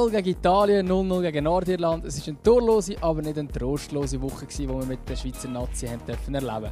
0-0 0.00 0.10
gegen 0.10 0.28
Italien, 0.30 0.88
0-0 0.88 1.22
gegen 1.22 1.44
Nordirland. 1.44 2.04
Es 2.06 2.20
war 2.20 2.28
eine 2.28 2.42
torlose, 2.42 2.96
aber 3.02 3.20
nicht 3.20 3.38
eine 3.38 3.48
trostlose 3.48 4.20
Woche, 4.20 4.46
die 4.46 4.68
wir 4.68 4.84
mit 4.86 5.06
der 5.08 5.16
Schweizer 5.16 5.48
Nazi 5.48 5.86
erleben 5.86 6.70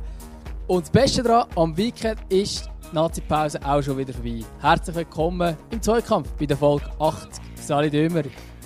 Und 0.66 0.82
das 0.82 0.90
Beste 0.90 1.22
daran, 1.22 1.48
am 1.56 1.76
Weekend 1.76 2.20
ist 2.30 2.70
die 2.90 2.94
Nazi-Pause 2.94 3.60
auch 3.62 3.82
schon 3.82 3.98
wieder 3.98 4.14
vorbei. 4.14 4.42
Herzlich 4.60 4.96
willkommen 4.96 5.56
im 5.70 5.82
Zweikampf 5.82 6.30
bei 6.38 6.46
der 6.46 6.56
Folge 6.56 6.86
80. 6.98 7.42
Sali 7.56 7.90
Dömer, 7.90 8.22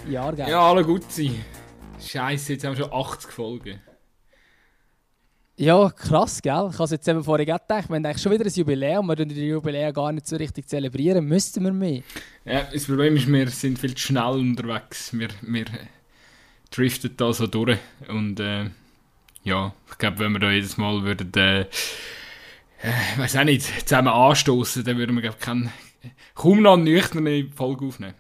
Jahrgang. 0.09 0.49
Ja, 0.49 0.61
alle 0.71 0.85
gut 0.85 1.11
sein. 1.11 1.35
Scheiße, 2.01 2.53
jetzt 2.53 2.65
haben 2.65 2.77
wir 2.77 2.85
schon 2.85 2.93
80 2.93 3.33
Folgen. 3.33 3.81
Ja, 5.57 5.91
krass, 5.91 6.41
gell? 6.41 6.69
Ich 6.71 6.75
habe 6.75 6.85
es 6.85 6.91
jetzt 6.93 7.07
eben 7.09 7.23
vorhin 7.23 7.47
gedacht, 7.47 7.69
wir 7.69 7.77
haben 7.77 8.07
eigentlich 8.07 8.23
schon 8.23 8.33
wieder 8.33 8.47
ein 8.47 8.53
Jubiläum, 8.53 9.07
wir 9.07 9.17
die 9.17 9.49
Jubiläum 9.49 9.93
gar 9.93 10.11
nicht 10.11 10.27
so 10.27 10.37
richtig 10.37 10.67
zelebrieren, 10.67 11.27
müssten 11.27 11.63
wir 11.63 11.73
mehr. 11.73 12.03
Ja, 12.45 12.63
das 12.73 12.87
Problem 12.87 13.17
ist, 13.17 13.31
wir 13.31 13.49
sind 13.49 13.79
viel 13.79 13.95
zu 13.95 14.07
schnell 14.07 14.33
unterwegs. 14.33 15.13
Wir, 15.13 15.29
wir 15.43 15.67
driften 16.71 17.15
da 17.17 17.33
so 17.35 17.47
durch 17.47 17.79
und 18.09 18.41
äh, 18.41 18.71
ja, 19.45 19.75
ich 19.91 19.99
glaube, 19.99 20.21
wenn 20.21 20.33
wir 20.33 20.39
da 20.39 20.51
jedes 20.51 20.79
Mal 20.79 21.03
würden, 21.03 21.31
äh, 21.37 21.61
äh, 21.61 21.67
weiß 23.17 23.37
auch 23.37 23.45
nicht, 23.45 23.87
zusammen 23.87 24.09
anstoßen, 24.09 24.85
dann 24.85 24.97
würden 24.97 25.15
wir 25.17 25.23
glaub, 25.23 25.39
kein, 25.39 25.71
kaum 26.35 26.63
noch 26.63 26.79
nüchterne 26.79 27.51
Folge 27.55 27.85
aufnehmen. 27.85 28.15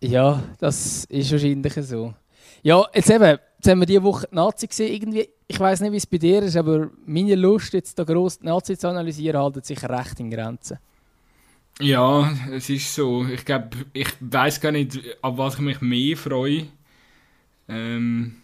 Ja, 0.00 0.42
das 0.58 1.04
ist 1.06 1.32
wahrscheinlich 1.32 1.74
so. 1.74 2.14
Ja, 2.62 2.86
jetzt 2.94 3.10
eben, 3.10 3.38
jetzt 3.62 3.70
haben 3.70 3.78
wir 3.80 3.86
diese 3.86 4.02
Woche 4.02 4.26
die 4.28 4.34
Nazi 4.34 4.66
gesehen. 4.66 4.92
Irgendwie, 4.92 5.28
ich 5.46 5.60
weiß 5.60 5.80
nicht, 5.80 5.92
wie 5.92 5.96
es 5.96 6.06
bei 6.06 6.18
dir 6.18 6.42
ist, 6.42 6.56
aber 6.56 6.90
meine 7.06 7.36
Lust, 7.36 7.72
jetzt 7.74 7.96
da 7.96 8.02
gross 8.02 8.40
die 8.40 8.46
Nazi 8.46 8.76
zu 8.76 8.88
analysieren, 8.88 9.40
haltet 9.40 9.66
sich 9.66 9.82
recht 9.84 10.18
in 10.18 10.30
Grenzen. 10.30 10.78
Ja, 11.80 12.32
es 12.50 12.68
ist 12.68 12.92
so. 12.92 13.24
Ich 13.26 13.44
glaube, 13.44 13.70
ich 13.92 14.08
weiß 14.20 14.60
gar 14.60 14.72
nicht, 14.72 14.98
ab 15.22 15.34
was 15.36 15.54
ich 15.54 15.60
mich 15.60 15.80
mehr 15.80 16.16
freue. 16.16 16.66
Ähm, 17.68 18.34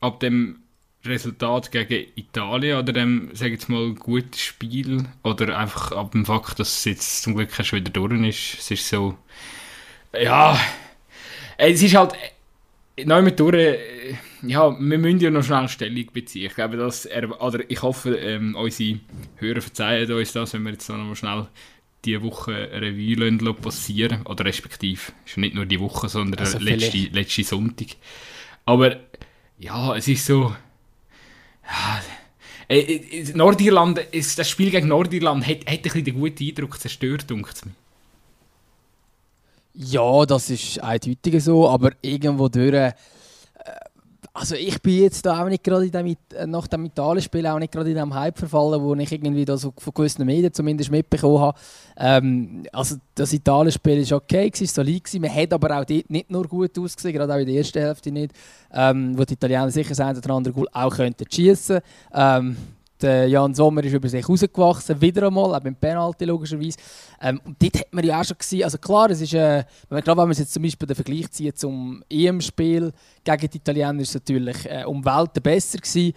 ab 0.00 0.20
dem 0.20 0.60
Resultat 1.04 1.72
gegen 1.72 2.12
Italien 2.14 2.78
oder 2.78 2.92
dem, 2.92 3.30
sag 3.32 3.46
ich 3.48 3.54
jetzt 3.54 3.68
mal, 3.68 3.92
guten 3.94 4.34
Spiel 4.34 5.04
oder 5.24 5.58
einfach 5.58 5.92
ab 5.92 6.12
dem 6.12 6.24
Fakt, 6.24 6.60
dass 6.60 6.78
es 6.78 6.84
jetzt 6.84 7.22
zum 7.22 7.34
Glück 7.34 7.52
schon 7.52 7.80
wieder 7.80 7.90
durch 7.90 8.12
ist. 8.28 8.58
Es 8.60 8.70
ist 8.70 8.88
so, 8.88 9.18
ja, 10.12 10.58
es 11.56 11.82
ist 11.82 11.96
halt 11.96 12.14
neu 13.04 13.22
mit 13.22 13.38
durch, 13.38 13.54
äh, 13.54 14.16
ja, 14.42 14.78
wir 14.78 14.98
müssen 14.98 15.20
ja 15.20 15.30
noch 15.30 15.42
schnell 15.42 15.68
Stellung 15.68 16.06
beziehen. 16.12 16.46
Ich 16.46 16.54
glaube, 16.54 16.76
dass 16.76 17.06
er, 17.06 17.40
oder 17.42 17.68
ich 17.70 17.82
hoffe, 17.82 18.16
ähm, 18.16 18.54
unsere 18.54 19.00
Hörer 19.36 19.60
verzeihen 19.60 20.10
uns 20.12 20.32
das, 20.32 20.52
wenn 20.54 20.62
wir 20.62 20.72
jetzt 20.72 20.88
noch 20.88 20.96
mal 20.98 21.16
schnell 21.16 21.46
die 22.04 22.22
Woche 22.22 22.52
Revue 22.72 23.14
lassen, 23.16 23.60
passieren 23.60 24.24
Oder 24.26 24.44
respektive, 24.44 25.00
ist 25.26 25.36
nicht 25.36 25.54
nur 25.54 25.66
die 25.66 25.80
Woche, 25.80 26.08
sondern 26.08 26.40
also 26.40 26.58
letzte, 26.58 26.98
letzte 27.12 27.44
Sonntag. 27.44 27.88
Aber 28.64 28.96
ja, 29.58 29.96
es 29.96 30.06
ist 30.06 30.26
so. 30.26 30.54
Ja, 31.64 32.00
äh, 32.68 32.80
äh, 32.80 33.32
Nordirland, 33.34 34.00
das 34.12 34.48
Spiel 34.48 34.70
gegen 34.70 34.88
Nordirland 34.88 35.46
hat, 35.46 35.66
hat 35.66 35.66
ein 35.66 35.82
bisschen 35.82 36.04
den 36.04 36.14
guten 36.14 36.44
Eindruck 36.44 36.78
zerstört, 36.78 37.28
denkt 37.28 37.54
es 37.54 37.64
mir. 37.64 37.72
Ja, 39.74 40.26
das 40.26 40.50
ist 40.50 40.82
eindeutig 40.82 41.42
so, 41.42 41.68
aber 41.68 41.92
irgendwo 42.02 42.48
durch. 42.48 42.92
Also 44.40 44.54
ich 44.54 44.80
bin 44.80 45.02
jetzt 45.02 45.26
da 45.26 45.42
auch 45.42 45.48
nicht 45.48 45.64
gerade 45.64 45.86
in 45.86 45.90
dem, 45.90 46.06
äh, 46.06 46.46
nach 46.46 46.68
dem 46.68 46.84
Italien-Spiel 46.84 47.44
auch 47.48 47.58
nicht 47.58 47.72
gerade 47.72 47.90
in 47.90 47.96
dem 47.96 48.14
Hype 48.14 48.38
verfallen, 48.38 48.80
wo 48.80 48.94
ich 48.94 49.10
irgendwie 49.10 49.44
da 49.44 49.56
so 49.56 49.72
von 49.76 49.92
gewissen 49.92 50.24
Medien 50.24 50.52
zumindest 50.52 50.92
mitbekommen 50.92 51.40
habe. 51.40 51.58
Ähm, 51.96 52.62
also 52.72 52.96
das 53.16 53.32
Italien-Spiel 53.32 54.08
war 54.08 54.18
okay, 54.18 54.52
war 54.52 54.66
solid. 54.66 55.20
Man 55.20 55.34
hat 55.34 55.52
aber 55.52 55.80
auch 55.80 55.84
dort 55.84 56.08
nicht 56.08 56.30
nur 56.30 56.46
gut 56.46 56.78
ausgesehen, 56.78 57.14
gerade 57.14 57.34
auch 57.34 57.38
in 57.38 57.46
der 57.46 57.56
ersten 57.56 57.80
Hälfte 57.80 58.12
nicht, 58.12 58.32
ähm, 58.72 59.18
wo 59.18 59.24
die 59.24 59.34
Italiener 59.34 59.70
sicher 59.72 59.94
sein 59.94 60.16
oder 60.16 60.30
andere 60.30 60.54
Goal 60.54 60.68
auch 60.72 60.94
könnten 60.94 61.24
schießen. 61.28 61.80
Ähm, 62.14 62.56
der 63.00 63.28
Jan 63.28 63.54
Sommer 63.54 63.84
ist 63.84 63.92
über 63.92 64.08
sich 64.08 64.28
rausgewachsen, 64.28 65.00
wieder 65.00 65.26
einmal, 65.26 65.54
auch 65.54 65.60
beim 65.60 65.74
Penalty 65.74 66.24
logischerweise. 66.24 66.78
Ähm, 67.20 67.40
und 67.44 67.56
dort 67.62 67.78
hat 67.78 67.92
man 67.92 68.04
ja 68.04 68.20
auch 68.20 68.24
schon 68.24 68.38
gesehen, 68.38 68.64
also 68.64 68.78
klar, 68.78 69.10
es 69.10 69.20
ist, 69.20 69.34
äh, 69.34 69.64
wenn 69.88 70.02
man, 70.04 70.06
wenn 70.06 70.28
man 70.28 70.32
jetzt 70.32 70.52
zum 70.52 70.62
Beispiel 70.62 70.86
den 70.86 70.96
Vergleich 70.96 71.30
zieht 71.30 71.58
zum 71.58 72.02
EM-Spiel 72.10 72.92
gegen 73.24 73.50
die 73.50 73.56
Italiener, 73.56 74.00
ist 74.00 74.08
es 74.08 74.14
natürlich 74.14 74.66
äh, 74.66 74.84
um 74.84 75.04
Welten 75.04 75.42
besser 75.42 75.78
gewesen, 75.78 76.12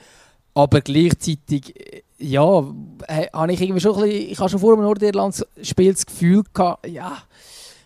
aber 0.53 0.81
gleichzeitig, 0.81 1.75
äh, 1.75 2.01
ja, 2.19 2.59
äh, 3.07 3.27
habe 3.33 3.53
ich 3.53 3.61
irgendwie 3.61 3.81
schon 3.81 3.95
ein 3.95 4.03
bisschen, 4.03 4.31
ich 4.31 4.39
habe 4.39 4.49
schon 4.49 4.59
vor 4.59 4.75
dem 4.75 4.83
Nordirland-Spiel 4.83 5.93
das 5.93 6.05
Gefühl 6.05 6.43
gehabt, 6.53 6.87
ja, 6.87 7.17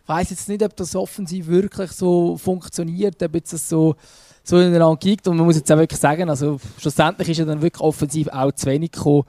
ich 0.04 0.10
weiß 0.10 0.30
jetzt 0.30 0.50
nicht, 0.50 0.62
ob 0.62 0.76
das 0.76 0.96
offensiv 0.96 1.48
wirklich 1.48 1.92
so 1.92 2.38
funktioniert, 2.38 3.22
ob 3.24 3.34
jetzt 3.34 3.54
das 3.54 3.68
so 3.68 3.96
so 4.48 4.58
ineinander 4.58 4.98
gibt. 4.98 5.28
Und 5.28 5.38
man 5.38 5.46
muss 5.46 5.56
jetzt 5.56 5.72
auch 5.72 5.78
wirklich 5.78 6.00
sagen, 6.00 6.30
also 6.30 6.60
schlussendlich 6.80 7.30
ist 7.30 7.38
ja 7.38 7.46
dann 7.46 7.62
wirklich 7.62 7.82
offensiv 7.82 8.28
auch 8.30 8.52
zu 8.52 8.68
wenig 8.68 8.92
gekommen, 8.92 9.24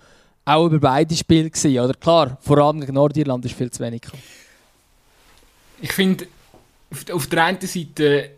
auch 0.44 0.66
über 0.66 0.78
beide 0.78 1.14
Spiele 1.14 1.50
gewesen, 1.50 1.78
oder? 1.78 1.94
Klar, 1.94 2.38
vor 2.40 2.58
allem 2.58 2.80
gegen 2.80 2.94
Nordirland 2.94 3.44
ist 3.44 3.54
viel 3.54 3.70
zu 3.70 3.82
wenig 3.82 4.02
gekommen. 4.02 4.22
Ich 5.80 5.92
finde, 5.92 6.26
auf, 7.12 7.26
der 7.26 7.44
einen 7.44 7.60
Seite, 7.60 8.30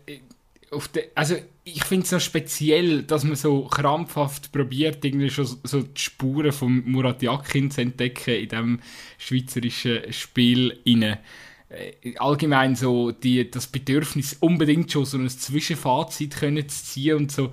auf 0.71 0.87
der, 0.87 1.05
also 1.15 1.35
ich 1.63 1.83
finde 1.83 2.05
es 2.05 2.11
noch 2.11 2.19
speziell, 2.19 3.03
dass 3.03 3.23
man 3.23 3.35
so 3.35 3.63
krampfhaft 3.63 4.51
probiert, 4.51 5.05
irgendwie 5.05 5.29
schon 5.29 5.45
so 5.63 5.81
die 5.81 6.01
Spuren 6.01 6.51
von 6.51 6.83
Murat 6.85 7.21
Yakin 7.21 7.69
zu 7.69 7.81
entdecken 7.81 8.33
in 8.33 8.49
diesem 8.49 8.79
schweizerischen 9.17 10.11
Spiel. 10.11 10.79
Rein. 10.85 11.17
Äh, 11.69 12.17
allgemein 12.17 12.75
so 12.75 13.11
die, 13.11 13.49
das 13.49 13.67
Bedürfnis, 13.67 14.37
unbedingt 14.39 14.91
schon 14.91 15.05
so 15.05 15.17
ein 15.17 15.29
Zwischenfazit 15.29 16.37
können 16.37 16.67
zu 16.67 16.83
ziehen 16.83 17.17
und 17.17 17.31
so, 17.31 17.51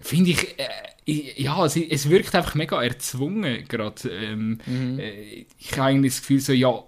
finde 0.00 0.30
ich, 0.30 0.58
äh, 0.58 1.42
ja, 1.42 1.64
es, 1.64 1.76
es, 1.76 2.10
wirkt 2.10 2.34
einfach 2.34 2.54
mega 2.54 2.82
erzwungen 2.82 3.64
gerade. 3.68 4.08
Ähm, 4.10 4.58
mhm. 4.66 4.98
äh, 4.98 5.46
ich 5.58 5.72
habe 5.72 5.84
eigentlich 5.84 6.12
das 6.12 6.20
Gefühl 6.20 6.40
so, 6.40 6.52
ja, 6.52 6.84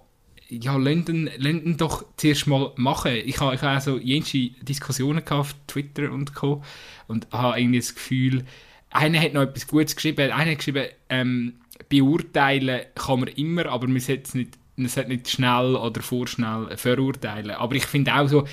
ja, 0.49 0.75
London, 0.75 1.29
London 1.37 1.77
doch 1.77 2.05
zuerst 2.17 2.47
mal 2.47 2.71
machen. 2.75 3.13
Ich 3.13 3.39
habe 3.39 3.55
ich 3.55 3.61
ha 3.61 3.75
also 3.75 3.97
jenste 3.97 4.49
Diskussionen 4.61 5.27
auf 5.29 5.55
Twitter 5.67 6.11
und 6.11 6.33
Co. 6.33 6.63
und 7.07 7.27
habe 7.31 7.59
irgendwie 7.59 7.79
das 7.79 7.93
Gefühl, 7.93 8.45
einer 8.89 9.19
hat 9.21 9.33
noch 9.33 9.43
etwas 9.43 9.67
Gutes 9.67 9.95
geschrieben, 9.95 10.31
einer 10.31 10.51
hat 10.51 10.57
geschrieben, 10.57 10.87
ähm, 11.09 11.53
beurteilen 11.87 12.81
kann 12.95 13.19
man 13.21 13.29
immer, 13.29 13.67
aber 13.67 13.87
man 13.87 13.99
sollte 13.99 14.23
es 14.23 14.33
nicht 14.33 14.58
man 14.79 14.89
sollte 14.89 15.09
nicht 15.09 15.29
schnell 15.29 15.75
oder 15.75 16.01
vorschnell 16.01 16.75
verurteilen. 16.77 17.51
Aber 17.51 17.75
ich 17.75 17.85
finde 17.85 18.15
auch 18.15 18.27
so, 18.27 18.45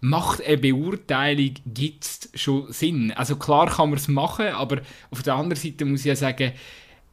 macht 0.00 0.44
eine 0.44 0.58
Beurteilung 0.58 1.54
gibt 1.66 2.28
schon 2.34 2.72
Sinn. 2.72 3.12
Also 3.12 3.36
klar 3.36 3.68
kann 3.68 3.90
man 3.90 3.98
es 3.98 4.08
machen, 4.08 4.48
aber 4.48 4.82
auf 5.10 5.22
der 5.22 5.34
anderen 5.34 5.60
Seite 5.60 5.84
muss 5.84 6.00
ich 6.00 6.06
ja 6.06 6.16
sagen, 6.16 6.52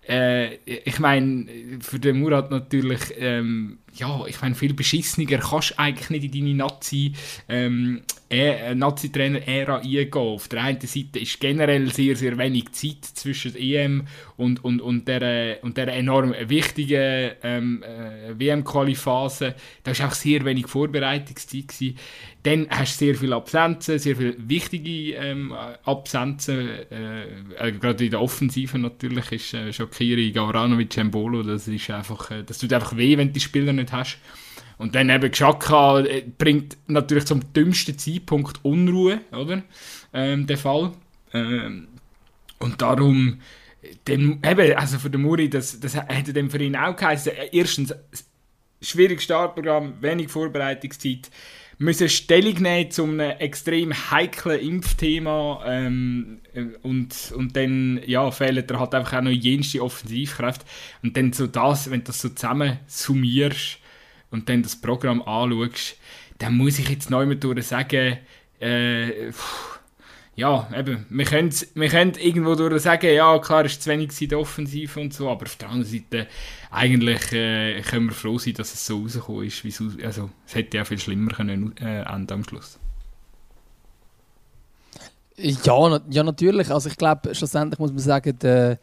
äh, 0.07 0.55
ich 0.65 0.99
meine, 0.99 1.45
für 1.81 1.99
den 1.99 2.19
Murat 2.19 2.49
natürlich, 2.49 3.01
ähm, 3.17 3.77
ja, 3.93 4.25
ich 4.27 4.41
meine, 4.41 4.55
viel 4.55 4.73
beschissener 4.73 5.37
kannst 5.37 5.71
du 5.71 5.79
eigentlich 5.79 6.09
nicht 6.09 6.23
in 6.23 6.31
deine 6.31 6.55
Nazi, 6.55 7.13
ähm, 7.47 8.01
äh, 8.29 8.75
Nazi-Trainer-Ära 8.75 9.77
eingehen. 9.77 10.13
Auf 10.13 10.47
der 10.47 10.63
einen 10.63 10.81
Seite 10.81 11.19
ist 11.19 11.39
generell 11.39 11.91
sehr, 11.91 12.15
sehr 12.15 12.37
wenig 12.37 12.71
Zeit 12.71 13.03
zwischen 13.03 13.55
EM 13.55 14.07
und, 14.37 14.63
und, 14.63 14.81
und, 14.81 15.07
der, 15.07 15.63
und 15.63 15.77
der 15.77 15.87
enorm 15.89 16.33
wichtigen 16.47 17.31
ähm, 17.43 17.83
äh, 17.83 18.37
WM-Qualiphase. 18.39 19.55
Da 19.83 19.97
war 19.97 20.07
auch 20.07 20.13
sehr 20.13 20.45
wenig 20.45 20.67
Vorbereitungszeit. 20.67 21.67
Gewesen. 21.69 21.97
Dann 22.43 22.67
hast 22.69 23.01
du 23.01 23.05
sehr 23.05 23.15
viele 23.15 23.35
Absenzen, 23.35 23.99
sehr 23.99 24.15
viele 24.15 24.35
wichtige 24.37 25.15
ähm, 25.15 25.53
Absenzen. 25.83 26.69
Äh, 26.89 27.23
äh, 27.57 27.71
gerade 27.73 28.05
in 28.05 28.11
der 28.11 28.21
Offensive 28.21 28.79
natürlich 28.79 29.31
ist 29.33 29.53
äh, 29.53 29.73
Shakiri, 29.73 30.31
Gavranovic, 30.31 30.97
Embolo, 30.97 31.43
das 31.43 31.67
ist 31.67 31.89
einfach, 31.89 32.31
äh, 32.31 32.43
das 32.45 32.59
tut 32.59 32.71
einfach 32.71 32.95
weh, 32.95 33.17
wenn 33.17 33.33
die 33.33 33.41
Spieler 33.41 33.73
nicht 33.79 33.93
hast. 33.93 34.19
Und 34.77 34.95
dann 34.95 35.09
eben 35.09 35.29
Xhaka 35.29 35.99
äh, 36.01 36.23
bringt 36.37 36.77
natürlich 36.87 37.25
zum 37.25 37.53
dümmsten 37.53 37.97
Zeitpunkt 37.97 38.63
Unruhe, 38.63 39.21
oder? 39.31 39.61
Ähm, 40.13 40.47
der 40.47 40.57
Fall. 40.57 40.93
Ähm, 41.33 41.89
und 42.59 42.81
darum, 42.81 43.41
dem, 44.07 44.39
eben, 44.43 44.75
also 44.77 44.99
für 44.99 45.09
den 45.09 45.21
Muri, 45.21 45.49
das, 45.49 45.79
das 45.79 45.95
hätte 45.95 46.33
dem 46.33 46.49
für 46.49 46.61
ihn 46.63 46.75
auch 46.75 46.95
geheißen. 46.95 47.31
Erstens, 47.51 47.93
schwieriges 48.81 49.23
Startprogramm, 49.23 50.01
wenig 50.01 50.29
Vorbereitungszeit 50.29 51.29
müssen 51.79 52.09
Stellung 52.09 52.61
nehmen 52.61 52.91
zu 52.91 53.05
einem 53.05 53.21
extrem 53.21 53.93
heiklen 54.11 54.59
Impfthema 54.59 55.63
ähm, 55.65 56.41
und, 56.83 57.31
und 57.35 57.55
dann 57.55 58.01
ja, 58.05 58.29
fehlen 58.31 58.67
da 58.67 58.79
halt 58.79 58.93
einfach 58.93 59.13
auch 59.13 59.21
noch 59.21 59.31
jenste 59.31 59.81
Offensivkräfte. 59.81 60.65
Und 61.01 61.15
dann 61.15 61.31
so 61.31 61.47
das, 61.47 61.89
wenn 61.89 62.01
du 62.01 62.07
das 62.07 62.21
so 62.21 62.29
zusammen 62.29 62.79
summierst 62.85 63.79
und 64.29 64.49
dann 64.49 64.61
das 64.61 64.75
Programm 64.75 65.21
anschaust, 65.21 65.97
dann 66.37 66.57
muss 66.57 66.79
ich 66.79 66.89
jetzt 66.89 67.09
neu 67.09 67.25
mal 67.25 67.61
sagen, 67.61 68.17
äh, 68.59 69.31
ja, 70.39 70.69
eben, 70.75 71.05
wir 71.09 71.25
können, 71.25 71.53
wir 71.75 71.93
irgendwo 71.93 72.55
durch 72.55 72.81
sagen, 72.81 73.13
ja, 73.13 73.37
klar, 73.39 73.65
es 73.65 73.73
ist 73.73 73.83
zu 73.83 73.89
wenig 73.89 74.19
in 74.21 74.29
der 74.29 74.39
Offensive 74.39 74.99
und 74.99 75.13
so, 75.13 75.29
aber 75.29 75.45
auf 75.45 75.55
der 75.57 75.69
anderen 75.69 75.91
Seite, 75.91 76.27
eigentlich 76.71 77.31
äh, 77.33 77.81
können 77.81 78.07
wir 78.07 78.15
froh 78.15 78.37
sein, 78.37 78.53
dass 78.53 78.73
es 78.73 78.85
so 78.85 79.01
rausgekommen 79.01 79.45
ist, 79.45 79.63
wie 79.63 79.69
es, 79.69 79.81
also, 80.03 80.29
es 80.47 80.55
hätte 80.55 80.77
ja 80.77 80.85
viel 80.85 80.99
schlimmer 80.99 81.31
können 81.31 81.75
äh, 81.77 82.01
enden 82.03 82.33
am 82.33 82.43
Schluss. 82.43 82.79
Ja, 85.37 85.99
ja, 86.09 86.23
natürlich. 86.23 86.69
Also 86.69 86.89
ich 86.89 86.97
glaube, 86.97 87.33
schlussendlich 87.33 87.79
muss 87.79 87.91
man 87.91 87.99
sagen, 87.99 88.37
der, 88.39 88.77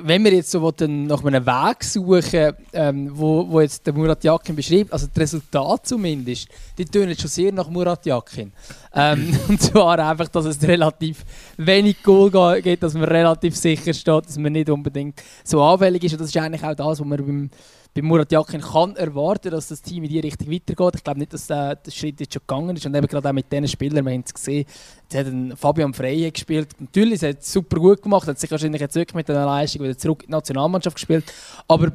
wenn 0.00 0.24
wir 0.24 0.32
jetzt 0.32 0.50
so 0.50 0.72
nach 0.78 1.24
einem 1.24 1.46
Weg 1.46 1.84
suchen, 1.84 2.52
ähm, 2.72 3.10
wo, 3.12 3.46
wo 3.48 3.60
jetzt 3.60 3.86
der 3.86 3.92
Murat 3.92 4.24
Yakin 4.24 4.56
beschreibt, 4.56 4.92
also 4.92 5.06
das 5.06 5.20
Resultat 5.22 5.86
zumindest, 5.86 6.48
die 6.78 6.84
tönen 6.84 7.16
schon 7.16 7.28
sehr 7.28 7.52
nach 7.52 7.68
Murat 7.68 8.06
Yakin. 8.06 8.52
Ähm, 8.94 9.38
und 9.48 9.60
zwar 9.60 9.98
einfach, 9.98 10.28
dass 10.28 10.46
es 10.46 10.62
relativ 10.62 11.24
wenig 11.58 12.02
Goal 12.02 12.62
gibt, 12.62 12.82
dass 12.82 12.94
man 12.94 13.04
relativ 13.04 13.56
sicher 13.56 13.92
steht, 13.92 14.26
dass 14.26 14.38
man 14.38 14.52
nicht 14.52 14.70
unbedingt 14.70 15.22
so 15.44 15.62
anfällig 15.62 16.04
ist. 16.04 16.12
Und 16.12 16.20
das 16.22 16.28
ist 16.28 16.36
eigentlich 16.36 16.64
auch 16.64 16.74
das, 16.74 17.00
was 17.00 17.04
man 17.04 17.24
beim 17.24 17.50
bei 17.94 18.00
Murat 18.00 18.32
Yakin 18.32 18.60
kann 18.60 18.96
erwarten, 18.96 19.50
dass 19.50 19.68
das 19.68 19.82
Team 19.82 20.04
in 20.04 20.08
die 20.08 20.20
Richtung 20.20 20.50
weitergeht. 20.50 20.94
Ich 20.96 21.04
glaube 21.04 21.18
nicht, 21.18 21.32
dass 21.34 21.46
der, 21.46 21.76
der 21.76 21.90
Schritt 21.90 22.20
jetzt 22.20 22.32
schon 22.32 22.42
gegangen 22.46 22.76
ist. 22.76 22.86
Und 22.86 22.94
eben 22.94 23.06
gerade 23.06 23.28
auch 23.28 23.32
mit 23.34 23.52
diesen 23.52 23.68
Spielern, 23.68 24.04
wir 24.06 24.12
haben 24.12 24.24
es 24.24 24.32
gesehen, 24.32 24.64
jetzt 25.10 25.26
hat 25.26 25.58
Fabian 25.58 25.92
Freie 25.92 26.32
gespielt. 26.32 26.68
Natürlich, 26.78 27.22
er 27.22 27.30
hat 27.30 27.40
es 27.40 27.52
super 27.52 27.78
gut 27.78 28.02
gemacht, 28.02 28.26
hat 28.26 28.38
sich 28.38 28.50
wahrscheinlich 28.50 28.80
jetzt 28.80 28.94
wirklich 28.94 29.14
mit 29.14 29.28
einer 29.28 29.44
Leistung 29.44 29.82
wieder 29.82 29.98
zurück 29.98 30.22
in 30.22 30.28
die 30.28 30.32
Nationalmannschaft 30.32 30.96
gespielt. 30.96 31.24
Aber 31.68 31.92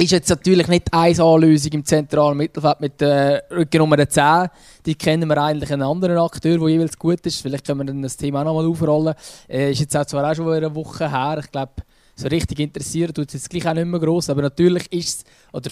ist 0.00 0.12
jetzt 0.12 0.28
natürlich 0.30 0.68
nicht 0.68 0.92
eine 0.92 1.22
Anlösung 1.22 1.72
im 1.72 1.84
zentralen 1.84 2.36
Mittelfeld 2.36 2.80
mit 2.80 3.00
der 3.00 3.50
äh, 3.50 3.54
Rückennummer 3.54 4.08
10. 4.08 4.48
Die 4.86 4.94
kennen 4.94 5.28
wir 5.28 5.42
eigentlich 5.42 5.72
einen 5.72 5.82
anderen 5.82 6.18
Akteur, 6.18 6.56
der 6.56 6.68
jeweils 6.68 6.96
gut 6.96 7.26
ist. 7.26 7.42
Vielleicht 7.42 7.66
können 7.66 7.80
wir 7.80 7.84
dann 7.86 8.00
das 8.00 8.16
Thema 8.16 8.42
auch 8.42 8.44
nochmal 8.44 8.66
aufrollen. 8.66 9.14
Äh, 9.48 9.72
ist 9.72 9.80
jetzt 9.80 9.96
auch 9.96 10.06
zwar 10.06 10.30
auch 10.30 10.34
schon 10.36 10.50
eine 10.52 10.72
Woche 10.74 11.10
her. 11.10 11.40
Ich 11.42 11.50
glaube, 11.50 11.72
so 12.18 12.26
richtig 12.26 12.58
interessiert 12.58 13.14
tut 13.14 13.28
es 13.28 13.34
jetzt 13.34 13.50
gleich 13.50 13.66
auch 13.68 13.74
nicht 13.74 13.86
mehr 13.86 14.00
gross. 14.00 14.28
Aber 14.28 14.42
natürlich 14.42 14.90
ist 14.92 15.18
es, 15.20 15.24
oder 15.52 15.70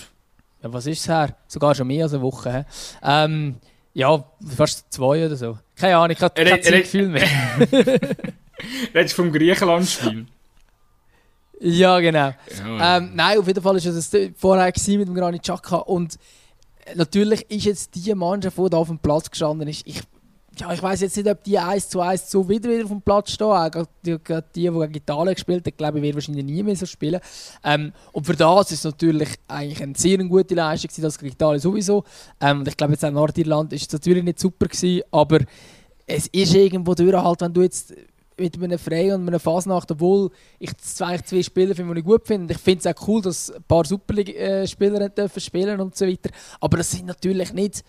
ja, 0.62 0.72
was 0.72 0.86
ist 0.86 1.00
es 1.00 1.08
her? 1.08 1.36
Sogar 1.48 1.74
schon 1.74 1.88
mehr 1.88 2.04
als 2.04 2.14
eine 2.14 2.22
Woche. 2.22 2.64
Ähm, 3.02 3.56
ja, 3.94 4.24
fast 4.56 4.92
zwei 4.92 5.26
oder 5.26 5.34
so. 5.34 5.58
Keine 5.74 5.96
Ahnung, 5.96 6.16
ich 6.16 6.22
habe 6.22 6.44
kein 6.44 6.60
Gefühl 6.60 7.08
mehr. 7.08 7.28
Redest 8.94 9.18
du 9.18 9.22
vom 9.22 9.32
Griechenland-Spiel? 9.32 10.26
Ja, 11.60 11.98
genau. 12.00 12.32
Ja. 12.58 12.98
Ähm, 12.98 13.12
nein, 13.14 13.38
auf 13.38 13.46
jeden 13.46 13.62
Fall 13.62 13.74
war 13.74 13.84
es 13.84 14.16
vorher 14.36 14.72
mit 14.98 15.08
dem 15.08 15.14
Granit 15.14 15.42
Xhaka 15.42 15.76
und 15.76 16.18
natürlich 16.94 17.50
ist 17.50 17.64
jetzt 17.64 17.94
die 17.94 18.14
Mannschaft, 18.14 18.56
die 18.56 18.70
da 18.70 18.76
auf 18.76 18.88
dem 18.88 18.98
Platz 18.98 19.30
gestanden 19.30 19.66
ist, 19.66 19.86
ich 19.86 20.02
ja, 20.58 20.72
ich 20.72 20.82
weiß 20.82 21.00
jetzt 21.02 21.16
nicht, 21.16 21.28
ob 21.28 21.42
die 21.44 21.58
1 21.58 21.88
zu 21.88 22.00
1 22.00 22.30
so 22.30 22.48
wieder, 22.48 22.70
wieder 22.70 22.84
dem 22.84 23.02
Platz 23.02 23.32
stehen. 23.32 23.46
Auch 23.46 23.70
die, 24.04 24.16
die, 24.16 24.40
die 24.54 24.62
gegen 24.62 24.94
Italien 24.94 25.34
gespielt 25.34 25.66
haben, 25.66 25.76
glaube 25.76 25.98
ich, 25.98 26.02
werden 26.02 26.14
wahrscheinlich 26.14 26.44
nie 26.44 26.62
mehr 26.62 26.76
so 26.76 26.86
spielen. 26.86 27.20
Ähm, 27.62 27.92
und 28.12 28.26
für 28.26 28.34
das 28.34 28.72
ist 28.72 28.78
es 28.78 28.84
natürlich 28.84 29.28
eigentlich 29.48 29.82
eine 29.82 29.94
sehr 29.96 30.18
gute 30.18 30.54
Leistung, 30.54 30.90
das 31.02 31.18
gegen 31.18 31.32
Italien 31.32 31.60
sowieso. 31.60 32.04
Ähm, 32.40 32.60
und 32.60 32.68
ich 32.68 32.76
glaube, 32.76 32.94
jetzt 32.94 33.04
auch 33.04 33.10
Nordirland 33.10 33.72
ist 33.72 33.92
natürlich 33.92 34.24
nicht 34.24 34.38
super 34.38 34.66
gewesen, 34.66 35.02
aber 35.10 35.40
es 36.06 36.26
ist 36.28 36.54
irgendwo 36.54 36.94
durch, 36.94 37.14
halt, 37.14 37.40
wenn 37.40 37.52
du 37.52 37.62
jetzt 37.62 37.92
mit 38.38 38.62
einem 38.62 38.78
Frey 38.78 39.12
und 39.12 39.26
einem 39.26 39.40
Fasnacht, 39.40 39.90
obwohl 39.90 40.30
ich 40.58 40.76
zwei, 40.78 41.18
zwei 41.18 41.42
Spieler 41.42 41.74
finde, 41.74 41.94
die 41.94 42.00
ich 42.00 42.06
gut 42.06 42.26
finde. 42.26 42.52
Ich 42.52 42.60
finde 42.60 42.80
es 42.80 42.86
auch 42.86 43.08
cool, 43.08 43.22
dass 43.22 43.50
ein 43.50 43.62
paar 43.62 43.84
Superliga-Spieler 43.84 45.08
dürfen 45.08 45.40
spielen 45.40 45.80
und 45.80 45.96
so 45.96 46.06
weiter. 46.06 46.30
Aber 46.60 46.76
das 46.76 46.90
sind 46.90 47.06
natürlich 47.06 47.52
nicht 47.52 47.82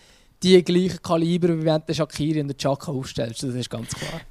die 0.44 0.64
gleichen 0.64 1.02
Kaliber, 1.02 1.50
wie 1.50 1.66
wenn 1.66 1.82
du 1.86 1.94
Shakiri 1.94 2.42
und 2.42 2.50
den 2.50 2.58
Chaka 2.58 2.92
aufstellst. 2.92 3.44
Das 3.44 3.56
ist 3.56 3.70
ganz 3.70 3.94
klar. 3.94 4.22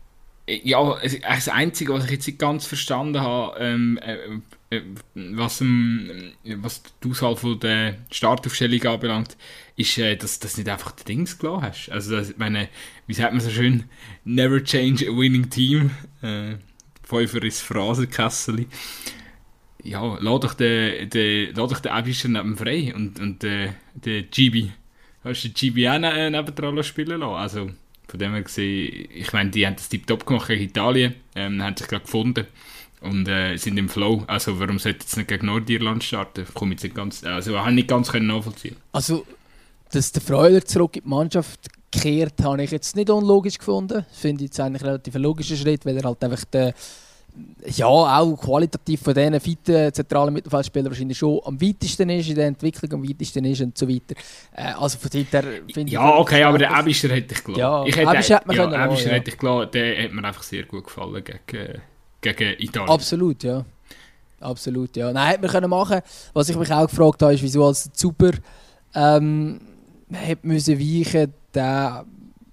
Ja, 0.49 0.97
das 1.29 1.49
Einzige, 1.49 1.93
was 1.93 2.05
ich 2.05 2.13
jetzt 2.13 2.27
nicht 2.29 2.39
ganz 2.39 2.67
verstanden 2.67 3.21
habe, 3.21 3.59
ähm, 3.59 3.99
äh, 3.99 4.77
äh, 4.77 4.83
was, 5.15 5.61
ähm, 5.61 6.33
was 6.45 6.85
die 7.03 7.11
Auswahl 7.11 7.35
von 7.35 7.59
der 7.59 7.97
Startaufstellung 8.13 8.81
anbelangt, 8.85 9.37
ist, 9.77 9.99
äh, 9.99 10.15
dass 10.17 10.39
du 10.39 10.47
nicht 10.47 10.69
einfach 10.69 10.93
die 10.93 11.05
Dings 11.05 11.37
gelassen 11.37 11.63
hast. 11.63 11.89
Also, 11.91 12.15
das, 12.15 12.37
meine, 12.37 12.69
wie 13.09 13.15
sagt 13.15 13.33
man 13.33 13.41
so 13.41 13.51
schön, 13.51 13.85
never 14.25 14.63
change 14.63 15.09
a 15.09 15.17
winning 15.17 15.51
team. 15.51 15.91
Äh, 16.23 16.55
Fünfer 17.03 17.43
ist 17.43 17.63
Phrasenkessel. 17.63 18.67
Ja, 19.83 20.17
lass 20.21 20.41
doch 20.41 20.55
den, 20.55 21.11
den, 21.11 21.55
lass 21.57 21.71
doch 21.71 21.81
den 21.81 21.93
Abischer 21.93 22.29
neben 22.29 22.57
frei 22.57 22.93
und, 22.95 23.19
und 23.19 23.43
äh, 23.43 23.71
den 23.95 24.31
GB 24.31 24.71
hast 25.27 25.43
du 25.45 25.49
die 25.71 25.89
auch 25.89 25.95
äh, 25.95 26.31
nebendran 26.31 26.83
spielen 26.83 27.21
lassen. 27.21 27.35
Also 27.35 27.71
von 28.09 28.19
dem 28.21 28.33
her 28.33 28.43
gesehen, 28.43 29.09
ich 29.13 29.33
meine, 29.33 29.51
die 29.51 29.67
haben 29.67 29.77
das 29.77 29.89
tiptop 29.89 30.27
gemacht 30.27 30.49
gegen 30.49 30.63
Italien, 30.63 31.15
ähm, 31.35 31.63
haben 31.63 31.77
sich 31.77 31.89
gerade 31.89 32.05
gefunden 32.05 32.47
und 33.01 33.29
äh, 33.29 33.57
sind 33.57 33.77
im 33.79 33.89
Flow. 33.89 34.25
Also 34.27 34.59
warum 34.61 34.79
sollte 34.79 35.01
jetzt 35.01 35.17
nicht 35.17 35.29
gegen 35.29 35.47
Nordirland 35.47 36.05
starten? 36.05 36.47
Komme 36.55 36.73
jetzt 36.73 36.85
nicht 36.85 36.95
ganz, 36.95 37.25
also 37.25 37.59
habe 37.59 37.73
nicht 37.73 37.89
ganz 37.89 38.11
können 38.11 38.29
nachvollziehen. 38.29 38.77
Also, 38.93 39.27
dass 39.93 40.13
der 40.13 40.23
Freuler 40.23 40.65
zurück 40.65 40.97
in 40.97 41.03
die 41.03 41.09
Mannschaft 41.09 41.69
kehrt, 41.91 42.43
habe 42.43 42.63
ich 42.63 42.71
jetzt 42.71 42.97
nicht 42.97 43.11
unlogisch 43.11 43.59
gefunden. 43.59 44.05
Finde 44.13 44.45
ich 44.45 44.51
jetzt 44.51 44.61
eigentlich 44.61 44.85
relativ 44.85 45.15
ein 45.15 45.23
logischer 45.23 45.57
Schritt, 45.57 45.85
weil 45.85 45.97
er 45.97 46.05
halt 46.05 46.23
einfach 46.23 46.45
der 46.45 46.75
ja, 47.67 47.87
auch 47.87 48.37
qualitativ 48.37 49.03
von 49.03 49.15
diesen 49.15 49.41
fitten 49.41 49.93
zentralen 49.93 50.33
Mittelfeldspielern 50.33 50.91
wahrscheinlich 50.91 51.19
schon 51.19 51.41
am 51.45 51.61
weitesten 51.61 52.09
ist, 52.11 52.29
in 52.29 52.37
der 52.37 52.47
Entwicklung 52.47 52.93
am 52.93 53.09
weitesten 53.09 53.45
ist 53.45 53.61
und 53.61 53.77
so 53.77 53.89
weiter. 53.89 54.15
Äh, 54.55 54.73
also 54.73 54.99
von 54.99 55.11
daher 55.11 55.43
finde 55.73 55.93
Ja, 55.93 56.09
ich 56.09 56.21
okay, 56.21 56.43
aber 56.45 56.59
der 56.59 56.75
Abischer 56.75 57.09
hätte 57.09 57.35
ich 57.35 57.45
klar. 57.45 57.59
Ja, 57.59 57.85
ich 57.85 57.97
hätte, 57.97 58.09
Abischer 58.09 58.37
hätte 58.37 58.47
man 58.47 58.57
ja, 58.57 58.65
können 58.65 58.75
Abischer 58.75 59.09
ja. 59.09 59.15
hätte 59.15 59.31
ich 59.31 59.39
klar, 59.39 59.67
der 59.67 60.05
hat 60.05 60.13
mir 60.13 60.25
einfach 60.25 60.43
sehr 60.43 60.63
gut 60.65 60.85
gefallen 60.85 61.23
gegen, 61.25 61.83
gegen 62.21 62.61
Italien. 62.61 62.91
Absolut, 62.91 63.43
ja. 63.43 63.65
Absolut, 64.41 64.97
ja. 64.97 65.13
Nein, 65.13 65.29
hätte 65.29 65.41
man 65.43 65.51
können 65.51 65.71
machen. 65.71 66.01
Was 66.33 66.49
ich 66.49 66.57
mich 66.57 66.71
auch 66.73 66.87
gefragt 66.87 67.23
habe, 67.23 67.35
ist, 67.35 67.43
wieso 67.43 67.65
als 67.65 67.91
Super 67.95 68.33
ähm, 68.95 69.61
hätte 70.13 70.47
müssen 70.47 70.79
weichen, 70.79 71.33
der 71.55 72.05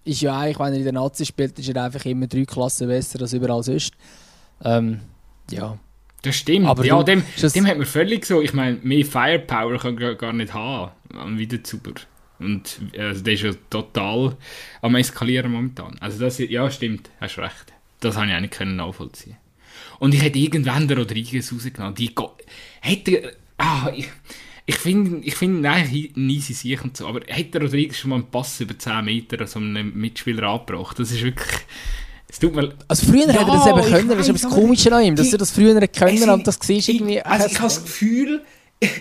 ist 0.06 0.22
ja 0.22 0.38
eigentlich, 0.38 0.60
wenn 0.60 0.74
er 0.74 0.78
in 0.78 0.84
der 0.84 0.94
Nazi 0.94 1.26
spielt, 1.26 1.58
ist 1.60 1.70
er 1.70 1.84
einfach 1.84 2.04
immer 2.06 2.28
drei 2.28 2.46
Klassen 2.46 2.88
besser 2.88 3.22
als 3.22 3.34
überall 3.34 3.64
sonst. 3.64 3.94
Ähm, 4.64 5.02
ja. 5.52 5.78
Das 6.24 6.38
stimmt. 6.38 6.68
Aber 6.68 6.86
ja, 6.86 7.04
dem, 7.04 7.22
dem 7.38 7.68
hat 7.68 7.78
man 7.78 7.86
völlig 7.86 8.26
so. 8.26 8.42
Ich 8.42 8.54
meine, 8.54 8.80
mehr 8.82 9.06
Firepower 9.06 9.78
kann 9.78 9.96
man 9.96 10.18
gar 10.18 10.34
nicht 10.34 10.54
haben 10.54 10.92
am 11.14 11.38
Wiederzuber. 11.38 11.94
Und 12.40 12.80
also, 12.98 13.24
der 13.24 13.34
ist 13.34 13.44
ja 13.44 13.52
total 13.70 14.38
am 14.82 14.96
Eskalieren 14.96 15.52
momentan. 15.52 15.98
Also 16.00 16.20
das, 16.20 16.40
ja, 16.40 16.70
stimmt, 16.72 17.10
hast 17.20 17.38
recht. 17.40 17.74
Das 18.00 18.16
habe 18.16 18.28
ich 18.28 18.34
auch 18.34 18.40
nicht 18.40 18.54
können 18.54 18.78
nachvollziehen. 18.78 19.38
Und 20.00 20.14
ich 20.14 20.22
hätte 20.22 20.40
irgendwann 20.40 20.88
den 20.88 20.98
Rodriguez 20.98 21.52
rausgenommen. 21.54 21.96
Die 21.96 22.14
hätte, 22.82 23.36
ah, 23.58 23.92
ich, 23.96 24.10
ich 24.66 24.76
finde, 24.76 25.26
ich 25.26 25.36
find, 25.36 25.62
nein, 25.62 25.90
nie 26.16 26.40
sie 26.40 26.54
sich 26.54 26.82
und 26.84 26.98
so, 26.98 27.08
aber 27.08 27.22
hätte 27.28 27.60
Rodriguez 27.60 27.98
schon 27.98 28.10
mal 28.10 28.18
einen 28.18 28.32
Pass 28.32 28.60
über 28.60 28.78
10 28.78 29.06
Meter 29.06 29.42
an 29.42 29.48
so 29.48 29.60
einem 29.60 29.94
Mitspieler 29.94 30.44
angebracht? 30.48 31.00
Das 31.00 31.12
ist 31.12 31.24
wirklich, 31.24 31.62
es 32.34 32.40
tut 32.40 32.56
mir 32.56 32.74
also 32.88 33.06
früher 33.06 33.28
ja, 33.28 33.34
hätte 33.34 33.52
er 33.52 33.58
das 33.58 33.68
eben 33.68 33.82
können, 33.82 34.10
das 34.10 34.28
ist 34.28 34.30
aber 34.30 34.40
das 34.40 34.50
Komische 34.50 34.96
an 34.96 35.04
ihm, 35.04 35.16
dass 35.16 35.32
er 35.32 35.38
das 35.38 35.52
früher 35.52 35.88
können 35.88 36.30
und 36.32 36.48
das 36.48 36.58
siehst 36.60 36.90
irgendwie... 36.90 37.22
Also 37.22 37.46
ich 37.46 37.56
habe 37.56 37.64
das 37.66 37.84
Gefühl... 37.84 38.42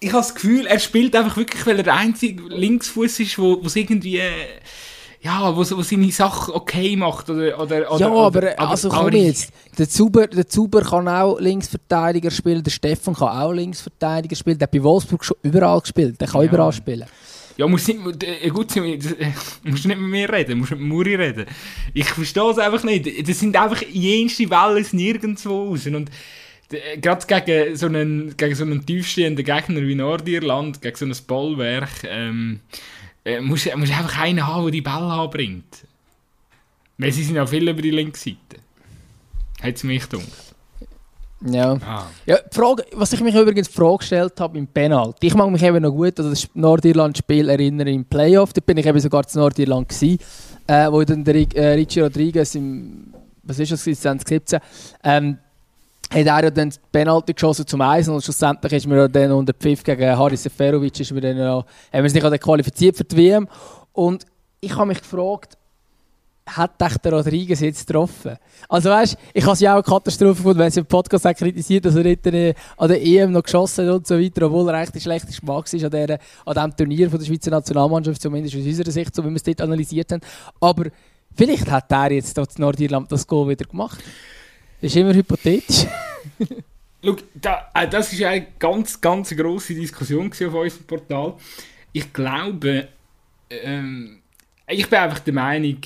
Ich 0.00 0.10
habe 0.10 0.20
das 0.20 0.34
Gefühl, 0.34 0.66
er 0.66 0.78
spielt 0.80 1.16
einfach 1.16 1.38
wirklich, 1.38 1.64
weil 1.64 1.78
er 1.78 1.82
der 1.82 1.94
einzige 1.94 2.42
Linksfuß 2.42 3.20
ist, 3.20 3.38
wo 3.38 3.54
es 3.64 3.74
irgendwie... 3.74 4.20
Ja, 5.22 5.56
wo, 5.56 5.60
wo 5.60 5.82
seine 5.82 6.12
Sache 6.12 6.54
okay 6.54 6.94
macht. 6.94 7.30
Oder, 7.30 7.58
oder, 7.58 7.98
ja, 7.98 8.08
aber, 8.08 8.26
oder, 8.26 8.60
also 8.60 8.90
komm 8.90 9.10
jetzt. 9.12 9.50
Der 9.78 9.88
Zuber, 9.88 10.26
der 10.26 10.46
Zuber 10.46 10.82
kann 10.82 11.08
auch 11.08 11.40
Linksverteidiger 11.40 12.30
spielen, 12.30 12.62
der 12.62 12.70
Stefan 12.70 13.14
kann 13.14 13.28
auch 13.28 13.52
Linksverteidiger 13.52 14.36
spielen, 14.36 14.58
der 14.58 14.66
hat 14.66 14.72
bei 14.72 14.82
Wolfsburg 14.82 15.24
schon 15.24 15.38
überall 15.42 15.80
gespielt, 15.80 16.20
der 16.20 16.28
kann 16.28 16.42
ja. 16.42 16.48
überall 16.48 16.72
spielen. 16.72 17.06
Ja, 17.56 17.68
musst 17.68 17.86
nicht, 17.86 18.24
äh, 18.24 18.48
gut, 18.48 18.74
äh, 18.76 18.80
musst 19.62 19.86
nicht 19.86 19.98
mit 19.98 19.98
mir 19.98 20.32
reden, 20.32 20.58
musst 20.58 20.72
mit 20.72 20.80
Muri 20.80 21.14
reden. 21.14 21.46
Ich 21.92 22.08
verstehe 22.08 22.50
es 22.50 22.58
einfach 22.58 22.82
nicht. 22.82 23.28
Das 23.28 23.38
sind 23.38 23.56
einfach 23.56 23.82
jenste 23.82 24.50
Wellen 24.50 24.86
nirgendwo 24.92 25.68
raus. 25.68 25.86
Und 25.86 26.10
äh, 26.72 26.98
gerade 26.98 27.26
gegen 27.26 27.76
so 27.76 27.86
einen, 27.86 28.34
so 28.54 28.64
einen 28.64 28.84
tiefstehenden 28.84 29.44
Gegner 29.44 29.82
wie 29.82 29.94
Nordirland, 29.94 30.82
gegen 30.82 30.96
so 30.96 31.04
ein 31.06 31.26
Bollwerk, 31.26 32.04
ähm, 32.04 32.60
äh, 33.24 33.40
musst 33.40 33.66
du 33.66 33.72
einfach 33.72 34.18
einen 34.18 34.46
haben, 34.46 34.64
der 34.64 34.72
die 34.72 34.80
Bälle 34.80 34.96
anbringt. 34.96 35.86
Weil 36.98 37.12
sie 37.12 37.22
sind 37.22 37.36
ja 37.36 37.46
viel 37.46 37.68
über 37.68 37.82
die 37.82 37.90
linke 37.90 38.18
Seite. 38.18 38.62
Hat 39.62 39.76
es 39.76 39.84
mich 39.84 40.08
gedacht. 40.08 40.53
Ja. 41.46 41.72
Ah. 41.86 42.06
ja 42.24 42.38
Frage, 42.50 42.84
was 42.94 43.12
ich 43.12 43.20
mich 43.20 43.34
übrigens 43.34 43.68
Frage 43.68 43.98
gestellt 43.98 44.40
habe 44.40 44.56
im 44.56 44.66
Penalty. 44.66 45.26
Ich 45.26 45.34
mag 45.34 45.50
mich 45.50 45.62
eben 45.62 45.82
noch 45.82 45.90
gut 45.90 46.18
an 46.18 46.30
das 46.30 46.48
Nordirland-Spiel 46.54 47.48
erinnern 47.50 47.86
im 47.86 48.04
Playoff. 48.04 48.52
Da 48.52 48.60
bin 48.64 48.78
ich 48.78 48.86
eben 48.86 48.98
sogar 48.98 49.26
zu 49.26 49.38
Nordirland 49.38 49.88
gewesen, 49.88 50.18
äh, 50.66 50.90
wo 50.90 51.02
dann 51.02 51.22
der 51.22 51.34
äh, 51.34 51.74
Richie 51.74 52.00
Rodriguez 52.00 52.54
im, 52.54 53.12
was 53.42 53.58
ist 53.58 53.72
das, 53.72 53.84
2017, 53.84 54.58
ähm, 55.02 55.38
hat 56.10 56.26
er 56.26 56.44
ja 56.44 56.50
dann 56.50 56.70
die 56.70 56.78
Penalty 56.92 57.34
geschossen 57.34 57.66
zum 57.66 57.80
Eisen 57.80 58.14
und 58.14 58.22
schlussendlich 58.22 58.72
ist 58.72 58.86
mir 58.86 59.08
dann 59.08 59.32
unter 59.32 59.52
Pfiff 59.52 59.82
gegen 59.82 60.16
Haris 60.16 60.44
Seferovic 60.44 61.00
ist 61.00 61.12
mir 61.12 61.20
dann 61.20 61.36
noch, 61.36 61.64
haben 61.64 61.66
wir 61.92 62.02
uns 62.04 62.14
nicht 62.14 62.40
qualifiziert 62.40 62.96
für 62.96 63.04
die 63.04 63.16
WM 63.16 63.48
und 63.92 64.24
ich 64.60 64.74
habe 64.76 64.86
mich 64.86 65.00
gefragt, 65.00 65.58
hat 66.46 66.80
dich 66.80 66.98
der 66.98 67.12
Rodriguez 67.12 67.60
jetzt 67.60 67.86
getroffen? 67.86 68.36
Also 68.68 68.90
weißt, 68.90 69.16
ich 69.32 69.42
habe 69.42 69.54
es 69.54 69.60
ja 69.60 69.72
auch 69.72 69.76
eine 69.76 69.82
Katastrophe 69.82 70.36
gefunden, 70.36 70.58
wenn 70.58 70.70
sie 70.70 70.80
im 70.80 70.86
Podcast 70.86 71.26
auch 71.26 71.34
kritisiert, 71.34 71.84
dass 71.84 71.96
er 71.96 72.04
nicht 72.04 72.26
an 72.26 72.88
der 72.88 73.02
EM 73.02 73.32
noch 73.32 73.42
geschossen 73.42 73.86
hat 73.86 73.94
und 73.94 74.06
so 74.06 74.18
weiter, 74.18 74.46
obwohl 74.46 74.68
er 74.68 74.74
eigentlich 74.74 74.90
der 74.90 75.00
schlechteste 75.00 75.44
Mann 75.44 75.56
war 75.56 75.84
an, 75.84 75.90
der, 75.90 76.18
an 76.44 76.54
diesem 76.54 76.76
Turnier 76.76 77.10
von 77.10 77.18
der 77.18 77.26
Schweizer 77.26 77.50
Nationalmannschaft, 77.50 78.20
zumindest 78.20 78.56
aus 78.56 78.64
unserer 78.64 78.90
Sicht, 78.90 79.14
so 79.14 79.24
wie 79.24 79.30
wir 79.30 79.36
es 79.36 79.42
dort 79.42 79.60
analysiert 79.62 80.12
haben. 80.12 80.20
Aber 80.60 80.84
vielleicht 81.34 81.70
hat 81.70 81.90
er 81.90 82.12
jetzt 82.12 82.36
dort 82.36 82.56
in 82.56 82.60
Nordirland 82.60 83.10
das 83.10 83.26
Goal 83.26 83.48
wieder 83.48 83.64
gemacht. 83.64 84.02
Das 84.80 84.90
ist 84.90 84.96
immer 84.96 85.14
hypothetisch. 85.14 85.86
Schau, 87.04 87.12
äh, 87.74 87.88
das 87.88 88.18
war 88.18 88.28
eine 88.28 88.46
ganz, 88.58 89.00
ganz 89.00 89.34
grosse 89.36 89.74
Diskussion 89.74 90.30
auf 90.30 90.40
unserem 90.40 90.86
Portal. 90.86 91.34
Ich 91.92 92.12
glaube, 92.12 92.88
ähm, 93.50 94.20
ich 94.66 94.88
bin 94.88 94.98
einfach 94.98 95.18
der 95.18 95.34
Meinung, 95.34 95.76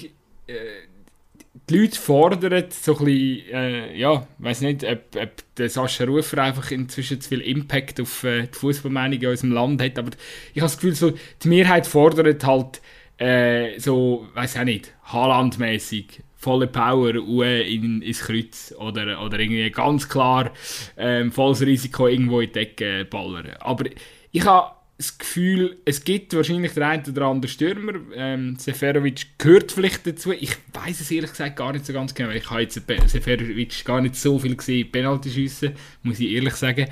die 1.68 1.76
Leute 1.76 1.98
fordern 1.98 2.64
so 2.70 2.98
ein 2.98 3.04
bisschen, 3.04 3.52
äh, 3.52 3.96
ja, 3.96 4.26
weiß 4.38 4.62
nicht, 4.62 4.84
ob, 4.84 5.16
ob 5.16 5.30
der 5.56 5.68
Sascha 5.68 6.04
Rufer 6.04 6.42
einfach 6.42 6.70
inzwischen 6.70 7.20
zu 7.20 7.28
viel 7.28 7.40
Impact 7.40 8.00
auf 8.00 8.24
äh, 8.24 8.46
die 8.46 8.58
Fußballmeinung 8.58 9.20
in 9.20 9.28
unserem 9.28 9.52
Land 9.52 9.82
hat, 9.82 9.98
aber 9.98 10.10
ich 10.54 10.60
habe 10.60 10.70
das 10.70 10.76
Gefühl, 10.76 10.94
so, 10.94 11.12
die 11.42 11.48
Mehrheit 11.48 11.86
fordert 11.86 12.44
halt 12.44 12.80
äh, 13.18 13.78
so, 13.78 14.28
weiß 14.34 14.56
auch 14.58 14.64
nicht, 14.64 14.94
Haaland-mäßig 15.04 16.22
volle 16.36 16.68
Power 16.68 17.14
in, 17.16 18.00
ins 18.00 18.20
Kreuz 18.20 18.72
oder, 18.78 19.22
oder 19.22 19.40
irgendwie 19.40 19.68
ganz 19.70 20.08
klar 20.08 20.52
ähm, 20.96 21.32
volles 21.32 21.62
Risiko 21.62 22.06
irgendwo 22.06 22.40
in 22.40 22.46
die 22.46 22.52
Decke 22.52 23.04
ballern. 23.04 23.50
Aber 23.58 23.84
ich 24.30 24.46
habe 24.46 24.77
das 24.98 25.16
Gefühl, 25.16 25.76
es 25.84 26.02
gibt 26.02 26.34
wahrscheinlich 26.34 26.72
der 26.72 26.88
eine 26.88 27.04
oder 27.08 27.26
andere 27.26 27.48
Stürmer. 27.48 27.92
Ähm, 28.16 28.56
Seferovic 28.58 29.38
gehört 29.38 29.70
vielleicht 29.70 30.04
dazu. 30.04 30.32
Ich 30.32 30.56
weiß 30.72 31.00
es 31.00 31.10
ehrlich 31.12 31.30
gesagt 31.30 31.54
gar 31.54 31.72
nicht 31.72 31.86
so 31.86 31.92
ganz 31.92 32.12
genau. 32.12 32.30
Ich 32.30 32.50
habe 32.50 32.62
jetzt 32.62 32.74
Seferovic 33.06 33.84
gar 33.84 34.00
nicht 34.00 34.16
so 34.16 34.40
viel 34.40 34.56
gesehen, 34.56 34.90
Penalty 34.90 35.30
schiessen, 35.30 35.74
muss 36.02 36.18
ich 36.18 36.32
ehrlich 36.32 36.54
sagen. 36.54 36.88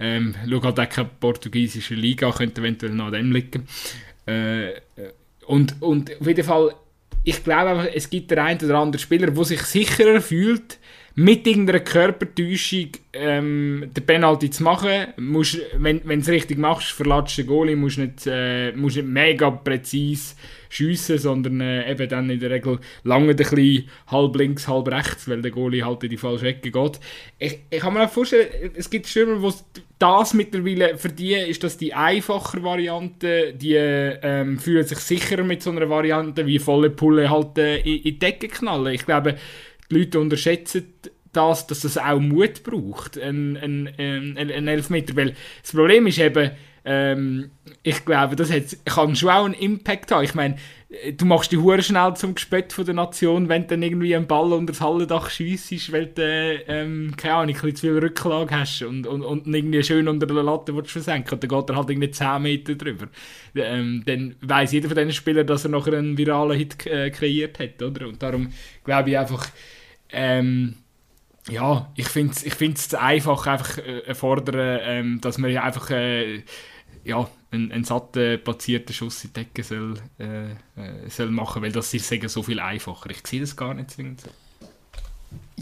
Ähm, 0.00 0.34
schau 0.48 0.62
halt 0.62 0.80
auch 0.80 0.88
keine 0.88 1.10
portugiesische 1.20 1.94
Liga, 1.94 2.32
könnte 2.32 2.62
eventuell 2.62 2.94
noch 2.94 3.06
an 3.08 3.12
dem 3.12 3.32
liegen. 3.32 3.66
Äh, 4.24 4.70
und, 5.46 5.82
und 5.82 6.10
auf 6.18 6.26
jeden 6.26 6.44
Fall, 6.44 6.74
ich 7.22 7.44
glaube 7.44 7.70
einfach, 7.70 7.92
es 7.94 8.08
gibt 8.08 8.30
der 8.30 8.44
eine 8.44 8.64
oder 8.64 8.78
andere 8.78 8.98
Spieler, 8.98 9.30
der 9.30 9.44
sich 9.44 9.60
sicherer 9.60 10.22
fühlt, 10.22 10.78
mit 11.14 11.46
irgendeiner 11.46 11.80
Körpertäuschung 11.80 12.88
ähm, 13.12 13.90
den 13.94 14.06
Penalty 14.06 14.50
zu 14.50 14.62
machen. 14.62 15.08
Musst, 15.18 15.58
wenn 15.76 16.00
du 16.02 16.14
es 16.14 16.28
richtig 16.28 16.58
machst, 16.58 16.92
verlatschst 16.92 17.38
du 17.38 17.42
den 17.42 17.48
Goalie, 17.48 17.76
musst 17.76 17.98
nicht, 17.98 18.26
äh, 18.26 18.72
musst 18.72 18.96
nicht 18.96 19.08
mega 19.08 19.50
präzise 19.50 20.34
schiessen, 20.72 21.18
sondern 21.18 21.60
äh, 21.60 21.90
eben 21.90 22.08
dann 22.08 22.30
in 22.30 22.40
der 22.40 22.50
Regel 22.50 22.78
lange 23.04 23.30
ein 23.30 23.36
bisschen 23.36 23.90
halb 24.06 24.34
links, 24.36 24.66
halb 24.66 24.88
rechts, 24.88 25.28
weil 25.28 25.42
der 25.42 25.50
Goalie 25.50 25.84
halt 25.84 26.02
in 26.02 26.10
die 26.10 26.16
falsche 26.16 26.48
Ecke 26.48 26.70
geht. 26.70 27.00
Ich, 27.38 27.58
ich 27.68 27.80
kann 27.80 27.92
mir 27.92 28.04
auch 28.04 28.10
vorstellen, 28.10 28.72
es 28.74 28.88
gibt 28.88 29.06
Stürmer, 29.06 29.42
wo 29.42 29.52
das 29.98 30.32
mittlerweile 30.32 30.96
für 30.96 31.10
die 31.10 31.34
ist 31.34 31.62
das 31.62 31.76
die 31.76 31.92
einfache 31.92 32.62
Variante, 32.62 33.52
die 33.52 33.74
ähm, 33.74 34.58
fühlen 34.58 34.84
sich 34.84 34.98
sicherer 34.98 35.44
mit 35.44 35.62
so 35.62 35.70
einer 35.70 35.88
Variante 35.90 36.46
wie 36.46 36.58
volle 36.58 36.88
Pulle 36.88 37.28
halt 37.28 37.58
äh, 37.58 37.76
in, 37.80 37.96
in 37.96 38.02
die 38.02 38.18
Decke 38.18 38.48
knallen. 38.48 38.94
Ich 38.94 39.04
glaube, 39.04 39.36
die 39.92 39.98
Leute 39.98 40.20
unterschätzen 40.20 40.94
das, 41.32 41.66
dass 41.66 41.84
es 41.84 41.96
auch 41.98 42.20
Mut 42.20 42.62
braucht, 42.62 43.18
ein, 43.18 43.56
ein, 43.56 43.88
ein, 43.98 44.36
ein 44.38 44.68
Elfmeter. 44.68 45.16
Weil 45.16 45.34
das 45.62 45.72
Problem 45.72 46.06
ist 46.06 46.18
eben, 46.18 46.50
ähm, 46.84 47.50
ich 47.82 48.04
glaube, 48.04 48.36
das 48.36 48.52
hat, 48.52 48.64
kann 48.84 49.16
schon 49.16 49.30
auch 49.30 49.44
einen 49.44 49.54
Impact 49.54 50.10
haben. 50.10 50.24
Ich 50.24 50.34
meine, 50.34 50.56
du 51.16 51.24
machst 51.24 51.52
die 51.52 51.56
Hure 51.56 51.82
schnell 51.82 52.14
zum 52.14 52.34
Gespött 52.34 52.72
von 52.72 52.84
der 52.84 52.94
Nation, 52.94 53.48
wenn 53.48 53.62
du 53.62 53.68
dann 53.68 53.82
irgendwie 53.82 54.14
einen 54.14 54.26
Ball 54.26 54.52
unter 54.52 54.72
das 54.72 54.80
Hallendach 54.80 55.30
schiessest, 55.30 55.92
weil 55.92 56.06
du, 56.06 56.22
ähm, 56.68 57.14
keine 57.16 57.34
Ahnung, 57.34 57.54
ein 57.54 57.60
bisschen 57.60 57.76
zu 57.76 57.80
viel 57.86 57.98
Rücklage 57.98 58.58
hast 58.58 58.82
und, 58.82 59.06
und, 59.06 59.22
und 59.22 59.46
irgendwie 59.46 59.82
schön 59.82 60.08
unter 60.08 60.26
der 60.26 60.42
Latte 60.42 60.74
willst 60.76 60.90
versenken 60.90 61.34
und 61.34 61.42
dann 61.42 61.60
geht 61.60 61.70
er 61.70 61.76
halt 61.76 61.90
irgendwie 61.90 62.10
10 62.10 62.42
Meter 62.42 62.74
drüber. 62.74 63.06
Ähm, 63.54 64.02
dann 64.04 64.34
weiss 64.40 64.72
jeder 64.72 64.88
von 64.88 64.96
diesen 64.96 65.12
Spielern, 65.12 65.46
dass 65.46 65.64
er 65.64 65.70
nachher 65.70 65.94
einen 65.94 66.18
viralen 66.18 66.58
Hit 66.58 66.86
äh, 66.86 67.10
kreiert 67.10 67.58
hat, 67.58 67.80
oder? 67.80 68.08
Und 68.08 68.22
darum 68.22 68.52
glaube 68.84 69.10
ich 69.10 69.18
einfach, 69.18 69.46
ähm, 70.12 70.76
ja, 71.50 71.90
ich 71.96 72.08
finde 72.08 72.32
es 72.34 72.44
ich 72.44 72.54
find's 72.54 72.94
einfach, 72.94 73.46
einfach 73.46 73.78
äh, 73.78 74.14
fordern, 74.14 74.78
ähm, 74.82 75.20
dass 75.20 75.38
man 75.38 75.56
einfach 75.56 75.90
äh, 75.90 76.42
ja, 77.04 77.28
einen, 77.50 77.72
einen 77.72 77.84
satten, 77.84 78.42
platzierten 78.42 78.94
Schuss 78.94 79.24
in 79.24 79.32
die 79.32 79.44
Decke 79.44 79.62
soll, 79.62 79.94
äh, 80.18 80.52
äh, 80.52 81.08
soll 81.08 81.30
machen, 81.30 81.62
weil 81.62 81.72
das 81.72 81.92
ist 81.92 82.08
sagen, 82.08 82.28
so 82.28 82.42
viel 82.42 82.60
einfacher. 82.60 83.10
Ich 83.10 83.26
sehe 83.26 83.40
das 83.40 83.56
gar 83.56 83.74
nicht 83.74 83.90
zwingend 83.90 84.20
so. 84.20 84.28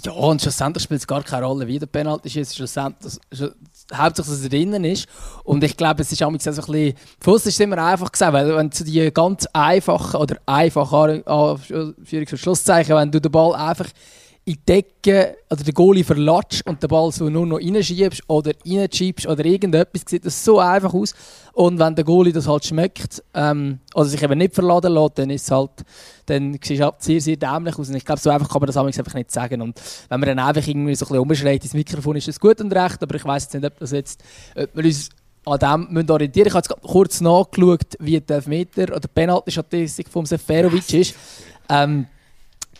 Ja, 0.03 0.13
und 0.13 0.41
schlussendlich 0.41 0.85
spielt 0.85 1.01
es 1.01 1.07
gar 1.07 1.23
keine 1.23 1.47
Rolle, 1.47 1.67
wie 1.67 1.79
der 1.79 1.87
Penalty 1.87 2.41
ist. 2.41 2.57
Schlussendlich, 2.57 3.15
hauptsächlich, 3.93 4.35
dass 4.35 4.43
er 4.43 4.49
drinnen 4.49 4.85
ist. 4.85 5.09
Und 5.45 5.63
ich 5.63 5.77
glaube, 5.77 6.03
es 6.03 6.11
ist 6.11 6.23
auch 6.23 6.31
so 6.39 6.51
ein 6.51 6.57
bisschen. 6.57 6.95
Uns 7.25 7.47
ist 7.47 7.61
immer 7.61 7.79
einfach 7.79 8.11
gesagt, 8.11 8.33
weil 8.33 8.57
wenn 8.57 8.71
du 8.71 8.85
die 8.85 9.13
ganz 9.13 9.47
einfachen 9.53 10.21
oder 10.21 10.37
einfachen 10.47 11.23
Anführungs- 11.25 12.37
Schlusszeichen, 12.37 12.97
wenn 12.97 13.11
du 13.11 13.21
den 13.21 13.31
Ball 13.31 13.55
einfach 13.55 13.89
in 14.45 14.55
die 14.55 14.65
Decke 14.65 15.37
oder 15.51 15.63
den 15.63 15.75
Goalie 15.75 16.03
verlatscht 16.03 16.67
und 16.67 16.83
den 16.83 16.89
Ball 16.89 17.13
so 17.13 17.29
nur 17.29 17.47
noch 17.47 17.59
reinschiebst 17.59 18.23
oder 18.27 18.53
reinschiebst 18.67 19.27
oder 19.27 19.45
irgendetwas, 19.45 20.03
sieht 20.07 20.25
das 20.25 20.45
so 20.45 20.59
einfach 20.59 20.95
aus. 20.95 21.15
Und 21.53 21.79
wenn 21.79 21.95
der 21.95 22.05
Goalie 22.05 22.33
das 22.33 22.49
halt 22.49 22.65
schmeckt 22.65 23.23
ähm, 23.35 23.81
oder 23.95 24.07
sich 24.07 24.23
eben 24.23 24.39
nicht 24.39 24.55
verladen 24.55 24.95
lässt, 24.95 25.19
dann 25.19 25.31
ist 25.31 25.45
es 25.45 25.51
halt, 25.51 25.71
dann 26.27 26.55
sieht 26.55 26.71
es 26.71 26.81
halt 26.81 27.03
sehr, 27.03 27.21
sehr 27.21 27.37
dämlich 27.37 27.79
aus. 27.79 27.89
Und 27.89 27.97
ich 27.97 28.05
glaube, 28.05 28.21
so 28.21 28.31
einfach 28.31 28.49
kann 28.49 28.61
man 28.61 28.67
das 28.67 28.77
einfach 28.77 29.15
nicht 29.15 29.31
sagen. 29.31 29.61
Und 29.61 29.81
wenn 30.09 30.21
man 30.21 30.29
dann 30.29 30.39
einfach 30.39 30.67
irgendwie 30.67 30.95
so 30.95 31.05
ein 31.05 31.09
bisschen 31.09 31.23
umschreit 31.23 31.63
ins 31.63 31.75
Mikrofon, 31.75 32.17
ist 32.17 32.29
das 32.29 32.41
gut 32.41 32.61
und 32.61 32.73
recht, 32.73 33.03
aber 33.03 33.15
ich 33.15 33.25
weiß 33.25 33.45
jetzt 33.45 33.55
nicht, 33.55 33.65
ob 33.65 33.79
das 33.79 33.91
jetzt, 33.93 34.23
ob 34.57 34.75
wir 34.75 34.85
uns 34.85 35.11
an 35.45 35.59
dem 35.59 35.93
müssen 35.93 36.11
orientieren 36.11 36.49
Ich 36.49 36.55
habe 36.55 36.67
jetzt 36.69 36.83
kurz 36.83 37.21
nachgeschaut, 37.21 37.97
wie 37.99 38.21
der 38.21 38.43
Meter 38.47 38.85
oder 38.85 39.01
die 39.01 39.09
Penalty-Statistik 39.09 40.09
von 40.09 40.27
Seferovic 40.27 40.93
ist. 40.95 41.15
Ähm, 41.69 42.07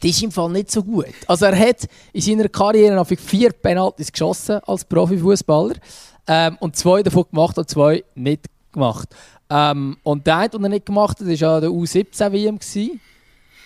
das 0.01 0.11
ist 0.11 0.23
im 0.23 0.33
Fall 0.33 0.51
nicht 0.51 0.71
so 0.71 0.83
gut. 0.83 1.07
Also 1.27 1.47
er 1.47 1.59
hat 1.59 1.87
in 2.13 2.21
seiner 2.21 2.49
Karriere 2.49 2.97
noch 2.97 3.07
vier 3.07 3.53
Penalties 3.53 4.11
geschossen 4.11 4.61
als 4.67 4.85
Profifußballer 4.85 5.75
ähm, 6.27 6.57
und 6.61 6.77
zwei 6.77 7.03
davon 7.03 7.25
gemacht 7.31 7.59
und 7.59 7.69
zwei 7.69 8.05
nicht 8.15 8.47
gemacht. 8.73 9.09
Ähm, 9.51 9.97
und 10.03 10.27
der 10.27 10.39
eine, 10.39 10.49
den 10.49 10.65
er 10.65 10.69
nicht 10.71 10.87
gemacht 10.87 11.21
hat, 11.21 11.27
war 11.27 11.61
der 11.61 11.71
U17 11.71 12.33
WM 12.33 12.59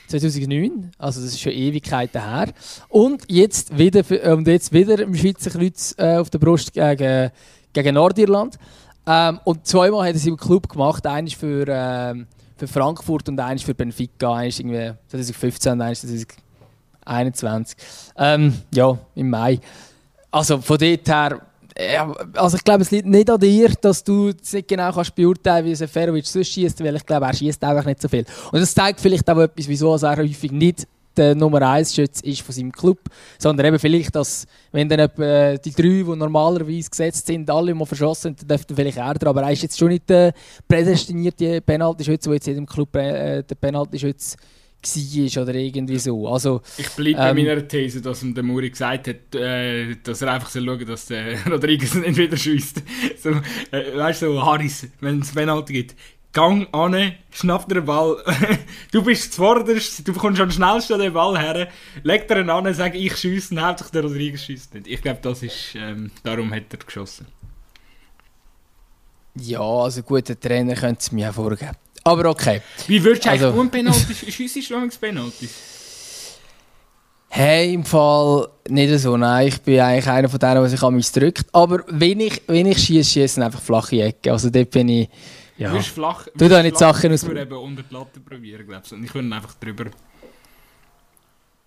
2009, 0.07 0.91
also 0.99 1.21
das 1.21 1.31
ist 1.31 1.41
schon 1.41 1.53
Ewigkeiten 1.53 2.23
her. 2.23 2.53
Und 2.89 3.25
jetzt 3.29 3.79
wieder, 3.79 4.03
und 4.35 4.47
jetzt 4.47 4.73
wieder 4.73 4.99
im 5.01 5.15
Schweizer 5.15 5.51
Kreuz 5.51 5.95
äh, 5.99 6.17
auf 6.17 6.31
der 6.31 6.39
Brust 6.39 6.73
gegen, 6.73 7.31
gegen 7.73 7.95
Nordirland. 7.95 8.59
Ähm, 9.07 9.41
und 9.45 9.67
zweimal 9.67 10.09
hat 10.09 10.15
er 10.15 10.19
sie 10.19 10.31
im 10.31 10.37
Club 10.37 10.69
gemacht. 10.69 11.07
Eines 11.07 11.35
für 11.35 11.67
ähm, 11.69 12.27
für 12.57 12.69
Frankfurt 12.69 13.29
und 13.29 13.41
eins 13.41 13.63
für 13.63 13.75
Benfica. 13.75 14.35
Eins 14.35 14.59
irgendwie 14.59 14.93
2015 15.09 15.73
und 15.73 15.81
eins 15.81 16.01
2021. 16.01 17.77
Ähm, 18.17 18.55
ja, 18.73 18.99
im 19.15 19.31
Mai. 19.31 19.61
Also 20.31 20.59
von 20.59 20.79
dort 20.79 21.09
her, 21.09 21.41
ja, 21.77 22.13
also 22.35 22.57
ich 22.57 22.65
glaube, 22.65 22.83
es 22.83 22.91
liegt 22.91 23.07
nicht 23.07 23.29
an 23.29 23.41
dir, 23.41 23.69
dass 23.81 24.05
du 24.05 24.33
nicht 24.53 24.69
genau 24.69 24.93
kannst 24.93 25.15
beurteilen 25.15 25.65
kannst, 25.65 25.71
wie 25.71 25.75
Seferovic 25.75 26.27
sonst 26.27 26.49
schießt, 26.49 26.83
weil 26.85 26.97
ich 26.97 27.07
glaube, 27.07 27.27
er 27.27 27.35
schießt 27.35 27.63
einfach 27.65 27.85
nicht 27.85 28.01
so 28.01 28.09
viel. 28.09 28.25
Und 28.53 28.61
das 28.61 28.75
zeigt 28.75 29.01
vielleicht 29.01 29.29
auch 29.29 29.39
etwas, 29.39 29.69
wieso 29.69 29.95
er 29.97 30.17
häufig 30.17 30.53
nicht 30.53 30.87
der 31.17 31.35
Nummer 31.35 31.63
1 31.63 31.95
Schütze 31.95 32.25
ist 32.25 32.43
von 32.43 32.55
seinem 32.55 32.73
Club, 32.73 32.99
sondern 33.39 33.67
eben 33.67 33.79
vielleicht, 33.79 34.15
dass, 34.15 34.47
wenn 34.73 34.89
dann 34.89 35.01
etwa 35.01 35.57
die 35.57 35.73
drei, 35.73 36.03
die 36.03 36.17
normalerweise 36.17 36.91
gesetzt 36.91 37.27
sind, 37.27 37.51
alle 37.51 37.75
mal 37.75 37.85
verschossen 37.85 38.37
sind, 38.37 38.43
dann 38.43 38.49
dürfte 38.49 38.75
vielleicht 38.75 38.99
er 38.99 39.15
dran. 39.15 39.29
Aber 39.29 39.43
er 39.43 39.53
ist 39.53 39.63
jetzt 39.63 39.79
schon 39.79 39.89
nicht 39.89 40.09
der 40.09 40.33
prädestinierte 40.69 41.61
Penalty-Schütze, 41.61 42.29
der 42.29 42.35
jetzt 42.35 42.49
in 42.49 42.55
jedem 42.55 42.67
Club 42.67 42.95
äh, 42.97 43.43
der 43.43 43.55
Penalty-Schütze 43.55 44.37
war 44.85 45.43
oder 45.43 45.55
irgendwie 45.55 45.99
so. 45.99 46.29
Also, 46.29 46.61
ich 46.77 46.89
bleibe 46.91 47.17
bei 47.17 47.31
ähm, 47.31 47.37
meiner 47.37 47.67
These, 47.67 48.03
dass 48.03 48.23
ihm 48.23 48.35
der 48.35 48.45
Muri 48.45 48.71
gesagt 48.71 49.09
hat, 49.09 49.35
äh, 49.35 49.97
dass 50.03 50.23
er 50.23 50.33
einfach 50.33 50.51
schauen 50.51 50.67
soll, 50.67 50.85
dass 50.85 51.07
der 51.07 51.47
Rodriguez 51.51 51.95
nicht 51.95 52.17
wieder 52.17 52.37
schießt. 52.37 52.83
So, 53.25 53.31
äh, 53.31 53.97
weißt 53.97 54.23
du, 54.23 54.27
so 54.27 54.45
Harris, 54.45 54.87
wenn 55.01 55.21
es 55.21 55.33
Penalty 55.33 55.73
gibt, 55.73 55.97
gang 56.35 56.67
an, 56.73 57.13
schnapp 57.31 57.67
dir 57.69 57.77
den 57.77 57.87
Ball. 57.87 58.23
du 58.93 59.03
bist 59.03 59.33
zuvorderst, 59.33 60.07
du 60.07 60.13
bekommst 60.13 60.41
am 60.41 60.51
schnellsten 60.51 60.99
den 60.99 61.13
Ball 61.13 61.39
her, 61.39 61.69
leg 62.03 62.29
dir 62.29 62.41
ihn 62.41 62.51
an, 62.51 62.73
sag 62.75 62.95
ich 62.95 63.17
schiesse, 63.17 63.59
hauptsächlich 63.59 63.93
der 63.93 64.03
Rodriguez 64.03 64.43
schießt 64.43 64.75
nicht. 64.75 64.89
Ich 64.89 65.01
glaube, 65.01 65.21
das 65.23 65.43
ist, 65.43 65.75
ähm, 65.77 66.11
darum 66.23 66.53
hat 66.53 66.65
er 66.71 66.79
geschossen. 66.79 67.27
Ja, 69.37 69.61
also 69.61 70.03
guter 70.03 70.39
Trainer 70.39 70.75
könnte 70.75 71.01
es 71.01 71.13
mir 71.13 71.31
auch 71.31 71.35
vorgeben. 71.35 71.77
Aber 72.05 72.29
okay. 72.29 72.61
Wie 72.87 73.03
würdest 73.03 73.25
du 73.25 73.31
also, 73.31 73.49
eigentlich 73.49 73.71
Penalty 73.71 74.31
schiessen, 74.31 74.91
du 74.91 74.99
Penalty? 74.99 75.49
Hey, 77.31 77.75
im 77.75 77.85
Fall 77.85 78.49
nicht 78.69 78.97
so. 79.01 79.17
Nein, 79.17 79.49
ich 79.49 79.61
bin 79.61 79.81
eigentlich 79.81 80.07
einer 80.07 80.29
von 80.29 80.39
denen, 80.39 80.55
der 80.55 80.69
sich 80.69 80.83
an 80.83 80.95
mich 80.95 81.11
drückt. 81.11 81.47
Aber 81.53 81.83
wenn 81.89 82.21
ich, 82.21 82.43
wenn 82.47 82.67
ich 82.67 82.79
schieße, 82.79 83.11
schießen 83.11 83.43
einfach 83.43 83.61
flache 83.61 84.03
Ecke. 84.03 84.31
Also 84.31 84.51
dort 84.51 84.71
bin 84.71 84.89
ich 84.89 85.09
ja. 85.57 85.73
Du 85.73 85.81
flach. 85.83 86.27
Du 86.37 86.49
da 86.49 86.63
nicht 86.63 86.77
Sachen 86.79 87.13
aus. 87.13 87.23
Ich 87.23 87.29
würde 87.29 87.43
eben 87.43 87.57
unter 87.57 87.83
die 87.83 87.95
Latte 87.95 88.21
probieren, 88.21 88.67
glaube 88.67 88.83
ich. 88.85 88.93
Und 88.93 89.05
ich 89.05 89.15
würde 89.15 89.35
einfach 89.35 89.55
drüber. 89.55 89.87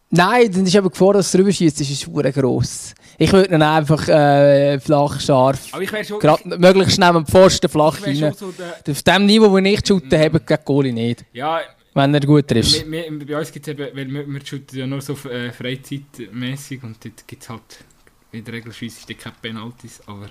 Nein, 0.09 0.49
dann 0.51 0.65
ist 0.65 0.73
eben 0.75 0.89
Gefahr, 0.89 1.13
dass 1.13 1.31
du 1.31 1.37
drüber 1.37 1.51
schießt, 1.51 1.81
ist 1.81 2.01
schwer 2.01 2.31
gross. 2.31 2.93
Ich 3.17 3.31
würde 3.33 3.53
ihn 3.53 3.61
einfach 3.61 4.07
äh, 4.07 4.79
flach, 4.79 5.19
scharf, 5.19 5.67
Aber 5.73 5.81
ich 5.81 5.91
wäre 5.91 6.05
schon... 6.05 6.19
gerade 6.19 6.57
möglichst 6.57 6.97
neben 6.97 7.15
dem 7.15 7.25
Pfosten 7.25 7.67
flach 7.67 7.99
ich 8.05 8.23
rein. 8.23 8.33
so 8.33 8.51
der, 8.51 8.75
Auf 8.89 9.03
dem 9.03 9.25
Niveau, 9.25 9.51
wo 9.51 9.57
ich 9.57 9.85
shooten 9.85 10.17
habe, 10.17 10.39
gegen 10.39 10.63
Goalie 10.63 10.93
nicht. 10.93 11.25
ja, 11.33 11.59
Wenn 11.93 12.13
er 12.13 12.21
gut 12.21 12.47
trifft. 12.47 12.85
bei 12.89 13.37
uns 13.37 13.51
gibt 13.51 13.67
es 13.67 13.73
eben, 13.73 13.97
weil 13.97 14.07
wir, 14.07 14.27
wir 14.27 14.45
shooten 14.45 14.79
ja 14.79 14.87
nur 14.87 15.01
so 15.01 15.13
äh, 15.29 15.51
freizeitmäßig 15.51 16.83
und 16.83 17.03
dort 17.03 17.27
gibt 17.27 17.43
es 17.43 17.49
halt 17.49 17.83
in 18.31 18.45
der 18.45 18.53
Regel 18.53 18.71
schiessen 18.71 19.17
keine 19.17 19.35
Penalties, 19.41 20.01
aber 20.05 20.27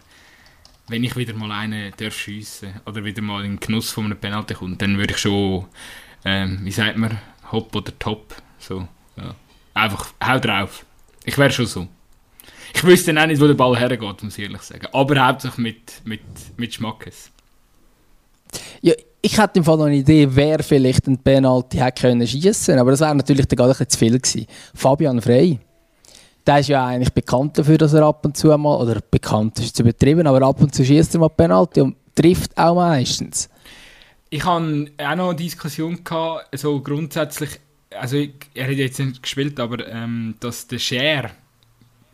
wenn 0.89 1.05
ich 1.05 1.17
wieder 1.17 1.35
mal 1.35 1.51
einen 1.51 1.93
darf 1.97 2.17
schiessen 2.17 2.81
oder 2.87 3.05
wieder 3.05 3.23
mal 3.23 3.45
in 3.45 3.53
den 3.53 3.61
Genuss 3.61 3.91
von 3.91 4.05
einem 4.07 4.19
Penalty 4.19 4.55
komme, 4.55 4.77
dann 4.77 4.99
würde 4.99 5.15
ich 5.15 5.19
schon, 5.19 5.67
ähm, 6.25 6.61
wie 6.63 6.71
sagt 6.71 6.97
man, 6.97 7.19
hopp 7.51 7.75
oder 7.75 7.97
top, 7.99 8.35
so, 8.59 8.87
ja. 9.17 9.35
Einfach, 9.75 10.15
hau 10.25 10.39
drauf. 10.39 10.87
Ich 11.25 11.37
wäre 11.37 11.51
schon 11.51 11.67
so. 11.67 11.87
Ich 12.75 12.83
wüsste 12.83 13.13
dann 13.13 13.25
auch 13.25 13.27
nicht, 13.27 13.41
wo 13.41 13.47
der 13.47 13.55
Ball 13.55 13.79
hergeht, 13.79 14.23
muss 14.23 14.39
ich 14.39 14.45
ehrlich 14.45 14.63
sagen. 14.63 14.87
Aber 14.93 15.27
hauptsächlich 15.27 15.59
mit, 15.59 16.01
mit, 16.05 16.21
mit 16.57 16.75
Schmackes. 16.75 17.31
Ja, 18.81 18.95
ich 19.21 19.37
hätte 19.37 19.59
im 19.59 19.65
Fall 19.65 19.77
noch 19.77 19.87
eine 19.87 19.97
Idee, 19.97 20.29
wer 20.31 20.63
vielleicht 20.63 21.07
einen 21.07 21.19
Penalty 21.19 21.79
hätte 21.79 22.01
können 22.01 22.27
schiessen, 22.27 22.79
aber 22.79 22.93
das 22.93 23.01
wäre 23.01 23.15
natürlich 23.15 23.47
dann 23.47 23.57
gerade 23.57 23.73
ein 23.73 23.73
bisschen 23.73 23.91
zu 23.91 23.99
viel 23.99 24.19
gewesen. 24.19 24.47
Fabian 24.75 25.21
Frey. 25.21 25.59
Der 26.47 26.61
ist 26.61 26.69
ja 26.69 26.87
eigentlich 26.87 27.13
bekannt 27.13 27.59
dafür, 27.59 27.77
dass 27.79 27.93
er 27.93 28.03
ab 28.05 28.25
und 28.25 28.37
zu 28.37 28.57
mal, 28.57 28.77
oder 28.77 29.01
bekannt 29.11 29.59
ist 29.59 29.77
zu 29.77 29.83
übertrieben, 29.83 30.27
aber 30.27 30.43
ab 30.47 30.61
und 30.61 30.75
zu 30.75 30.85
schießt 30.85 31.15
er 31.15 31.21
mal 31.21 31.29
Penalty 31.29 31.81
und 31.81 31.97
trifft 32.15 32.57
auch 32.57 32.77
meistens. 32.77 33.49
Ich 34.31 34.45
hatte 34.45 34.87
auch 34.99 35.15
noch 35.17 35.29
eine 35.31 35.37
Diskussion, 35.37 36.03
gehabt, 36.05 36.49
so 36.59 36.81
grundsätzlich, 36.81 37.51
also 37.91 38.17
ich, 38.17 38.33
er 38.55 38.67
hat 38.69 38.75
jetzt 38.75 38.99
nicht 38.99 39.23
gespielt, 39.23 39.59
aber 39.59 39.87
ähm, 39.89 40.35
dass 40.41 40.67
der 40.67 40.79
Scher 40.79 41.31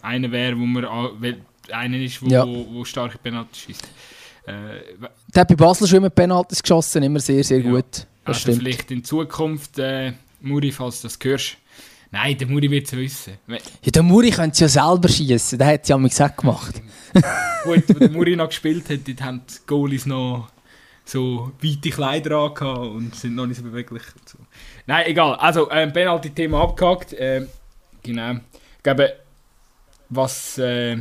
einer 0.02 0.30
wäre, 0.30 0.58
wo 0.58 0.64
man 0.66 0.84
a- 0.84 1.10
weil 1.18 1.40
einer 1.70 1.98
ist, 1.98 2.22
wo, 2.22 2.26
Ja. 2.28 2.46
wo, 2.46 2.66
wo 2.72 2.84
starke 2.84 3.18
Penalty 3.18 3.54
schießt. 3.66 3.84
Äh, 4.46 4.52
Der 5.34 5.40
hat 5.42 5.48
bei 5.48 5.54
Basel 5.54 5.86
schon 5.86 5.98
immer 5.98 6.10
Penaltys 6.10 6.62
geschossen, 6.62 7.02
immer 7.02 7.20
sehr, 7.20 7.44
sehr 7.44 7.60
Ja. 7.60 7.70
gut. 7.70 7.84
Das 7.92 8.06
also 8.24 8.40
stimmt. 8.40 8.58
vielleicht 8.58 8.90
in 8.90 9.04
Zukunft, 9.04 9.78
äh, 9.78 10.12
Muri, 10.40 10.72
falls 10.72 11.00
du 11.02 11.06
das 11.08 11.18
hörst. 11.22 11.56
Nein, 12.12 12.36
der 12.38 12.46
Muri 12.46 12.70
wird 12.70 12.86
es 12.86 12.92
wissen. 12.92 13.38
We- 13.46 13.58
Ja, 13.82 13.90
der 13.90 14.02
Muri 14.02 14.30
könnte 14.30 14.60
ja 14.60 14.68
selber 14.68 15.08
schießen, 15.08 15.58
der 15.58 15.66
hat 15.66 15.82
es 15.82 15.88
ja 15.88 15.96
am 15.96 16.04
gesagt 16.04 16.36
gemacht. 16.38 16.80
Gut, 17.64 17.84
wo 17.88 17.98
der 17.98 18.10
Muri 18.10 18.36
noch 18.36 18.48
gespielt 18.48 18.88
hat, 18.90 19.00
dort 19.08 19.22
haben 19.22 19.42
die 19.48 19.54
Goalies 19.66 20.06
noch 20.06 20.48
so 21.04 21.52
weite 21.62 21.90
Kleider 21.90 22.36
angehabt 22.38 22.78
und 22.78 23.14
sind 23.16 23.34
noch 23.34 23.46
nicht 23.46 23.56
so 23.56 23.62
beweglich. 23.64 24.02
So. 24.26 24.38
Nein, 24.86 25.06
egal. 25.06 25.34
Also, 25.36 25.70
ähm, 25.70 25.92
Penalty-Thema 25.92 26.62
abgehakt. 26.62 27.14
Ähm, 27.18 27.48
genau. 28.02 28.32
Ich 28.76 28.82
glaube, 28.82 29.14
was, 30.10 30.58
äh, 30.58 30.98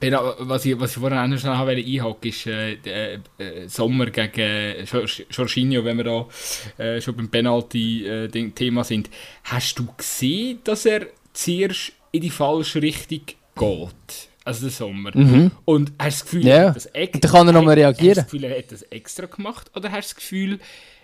Penal- 0.00 0.34
was, 0.38 0.64
ich, 0.64 0.78
was 0.80 0.92
ich 0.92 0.98
vorhin 0.98 1.18
auch 1.18 1.26
noch 1.26 1.38
schnell 1.38 1.52
einhaken, 1.54 2.28
ist 2.30 2.46
äh, 2.46 2.76
der, 2.76 3.14
äh, 3.38 3.68
Sommer 3.68 4.06
gegen 4.06 4.40
äh, 4.40 4.82
Jor- 4.84 5.06
Jorginho, 5.30 5.84
wenn 5.84 5.98
wir 5.98 6.04
da 6.04 6.82
äh, 6.82 7.00
schon 7.02 7.16
beim 7.16 7.28
Penalty-Thema 7.28 8.84
sind. 8.84 9.10
Hast 9.44 9.78
du 9.78 9.86
gesehen, 9.96 10.60
dass 10.64 10.86
er 10.86 11.06
zuerst 11.32 11.92
in 12.12 12.22
die 12.22 12.30
falsche 12.30 12.80
Richtung 12.80 13.20
geht? 13.26 14.28
Also 14.46 14.62
der 14.62 14.70
Sommer. 14.70 15.10
Mhm. 15.14 15.50
Und 15.64 15.92
hast 15.98 16.20
du 16.20 16.24
das 16.24 16.24
Gefühl, 16.24 16.46
er 16.46 16.68
hat 16.68 16.76
das 16.76 16.86
ex- 16.86 17.14
Und 17.14 17.24
dann 17.24 17.30
kann 17.30 17.46
er 17.48 17.52
noch 17.52 17.62
mal 17.62 17.70
Hast 17.72 17.78
reagieren. 17.78 18.14
du 18.14 18.20
das 18.20 18.24
Gefühl, 18.24 18.44
er 18.44 18.58
hat 18.58 18.72
das 18.72 18.82
extra 18.82 19.26
gemacht? 19.26 19.70
Oder 19.74 19.90
hast 19.92 20.10
du 20.10 20.14
das 20.14 20.16
Gefühl, 20.16 20.60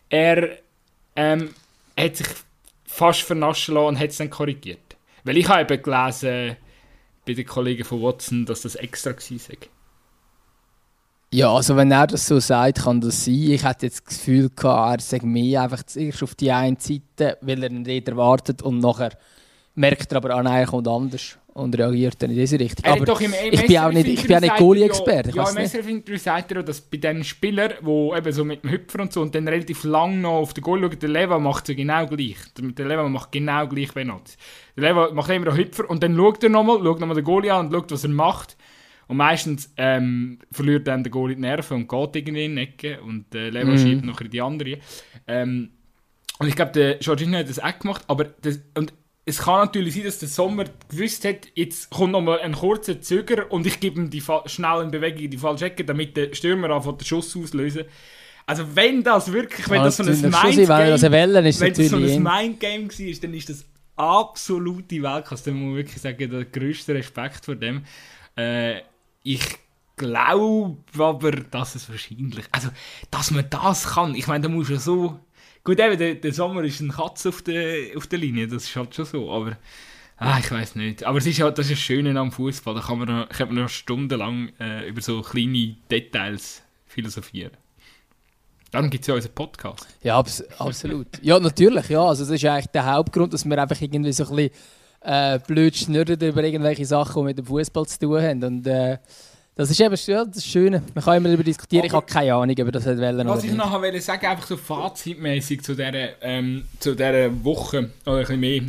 er 0.08 0.58
ähm, 1.16 1.50
hat 1.98 2.16
sich 2.16 2.26
fast 2.86 3.22
vernaschen 3.22 3.74
lassen 3.74 3.86
und 3.88 3.98
hat 3.98 4.10
es 4.10 4.16
dann 4.18 4.30
korrigiert? 4.30 4.78
Weil 5.24 5.36
ich 5.36 5.48
habe 5.48 5.72
eben 5.74 5.82
gelesen 5.82 6.56
bei 7.30 7.42
den 7.42 7.46
Kollegen 7.46 7.84
von 7.84 8.02
Watson, 8.02 8.44
dass 8.44 8.62
das 8.62 8.74
extra 8.74 9.10
war. 9.10 9.68
Ja, 11.32 11.54
also 11.54 11.76
wenn 11.76 11.92
er 11.92 12.08
das 12.08 12.26
so 12.26 12.40
sagt, 12.40 12.82
kann 12.82 13.00
das 13.00 13.24
sein. 13.24 13.34
Ich 13.34 13.64
hätte 13.64 13.86
jetzt 13.86 14.04
das 14.04 14.16
Gefühl 14.16 14.50
er 14.62 15.00
sagt 15.00 15.24
mir 15.24 15.62
einfach 15.62 15.84
zuerst 15.84 16.24
auf 16.24 16.34
die 16.34 16.50
eine 16.50 16.76
Seite, 16.80 17.38
weil 17.40 17.62
er 17.62 17.70
nicht 17.70 18.08
erwartet 18.08 18.62
und 18.62 18.80
nachher 18.80 19.16
merkt 19.76 20.10
er 20.10 20.16
aber 20.16 20.34
an, 20.34 20.46
er 20.46 20.66
kommt 20.66 20.88
anders 20.88 21.38
und 21.60 21.78
reagiert 21.78 22.22
dann 22.22 22.30
in 22.30 22.36
diese 22.36 22.58
Richtung. 22.58 22.84
Er 22.84 22.92
aber 22.92 23.02
ich 23.50 23.66
bin 23.66 23.78
auch 23.78 23.92
nicht, 23.92 24.06
ich 24.08 24.26
bin 24.26 24.36
auch 24.36 24.40
nicht 24.40 24.56
Goalie-Experte. 24.56 25.30
ich 25.30 25.34
Ja, 25.36 25.48
im. 25.48 25.56
SRF-Interview 25.56 26.18
sagt 26.18 26.52
er 26.52 26.60
auch, 26.60 26.64
dass 26.64 26.80
bei 26.80 26.96
den 26.98 27.22
Spielern, 27.24 27.72
die 27.80 28.16
eben 28.18 28.32
so 28.32 28.44
mit 28.44 28.62
dem 28.64 28.70
Hüpfer 28.70 29.00
und 29.00 29.12
so 29.12 29.22
und 29.22 29.34
dann 29.34 29.46
relativ 29.48 29.84
lang 29.84 30.20
noch 30.20 30.32
auf 30.40 30.54
den 30.54 30.62
Goal 30.62 30.80
schauen, 30.80 30.98
der 30.98 31.08
Leva 31.08 31.38
macht 31.38 31.64
es 31.64 31.68
ja 31.68 31.74
genau 31.74 32.06
gleich. 32.06 32.36
Der, 32.56 32.86
Leva 32.86 33.08
macht 33.08 33.32
genau 33.32 33.66
gleich 33.68 33.92
Penalty. 33.94 34.32
Der 34.76 34.88
Leva 34.88 35.10
macht 35.12 35.30
immer 35.30 35.48
einen 35.48 35.56
Hüpfer 35.56 35.88
und 35.88 36.02
dann 36.02 36.16
schaut 36.16 36.42
er 36.42 36.50
nochmal, 36.50 36.78
schaut 36.82 37.00
nochmal 37.00 37.16
den 37.16 37.24
Goalie 37.24 37.52
an 37.52 37.66
und 37.66 37.72
schaut, 37.72 37.92
was 37.92 38.04
er 38.04 38.10
macht. 38.10 38.56
Und 39.08 39.16
meistens 39.16 39.72
ähm, 39.76 40.38
verliert 40.52 40.86
dann 40.86 41.02
der 41.02 41.10
Goalie 41.10 41.34
die 41.34 41.40
Nerven 41.42 41.78
und 41.78 41.88
geht 41.88 42.16
irgendwie 42.28 42.44
in 42.44 42.54
die 42.56 42.62
Ecke 42.62 43.00
und 43.00 43.32
der 43.34 43.50
Leva 43.50 43.72
Mhm. 43.72 43.78
schiebt 43.78 44.04
nachher 44.04 44.24
in 44.26 44.30
die 44.30 44.40
andere. 44.40 44.78
Ähm, 45.26 45.70
und 46.38 46.46
ich 46.48 46.56
glaube, 46.56 46.72
der 46.72 46.98
Jorginho 47.00 47.38
hat 47.38 47.48
das 47.50 47.58
auch 47.58 47.78
gemacht, 47.78 48.02
aber 48.06 48.24
das, 48.24 48.60
und 48.78 48.94
es 49.30 49.38
kann 49.38 49.60
natürlich 49.60 49.94
sein, 49.94 50.04
dass 50.04 50.18
der 50.18 50.28
Sommer 50.28 50.64
gewusst 50.88 51.24
hat, 51.24 51.48
jetzt 51.54 51.88
kommt 51.90 52.12
noch 52.12 52.20
mal 52.20 52.40
ein 52.40 52.52
kurzer 52.52 53.00
Zöger 53.00 53.50
und 53.50 53.66
ich 53.66 53.80
gebe 53.80 54.00
ihm 54.00 54.10
die 54.10 54.20
fa- 54.20 54.42
schnell 54.46 54.82
in 54.82 54.90
Bewegung 54.90 55.30
die 55.30 55.38
falsche 55.38 55.66
Ecke, 55.66 55.84
damit 55.84 56.16
der 56.16 56.34
Stürmer 56.34 56.70
anfängt, 56.70 57.00
den 57.00 57.06
Schuss 57.06 57.36
auslösen. 57.36 57.84
Also 58.46 58.64
wenn 58.74 59.02
das 59.02 59.32
wirklich, 59.32 59.68
wenn 59.70 59.82
das 59.84 59.96
so 59.98 60.02
ein 60.02 60.32
Mindgame, 60.66 60.90
wenn 61.60 61.72
das 61.82 61.90
so 61.90 61.96
ein. 61.96 62.22
Mindgame 62.22 62.88
war, 62.88 63.20
dann 63.22 63.34
ist 63.34 63.48
das 63.48 63.64
absolute 63.96 65.02
Weltklasse. 65.02 65.44
Da 65.44 65.50
muss 65.52 65.66
man 65.66 65.76
wirklich 65.76 66.02
sagen, 66.02 66.30
der 66.30 66.44
grösste 66.46 66.94
Respekt 66.94 67.44
vor 67.44 67.54
dem. 67.54 67.84
Äh, 68.36 68.80
ich 69.22 69.42
glaube 69.96 70.78
aber, 70.98 71.30
dass 71.32 71.74
es 71.74 71.88
wahrscheinlich, 71.90 72.44
also, 72.50 72.70
dass 73.10 73.30
man 73.30 73.44
das 73.50 73.84
kann. 73.90 74.14
Ich 74.14 74.26
meine, 74.26 74.42
da 74.42 74.48
muss 74.48 74.70
ja 74.70 74.78
so, 74.78 75.20
gut, 75.64 75.78
eben, 75.78 75.98
der, 75.98 76.14
der 76.16 76.32
Sommer 76.32 76.62
ist 76.64 76.80
ein 76.80 76.90
Katz 76.90 77.26
auf 77.26 77.42
der, 77.42 77.96
auf 77.96 78.06
der 78.06 78.18
Linie, 78.18 78.48
das 78.48 78.64
ist 78.64 78.76
halt 78.76 78.94
schon 78.94 79.04
so, 79.04 79.30
aber, 79.30 79.56
ah, 80.16 80.38
ich 80.38 80.50
weiß 80.50 80.76
nicht. 80.76 81.04
Aber 81.04 81.18
es 81.18 81.26
ist 81.26 81.38
ja, 81.38 81.50
das 81.50 81.66
ist 81.66 81.72
das 81.72 81.78
Schöne 81.80 82.18
am 82.18 82.32
Fußball, 82.32 82.74
da 82.74 82.80
kann 82.80 82.98
man, 82.98 83.28
kann 83.28 83.48
man 83.48 83.62
noch 83.62 83.68
stundenlang 83.68 84.52
äh, 84.60 84.88
über 84.88 85.00
so 85.00 85.22
kleine 85.22 85.76
Details 85.90 86.62
philosophieren. 86.86 87.52
Darum 88.70 88.88
gibt 88.88 89.02
es 89.02 89.08
ja 89.08 89.14
unseren 89.14 89.34
Podcast. 89.34 89.86
Ja, 90.02 90.16
abs 90.18 90.42
absolut. 90.58 91.08
Ja, 91.22 91.40
natürlich. 91.40 91.88
Ja. 91.88 92.04
Also 92.04 92.24
das 92.24 92.34
ist 92.34 92.44
eigentlich 92.44 92.66
der 92.66 92.86
Hauptgrund, 92.86 93.34
dass 93.34 93.44
wir 93.44 93.60
einfach 93.60 93.80
irgendwie 93.80 94.12
so 94.12 94.28
ein 94.28 94.36
bisschen 94.36 94.52
äh, 95.00 95.38
blöd 95.40 95.76
schnurren 95.76 96.20
über 96.20 96.44
irgendwelche 96.44 96.86
Sachen, 96.86 97.22
die 97.22 97.26
mit 97.26 97.38
dem 97.38 97.46
Fußball 97.46 97.86
zu 97.86 97.98
tun 97.98 98.22
haben. 98.22 98.44
Und 98.44 98.66
äh, 98.66 98.98
das 99.60 99.70
ist 99.70 99.80
eben 99.80 99.94
ja, 100.06 100.24
das 100.24 100.44
Schöne. 100.46 100.82
Man 100.94 101.04
kann 101.04 101.18
immer 101.18 101.28
darüber 101.28 101.44
diskutieren. 101.44 101.84
ich 101.84 101.92
Aber- 101.92 102.02
habe 102.02 102.12
keine 102.12 102.34
Ahnung, 102.34 102.56
ob 102.58 102.72
das 102.72 102.86
wollen 102.86 102.98
oder 103.20 103.26
Was 103.26 103.44
ich 103.44 103.50
nicht. 103.50 103.58
nachher 103.58 103.82
wollte 103.82 104.00
sagen, 104.00 104.26
einfach 104.26 104.46
so 104.46 104.56
fazitmäßig 104.56 105.62
zu 105.62 105.74
dieser, 105.74 106.22
ähm, 106.22 106.64
zu 106.78 106.94
dieser 106.94 107.44
Woche, 107.44 107.90
oder 108.06 108.16
ein 108.16 108.20
bisschen 108.20 108.40
mehr, 108.40 108.62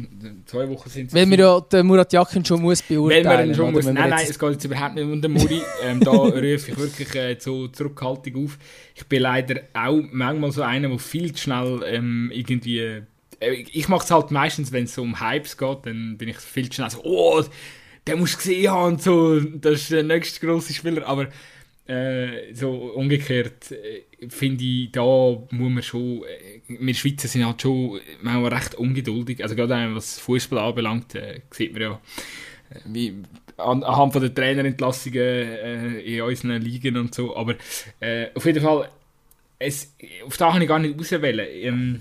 zwei 0.46 0.68
Wochen 0.70 0.90
sind 0.90 1.08
es. 1.08 1.14
Weil 1.14 1.30
wir 1.30 1.40
ja 1.40 1.60
den 1.62 1.86
Murat 1.88 2.12
Yakin 2.12 2.44
schon 2.44 2.62
muss 2.62 2.82
beurteilen 2.82 3.26
man 3.26 3.48
ihn 3.48 3.56
schon 3.56 3.72
muss. 3.72 3.86
Wir 3.86 3.94
Nein, 3.94 4.10
nein, 4.10 4.26
es 4.30 4.38
geht 4.38 4.52
jetzt 4.52 4.66
überhaupt 4.66 4.96
nicht 4.96 5.04
um 5.06 5.22
den 5.22 5.32
Muri. 5.32 5.62
ähm, 5.84 6.00
da 6.02 6.12
rufe 6.12 6.46
ich 6.46 6.78
wirklich 6.78 7.16
äh, 7.16 7.38
zu 7.38 7.70
Zurückhaltung 7.70 8.46
auf. 8.46 8.58
Ich 8.94 9.06
bin 9.08 9.22
leider 9.22 9.62
auch 9.74 10.02
manchmal 10.12 10.52
so 10.52 10.62
einer, 10.62 10.90
der 10.90 11.00
viel 11.00 11.32
zu 11.34 11.44
schnell 11.44 11.82
ähm, 11.86 12.32
irgendwie. 12.34 12.80
Äh, 12.80 13.02
ich 13.72 13.88
mache 13.88 14.04
es 14.04 14.12
halt 14.12 14.30
meistens, 14.32 14.72
wenn 14.72 14.84
es 14.84 14.94
so 14.94 15.02
um 15.02 15.20
Hypes 15.22 15.58
geht, 15.58 15.78
dann 15.86 16.18
bin 16.18 16.30
ich 16.30 16.38
viel 16.38 16.70
zu 16.70 16.76
schnell 16.76 16.90
so, 16.90 17.00
oh, 17.04 17.42
der 18.08 18.18
muss 18.18 18.38
gesehen 18.38 18.72
haben 18.72 18.94
und 18.94 19.02
so, 19.02 19.40
das 19.40 19.82
ist 19.82 19.92
der 19.92 20.04
nächste 20.04 20.46
grosse 20.46 20.74
Spieler. 20.74 21.06
Aber 21.08 21.28
äh, 21.88 22.54
so 22.54 22.72
umgekehrt 22.72 23.72
äh, 23.72 24.04
finde 24.30 24.64
ich, 24.64 24.92
da 24.92 25.02
muss 25.04 25.50
man 25.52 25.84
schon. 25.84 26.24
Äh, 26.24 26.62
wir 26.80 26.94
Schweizer 26.94 27.28
sind 27.28 27.46
halt 27.46 27.62
schon 27.62 28.00
manchmal 28.22 28.54
recht 28.54 28.76
ungeduldig. 28.76 29.44
Also 29.44 29.56
gerade 29.56 29.74
äh, 29.74 29.96
was 29.96 30.20
Fußball 30.20 30.60
anbelangt, 30.60 31.16
äh, 31.16 31.42
sieht 31.52 31.74
man 31.74 31.82
ja 31.82 32.02
wie 32.86 33.16
an, 33.58 33.84
anhand 33.84 34.14
von 34.14 34.22
der 34.22 34.34
Trainerentlassungen 34.34 35.20
äh, 35.20 36.00
in 36.00 36.22
unseren 36.22 36.62
Ligen 36.62 36.98
und 36.98 37.14
so. 37.14 37.36
Aber 37.36 37.56
äh, 38.00 38.28
auf 38.34 38.46
jeden 38.46 38.64
Fall, 38.64 38.90
es, 39.60 39.94
auf 40.26 40.38
da 40.38 40.52
kann 40.52 40.62
ich 40.62 40.68
gar 40.68 40.80
nicht 40.80 41.00
auswählen. 41.00 41.48
Ähm, 41.52 42.00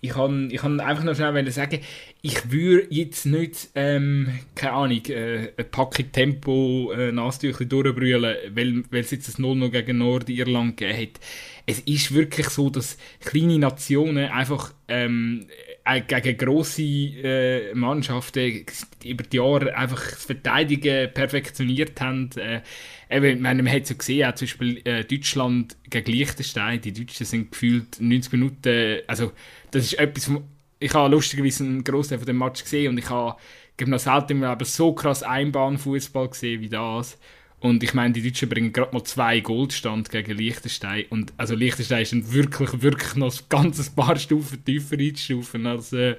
ich 0.00 0.10
kann, 0.10 0.50
ich 0.50 0.60
kann 0.60 0.78
einfach 0.80 1.04
noch 1.04 1.14
schnell 1.14 1.50
sagen, 1.50 1.80
ich 2.26 2.50
würde 2.50 2.88
jetzt 2.90 3.24
nicht, 3.24 3.68
ähm, 3.76 4.40
keine 4.56 4.72
Ahnung, 4.72 5.02
äh, 5.06 5.52
eine 5.56 5.64
Packung 5.70 6.10
Tempo 6.10 6.90
äh, 6.92 7.12
Nasentücher 7.12 7.64
durchbrüllen, 7.66 8.36
weil, 8.52 8.82
es 8.90 9.12
jetzt 9.12 9.28
das 9.28 9.38
0 9.38 9.70
gegen 9.70 9.98
Nordirland 9.98 10.76
gegeben 10.76 11.02
hat. 11.02 11.20
Es 11.66 11.78
ist 11.80 12.12
wirklich 12.12 12.48
so, 12.48 12.68
dass 12.68 12.98
kleine 13.20 13.60
Nationen 13.60 14.28
einfach 14.28 14.74
ähm, 14.88 15.46
äh, 15.84 16.00
gegen 16.00 16.36
grosse 16.36 16.82
äh, 16.82 17.74
Mannschaften 17.74 18.66
über 19.04 19.22
die 19.22 19.36
Jahre 19.36 19.76
einfach 19.76 20.10
das 20.10 20.24
Verteidigen 20.24 21.12
perfektioniert 21.14 22.00
haben. 22.00 22.30
Äh, 22.36 22.62
eben, 23.08 23.40
meine, 23.40 23.62
man 23.62 23.72
hat 23.72 23.82
es 23.84 23.90
ja 23.90 23.96
gesehen, 23.96 24.28
auch 24.28 24.34
zum 24.34 24.46
Beispiel 24.46 24.80
äh, 24.84 25.04
Deutschland 25.04 25.76
gegen 25.88 26.10
Liechtenstein. 26.10 26.80
Die 26.80 26.92
Deutschen 26.92 27.24
sind 27.24 27.52
gefühlt 27.52 28.00
90 28.00 28.32
Minuten, 28.32 28.98
also 29.06 29.30
das 29.70 29.84
ist 29.84 29.98
etwas, 30.00 30.24
vom- 30.24 30.44
ich 30.78 30.94
habe 30.94 31.14
lustigerweise 31.14 31.64
einen 31.64 31.84
Großteil 31.84 32.18
von 32.18 32.26
dem 32.26 32.38
Match 32.38 32.62
gesehen 32.62 32.90
und 32.90 32.98
ich 32.98 33.08
habe 33.10 33.36
ich 33.78 33.86
noch 33.86 33.98
selten 33.98 34.32
im 34.32 34.42
Leben 34.42 34.64
so 34.64 34.92
krass 34.92 35.22
Einbahnfußball 35.22 36.28
gesehen 36.28 36.60
wie 36.60 36.68
das. 36.68 37.18
Und 37.58 37.82
ich 37.82 37.94
meine, 37.94 38.12
die 38.12 38.22
Deutschen 38.22 38.48
bringen 38.48 38.72
gerade 38.72 38.94
mal 38.94 39.02
zwei 39.04 39.40
Goldstand 39.40 40.10
gegen 40.10 40.36
Liechtenstein. 40.36 41.06
Und 41.10 41.32
also 41.36 41.54
Liechtenstein 41.54 42.02
ist 42.02 42.12
dann 42.12 42.32
wirklich, 42.32 42.82
wirklich 42.82 43.14
noch 43.16 43.32
ein 43.32 43.44
ganzes 43.48 43.90
paar 43.90 44.16
Stufen 44.16 44.64
tiefer 44.64 44.98
einzustufen 44.98 45.66
als 45.66 45.92
äh, 45.92 46.16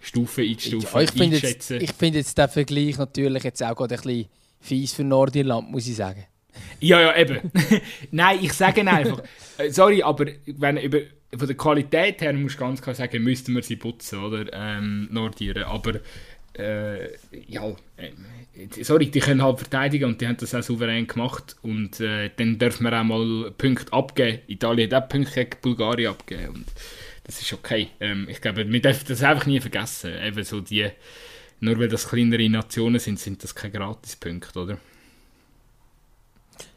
Stufe 0.00 0.42
einzustufen. 0.42 0.88
Ja, 0.92 1.00
ich 1.00 1.10
finde 1.10 1.36
jetzt, 1.38 1.70
ich 1.70 1.92
find 1.92 2.16
jetzt 2.16 2.36
den 2.36 2.48
Vergleich 2.48 2.98
natürlich 2.98 3.44
jetzt 3.44 3.62
auch 3.62 3.76
gerade 3.76 3.94
ein 3.94 4.02
bisschen 4.02 4.26
fies 4.60 4.92
für 4.92 5.04
Nordirland, 5.04 5.70
muss 5.70 5.86
ich 5.86 5.96
sagen. 5.96 6.24
Ja, 6.80 7.00
ja, 7.00 7.16
eben. 7.16 7.50
Nein, 8.10 8.40
ich 8.42 8.52
sage 8.52 8.86
einfach, 8.86 9.22
äh, 9.58 9.70
sorry, 9.70 10.02
aber 10.02 10.26
wenn 10.46 10.76
über, 10.76 10.98
von 11.36 11.46
der 11.46 11.56
Qualität 11.56 12.20
her, 12.20 12.32
muss 12.34 12.56
ganz 12.56 12.82
klar 12.82 12.94
sagen, 12.94 13.22
müssten 13.22 13.54
wir 13.54 13.62
sie 13.62 13.76
putzen, 13.76 14.18
oder? 14.22 14.46
Ähm, 14.52 15.08
Nordiren. 15.10 15.64
Aber 15.64 15.94
äh, 16.54 17.14
ja, 17.48 17.68
äh, 17.96 18.12
sorry, 18.82 19.06
die 19.06 19.20
können 19.20 19.42
halt 19.42 19.58
verteidigen 19.58 20.04
und 20.04 20.20
die 20.20 20.26
haben 20.26 20.36
das 20.36 20.54
auch 20.54 20.62
souverän 20.62 21.06
gemacht. 21.06 21.56
Und 21.62 22.00
äh, 22.00 22.30
dann 22.36 22.58
dürfen 22.58 22.84
wir 22.84 22.98
auch 22.98 23.04
mal 23.04 23.50
Punkte 23.56 23.92
abgeben. 23.92 24.40
Italien 24.46 24.90
hat 24.90 25.04
auch 25.04 25.08
Punkte 25.08 25.32
gegen 25.32 25.60
Bulgarien 25.62 26.10
abgegeben. 26.10 26.54
Und 26.54 26.66
das 27.24 27.40
ist 27.40 27.52
okay. 27.52 27.88
Ähm, 28.00 28.26
ich 28.28 28.40
glaube, 28.40 28.70
wir 28.70 28.82
dürfen 28.82 29.04
das 29.08 29.22
einfach 29.22 29.46
nie 29.46 29.60
vergessen. 29.60 30.12
Eben 30.22 30.44
so 30.44 30.60
die, 30.60 30.88
nur 31.60 31.78
weil 31.78 31.88
das 31.88 32.08
kleinere 32.08 32.48
Nationen 32.50 32.98
sind, 32.98 33.18
sind 33.18 33.42
das 33.42 33.54
keine 33.54 33.72
Gratispunkte, 33.72 34.58
oder? 34.58 34.78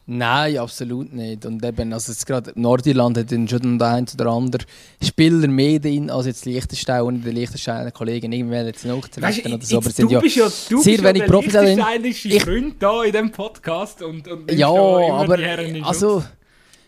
Nein, 0.07 0.57
absolut 0.59 1.11
nicht. 1.13 1.45
Und 1.47 1.65
eben, 1.65 1.91
also 1.91 2.11
jetzt 2.11 2.27
gerade 2.27 2.51
Nordirland 2.55 3.17
hat 3.17 3.31
dann 3.31 3.47
schon 3.47 3.79
der 3.79 3.87
ein 3.87 4.05
oder 4.13 4.31
andere 4.31 4.63
Spieler 5.01 5.47
mehr 5.47 5.79
drin 5.79 6.11
als 6.11 6.27
jetzt 6.27 6.45
Liechtenstein 6.45 7.01
und 7.01 7.23
die 7.23 7.31
Liechtensteiner 7.31 7.89
Kollegen 7.89 8.31
irgendwann 8.31 8.67
jetzt 8.67 8.85
nachzurechten 8.85 9.53
oder 9.53 9.65
so. 9.65 9.77
Aber 9.77 9.89
sind 9.89 10.11
ja, 10.11 10.21
ja 10.23 10.49
sehr 10.49 11.03
wenig 11.03 11.23
ja 11.23 11.27
Profis 11.27 11.53
drin. 11.53 11.81
Ich 12.03 12.43
Freund 12.43 12.75
da 12.79 13.03
in 13.03 13.11
diesem 13.11 13.31
Podcast 13.31 14.03
und, 14.03 14.27
und 14.27 14.51
ja, 14.51 14.69
aber 14.69 15.39
also 15.83 16.23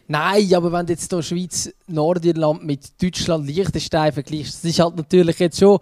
Nein, 0.10 0.54
aber 0.54 0.72
wenn 0.72 0.86
du 0.86 0.94
jetzt 0.94 1.12
hier 1.12 1.22
Schweiz, 1.22 1.70
Nordirland 1.88 2.64
mit 2.64 3.02
Deutschland, 3.02 3.46
Liechtenstein 3.46 4.14
vergleichst, 4.14 4.64
das 4.64 4.72
ist 4.72 4.80
halt 4.80 4.96
natürlich 4.96 5.38
jetzt 5.38 5.60
schon 5.60 5.80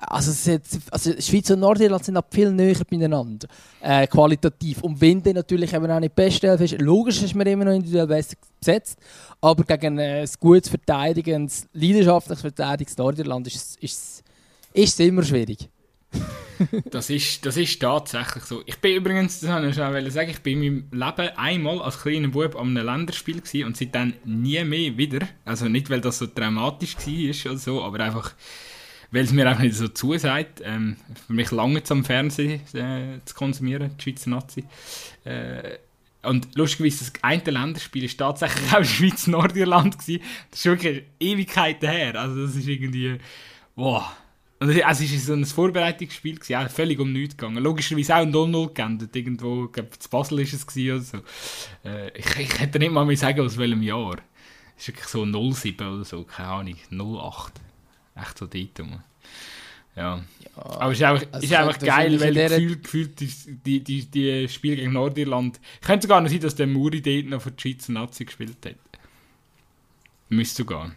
also, 0.00 0.58
also 0.90 1.12
Schweiz 1.20 1.50
und 1.50 1.60
Nordirland 1.60 2.04
sind 2.04 2.16
auch 2.16 2.24
viel 2.30 2.50
näher 2.50 2.76
beieinander, 2.88 3.48
äh, 3.80 4.06
qualitativ. 4.06 4.82
Und 4.82 5.00
wenn 5.00 5.22
dann 5.22 5.34
natürlich 5.34 5.72
eben 5.72 5.90
auch 5.90 6.00
nicht 6.00 6.12
die 6.16 6.22
beste 6.22 6.48
Elf 6.48 6.60
ist, 6.60 6.80
logisch 6.80 7.22
ist 7.22 7.34
man 7.34 7.46
immer 7.46 7.64
noch 7.64 7.72
individuell 7.72 8.06
besser 8.06 8.36
besetzt, 8.58 8.98
aber 9.40 9.64
gegen 9.64 9.98
ein 9.98 10.28
gutes 10.40 10.68
Verteidigen, 10.68 11.44
ein 11.44 11.50
leidenschaftliches 11.72 12.40
Verteidigen 12.40 12.92
Nordirland 12.98 13.46
ist, 13.46 14.22
es 14.72 15.00
immer 15.00 15.22
schwierig. 15.22 15.68
das, 16.90 17.10
ist, 17.10 17.44
das 17.44 17.56
ist 17.56 17.80
tatsächlich 17.80 18.44
so. 18.44 18.62
Ich 18.66 18.78
bin 18.78 18.96
übrigens, 18.96 19.40
das 19.40 19.50
wollte 19.50 19.68
ich 19.68 19.74
schon 19.74 20.10
sagen, 20.10 20.30
ich 20.30 20.40
bin 20.40 20.62
in 20.62 20.88
meinem 20.90 21.16
Leben 21.16 21.36
einmal 21.36 21.82
als 21.82 22.00
kleiner 22.00 22.28
Bub 22.28 22.56
an 22.56 22.76
einem 22.76 22.86
Länderspiel 22.86 23.42
und 23.64 23.76
seitdem 23.76 24.14
nie 24.24 24.62
mehr 24.64 24.96
wieder. 24.96 25.26
Also 25.44 25.68
nicht, 25.68 25.90
weil 25.90 26.00
das 26.00 26.18
so 26.18 26.26
dramatisch 26.32 26.96
war 26.96 27.50
oder 27.52 27.58
so, 27.58 27.82
aber 27.82 28.00
einfach 28.00 28.34
weil 29.10 29.24
es 29.24 29.32
mir 29.32 29.50
auch 29.50 29.58
nicht 29.58 29.74
so 29.74 29.88
zusagt. 29.88 30.62
Ähm, 30.64 30.96
für 31.26 31.32
mich 31.32 31.50
lange 31.50 31.82
am 31.88 32.04
Fernsehen 32.04 32.60
äh, 32.74 33.20
zu 33.24 33.34
konsumieren, 33.34 33.90
die 33.98 34.02
Schweizer 34.02 34.30
Nazi. 34.30 34.64
Äh, 35.24 35.78
und 36.22 36.48
lustigerweise, 36.56 37.10
das 37.10 37.22
eine 37.22 37.42
Länderspiel 37.44 38.04
ist 38.04 38.18
tatsächlich 38.18 38.72
auch 38.72 38.84
Schweiz-Nordirland. 38.84 39.96
Das 39.96 40.08
ist 40.08 40.64
wirklich 40.64 41.04
Ewigkeiten 41.20 41.88
her. 41.88 42.20
Also 42.20 42.46
das 42.46 42.56
ist 42.56 42.66
irgendwie, 42.66 43.18
wow. 43.76 44.04
Und 44.58 44.70
es 44.70 44.82
war 44.82 44.94
so 44.94 45.34
ein 45.34 45.44
Vorbereitungsspiel, 45.44 46.36
gewesen, 46.36 46.52
ja, 46.52 46.68
völlig 46.68 46.98
um 46.98 47.12
nichts 47.12 47.36
gegangen. 47.36 47.62
Logischerweise 47.62 48.16
auch 48.16 48.24
0-0 48.24 48.72
geendet. 48.72 49.14
Irgendwo, 49.14 49.66
ich 49.66 49.72
glaube, 49.72 49.90
zu 49.98 50.08
Basel 50.08 50.38
war 50.38 50.44
es 50.44 50.76
oder 50.76 51.00
so. 51.00 51.18
Äh, 51.84 52.18
ich, 52.18 52.36
ich 52.38 52.58
hätte 52.58 52.78
nicht 52.78 52.90
mal 52.90 53.04
mehr 53.04 53.16
sagen, 53.16 53.40
aus 53.40 53.58
welchem 53.58 53.82
Jahr. 53.82 54.16
Es 54.76 54.88
ist 54.88 54.88
wirklich 54.88 55.06
so 55.06 55.52
07 55.52 55.86
oder 55.86 56.04
so, 56.04 56.24
keine 56.24 56.48
Ahnung, 56.48 56.76
08 56.90 57.52
echt 58.16 58.38
so 58.38 58.46
dort 58.46 58.80
rum. 58.80 59.02
Ja. 59.94 60.16
ja. 60.16 60.24
Aber 60.56 60.92
es 60.92 60.98
ist 60.98 61.04
einfach, 61.04 61.26
also 61.32 61.46
ist 61.46 61.54
einfach 61.54 61.78
geil, 61.78 62.20
weil 62.20 62.34
gefühlt, 62.34 62.82
gefühlt 62.82 63.20
die, 63.20 63.32
die, 63.64 63.80
die, 63.80 64.06
die 64.06 64.48
Spiele 64.48 64.76
gegen 64.76 64.92
Nordirland. 64.92 65.60
Könnte 65.80 66.06
sogar 66.06 66.20
noch 66.20 66.30
sein, 66.30 66.40
dass 66.40 66.54
der 66.54 66.66
Muri 66.66 67.00
dort 67.00 67.26
noch 67.26 67.42
für 67.42 67.50
die 67.50 67.60
Schweizer 67.60 67.92
Nazi 67.92 68.24
gespielt 68.24 68.56
hat. 68.64 68.74
Müsste 70.28 70.56
sogar. 70.56 70.92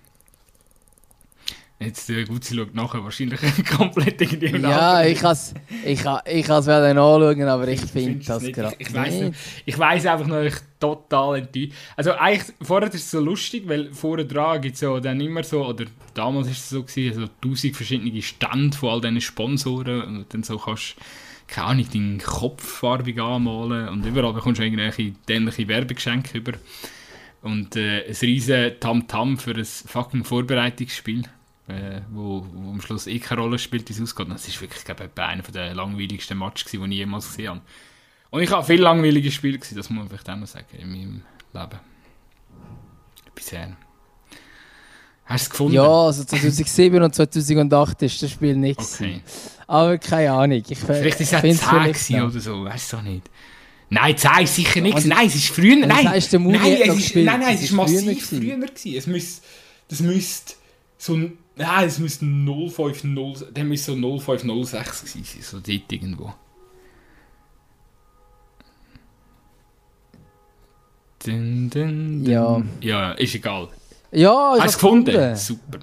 Jetzt 1.81 2.09
äh, 2.09 2.25
gut, 2.25 2.43
sie 2.43 2.57
schaut 2.57 2.75
nachher 2.75 3.01
wahrscheinlich 3.05 3.39
komplett 3.77 4.21
irgendwie 4.21 4.57
Ja, 4.59 5.01
ich 5.05 5.19
kann 5.19 5.31
es 5.31 5.53
ich, 5.85 6.01
ich 6.01 6.51
anschauen, 6.51 7.41
aber 7.43 7.67
ich 7.69 7.79
finde 7.79 8.25
das 8.25 8.43
gerade 8.51 8.75
Ich, 8.79 8.89
ich 8.89 8.93
weiß. 8.93 9.31
Ich 9.65 9.79
weiß 9.79 10.05
einfach 10.07 10.27
noch, 10.27 10.41
ich 10.41 10.55
total 10.77 11.39
enttäuscht. 11.39 11.71
Also 11.95 12.11
eigentlich, 12.11 12.53
vorher 12.61 12.89
ist 12.89 12.95
es 12.95 13.11
so 13.11 13.21
lustig, 13.21 13.63
weil 13.67 13.93
vorher 13.93 14.25
dran 14.25 14.61
gibt 14.61 14.75
es 14.75 14.81
ja 14.81 14.99
dann 14.99 15.21
immer 15.21 15.43
so, 15.43 15.65
oder 15.65 15.85
damals 16.13 16.49
ist 16.49 16.57
es 16.57 16.69
so 16.69 16.83
gewesen, 16.83 17.21
also 17.21 17.31
tausend 17.41 17.75
verschiedene 17.77 18.21
Stände 18.21 18.75
von 18.75 18.89
all 18.89 19.01
diesen 19.01 19.21
Sponsoren 19.21 20.01
und 20.01 20.33
dann 20.33 20.43
so 20.43 20.57
kannst 20.57 20.95
keine 21.47 21.67
Ahnung, 21.67 21.87
deinen 21.91 22.17
Kopf 22.19 22.63
farbig 22.63 23.19
anmalen 23.19 23.87
und 23.87 24.05
überall 24.05 24.33
bekommst 24.33 24.59
du 24.59 24.63
irgendwelche 24.63 25.13
dämliche 25.27 25.67
Werbegeschenke 25.67 26.37
über. 26.37 26.53
Und 27.41 27.77
äh, 27.77 28.05
ein 28.05 28.15
riesen 28.21 28.73
Tamtam 28.79 29.37
für 29.37 29.55
ein 29.55 29.65
fucking 29.65 30.25
Vorbereitungsspiel 30.25 31.23
äh, 31.69 32.01
wo, 32.11 32.45
wo 32.51 32.71
am 32.71 32.81
Schluss 32.81 33.07
eh 33.07 33.19
keine 33.19 33.41
Rolle 33.41 33.59
spielt, 33.59 33.87
wie 33.89 33.93
es 33.93 34.01
ausgeht. 34.01 34.27
Das 34.29 34.47
ist 34.47 34.59
wirklich, 34.61 34.83
glaube 34.83 35.09
ich, 35.13 35.21
einer 35.21 35.43
der 35.43 35.75
langweiligsten 35.75 36.37
Matches, 36.37 36.71
die 36.71 36.77
ich 36.77 36.89
jemals 36.89 37.27
gesehen 37.27 37.49
habe. 37.49 37.61
Und 38.31 38.41
ich 38.41 38.51
habe 38.51 38.65
viel 38.65 38.81
langweilige 38.81 39.31
Spiele 39.31 39.57
gesehen, 39.57 39.77
das 39.77 39.89
muss 39.89 39.99
man 39.99 40.09
vielleicht 40.09 40.29
auch 40.29 40.35
noch 40.35 40.47
sagen, 40.47 40.67
in 40.77 40.89
meinem 40.89 41.21
Leben. 41.53 41.79
Bisher. 43.33 43.75
Hast 45.25 45.41
du 45.41 45.45
es 45.45 45.49
gefunden? 45.51 45.73
Ja, 45.73 45.87
also 45.87 46.23
2007 46.23 47.03
und 47.03 47.13
2008 47.13 48.01
ist 48.01 48.23
das 48.23 48.31
Spiel 48.31 48.55
nichts. 48.55 48.95
Okay. 48.95 49.21
Aber 49.67 49.97
keine 49.99 50.31
Ahnung. 50.31 50.63
Ich, 50.67 50.79
vielleicht 50.79 51.19
ist 51.19 51.33
es 51.33 51.63
auch 51.63 51.93
10 51.93 52.23
oder 52.23 52.39
so, 52.39 52.63
weißt 52.63 52.93
du 52.93 52.97
nicht. 53.01 53.29
Nein, 53.91 54.17
10 54.17 54.31
ist 54.43 54.55
sicher 54.55 54.81
nichts. 54.81 55.05
Nein, 55.05 55.27
es 55.27 55.35
ist 55.35 55.49
früher. 55.49 55.75
Nein, 55.75 56.03
nein, 56.03 56.13
es 56.15 56.25
ist, 56.25 56.33
nein, 57.15 57.25
nein, 57.25 57.55
es 57.55 57.63
ist 57.63 57.71
massiv 57.71 58.27
früher 58.27 58.57
gewesen. 58.57 58.95
Es 58.95 59.07
müsste, 59.07 59.41
das 59.87 59.99
müsste 59.99 60.53
so 60.97 61.13
ein 61.13 61.37
ja, 61.59 61.83
es 61.83 61.99
müsste 61.99 62.25
0506, 62.25 63.53
der 63.53 63.63
müsste 63.65 63.93
so 63.93 64.19
0506 64.19 65.13
sein, 65.13 65.23
so 65.41 65.59
dort 65.59 65.91
irgendwo. 65.91 66.33
Dun, 71.25 71.69
dun, 71.69 72.23
dun. 72.23 72.25
Ja. 72.25 72.61
Ja, 72.81 73.11
ist 73.11 73.35
egal. 73.35 73.67
Ja, 74.11 74.55
ich 74.55 74.63
Hast 74.63 74.75
du 74.75 74.79
gefunden? 74.79 75.11
gefunden? 75.11 75.35
Super. 75.35 75.79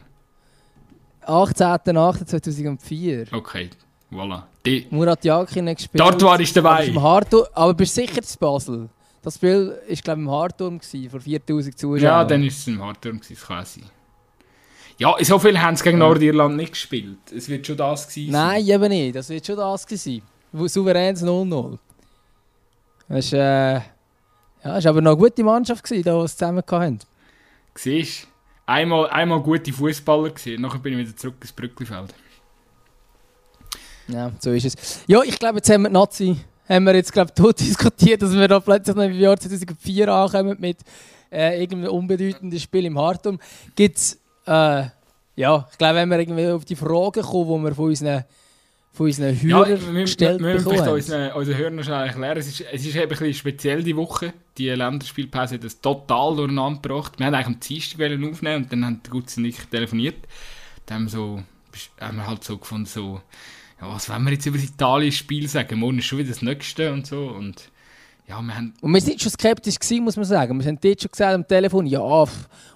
18.08.2004. 1.27 3.35
Okay, 3.35 3.69
voilà. 4.11 4.45
Die. 4.65 4.87
Murat 4.91 5.23
Yakin 5.25 5.67
gespielt. 5.67 6.01
Dort 6.01 6.23
war 6.23 6.41
ich 6.41 6.53
dabei. 6.53 6.93
Aber, 6.97 7.49
aber 7.53 7.75
bist 7.75 7.97
du 7.97 8.01
sicher 8.01 8.23
zu 8.23 8.39
Basel? 8.39 8.89
Das 9.23 9.35
Spiel 9.35 9.71
war, 9.71 9.77
glaube 9.77 10.21
ich, 10.21 10.27
im 10.27 10.31
Hartturm, 10.31 10.81
vor 11.11 11.21
4000 11.21 11.79
Zuschauern. 11.79 12.01
Ja, 12.01 12.25
dann 12.25 12.43
war 12.43 12.49
es 12.49 12.67
im 12.67 12.81
das 13.29 13.43
kann 13.43 13.65
sein. 13.65 13.85
Ja, 14.99 15.15
so 15.23 15.39
viel 15.39 15.61
haben 15.61 15.77
sie 15.77 15.85
gegen 15.85 15.99
Nordirland 15.99 16.57
nicht 16.57 16.73
gespielt. 16.73 17.19
Es 17.35 17.49
wird 17.49 17.67
schon 17.67 17.77
das 17.77 18.09
gewesen 18.09 18.33
Nein, 18.33 18.67
eben 18.67 18.89
nicht. 18.89 19.15
Das 19.15 19.29
wird 19.29 19.45
schon 19.45 19.57
das 19.57 19.87
gewesen. 19.87 20.23
Souveränes 20.53 21.23
0-0. 21.23 21.79
Das 23.09 23.33
war 23.33 23.41
äh, 23.41 23.81
ja, 24.65 24.79
ist 24.79 24.87
aber 24.87 25.01
noch 25.01 25.13
eine 25.13 25.21
gute 25.21 25.45
Mannschaft, 25.45 25.85
gewesen, 25.85 26.03
die 26.03 26.11
wir 26.11 26.27
zusammen 26.27 26.63
hatten. 26.67 26.99
Siehst 27.75 28.25
du? 28.25 28.27
Einmal, 28.69 29.09
einmal 29.11 29.41
gute 29.41 29.73
Fußballer 29.73 30.31
gesehen, 30.31 30.61
nachher 30.61 30.81
bin 30.81 30.95
ich 30.95 31.07
wieder 31.07 31.17
zurück 31.17 31.37
ins 31.41 31.53
Brücklifeld. 31.53 32.13
Ja, 34.09 34.33
so 34.41 34.51
ist 34.51 34.65
es. 34.65 35.03
Ja, 35.07 35.23
ich 35.23 35.39
glaube, 35.39 35.59
jetzt 35.59 35.71
haben 35.71 35.83
wir 35.83 35.89
die 35.89 35.95
Nazi 35.95 36.37
haben 36.69 36.85
wir 36.85 36.95
jetzt 36.95 37.13
glaube 37.13 37.33
tot 37.35 37.61
diskutiert, 37.61 38.23
dass 38.23 38.35
wir 38.35 38.49
da 38.49 38.59
plötzlich 38.59 38.97
noch 38.97 39.05
im 39.05 39.13
Jahr 39.13 39.37
2004 39.39 40.09
ankommen 40.09 40.57
mit 40.59 40.79
äh, 41.31 41.61
irgendeinem 41.61 41.95
unbedeutenden 41.95 42.59
Spiel 42.59 42.87
im 42.87 42.99
Hartum. 42.99 43.39
Gibt 43.75 43.99
es 43.99 44.19
äh, 44.47 44.85
ja, 45.37 45.69
ich 45.71 45.79
glaube, 45.79 45.97
wenn 45.97 46.09
wir 46.09 46.19
irgendwie 46.19 46.49
auf 46.49 46.65
die 46.65 46.77
Fragen 46.77 47.23
kommen, 47.23 47.63
die 47.63 47.69
wir 47.69 47.75
von 47.75 47.85
unseren, 47.87 48.25
von 48.93 49.07
unseren 49.07 49.43
Hörern 49.43 49.95
ja, 49.95 50.01
gestellt 50.01 50.41
wir, 50.41 50.47
wir 50.47 50.57
bekommen. 50.57 50.77
Wir 50.77 50.83
müssen 50.83 50.95
unseren, 50.95 51.33
unseren 51.33 51.59
Hörern 51.59 51.85
schon 51.85 51.93
erklären, 51.93 52.39
es 52.39 52.47
ist, 52.49 52.61
es 52.73 52.87
ist 52.87 52.97
eben 52.97 53.03
ein 53.03 53.09
bisschen 53.09 53.35
speziell 53.35 53.83
die 53.83 53.97
Woche. 53.97 54.33
Die 54.57 54.71
Länderspielpause 54.71 55.57
hat 55.57 55.65
das 55.65 55.81
total 55.81 56.37
durcheinander 56.37 56.81
gebracht. 56.81 57.19
Wir 57.19 57.27
wollten 57.27 57.35
eigentlich 57.35 57.47
am 57.47 57.61
Dienstag 57.61 58.01
aufnehmen 58.01 58.65
und 58.65 58.73
dann 58.73 58.85
haben 58.87 59.01
die 59.05 59.11
Gutzi 59.11 59.41
nicht 59.41 59.71
telefoniert. 59.71 60.27
Dann 60.87 60.97
haben 60.97 61.05
wir, 61.05 61.11
so, 61.11 61.43
haben 62.01 62.17
wir 62.17 62.27
halt 62.27 62.43
so 62.43 62.57
gefunden, 62.57 62.87
so, 62.87 63.21
ja, 63.81 63.89
was 63.89 64.09
wollen 64.09 64.25
wir 64.25 64.33
jetzt 64.33 64.47
über 64.47 64.57
das 64.57 64.67
Italien-Spiel 64.67 65.49
sagen? 65.49 65.81
Morgen 65.81 65.99
ist 65.99 66.07
schon 66.07 66.19
wieder 66.19 66.31
das 66.31 66.41
nächste 66.41 66.93
und 66.93 67.07
so. 67.07 67.27
Und 67.27 67.71
ja, 68.29 68.41
wir 68.43 68.57
haben... 68.57 68.75
Und 68.81 68.93
wir 68.93 69.01
sind 69.01 69.21
schon 69.21 69.31
skeptisch 69.31 69.79
gewesen, 69.79 70.05
muss 70.05 70.17
man 70.17 70.25
sagen. 70.25 70.59
Wir 70.59 70.67
haben 70.67 70.79
dort 70.81 71.01
schon 71.01 71.11
gesagt 71.11 71.35
am 71.35 71.47
Telefon, 71.47 71.87
ja, 71.87 72.27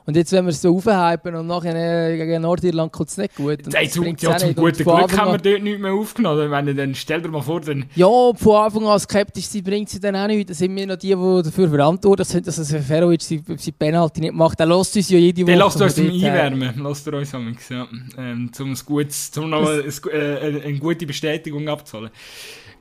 und 0.06 0.16
jetzt, 0.16 0.32
wenn 0.32 0.44
wir 0.44 0.50
es 0.50 0.60
so 0.60 0.74
aufhypen 0.74 1.36
und 1.36 1.46
nachher 1.46 1.74
äh, 1.74 2.16
gegen 2.16 2.42
Nordirland 2.42 2.90
kommt 2.90 3.10
es 3.10 3.16
nicht 3.16 3.36
gut. 3.36 3.64
Und 3.64 3.74
Hey, 3.74 3.88
zum, 3.88 4.04
ja, 4.18 4.36
zum 4.36 4.54
guten 4.56 4.82
Glück 4.82 5.16
haben 5.16 5.32
wir 5.32 5.38
dort 5.38 5.62
nichts 5.62 5.80
mehr 5.80 5.92
aufgenommen. 5.92 6.50
Wenn, 6.50 6.76
dann 6.76 6.94
stell 6.94 7.22
dir 7.22 7.28
mal 7.28 7.42
vor, 7.42 7.60
dann... 7.60 7.84
Ja, 7.94 8.08
von 8.34 8.56
Anfang 8.56 8.86
an 8.86 8.98
skeptisch 8.98 9.46
sein 9.46 9.62
bringt 9.62 9.88
sie 9.88 10.00
dann 10.00 10.16
auch 10.16 10.26
nicht. 10.26 10.50
Da 10.50 10.54
sind 10.54 10.74
wir 10.74 10.86
noch 10.86 10.96
die, 10.96 11.14
die 11.14 11.42
dafür 11.44 11.68
verantwortlich 11.68 12.28
sind, 12.28 12.46
dass 12.46 12.58
es 12.58 12.74
Ferovic 12.84 13.22
seine 13.22 13.42
Penalty 13.78 14.20
nicht 14.22 14.34
macht. 14.34 14.58
Der 14.58 14.66
lässt 14.66 14.96
uns 14.96 15.10
ja 15.10 15.18
jede 15.18 15.42
Woche. 15.42 15.52
Der 15.52 15.64
lässt 15.64 15.80
uns 15.80 15.94
zum 15.94 16.06
Einwärmen. 16.06 16.82
Lässt 16.82 17.06
er 17.06 17.14
uns 17.14 17.34
amigs, 17.34 17.68
ja. 17.68 17.86
Ähm, 18.18 18.50
zum 18.52 18.74
gutes, 18.84 19.30
zum 19.30 19.50
noch 19.50 19.68
eine, 19.68 19.82
äh, 19.82 20.62
eine 20.64 20.78
gute 20.78 21.06
Bestätigung 21.06 21.68
abzuholen. 21.68 22.10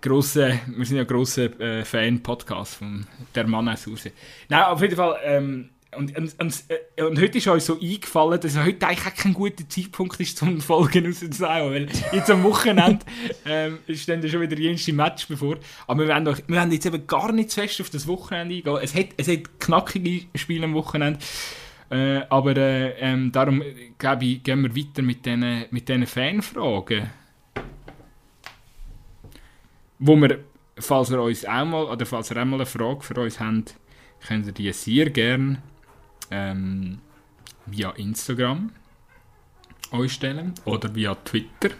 Grosse, 0.01 0.59
wir 0.67 0.85
sind 0.85 0.97
ja 0.97 1.03
grosse 1.03 1.45
äh, 1.59 1.83
Fan-Podcast 1.83 2.75
von 2.75 3.05
der 3.35 3.47
Mann 3.47 3.67
aus 3.67 3.85
Hause. 3.85 4.11
Nein, 4.49 4.63
auf 4.63 4.81
jeden 4.81 4.95
Fall... 4.95 5.17
Ähm, 5.23 5.69
und, 5.97 6.15
und, 6.15 6.39
und, 6.39 6.63
äh, 6.95 7.01
und, 7.01 7.19
heute 7.19 7.39
ist 7.39 7.47
uns 7.47 7.65
so 7.65 7.79
eingefallen, 7.79 8.39
dass 8.39 8.55
heute 8.57 8.85
eigentlich 8.85 9.15
kein 9.15 9.33
guter 9.33 9.67
Zeitpunkt 9.67 10.19
ist, 10.19 10.37
zum 10.37 10.61
Folgen 10.61 11.07
rauszunehmen. 11.07 11.73
Weil 11.73 11.87
jetzt 12.13 12.29
am 12.29 12.43
Wochenende 12.43 12.99
ähm, 13.45 13.79
stehen 13.95 14.27
schon 14.29 14.41
wieder 14.41 14.55
jenste 14.55 14.93
Match 14.93 15.27
bevor. 15.27 15.57
Aber 15.87 16.01
wir 16.01 16.09
werden, 16.09 16.25
doch, 16.25 16.37
wir 16.45 16.55
werden 16.55 16.71
jetzt 16.71 16.85
eben 16.85 17.07
gar 17.07 17.31
nicht 17.31 17.49
zu 17.49 17.61
fest 17.61 17.81
auf 17.81 17.89
das 17.89 18.05
Wochenende 18.05 18.55
eingehen. 18.55 18.79
Es 18.83 18.93
hat, 18.93 19.07
es 19.17 19.27
hat 19.27 19.59
knackige 19.59 20.27
Spiele 20.35 20.65
am 20.65 20.75
Wochenende. 20.75 21.19
Äh, 21.89 22.21
aber 22.29 22.55
äh, 22.55 22.91
ähm, 22.99 23.31
darum 23.31 23.63
glaube 23.97 24.25
ich, 24.25 24.43
gehen 24.43 24.61
wir 24.61 24.75
weiter 24.75 25.01
mit 25.01 25.25
diesen 25.25 25.65
mit 25.71 25.89
den 25.89 26.05
Fanfragen. 26.05 27.09
Wo 29.99 30.15
wir, 30.15 30.39
falls 30.77 31.11
ihr 31.11 31.21
uns 31.21 31.45
auch 31.45 31.65
mal, 31.65 31.85
oder 31.85 32.05
falls 32.05 32.31
ihr 32.31 32.37
auch 32.37 32.45
mal 32.45 32.55
eine 32.55 32.65
Frage 32.65 33.01
für 33.01 33.19
uns 33.19 33.39
habt, 33.39 33.75
könnt 34.25 34.47
ihr 34.47 34.53
die 34.53 34.71
sehr 34.73 35.09
gerne 35.09 35.61
ähm, 36.31 36.99
via 37.65 37.91
Instagram 37.91 38.71
euch 39.91 40.13
stellen 40.13 40.53
oder 40.65 40.93
via 40.93 41.15
Twitter. 41.15 41.71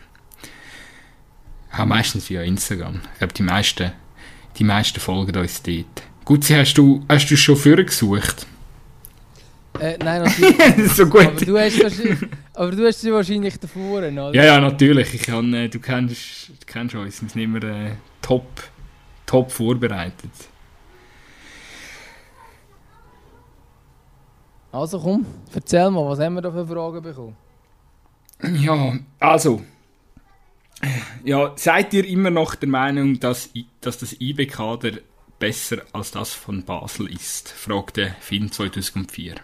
Ja, 1.78 1.86
meistens 1.86 2.30
via 2.30 2.42
Instagram. 2.42 3.02
Ich 3.14 3.20
glaube, 3.20 3.34
die 3.34 3.44
meisten, 3.44 3.92
die 4.58 4.64
meisten 4.64 5.00
folgen 5.00 5.36
uns 5.38 5.62
dort. 5.62 6.04
Gut, 6.26 6.50
hast 6.50 6.74
du, 6.76 7.04
hast 7.08 7.30
du 7.30 7.38
schon 7.38 7.56
vorgesucht? 7.56 8.48
Äh, 9.80 9.98
nein, 10.04 10.24
natürlich. 10.24 10.92
so 10.94 11.06
gut. 11.06 11.28
Aber 11.28 11.46
du 11.46 11.58
hast, 11.58 11.82
aber 12.54 12.72
du 12.72 12.86
hast 12.86 13.02
sie 13.02 13.14
wahrscheinlich 13.14 13.58
davor, 13.58 14.00
oder? 14.00 14.34
Ja, 14.34 14.44
ja, 14.44 14.60
natürlich. 14.60 15.14
Ich 15.14 15.22
kann, 15.22 15.54
äh, 15.54 15.70
du, 15.70 15.80
kennst, 15.80 16.50
du 16.50 16.66
kennst 16.66 16.96
uns. 16.96 17.22
Wir 17.22 17.30
sind 17.30 17.42
immer 17.42 17.64
äh, 17.64 17.92
top, 18.30 18.70
top 19.26 19.52
vorbereitet. 19.52 20.32
Also 24.72 25.00
komm, 25.00 25.26
erzähl 25.52 25.90
mal, 25.90 26.06
was 26.06 26.20
haben 26.20 26.36
wir 26.36 26.42
da 26.44 26.52
für 26.52 26.68
Fragen 26.68 27.02
bekommen? 27.02 27.36
Ja, 28.54 29.00
also. 29.20 29.64
Ja, 31.24 31.54
seid 31.56 31.92
ihr 31.94 32.06
immer 32.06 32.30
noch 32.30 32.54
der 32.54 32.70
Meinung, 32.70 33.20
dass, 33.20 33.50
dass 33.82 33.98
das 33.98 34.16
IB-Kader 34.22 35.00
besser 35.40 35.82
als 35.92 36.12
das 36.12 36.32
von 36.32 36.64
Basel 36.64 37.12
ist? 37.12 37.50
fragte 37.50 38.16
Finn 38.20 38.52
2004. 38.52 39.36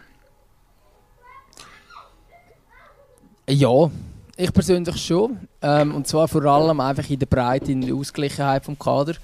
Ja, 3.50 3.90
ich 4.38 4.54
persönlich 4.54 4.98
schon. 4.98 5.40
Ähm, 5.62 5.96
und 5.96 6.08
zwar 6.08 6.28
vor 6.28 6.44
allem 6.46 6.80
einfach 6.80 7.10
in 7.10 7.20
der 7.20 7.26
Breite, 7.26 7.72
in 7.72 7.82
der 7.82 7.96
Ausgleichheit 7.96 8.66
vom 8.66 8.78
Kader. 8.78 9.16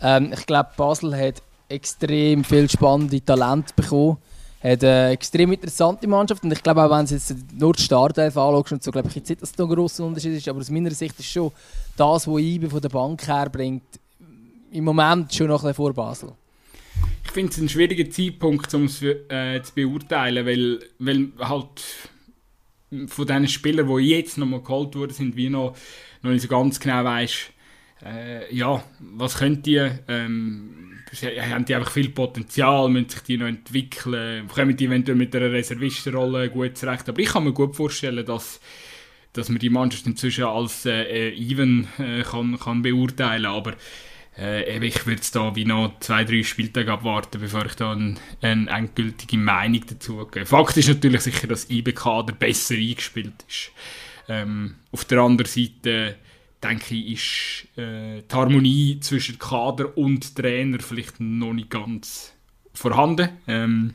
Ähm, 0.00 0.32
ich 0.32 0.46
glaube, 0.46 0.70
Basel 0.76 1.16
hat 1.16 1.42
extrem 1.68 2.44
viel 2.44 2.68
spannende 2.70 3.20
Talente 3.24 3.72
bekommen 3.74 4.18
hat 4.62 4.82
eine 4.82 5.10
extrem 5.10 5.52
interessante 5.52 6.06
Mannschaft 6.06 6.42
und 6.42 6.52
ich 6.52 6.62
glaube 6.62 6.82
auch, 6.82 6.90
wenn 6.90 7.06
du 7.06 7.14
jetzt 7.14 7.34
nur 7.52 7.72
die 7.72 7.82
Startelf 7.82 8.36
anschaust 8.36 8.72
und 8.72 8.82
so, 8.82 8.90
glaube 8.90 9.08
ich 9.08 9.16
jetzt 9.16 9.28
nicht, 9.28 9.42
dass 9.42 9.50
es 9.50 9.56
da 9.56 9.64
ein 9.64 9.70
grosser 9.70 10.04
Unterschied 10.04 10.36
ist, 10.36 10.48
aber 10.48 10.60
aus 10.60 10.70
meiner 10.70 10.90
Sicht 10.90 11.18
ist 11.18 11.30
schon 11.30 11.52
das, 11.96 12.26
was 12.26 12.40
IBE 12.40 12.68
von 12.68 12.80
der 12.80 12.88
Bank 12.88 13.26
her 13.26 13.48
bringt, 13.50 13.84
im 14.72 14.84
Moment 14.84 15.32
schon 15.32 15.48
noch 15.48 15.64
ein 15.64 15.74
vor 15.74 15.92
Basel. 15.92 16.32
Ich 17.24 17.30
finde 17.30 17.52
es 17.52 17.58
ein 17.58 17.68
schwieriger 17.68 18.10
Zeitpunkt, 18.10 18.72
um 18.74 18.84
es 18.84 19.02
äh, 19.02 19.62
zu 19.62 19.74
beurteilen, 19.74 20.46
weil, 20.46 20.80
weil 20.98 21.28
halt 21.38 21.82
von 23.08 23.26
diesen 23.26 23.48
Spielern, 23.48 23.88
die 23.88 24.10
jetzt 24.10 24.38
noch 24.38 24.46
mal 24.46 24.62
geholt 24.62 24.94
wurden, 24.94 25.12
sind, 25.12 25.36
wie 25.36 25.48
noch, 25.48 25.76
noch 26.22 26.30
nicht 26.30 26.42
so 26.42 26.48
ganz 26.48 26.80
genau 26.80 27.04
weißt, 27.04 27.52
äh, 28.04 28.54
ja, 28.54 28.82
was 29.00 29.38
könnt 29.38 29.66
ihr, 29.66 30.00
ähm, 30.08 31.00
haben 31.50 31.64
die 31.64 31.74
einfach 31.74 31.90
viel 31.90 32.10
Potenzial, 32.10 32.88
müssen 32.88 33.08
sich 33.08 33.22
die 33.22 33.38
noch 33.38 33.46
entwickeln, 33.46 34.46
kommen 34.48 34.76
die 34.76 34.86
eventuell 34.86 35.16
mit 35.16 35.34
einer 35.34 35.50
Reservistenrolle 35.50 36.50
gut 36.50 36.76
zurecht. 36.76 37.08
Aber 37.08 37.20
ich 37.20 37.28
kann 37.28 37.44
mir 37.44 37.52
gut 37.52 37.74
vorstellen, 37.74 38.24
dass, 38.26 38.60
dass 39.32 39.48
man 39.48 39.58
die 39.58 39.70
Mannschaft 39.70 40.06
inzwischen 40.06 40.44
als 40.44 40.84
äh, 40.84 41.30
even 41.30 41.88
äh, 41.98 42.22
kann, 42.22 42.58
kann 42.58 42.82
beurteilen 42.82 43.46
aber 43.46 43.74
äh, 44.38 44.84
ich 44.84 45.06
würde 45.06 45.22
da 45.32 45.56
wie 45.56 45.64
noch 45.64 45.98
zwei, 46.00 46.24
drei 46.24 46.42
Spieltage 46.42 46.92
abwarten, 46.92 47.40
bevor 47.40 47.66
ich 47.66 47.74
da 47.74 47.92
eine, 47.92 48.16
eine 48.42 48.70
endgültige 48.70 49.38
Meinung 49.38 49.82
dazu 49.88 50.26
gebe. 50.26 50.46
Fakt 50.46 50.76
ist 50.76 50.88
natürlich 50.88 51.22
sicher, 51.22 51.46
dass 51.46 51.70
IB-Kader 51.70 52.34
besser 52.34 52.74
eingespielt 52.74 53.44
ist. 53.48 53.70
Ähm, 54.28 54.76
auf 54.92 55.04
der 55.04 55.20
anderen 55.20 55.50
Seite 55.50 56.16
denke 56.62 56.94
ich, 56.94 57.66
ist 57.74 57.78
äh, 57.78 58.22
die 58.22 58.34
Harmonie 58.34 58.98
zwischen 59.00 59.38
Kader 59.38 59.96
und 59.96 60.34
Trainer 60.34 60.80
vielleicht 60.80 61.20
noch 61.20 61.52
nicht 61.52 61.70
ganz 61.70 62.34
vorhanden. 62.74 63.30
Ähm, 63.46 63.94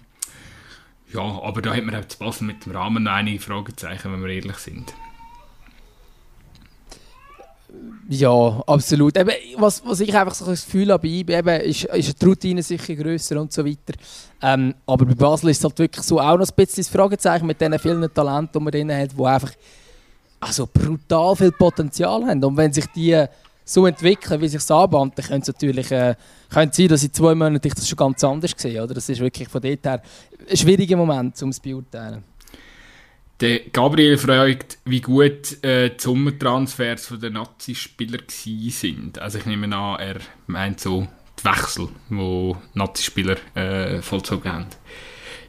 ja, 1.13 1.21
aber 1.21 1.61
da 1.61 1.75
hat 1.75 1.83
man 1.83 1.95
auch 1.95 2.05
zu 2.05 2.17
Basel 2.19 2.47
mit 2.47 2.65
dem 2.65 2.71
Rahmen 2.71 3.03
noch 3.03 3.11
einige 3.11 3.39
Fragezeichen, 3.39 4.13
wenn 4.13 4.23
wir 4.23 4.29
ehrlich 4.29 4.57
sind. 4.57 4.93
Ja, 8.09 8.61
absolut. 8.67 9.17
Eben, 9.17 9.31
was, 9.57 9.81
was 9.85 10.01
ich 10.01 10.13
einfach 10.15 10.33
so 10.33 10.45
das 10.45 10.65
Gefühl 10.65 10.91
habe, 10.91 11.07
eben, 11.07 11.61
ist, 11.61 11.85
ist 11.85 12.21
die 12.21 12.25
Routine 12.25 12.61
sicher 12.61 12.93
grösser 12.95 13.39
und 13.39 13.53
so 13.53 13.65
weiter. 13.65 13.93
Ähm, 14.41 14.75
aber 14.85 15.05
bei 15.05 15.13
Basel 15.13 15.49
ist 15.49 15.59
es 15.59 15.63
halt 15.63 15.79
wirklich 15.79 16.05
so 16.05 16.19
auch 16.19 16.37
noch 16.37 16.47
ein 16.47 16.55
bisschen 16.55 16.83
das 16.83 16.89
Fragezeichen 16.89 17.47
mit 17.47 17.61
diesen 17.61 17.79
vielen 17.79 18.13
Talenten, 18.13 18.51
die 18.53 18.59
man 18.59 18.71
drin 18.71 18.93
hat, 18.93 19.17
die 19.17 19.23
einfach 19.23 19.51
also 20.41 20.67
brutal 20.67 21.35
viel 21.35 21.51
Potenzial 21.51 22.25
haben. 22.25 22.43
Und 22.43 22.57
wenn 22.57 22.73
sich 22.73 22.87
die 22.87 23.25
so 23.63 23.85
entwickeln, 23.85 24.41
wie 24.41 24.47
sich 24.47 24.59
es 24.59 24.71
anbahnt, 24.71 25.17
dann 25.17 25.25
könnte 25.25 25.51
es 25.51 25.55
natürlich 25.55 25.91
äh, 25.91 26.15
könnte 26.49 26.75
sein, 26.75 26.87
dass 26.89 27.03
in 27.03 27.13
zwei 27.13 27.33
Monaten 27.33 27.65
ich 27.65 27.73
das 27.73 27.87
schon 27.87 27.95
ganz 27.95 28.23
anders 28.23 28.51
sehe. 28.57 28.83
Oder? 28.83 28.95
Das 28.95 29.07
ist 29.07 29.21
wirklich 29.21 29.47
von 29.47 29.61
dort 29.61 29.85
her 29.85 30.01
ein 30.49 30.57
schwieriger 30.57 30.97
Moment, 30.97 31.41
um 31.43 31.49
es 31.49 31.57
zu 31.57 31.61
beurteilen. 31.61 32.23
Der 33.41 33.59
Gabriel 33.59 34.19
fragt, 34.19 34.77
wie 34.85 35.01
gut 35.01 35.63
äh, 35.63 35.89
die 35.89 35.95
Sommertransfers 35.97 37.11
der 37.19 37.31
Nazi-Spieler 37.31 38.19
sind. 38.27 39.17
Also 39.17 39.39
ich 39.39 39.47
nehme 39.47 39.75
an, 39.75 39.99
er 39.99 40.17
meint 40.45 40.79
so 40.79 41.07
die 41.39 41.45
Wechsel, 41.45 41.87
die 42.09 42.53
Nazi-Spieler 42.75 43.37
äh, 43.55 44.01
vollzogen 44.03 44.51
haben. 44.51 44.67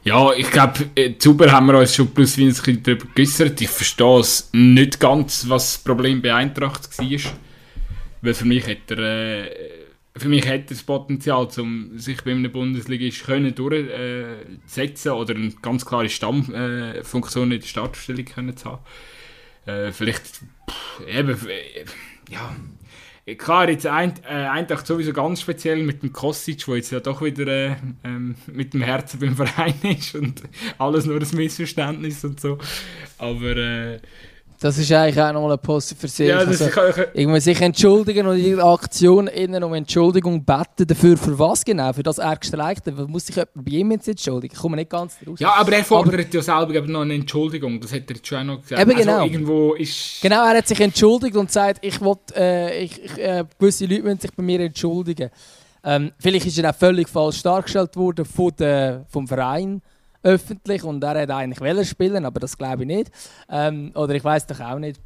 Ja, 0.03 0.33
ich 0.33 0.49
glaube, 0.49 0.89
äh, 0.95 1.17
Zuber 1.19 1.51
haben 1.51 1.67
wir 1.67 1.77
uns 1.77 1.93
schon 1.95 2.07
plus 2.07 2.35
minus 2.35 2.63
darüber 2.63 3.05
geäußert. 3.13 3.61
Ich 3.61 3.69
verstehe 3.69 4.19
es 4.19 4.49
nicht 4.51 4.99
ganz, 4.99 5.47
was 5.47 5.73
das 5.73 5.83
Problem 5.83 6.19
bei 6.19 6.33
war. 6.97 7.33
Weil 8.23 8.33
für 8.33 8.45
mich 8.45 8.65
hat 8.67 8.89
er, 8.89 8.97
äh, 8.97 9.49
für 10.15 10.29
mich 10.29 10.45
er 10.45 10.59
das 10.59 10.83
Potenzial, 10.83 11.47
um 11.57 11.97
sich 11.97 12.23
bei 12.23 12.31
einer 12.31 12.49
Bundesliga 12.49 13.09
können 13.25 13.55
durchzusetzen 13.55 15.11
oder 15.11 15.35
eine 15.35 15.51
ganz 15.61 15.85
klare 15.85 16.09
Stammfunktion 16.09 17.51
in 17.51 17.59
der 17.59 17.67
Startstellung 17.67 18.25
können 18.25 18.55
zu 18.55 18.71
haben. 18.71 18.83
Äh, 19.65 19.91
vielleicht, 19.91 20.41
pff, 20.69 21.07
eben, 21.07 21.37
äh, 21.47 21.85
ja, 22.29 22.55
Klar, 23.37 23.69
jetzt 23.69 23.87
ein, 23.87 24.15
äh, 24.25 24.33
Eintracht 24.33 24.85
sowieso 24.85 25.13
ganz 25.13 25.39
speziell 25.39 25.81
mit 25.81 26.03
dem 26.03 26.11
Kostic, 26.11 26.65
der 26.65 26.75
jetzt 26.75 26.91
ja 26.91 26.99
doch 26.99 27.21
wieder 27.21 27.47
äh, 27.47 27.75
ähm, 28.03 28.35
mit 28.47 28.73
dem 28.73 28.81
Herzen 28.81 29.21
beim 29.21 29.37
Verein 29.37 29.75
ist 29.97 30.13
und 30.15 30.43
alles 30.77 31.05
nur 31.05 31.21
ein 31.21 31.27
Missverständnis 31.37 32.25
und 32.25 32.41
so. 32.41 32.57
Aber 33.17 33.55
äh, 33.55 33.99
das 34.63 34.77
ist 34.77 34.89
eigentlich 34.93 35.21
auch 35.21 35.33
nochmal 35.33 35.51
ein 35.51 35.59
Post 35.59 35.93
für 35.99 36.07
sich. 36.07 36.29
Ja, 36.29 36.37
also, 36.37 36.69
ich, 37.13 37.43
sich 37.43 37.59
entschuldigen 37.59 38.25
und 38.27 38.37
ihre 38.37 38.63
Aktion 38.63 39.27
innen 39.27 39.61
um 39.61 39.73
Entschuldigung 39.73 40.45
beten 40.45 40.87
dafür, 40.87 41.17
für 41.17 41.37
was 41.37 41.65
genau? 41.65 41.91
Für 41.91 42.01
das 42.01 42.17
er 42.17 42.37
gestreikt 42.37 42.87
hat. 42.87 43.09
Muss 43.09 43.25
sich 43.25 43.35
jemand 43.35 43.53
bei 43.55 43.71
ihm 43.71 43.91
jetzt 43.91 44.07
entschuldigen? 44.07 44.53
Ich 44.55 44.61
komme 44.61 44.77
nicht 44.77 44.89
ganz 44.89 45.17
raus. 45.27 45.37
Ja, 45.41 45.55
aber 45.55 45.73
er 45.73 45.83
fordert 45.83 46.13
aber, 46.13 46.33
ja 46.33 46.41
selber 46.41 46.87
noch 46.87 47.01
eine 47.01 47.15
Entschuldigung. 47.15 47.81
Das 47.81 47.91
hat 47.91 48.09
er 48.09 48.15
jetzt 48.15 48.25
schon 48.25 48.37
auch 48.37 48.55
noch 48.55 48.61
gesagt. 48.61 48.81
Eben 48.81 48.91
also 48.91 49.03
genau. 49.03 49.23
irgendwo 49.25 49.73
ist 49.73 50.21
genau, 50.21 50.45
er 50.45 50.57
hat 50.57 50.67
sich 50.69 50.79
entschuldigt 50.79 51.35
und 51.35 51.51
sagt, 51.51 51.85
ich 51.85 51.99
will, 51.99 52.15
äh, 52.33 52.85
ich, 52.85 53.03
ich, 53.03 53.17
äh, 53.17 53.43
gewisse 53.59 53.85
Leute 53.85 54.03
müssen 54.03 54.21
sich 54.21 54.31
bei 54.31 54.43
mir 54.43 54.61
entschuldigen. 54.61 55.29
Ähm, 55.83 56.13
vielleicht 56.19 56.45
ist 56.45 56.57
er 56.57 56.69
auch 56.69 56.75
völlig 56.75 57.09
falsch 57.09 57.43
dargestellt 57.43 57.97
worden 57.97 58.23
von 58.23 58.53
der, 58.57 59.05
vom 59.09 59.27
Verein 59.27 59.81
öffentlich 60.23 60.83
und 60.83 61.03
er 61.03 61.21
hat 61.21 61.29
eigentlich 61.29 61.61
Welle 61.61 61.85
spielen, 61.85 62.25
aber 62.25 62.39
das 62.39 62.57
glaube 62.57 62.83
ich 62.83 62.87
nicht. 62.87 63.11
Ähm, 63.49 63.91
oder 63.93 64.15
ich 64.15 64.23
weiß 64.23 64.47
doch 64.47 64.59
auch 64.59 64.79
nicht. 64.79 64.99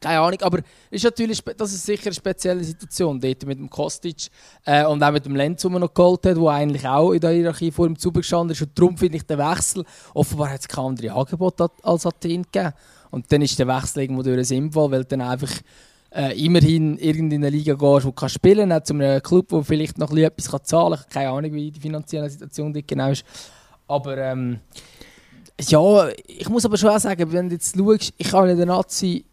keine 0.00 0.20
Ahnung, 0.20 0.40
aber 0.42 0.60
ist 0.90 1.04
natürlich, 1.04 1.42
das 1.42 1.72
ist 1.72 1.84
sicher 1.84 2.06
eine 2.06 2.14
spezielle 2.14 2.62
Situation 2.62 3.20
dort 3.20 3.44
mit 3.44 3.58
dem 3.58 3.68
Kostic 3.68 4.28
äh, 4.64 4.84
und 4.86 5.02
auch 5.02 5.12
mit 5.12 5.24
dem 5.24 5.36
Lenz, 5.36 5.62
den 5.62 5.72
man 5.72 5.80
noch 5.80 5.92
geholt 5.92 6.24
hat, 6.26 6.36
der 6.36 6.48
eigentlich 6.48 6.86
auch 6.86 7.12
in 7.12 7.20
der 7.20 7.30
Hierarchie 7.30 7.70
vor 7.70 7.86
dem 7.86 7.98
Zug 7.98 8.14
gestanden 8.14 8.52
ist. 8.52 8.62
Und 8.62 8.78
darum 8.78 8.96
finde 8.96 9.16
ich 9.16 9.26
den 9.26 9.38
Wechsel, 9.38 9.84
offenbar 10.14 10.50
hat 10.50 10.60
es 10.60 10.68
keine 10.68 10.88
andere 10.88 11.12
Angebote 11.12 11.68
als 11.82 12.06
Athen 12.06 12.42
gegeben. 12.42 12.72
Und 13.10 13.30
dann 13.32 13.42
ist 13.42 13.58
der 13.58 13.66
Wechsel 13.66 14.02
irgendwo 14.02 14.22
durch 14.22 14.46
sinnvoll, 14.48 14.90
weil 14.90 15.04
dann 15.04 15.22
einfach 15.22 15.52
äh, 16.14 16.38
immerhin 16.44 16.96
in 16.98 17.32
eine 17.32 17.50
Liga 17.50 17.74
gehst, 17.74 18.06
wo 18.06 18.10
du 18.10 18.28
spielen 18.28 18.70
kannst, 18.70 18.86
zu 18.86 18.94
einem 18.94 19.22
Club, 19.22 19.48
der 19.48 19.62
vielleicht 19.62 19.98
noch 19.98 20.14
etwas 20.16 20.62
zahlen 20.64 20.98
kann. 20.98 21.08
Keine 21.10 21.30
Ahnung, 21.30 21.52
wie 21.52 21.70
die 21.70 21.80
finanzielle 21.80 22.30
Situation 22.30 22.72
dort 22.72 22.88
genau 22.88 23.10
ist. 23.10 23.24
Aber 23.88 24.18
ähm, 24.18 24.60
ja, 25.60 26.08
ich 26.26 26.48
muss 26.48 26.64
aber 26.64 26.76
schon 26.76 26.90
auch 26.90 26.98
sagen, 26.98 27.32
wenn 27.32 27.48
du 27.48 27.54
jetzt 27.54 27.76
schaust, 27.76 28.12
ich 28.16 28.32
habe 28.32 28.50
in 28.50 28.56
der 28.56 28.66
Nazi, 28.66 29.24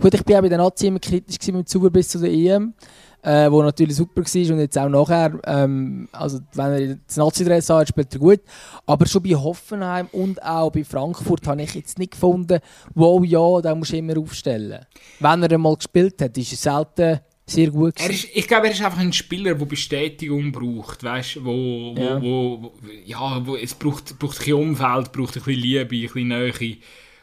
gut, 0.00 0.14
ich 0.14 0.24
bin 0.24 0.36
auch 0.36 0.42
bei 0.42 0.48
der 0.48 0.58
Nazi 0.58 0.86
immer 0.86 1.00
kritisch 1.00 1.38
mit 1.46 1.56
dem 1.56 1.66
Zuber 1.66 1.90
bis 1.90 2.08
zu 2.08 2.18
der 2.18 2.30
EM, 2.30 2.74
äh, 3.22 3.50
wo 3.50 3.62
natürlich 3.62 3.96
super 3.96 4.22
war 4.22 4.52
und 4.52 4.60
jetzt 4.60 4.78
auch 4.78 4.88
nachher, 4.88 5.40
ähm, 5.44 6.08
also 6.12 6.38
wenn 6.54 6.72
er 6.72 6.96
das 7.06 7.16
Nazi-Dress 7.16 7.70
hat, 7.70 7.88
spielt 7.88 8.14
er 8.14 8.20
gut. 8.20 8.40
Aber 8.86 9.06
schon 9.06 9.22
bei 9.22 9.34
Hoffenheim 9.34 10.08
und 10.12 10.40
auch 10.42 10.70
bei 10.70 10.84
Frankfurt 10.84 11.46
habe 11.48 11.62
ich 11.62 11.74
jetzt 11.74 11.98
nicht 11.98 12.12
gefunden, 12.12 12.60
wow, 12.94 13.24
ja, 13.24 13.60
da 13.60 13.74
musst 13.74 13.92
du 13.92 13.96
immer 13.96 14.18
aufstellen. 14.18 14.86
Wenn 15.18 15.42
er 15.42 15.50
einmal 15.50 15.76
gespielt 15.76 16.22
hat, 16.22 16.38
ist 16.38 16.52
er 16.52 16.56
selten 16.56 17.20
sehr 17.48 17.70
gut 17.70 18.00
ist, 18.00 18.28
ich 18.34 18.48
glaube, 18.48 18.66
er 18.66 18.72
ist 18.72 18.82
einfach 18.82 18.98
ein 18.98 19.12
Spieler, 19.12 19.54
der 19.54 19.66
Bestätigung 19.66 20.50
braucht, 20.50 21.04
weißt, 21.04 21.44
wo, 21.44 21.94
wo, 21.96 22.00
ja. 22.00 22.20
wo, 22.20 22.72
ja, 23.04 23.46
wo 23.46 23.56
es 23.56 23.74
braucht, 23.74 24.18
braucht 24.18 24.36
ein 24.36 24.38
bisschen 24.38 24.54
Umfeld, 24.54 25.12
braucht 25.12 25.36
ein 25.36 25.42
bisschen 25.42 25.62
Liebe, 25.62 25.80
ein 25.80 25.88
bisschen 26.02 26.28
Nähe 26.28 26.76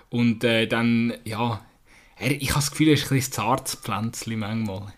und 0.09 0.43
äh, 0.45 0.65
dann, 0.67 1.13
ja, 1.25 1.65
er, 2.15 2.31
ich 2.31 2.49
habe 2.51 2.59
das 2.59 2.71
Gefühl, 2.71 2.89
er 2.89 2.93
ist 2.93 3.11
ein 3.11 3.17
bisschen 3.17 3.33
zartes 3.33 3.75
Pflänzchen 3.75 4.39
manchmal. 4.39 4.93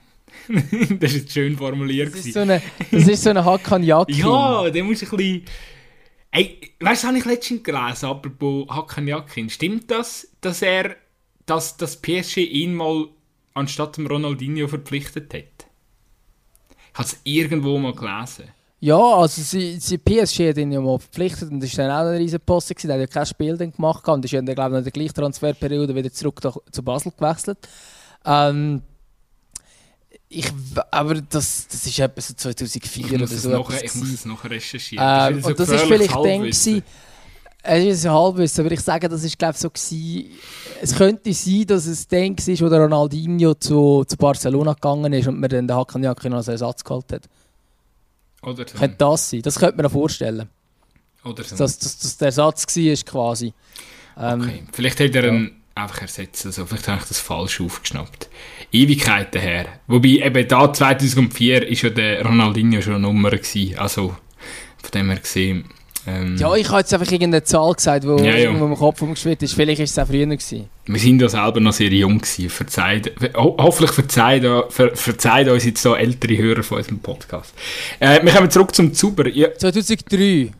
das 1.00 1.14
ist 1.14 1.16
jetzt 1.16 1.34
schön 1.34 1.58
formuliert. 1.58 2.14
Das 2.14 2.26
ist 2.26 2.34
so 2.34 2.42
eine, 2.42 2.62
das 2.92 3.08
ist 3.08 3.24
so 3.24 3.30
eine 3.32 3.44
Hakan 3.44 3.84
Yakin. 3.84 4.16
ja, 4.16 4.70
der 4.70 4.84
muss 4.84 5.02
ein 5.02 5.10
bisschen... 5.10 5.46
Ey, 6.32 6.60
weißt 6.82 7.04
du, 7.04 7.08
habe 7.08 7.18
ich 7.18 7.26
letztens 7.26 7.64
gelesen, 7.64 8.06
apropos 8.08 8.68
Hakan 8.70 9.08
Yakin. 9.08 9.50
Stimmt 9.50 9.90
das, 9.90 10.28
dass 10.42 10.62
er, 10.62 10.98
dass 11.46 11.78
das 11.78 12.02
PSG 12.02 12.38
ihn 12.40 12.76
mal 12.76 13.08
anstatt 13.56 13.98
dem 13.98 14.06
Ronaldinho 14.06 14.68
verpflichtet 14.68 15.34
hat. 15.34 15.68
Ich 16.94 17.00
habe 17.00 17.08
es 17.08 17.20
irgendwo 17.24 17.78
mal 17.80 17.96
gelesen. 17.96 18.46
Ja, 18.80 18.98
also 18.98 19.42
sie, 19.42 19.80
sie 19.80 19.98
PSG 19.98 20.50
hat 20.50 20.58
ihn 20.58 20.72
ja 20.72 20.80
mal 20.80 21.00
verpflichtet 21.00 21.50
und 21.50 21.60
das 21.60 21.76
war 21.78 21.88
dann 21.88 21.96
auch 21.96 22.12
ein 22.12 22.18
riesen 22.18 22.40
Posten. 22.40 22.76
Er 22.88 22.94
hat 22.94 23.02
ja 23.02 23.08
kein 23.08 23.26
Spiel 23.26 23.58
dann 23.58 23.72
gemacht 23.72 24.08
und 24.08 24.24
ist 24.24 24.32
ja 24.32 24.42
dann, 24.42 24.54
glaube 24.54 24.76
ich, 24.76 24.78
in 24.78 24.84
der 24.84 24.92
gleichen 24.92 25.14
Transferperiode 25.16 25.96
wieder 25.96 26.12
zurück 26.12 26.40
zu 26.72 26.84
Basel 26.84 27.12
gewechselt. 27.18 27.58
Ähm, 28.26 28.84
ich, 30.28 30.52
aber 30.92 31.16
das, 31.16 31.68
das 31.68 31.86
ist 31.86 32.00
etwa 32.00 32.22
so 32.22 32.34
2004 32.34 33.14
oder 33.14 33.28
so. 33.28 33.50
Noch, 33.50 33.72
ich 33.72 33.96
muss 33.96 34.12
es 34.12 34.26
noch 34.26 34.44
recherchieren. 34.44 35.06
Ähm, 35.08 35.38
das 35.38 35.46
und 35.46 35.60
das 35.60 35.70
ist 35.70 35.82
vielleicht 35.82 36.16
dann 36.16 36.52
es 37.66 38.00
ist 38.00 38.06
ein 38.06 38.12
Halbwissen, 38.12 38.66
aber 38.66 38.74
ich 38.74 38.82
sage, 38.82 39.10
das 39.10 39.24
ist 39.24 39.38
glaube 39.38 39.58
so 39.58 39.70
gewesen. 39.70 40.32
Es 40.82 40.96
könnte 40.96 41.34
sein, 41.34 41.66
dass 41.68 41.86
es 41.86 42.08
dann 42.08 42.38
war, 42.38 42.60
wo 42.60 42.70
der 42.70 42.80
Ronaldinho 42.82 43.54
zu, 43.56 44.04
zu 44.06 44.18
Barcelona 44.18 44.74
gegangen 44.74 45.12
ist 45.14 45.28
und 45.28 45.40
man 45.40 45.50
dann 45.50 45.68
den 45.68 45.76
Hakan 45.76 46.04
Yakin 46.04 46.34
als 46.34 46.48
Ersatz 46.48 46.84
geholt 46.84 47.12
hat. 47.12 47.30
Oder 48.42 48.68
so. 48.68 48.78
Könnte 48.78 48.98
das 48.98 49.30
sein? 49.30 49.42
Das 49.42 49.58
könnte 49.58 49.78
man 49.78 49.86
sich 49.86 49.94
vorstellen. 49.94 50.50
Oder 51.24 51.44
so. 51.44 51.56
Dass 51.56 51.80
das 51.80 52.18
der 52.18 52.28
Ersatz 52.28 52.66
war 52.76 52.96
quasi. 53.06 53.54
Ähm, 54.18 54.42
okay. 54.42 54.64
Vielleicht 54.72 55.00
hat 55.00 55.16
er 55.16 55.26
ja. 55.26 55.34
ihn 55.34 55.52
einfach 55.74 56.02
ersetzt. 56.02 56.46
Also 56.46 56.66
vielleicht 56.66 56.88
habe 56.88 57.02
ich 57.02 57.08
das 57.08 57.20
falsch 57.20 57.60
aufgeschnappt. 57.62 58.30
Ewigkeiten 58.72 59.42
her. 59.42 59.66
Wobei 59.88 60.10
eben 60.10 60.48
da 60.48 60.72
2004 60.72 61.62
war 61.62 61.68
ja 61.68 61.90
der 61.90 62.26
Ronaldinho 62.26 62.82
schon 62.82 62.96
eine 62.96 63.04
Nummer 63.04 63.32
gewesen. 63.32 63.78
Also 63.78 64.16
von 64.82 64.92
dem 64.94 65.10
her 65.10 65.20
gesehen 65.20 65.66
ähm, 66.08 66.38
ja, 66.38 66.54
ich 66.56 66.68
habe 66.70 66.80
jetzt 66.80 66.94
einfach 66.94 67.12
irgendeine 67.12 67.44
Zahl 67.44 67.74
gesagt, 67.74 68.04
die 68.04 68.24
ja, 68.24 68.36
ja. 68.36 68.50
im 68.52 68.76
Kopf 68.76 69.02
umgeschwirrt 69.02 69.42
ist. 69.42 69.54
Vielleicht 69.54 69.80
war 69.80 69.84
es 69.86 69.98
auch 69.98 70.08
früher. 70.08 70.26
Gewesen. 70.26 70.70
Wir 70.86 71.00
sind 71.00 71.22
ja 71.22 71.30
selber 71.30 71.60
noch 71.60 71.74
sehr 71.74 71.90
jung 71.90 72.20
gewesen. 72.20 72.50
Verzeiht, 72.50 73.14
ho 73.36 73.56
hoffentlich 73.58 73.92
verzeiht, 73.92 74.44
ver 74.70 74.96
verzeiht 74.96 75.48
uns 75.48 75.66
jetzt 75.66 75.82
so 75.82 75.96
ältere 75.96 76.38
Hörer 76.38 76.64
von 76.64 76.78
unserem 76.78 77.00
Podcast. 77.00 77.54
Äh, 78.00 78.24
wir 78.24 78.32
kommen 78.32 78.52
zurück 78.52 78.76
zum 78.76 78.94
Zuber. 78.94 79.28
Ja. 79.28 79.54
2003. 79.54 80.52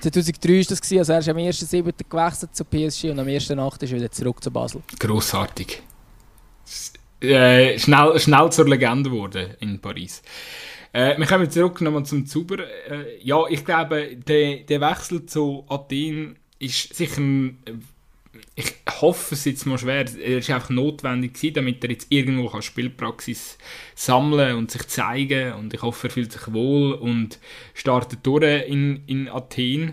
2003 0.00 0.58
war 0.58 0.64
das, 0.68 0.80
gewesen, 0.80 0.98
also 0.98 1.12
er 1.12 1.18
ist 1.20 1.28
am 1.28 1.36
1.7. 1.36 1.92
gewechselt 2.08 2.54
zu 2.54 2.64
PSG 2.64 3.04
und 3.10 3.18
am 3.18 3.26
1.8. 3.26 3.82
ist 3.82 3.92
er 3.92 3.98
wieder 3.98 4.10
zurück 4.10 4.42
zu 4.42 4.50
Basel. 4.50 4.82
Grossartig. 4.98 5.82
Äh, 7.20 7.78
schnell, 7.78 8.18
schnell 8.20 8.52
zur 8.52 8.68
Legende 8.68 9.08
geworden 9.08 9.54
in 9.60 9.80
Paris. 9.80 10.22
Äh, 10.96 11.18
wir 11.18 11.26
kommen 11.26 11.50
zurück 11.50 11.82
nochmal 11.82 12.06
zum 12.06 12.24
Zuber. 12.24 12.60
Äh, 12.88 13.22
ja, 13.22 13.46
ich 13.50 13.66
glaube, 13.66 14.16
der, 14.16 14.60
der 14.60 14.80
Wechsel 14.80 15.26
zu 15.26 15.66
Athen 15.68 16.38
ist 16.58 16.94
sicher 16.94 17.20
ein, 17.20 17.58
ich 18.54 18.72
hoffe 19.02 19.34
es 19.34 19.44
jetzt 19.44 19.66
mal 19.66 19.76
schwer, 19.76 20.06
er 20.06 20.38
ist 20.38 20.48
einfach 20.48 20.70
notwendig 20.70 21.34
gewesen, 21.34 21.52
damit 21.56 21.84
er 21.84 21.90
jetzt 21.90 22.06
irgendwo 22.08 22.48
kann 22.48 22.62
Spielpraxis 22.62 23.58
sammeln 23.94 24.56
und 24.56 24.70
sich 24.70 24.88
zeigen 24.88 25.52
und 25.52 25.74
ich 25.74 25.82
hoffe, 25.82 26.06
er 26.06 26.10
fühlt 26.10 26.32
sich 26.32 26.50
wohl 26.54 26.94
und 26.94 27.40
startet 27.74 28.20
durch 28.22 28.66
in, 28.66 29.02
in 29.06 29.28
Athen. 29.28 29.92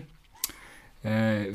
Äh, 1.04 1.52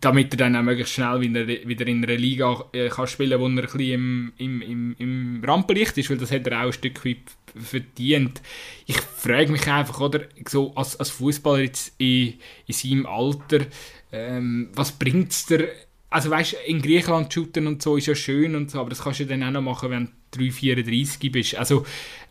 damit 0.00 0.34
er 0.34 0.38
dann 0.38 0.56
auch 0.56 0.62
möglichst 0.62 0.94
schnell 0.94 1.20
wieder, 1.20 1.46
wieder 1.46 1.86
in 1.86 2.02
einer 2.02 2.16
Liga 2.16 2.64
äh, 2.72 2.88
kann 2.88 3.06
spielen 3.06 3.30
kann, 3.30 3.40
wo 3.40 3.44
er 3.44 3.50
ein 3.50 3.56
bisschen 3.56 3.80
im, 3.80 4.32
im, 4.36 4.62
im, 4.62 4.96
im 4.98 5.44
Rampenlicht 5.44 5.96
ist, 5.96 6.10
weil 6.10 6.16
das 6.16 6.32
hat 6.32 6.44
er 6.48 6.62
auch 6.62 6.66
ein 6.66 6.72
Stück 6.72 7.04
weit 7.04 7.18
verdient. 7.54 8.42
Ich 8.86 8.96
frage 8.96 9.52
mich 9.52 9.64
einfach, 9.68 10.00
oder, 10.00 10.22
so 10.44 10.74
als, 10.74 10.98
als 10.98 11.10
Fußballer 11.10 11.62
jetzt 11.62 11.94
in, 11.98 12.34
in 12.66 12.74
seinem 12.74 13.06
Alter, 13.06 13.66
ähm, 14.10 14.70
was 14.74 14.90
bringt 14.90 15.30
es 15.30 15.46
dir? 15.46 15.68
Also 16.08 16.30
weißt 16.30 16.56
in 16.66 16.82
Griechenland 16.82 17.32
shooten 17.32 17.68
und 17.68 17.80
so 17.82 17.96
ist 17.96 18.06
ja 18.06 18.16
schön 18.16 18.56
und 18.56 18.72
so, 18.72 18.80
aber 18.80 18.90
das 18.90 19.04
kannst 19.04 19.20
du 19.20 19.26
dann 19.26 19.44
auch 19.44 19.52
noch 19.52 19.62
machen, 19.62 19.90
wenn 19.90 20.08
3,34 20.34 21.32
bist. 21.32 21.54
Also 21.56 21.84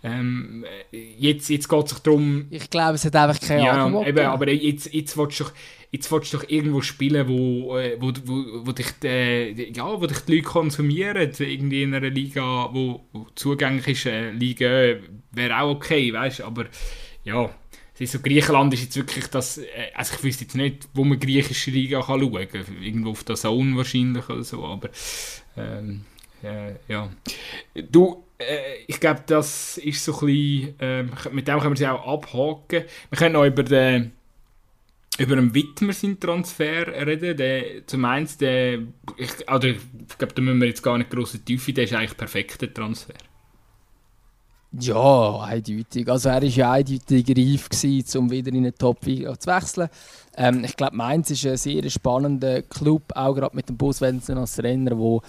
ähm, 0.04 0.66
jetzt, 0.92 1.50
jetzt 1.50 1.68
geht 1.68 1.84
es 1.84 1.90
sich 1.92 2.00
darum... 2.00 2.48
Ich 2.50 2.70
glaube, 2.70 2.96
es 2.96 3.06
hat 3.06 3.16
einfach 3.16 3.40
keine 3.46 3.66
ja, 3.66 3.86
Angebot. 3.86 4.08
Eben, 4.08 4.26
aber 4.26 4.50
jetzt, 4.52 4.94
jetzt 4.94 5.18
willst 5.18 5.40
du 5.40 5.44
doch 5.46 5.54
jetzt 5.92 6.12
willst 6.12 6.34
du 6.34 6.38
doch 6.38 6.50
irgendwo 6.50 6.82
spielen, 6.82 7.28
wo, 7.28 7.78
äh, 7.78 7.98
wo, 8.00 8.12
wo, 8.26 8.66
wo, 8.68 8.72
dich, 8.72 8.88
äh, 9.04 9.72
ja, 9.72 10.00
wo 10.00 10.06
dich 10.06 10.20
die 10.20 10.36
Leute 10.36 10.48
konsumieren, 10.48 11.32
irgendwie 11.38 11.84
in 11.84 11.94
einer 11.94 12.10
Liga, 12.10 12.70
wo, 12.72 13.06
wo 13.12 13.28
zugänglich 13.36 13.88
ist, 13.88 14.06
äh, 14.06 14.32
Liga 14.32 15.00
wäre 15.32 15.60
auch 15.60 15.72
okay, 15.72 16.14
weißt 16.14 16.42
aber 16.42 16.66
ja, 17.24 17.50
es 17.96 18.02
ist 18.02 18.12
so, 18.14 18.20
Griechenland 18.20 18.74
ist 18.74 18.84
jetzt 18.84 18.96
wirklich 18.96 19.28
das, 19.28 19.60
also 19.94 20.16
ich 20.16 20.24
wüsste 20.24 20.44
jetzt 20.46 20.56
nicht, 20.56 20.88
wo 20.94 21.04
man 21.04 21.20
griechische 21.20 21.72
Liga 21.72 22.02
kann 22.02 22.20
schauen 22.20 22.48
kann, 22.48 22.82
irgendwo 22.82 23.12
auf 23.12 23.24
der 23.24 23.36
Zone 23.36 23.76
wahrscheinlich 23.76 24.30
oder 24.30 24.44
so, 24.44 24.66
aber 24.66 24.90
ähm, 25.58 26.06
äh, 26.44 26.74
ja. 26.88 27.10
Du, 27.92 28.24
äh, 28.38 28.84
ich 28.88 29.00
glaube, 29.00 29.24
das 29.26 29.78
ist 29.78 30.04
so 30.04 30.14
ein 30.14 30.26
bisschen, 30.26 30.76
ähm, 30.80 31.12
mit 31.32 31.48
dem 31.48 31.60
können 31.60 31.74
wir 31.74 31.78
sie 31.78 31.88
auch 31.88 32.08
abhaken. 32.08 32.86
Wir 33.10 33.18
können 33.18 33.34
noch 33.34 33.46
über 33.46 33.64
den 33.64 34.12
über 35.20 35.36
einen 35.36 35.54
Widmer 35.54 35.92
seinen 35.92 36.20
Transfer 36.20 36.88
reden. 37.06 37.36
Der, 37.36 37.86
zum 37.86 38.06
einen, 38.06 38.28
der, 38.40 38.80
ich, 39.18 39.50
also 39.50 39.68
ich 39.68 39.78
glaube, 40.18 40.34
da 40.34 40.42
müssen 40.42 40.62
wir 40.62 40.68
jetzt 40.68 40.82
gar 40.82 40.98
nicht 40.98 41.10
grosse 41.10 41.40
Tiefe, 41.40 41.74
der 41.74 41.84
ist 41.84 41.94
eigentlich 41.94 42.16
perfekter 42.16 42.74
Transfer. 42.74 43.14
Ja, 44.72 45.40
eindeutig. 45.42 46.08
Also 46.08 46.30
er 46.30 46.36
war 46.36 46.44
ja 46.44 46.72
eindeutig 46.74 47.28
reif, 47.30 47.70
gewesen, 47.70 48.18
um 48.20 48.30
wieder 48.30 48.50
in 48.50 48.58
eine 48.58 48.74
Top-Liga 48.74 49.38
zu 49.40 49.50
wechseln. 49.50 49.90
Ähm, 50.38 50.64
ich 50.64 50.78
glaube, 50.78 50.96
Mainz 50.96 51.32
ist 51.32 51.46
ein 51.48 51.58
sehr 51.58 51.90
spannender 51.90 52.62
Club, 52.62 53.12
auch 53.16 53.34
gerade 53.34 53.56
mit 53.56 53.68
dem 53.68 53.78
Bus 53.78 54.00
Wenzel 54.00 54.38
als 54.38 54.56
Trainer, 54.56 54.92
der 54.92 55.20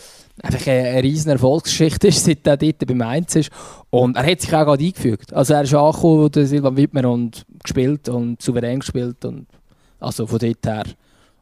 einfach 0.43 0.67
eine, 0.67 0.89
eine 0.91 1.03
riesen 1.03 1.31
Erfolgsgeschichte 1.31 2.09
ist, 2.09 2.25
seit 2.27 2.47
er 2.47 2.59
dort 2.59 2.87
bei 2.87 2.95
Mainz 2.95 3.35
ist. 3.35 3.51
Und 3.89 4.17
er 4.17 4.31
hat 4.31 4.43
sich 4.43 4.55
auch 4.55 4.65
gerade 4.65 4.85
eingefügt. 4.85 5.33
Also 5.33 5.55
er 5.55 5.63
ist 5.63 5.75
angekommen, 5.75 6.31
der 6.31 6.47
Silvan 6.47 6.77
Wittmer, 6.77 7.09
und 7.09 7.47
gespielt 7.63 8.11
und 8.11 8.43
souverän 8.43 8.81
gespielt 8.81 9.25
und 9.25 9.47
also 9.99 10.27
von 10.27 10.39
dort 10.39 10.67
her 10.67 10.85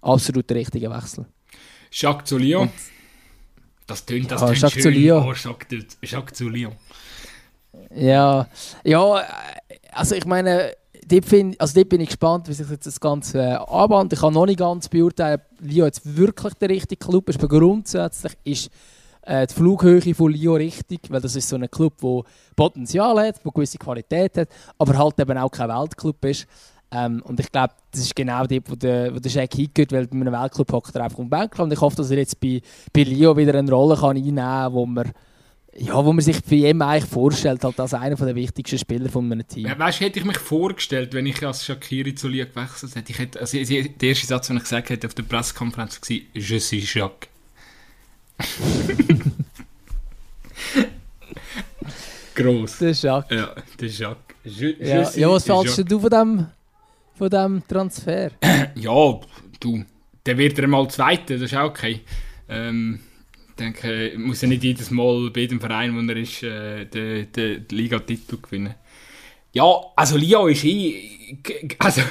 absolut 0.02 0.48
der 0.48 0.56
richtige 0.58 0.88
Wechsel. 0.90 1.26
Jacques 1.90 2.28
zu 2.28 2.38
Lyon. 2.38 2.70
Das 3.86 4.04
tönt 4.04 4.30
das 4.30 4.40
ja, 4.40 4.46
tönt 4.46 4.60
Jacques 4.60 4.74
schön. 4.74 4.82
Zu 4.82 4.90
Lyon. 4.90 5.24
Oh, 5.24 5.32
Jacques, 5.32 5.98
Jacques 6.02 6.36
zu 6.36 6.48
Lyon. 6.48 6.72
Ja, 7.94 8.46
ja, 8.84 9.22
also 9.92 10.14
ich 10.14 10.24
meine, 10.24 10.72
dort, 11.06 11.24
find, 11.24 11.60
also 11.60 11.74
dort 11.74 11.88
bin 11.88 12.00
ich 12.00 12.08
gespannt, 12.08 12.48
wie 12.48 12.52
sich 12.52 12.68
jetzt 12.68 12.86
das 12.86 13.00
Ganze 13.00 13.38
äh, 13.38 13.54
anbahnt. 13.54 14.12
Ich 14.12 14.20
kann 14.20 14.32
noch 14.32 14.46
nicht 14.46 14.58
ganz 14.58 14.88
beurteilen, 14.88 15.40
ob 15.40 15.60
Lyon 15.60 15.86
jetzt 15.86 16.16
wirklich 16.16 16.54
der 16.54 16.70
richtige 16.70 17.04
Club 17.04 17.28
ist, 17.28 17.38
aber 17.42 17.48
grundsätzlich 17.48 18.32
ist 18.44 18.70
äh, 19.22 19.46
die 19.46 19.54
Flughöhe 19.54 20.14
von 20.14 20.32
Lyon 20.32 20.56
richtig, 20.56 21.00
weil 21.10 21.20
das 21.20 21.36
ist 21.36 21.48
so 21.48 21.56
ein 21.56 21.70
Club, 21.70 21.94
der 22.02 22.22
Potenzial 22.56 23.18
hat, 23.26 23.44
der 23.44 23.52
gewisse 23.52 23.78
Qualität 23.78 24.36
hat, 24.36 24.48
aber 24.78 24.96
halt 24.96 25.18
eben 25.20 25.38
auch 25.38 25.50
kein 25.50 25.68
Weltclub 25.68 26.24
ist. 26.24 26.46
Ähm, 26.90 27.22
und 27.24 27.38
ich 27.38 27.52
glaube, 27.52 27.74
das 27.90 28.00
ist 28.00 28.16
genau 28.16 28.46
dort, 28.46 28.70
wo 28.70 28.74
der, 28.74 29.14
wo 29.14 29.18
der 29.18 29.30
Jack 29.30 29.54
hingeht, 29.54 29.92
weil 29.92 30.08
mit 30.10 30.26
einem 30.26 30.32
Weltclub 30.32 30.72
hockt 30.72 30.94
er 30.94 31.04
einfach 31.04 31.18
um 31.18 31.28
Bank. 31.28 31.58
Und 31.58 31.72
ich 31.72 31.80
hoffe, 31.80 31.96
dass 31.96 32.10
er 32.10 32.16
jetzt 32.16 32.40
bei, 32.40 32.62
bei 32.92 33.02
Leo 33.02 33.36
wieder 33.36 33.54
eine 33.54 33.70
Rolle 33.70 33.96
kann 33.96 34.16
einnehmen 34.16 34.36
kann, 34.36 34.72
wo 34.72 34.86
man 34.86 35.12
ja, 35.80 36.04
wo 36.04 36.12
man 36.12 36.24
sich 36.24 36.42
bei 36.42 36.56
ihm 36.56 36.82
eigentlich 36.82 37.08
vorstellt, 37.10 37.62
halt 37.62 37.78
als 37.78 37.94
einer 37.94 38.16
der 38.16 38.34
wichtigsten 38.34 38.78
Spieler 38.78 39.08
von 39.08 39.30
einem 39.30 39.46
Team. 39.46 39.66
Ja, 39.66 39.78
weißt 39.78 40.00
du, 40.00 40.04
hätte 40.04 40.18
ich 40.18 40.24
mich 40.24 40.38
vorgestellt, 40.38 41.14
wenn 41.14 41.26
ich 41.26 41.44
als 41.46 41.64
Shakiri 41.64 42.14
zu 42.14 42.28
Liga 42.28 42.44
gewechselt 42.46 42.96
hätte, 42.96 43.12
ich 43.12 43.18
hätte, 43.18 43.40
also 43.40 43.56
der 43.58 44.08
erste 44.08 44.26
Satz, 44.26 44.48
den 44.48 44.56
ich 44.56 44.64
gesagt 44.64 44.90
hätte 44.90 45.06
auf 45.06 45.14
der 45.14 45.22
Pressekonferenz 45.22 46.00
war, 46.00 46.16
«Je 46.34 46.58
suis 46.58 46.94
Jacques». 46.94 47.28
Gross. 52.34 52.78
Der 52.78 52.92
Jacques. 52.92 53.36
Ja, 53.36 53.54
der 53.80 53.88
Jacques. 53.88 54.36
Je, 54.44 54.76
ja, 54.80 55.10
ja, 55.10 55.28
was 55.28 55.44
fällst 55.44 55.90
du 55.90 55.98
von 55.98 56.10
dem, 56.10 56.46
von 57.14 57.30
dem 57.30 57.62
Transfer? 57.66 58.30
ja, 58.74 59.20
du, 59.60 59.84
der 60.24 60.38
wird 60.38 60.58
er 60.58 60.68
mal 60.68 60.88
Zweiter, 60.88 61.34
das 61.34 61.42
ist 61.42 61.54
auch 61.54 61.70
okay. 61.70 62.00
Ähm, 62.48 63.00
denke, 63.58 64.12
muss 64.16 64.40
ja 64.42 64.48
nicht 64.48 64.64
jedes 64.64 64.90
Mal 64.90 65.30
bei 65.30 65.40
jedem 65.40 65.60
Verein, 65.60 65.94
wo 65.94 66.12
er 66.12 66.16
ist, 66.16 66.42
äh, 66.42 66.86
den, 66.86 67.30
den 67.32 67.66
Liga-Titel 67.70 68.38
gewinnen. 68.40 68.74
Ja, 69.52 69.64
also 69.96 70.16
Lyon 70.16 70.50
ist 70.50 70.64
eh, 70.64 71.36
also 71.78 72.02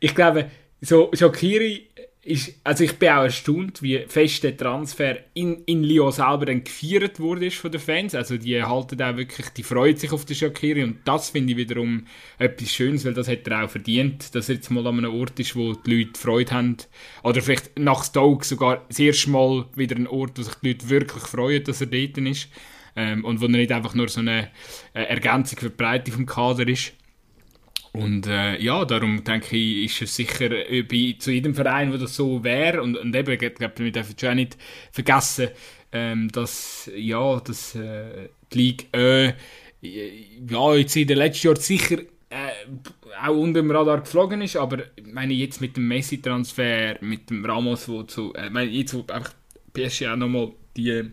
ich 0.00 0.14
glaube, 0.14 0.50
so 0.80 1.10
Shakiri 1.12 1.88
ist, 2.24 2.54
also 2.62 2.84
ich 2.84 2.98
bin 2.98 3.08
auch 3.08 3.24
erstaunt, 3.24 3.82
wie 3.82 3.98
fest 4.06 4.44
der 4.44 4.56
Transfer 4.56 5.16
in, 5.34 5.64
in 5.64 5.82
Lyon 5.82 6.12
selber 6.12 6.46
dann 6.46 6.62
gefeiert 6.62 7.18
wurde 7.18 7.50
von 7.50 7.72
den 7.72 7.80
Fans. 7.80 8.14
Also 8.14 8.36
die 8.36 8.62
halten 8.62 9.02
auch 9.02 9.16
wirklich, 9.16 9.48
die 9.48 9.64
freuen 9.64 9.96
sich 9.96 10.12
auf 10.12 10.24
den 10.24 10.36
Shakiri 10.36 10.84
und 10.84 10.98
das 11.04 11.30
finde 11.30 11.52
ich 11.52 11.58
wiederum 11.58 12.06
etwas 12.38 12.70
Schönes, 12.70 13.04
weil 13.04 13.14
das 13.14 13.26
hat 13.26 13.48
er 13.48 13.64
auch 13.64 13.70
verdient, 13.70 14.36
dass 14.36 14.48
er 14.48 14.54
jetzt 14.54 14.70
mal 14.70 14.86
an 14.86 14.98
einem 14.98 15.12
Ort 15.12 15.40
ist, 15.40 15.56
wo 15.56 15.72
die 15.72 15.96
Leute 15.96 16.20
Freude 16.20 16.52
haben. 16.52 16.76
Oder 17.24 17.42
vielleicht 17.42 17.76
nach 17.76 18.04
Stoke 18.04 18.44
sogar 18.44 18.84
das 18.88 19.00
erste 19.00 19.30
Mal 19.30 19.66
wieder 19.74 19.96
ein 19.96 20.06
Ort, 20.06 20.38
wo 20.38 20.42
sich 20.42 20.54
die 20.62 20.68
Leute 20.68 20.90
wirklich 20.90 21.24
freuen, 21.24 21.64
dass 21.64 21.80
er 21.80 21.88
dort 21.88 22.18
ist. 22.18 22.48
Ähm, 22.94 23.24
und 23.24 23.40
wo 23.40 23.46
er 23.46 23.52
nicht 23.52 23.72
einfach 23.72 23.94
nur 23.94 24.08
so 24.08 24.20
eine 24.20 24.50
äh, 24.92 25.04
Ergänzung 25.04 25.58
für 25.58 25.70
die 25.70 25.76
Breite 25.76 26.12
vom 26.12 26.26
Kader 26.26 26.68
ist. 26.68 26.92
Und 27.92 28.26
äh, 28.26 28.58
ja, 28.58 28.84
darum 28.86 29.22
denke 29.22 29.54
ich, 29.56 29.84
ist 29.84 30.02
es 30.02 30.16
sicher 30.16 30.50
äh, 30.50 30.82
bei, 30.82 31.14
zu 31.18 31.30
jedem 31.30 31.54
Verein, 31.54 31.92
wo 31.92 31.98
das 31.98 32.16
so 32.16 32.42
wäre, 32.42 32.82
und, 32.82 32.96
und 32.96 33.14
eben, 33.14 33.30
ich 33.32 33.54
glaube, 33.54 33.74
wir 33.76 33.92
dürfen 33.92 34.18
schon 34.18 34.36
nicht 34.36 34.56
vergessen, 34.90 35.48
ähm, 35.92 36.30
dass, 36.32 36.90
ja, 36.96 37.38
dass 37.40 37.74
äh, 37.74 38.30
die 38.52 38.58
Liga 38.58 38.84
äh, 38.98 39.34
ja, 39.82 40.74
jetzt 40.74 40.96
in 40.96 41.08
den 41.08 41.18
letzten 41.18 41.48
Jahren 41.48 41.60
sicher 41.60 41.98
äh, 42.30 42.52
auch 43.20 43.36
unter 43.36 43.60
dem 43.60 43.70
Radar 43.70 44.00
geflogen 44.00 44.40
ist, 44.40 44.56
aber 44.56 44.84
ich 44.96 45.12
meine, 45.12 45.34
jetzt 45.34 45.60
mit 45.60 45.76
dem 45.76 45.86
Messi-Transfer, 45.88 46.96
mit 47.02 47.28
dem 47.28 47.44
Ramos, 47.44 47.88
wo 47.88 48.04
zu, 48.04 48.32
äh, 48.34 48.48
meine, 48.48 48.70
jetzt 48.70 48.94
wo 48.94 49.04
einfach 49.12 49.34
PSG 49.74 50.06
auch 50.06 50.16
nochmal 50.16 50.52
die 50.76 51.10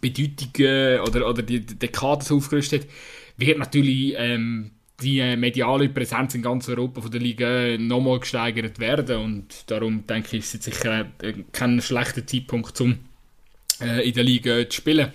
Bedeutung 0.00 0.50
äh, 0.58 0.98
oder, 0.98 1.26
oder 1.26 1.42
die, 1.42 1.60
die 1.60 1.88
Kader 1.88 2.34
aufgerüstet 2.34 2.82
hat, 2.82 2.90
wird 3.38 3.58
natürlich 3.58 4.14
ähm, 4.18 4.72
die 5.00 5.20
äh, 5.20 5.36
mediale 5.36 5.88
Präsenz 5.88 6.34
in 6.34 6.42
ganz 6.42 6.68
Europa 6.68 7.00
von 7.00 7.10
der 7.10 7.20
Liga 7.20 7.78
nochmal 7.78 8.20
gesteigert 8.20 8.78
werden 8.78 9.18
und 9.18 9.70
darum 9.70 10.06
denke 10.06 10.36
ich, 10.36 10.44
ist 10.44 10.54
es 10.54 10.64
sicher 10.64 11.06
äh, 11.22 11.34
kein 11.52 11.80
schlechter 11.80 12.26
Zeitpunkt, 12.26 12.80
um 12.80 12.98
äh, 13.80 14.08
in 14.08 14.14
der 14.14 14.24
Liga 14.24 14.68
zu 14.68 14.76
spielen. 14.76 15.12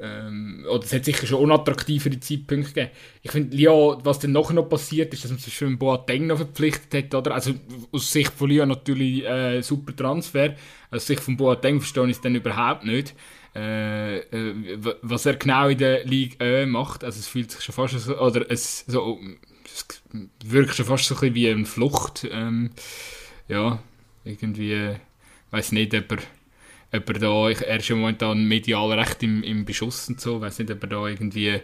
Ähm, 0.00 0.64
oder 0.70 0.84
es 0.84 0.92
hat 0.92 1.04
sicher 1.04 1.26
schon 1.26 1.42
unattraktivere 1.42 2.18
Zeitpunkte 2.18 2.72
gegeben. 2.72 2.90
Ich 3.22 3.30
finde, 3.30 3.56
Lyon, 3.56 3.98
was 4.04 4.20
dann 4.20 4.32
noch 4.32 4.50
passiert 4.68 5.12
ist, 5.12 5.24
dass 5.24 5.30
man 5.30 5.40
sich 5.40 5.54
schon 5.54 5.78
Boateng 5.78 6.28
noch 6.28 6.38
verpflichtet 6.38 7.04
hat, 7.04 7.14
oder? 7.14 7.34
Also 7.34 7.54
aus 7.90 8.10
Sicht 8.10 8.32
von 8.32 8.48
Lyon 8.48 8.68
natürlich 8.68 9.24
äh, 9.24 9.60
super 9.62 9.94
Transfer, 9.94 10.54
aus 10.90 11.06
Sicht 11.06 11.20
von 11.20 11.36
Boateng 11.36 11.80
verstehe 11.80 12.04
ich 12.04 12.12
es 12.16 12.20
dann 12.20 12.36
überhaupt 12.36 12.84
nicht 12.84 13.14
äh, 13.54 14.18
äh 14.18 14.94
was 15.02 15.26
er 15.26 15.36
genau 15.36 15.68
in 15.68 15.78
der 15.78 16.04
Liga 16.04 16.44
äh, 16.44 16.66
macht. 16.66 17.04
Also 17.04 17.18
es 17.18 17.28
fühlt 17.28 17.50
sich 17.50 17.62
schon 17.62 17.74
fast 17.74 17.98
so, 17.98 18.18
oder 18.18 18.50
es, 18.50 18.84
so, 18.86 19.18
es 19.64 20.02
wirkt 20.44 20.74
schon 20.74 20.86
fast 20.86 21.04
so 21.04 21.14
ein 21.14 21.20
bisschen 21.20 21.34
wie 21.34 21.48
eine 21.48 21.66
Flucht. 21.66 22.26
Ähm, 22.30 22.70
ja, 23.48 23.82
irgendwie, 24.24 24.72
äh, 24.72 24.96
weiß 25.50 25.72
nicht, 25.72 25.94
ob 25.94 26.12
er, 26.12 26.18
ob 26.94 27.08
er 27.08 27.18
da, 27.18 27.48
ich, 27.48 27.60
er 27.60 27.78
ist 27.78 27.88
ja 27.88 27.96
momentan 27.96 28.46
medial 28.46 28.92
recht 28.98 29.22
im, 29.22 29.42
im 29.42 29.64
Beschuss 29.64 30.08
und 30.08 30.20
so, 30.20 30.40
weiß 30.40 30.60
nicht, 30.60 30.70
ob 30.70 30.82
er 30.82 30.88
da 30.88 31.06
irgendwie 31.06 31.48
äh, 31.48 31.60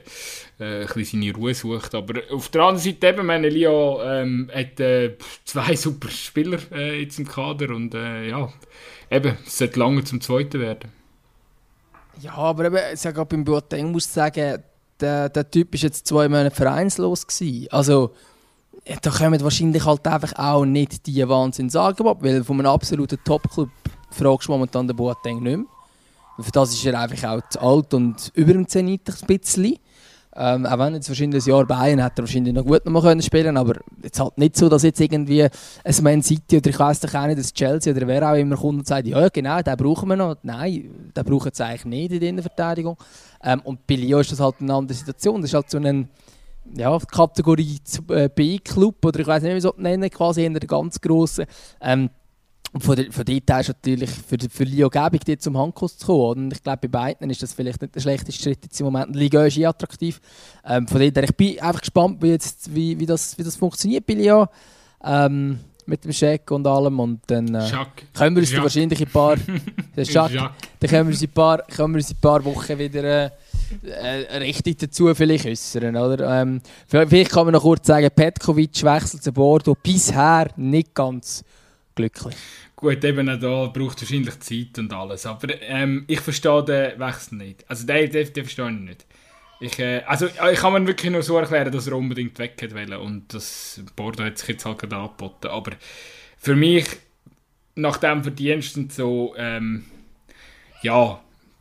ein 0.58 0.86
bisschen 0.94 1.22
seine 1.22 1.34
Ruhe 1.34 1.54
sucht, 1.54 1.94
aber 1.94 2.20
auf 2.30 2.48
der 2.48 2.62
anderen 2.62 2.82
Seite 2.84 3.08
eben, 3.08 3.26
meine 3.26 3.48
Leo 3.48 4.02
ähm, 4.02 4.50
hat 4.52 4.80
äh, 4.80 5.16
zwei 5.44 5.76
super 5.76 6.10
Spieler 6.10 6.58
äh, 6.72 7.00
jetzt 7.02 7.18
im 7.18 7.28
Kader 7.28 7.74
und 7.74 7.94
ja, 7.94 8.52
eben, 9.10 9.36
es 9.46 9.58
sollte 9.58 9.78
lange 9.78 10.04
zum 10.04 10.20
Zweiten 10.20 10.60
werden. 10.60 10.97
Ja, 12.20 12.34
aber 12.34 12.66
eben, 12.66 12.78
ich 12.92 13.00
sage 13.00 13.24
beim 13.24 13.44
Boateng 13.44 13.92
muss 13.92 14.06
ich 14.06 14.12
sagen, 14.12 14.62
der, 15.00 15.28
der 15.28 15.50
Typ 15.50 15.72
war 15.72 15.80
jetzt 15.80 16.06
zwei 16.06 16.28
Monate 16.28 16.54
vereinslos 16.54 17.26
gewesen. 17.26 17.68
Also 17.70 18.12
da 19.02 19.10
kommen 19.10 19.40
wahrscheinlich 19.40 19.84
halt 19.84 20.06
einfach 20.06 20.32
auch 20.36 20.64
nicht 20.64 21.06
die 21.06 21.28
Wahnsinnsangebote, 21.28 22.22
weil 22.22 22.44
von 22.44 22.58
einem 22.58 22.70
absoluten 22.70 23.18
Top-Club 23.24 23.68
fragst 24.10 24.48
du 24.48 24.52
momentan 24.52 24.88
den 24.88 24.96
Boateng 24.96 25.42
nicht 25.42 25.56
mehr. 25.58 25.66
Für 26.40 26.52
das 26.52 26.72
ist 26.72 26.84
er 26.86 26.98
einfach 26.98 27.30
auch 27.30 27.48
zu 27.48 27.60
alt 27.60 27.94
und 27.94 28.30
über 28.34 28.52
dem 28.52 28.66
Zenit 28.68 29.08
ein 29.08 29.26
bisschen. 29.26 29.78
Ähm, 30.40 30.66
auch 30.66 30.78
wenn 30.78 30.94
jetzt 30.94 31.08
wahrscheinlich 31.08 31.44
ein 31.44 31.50
Jahr 31.50 31.66
Bayern 31.66 32.00
hat 32.00 32.16
er 32.16 32.22
wahrscheinlich 32.22 32.54
noch 32.54 32.64
gut 32.64 32.86
noch 32.86 33.02
können 33.02 33.20
spielen 33.22 33.56
aber 33.56 33.74
jetzt 34.04 34.20
halt 34.20 34.38
nicht 34.38 34.56
so, 34.56 34.68
dass 34.68 34.84
jetzt 34.84 35.00
irgendwie 35.00 35.42
ein 35.42 35.94
Man 36.02 36.22
City 36.22 36.58
oder 36.58 36.70
ich 36.70 36.78
weiß 36.78 37.00
doch 37.00 37.14
auch 37.14 37.26
nicht, 37.26 37.40
dass 37.40 37.52
Chelsea 37.52 37.92
oder 37.92 38.06
wer 38.06 38.30
auch 38.30 38.36
immer 38.36 38.56
kommt 38.56 38.78
und 38.78 38.86
sagt, 38.86 39.08
ja 39.08 39.28
genau, 39.30 39.60
den 39.62 39.76
brauchen 39.76 40.08
wir 40.08 40.14
noch. 40.14 40.36
Nein, 40.44 41.12
den 41.16 41.24
brauchen 41.24 41.50
sie 41.52 41.64
eigentlich 41.64 41.84
nicht 41.86 42.12
in 42.12 42.20
der 42.20 42.28
Innenverteidigung. 42.28 42.96
Ähm, 43.42 43.60
und 43.64 43.84
bei 43.84 43.96
Lyon 43.96 44.20
ist 44.20 44.30
das 44.30 44.38
halt 44.38 44.56
eine 44.60 44.74
andere 44.74 44.96
Situation. 44.96 45.40
Das 45.40 45.50
ist 45.50 45.54
halt 45.54 45.70
so 45.70 45.78
eine 45.78 46.06
ja, 46.76 46.96
Kategorie 46.98 47.80
äh, 48.10 48.28
B-Club 48.28 49.04
oder 49.04 49.18
ich 49.18 49.26
weiß 49.26 49.42
nicht, 49.42 49.56
wie 49.56 49.60
man 49.60 49.72
es 49.72 49.78
nennen 49.78 50.10
quasi 50.10 50.44
in 50.44 50.54
der 50.54 50.68
ganz 50.68 51.00
grossen. 51.00 51.46
Ähm, 51.80 52.10
und 52.72 52.84
von, 52.84 52.96
der, 52.96 53.10
von 53.10 53.24
dort 53.24 53.50
her 53.50 53.60
ist 53.60 53.68
natürlich 53.68 54.10
für, 54.10 54.36
für 54.50 54.64
Leo 54.64 54.90
Gebig 54.90 55.24
dort 55.24 55.40
zum 55.40 55.56
Handkuss 55.56 55.96
zu 55.96 56.06
kommen. 56.06 56.44
Und 56.44 56.52
ich 56.52 56.62
glaube, 56.62 56.86
bei 56.86 56.88
beiden 56.88 57.30
ist 57.30 57.42
das 57.42 57.54
vielleicht 57.54 57.80
nicht 57.80 57.94
der 57.94 58.00
schlechteste 58.00 58.42
Schritt 58.42 58.58
jetzt 58.62 58.78
im 58.78 58.84
Moment. 58.84 59.14
Die 59.14 59.18
Liga 59.18 59.44
ist 59.44 59.56
eh 59.56 59.66
attraktiv. 59.66 60.20
Ähm, 60.66 60.86
von 60.86 61.00
dort 61.00 61.16
her, 61.16 61.24
ich 61.24 61.36
bin 61.36 61.58
einfach 61.60 61.80
gespannt, 61.80 62.22
wie, 62.22 62.28
jetzt, 62.28 62.74
wie, 62.74 62.98
wie, 63.00 63.06
das, 63.06 63.38
wie 63.38 63.42
das 63.42 63.56
funktioniert 63.56 64.06
bei 64.06 64.14
Leo. 64.14 64.48
Ähm, 65.02 65.60
mit 65.86 66.04
dem 66.04 66.12
Scheck 66.12 66.50
und 66.50 66.66
allem. 66.66 67.00
Und 67.00 67.20
dann 67.28 67.54
äh, 67.54 67.70
können 68.12 68.36
wir 68.36 68.42
uns 68.42 68.54
wahrscheinlich 68.54 69.00
ein 69.00 69.10
paar, 69.10 69.36
dann 69.96 70.06
können 70.06 71.08
wir 71.08 71.12
uns 71.12 71.22
ein 71.22 71.28
paar, 71.30 71.62
können 71.62 71.94
wir 71.94 71.98
uns 71.98 72.10
ein 72.10 72.20
paar 72.20 72.44
Wochen 72.44 72.78
wieder 72.78 73.02
äh, 73.04 73.30
äh, 73.82 74.36
richtig 74.36 74.78
dazu 74.78 75.12
vielleicht 75.14 75.46
äußern. 75.46 75.96
Oder? 75.96 76.40
Ähm, 76.40 76.60
vielleicht 76.86 77.30
kann 77.30 77.46
man 77.46 77.54
noch 77.54 77.62
kurz 77.62 77.86
sagen, 77.86 78.08
Petkovic 78.14 78.82
wechselt 78.84 79.22
zu 79.22 79.32
Bordeaux 79.32 79.76
bisher 79.82 80.50
nicht 80.56 80.94
ganz 80.94 81.42
glücklich. 81.98 82.36
Gut, 82.76 83.04
eben 83.04 83.26
da 83.26 83.66
braucht 83.66 84.00
wahrscheinlich 84.00 84.38
Zeit 84.40 84.78
und 84.78 84.92
alles. 84.92 85.26
Aber 85.26 85.48
ähm, 85.62 86.04
ich 86.06 86.20
verstehe 86.20 86.64
den 86.64 86.98
Wechsel 86.98 87.38
nicht. 87.38 87.64
Also 87.68 87.86
den, 87.86 88.10
den, 88.10 88.32
den 88.32 88.44
verstehe 88.44 88.70
ich 88.70 88.80
nicht. 88.80 89.06
Ich, 89.60 89.78
äh, 89.80 90.02
also 90.06 90.26
ich 90.26 90.58
kann 90.60 90.72
mir 90.72 90.86
wirklich 90.86 91.10
nur 91.10 91.22
so 91.22 91.36
erklären, 91.36 91.72
dass 91.72 91.88
er 91.88 91.96
unbedingt 91.96 92.38
weg 92.38 92.54
wollte 92.72 93.00
und 93.00 93.34
das 93.34 93.82
Bordeaux 93.96 94.24
hat 94.24 94.38
sich 94.38 94.50
jetzt 94.50 94.64
halt 94.64 94.78
gerade 94.78 94.96
angeboten. 94.96 95.48
Aber 95.48 95.72
für 96.36 96.54
mich, 96.54 96.86
nach 97.74 97.96
dem 97.96 98.22
Verdienst 98.22 98.76
und 98.76 98.92
so, 98.92 99.34
ähm, 99.36 99.84
ja, 100.82 101.20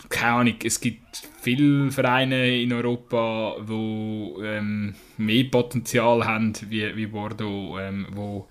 keine 0.10 0.34
Ahnung, 0.34 0.56
es 0.64 0.80
gibt 0.80 1.24
viele 1.42 1.92
Vereine 1.92 2.62
in 2.62 2.72
Europa, 2.72 3.56
die 3.68 4.34
ähm, 4.44 4.96
mehr 5.18 5.46
Potenzial 5.46 6.24
haben 6.26 6.54
wie, 6.70 6.96
wie 6.96 7.08
Bordeaux, 7.08 7.80
ähm, 7.80 8.06
wo 8.12 8.48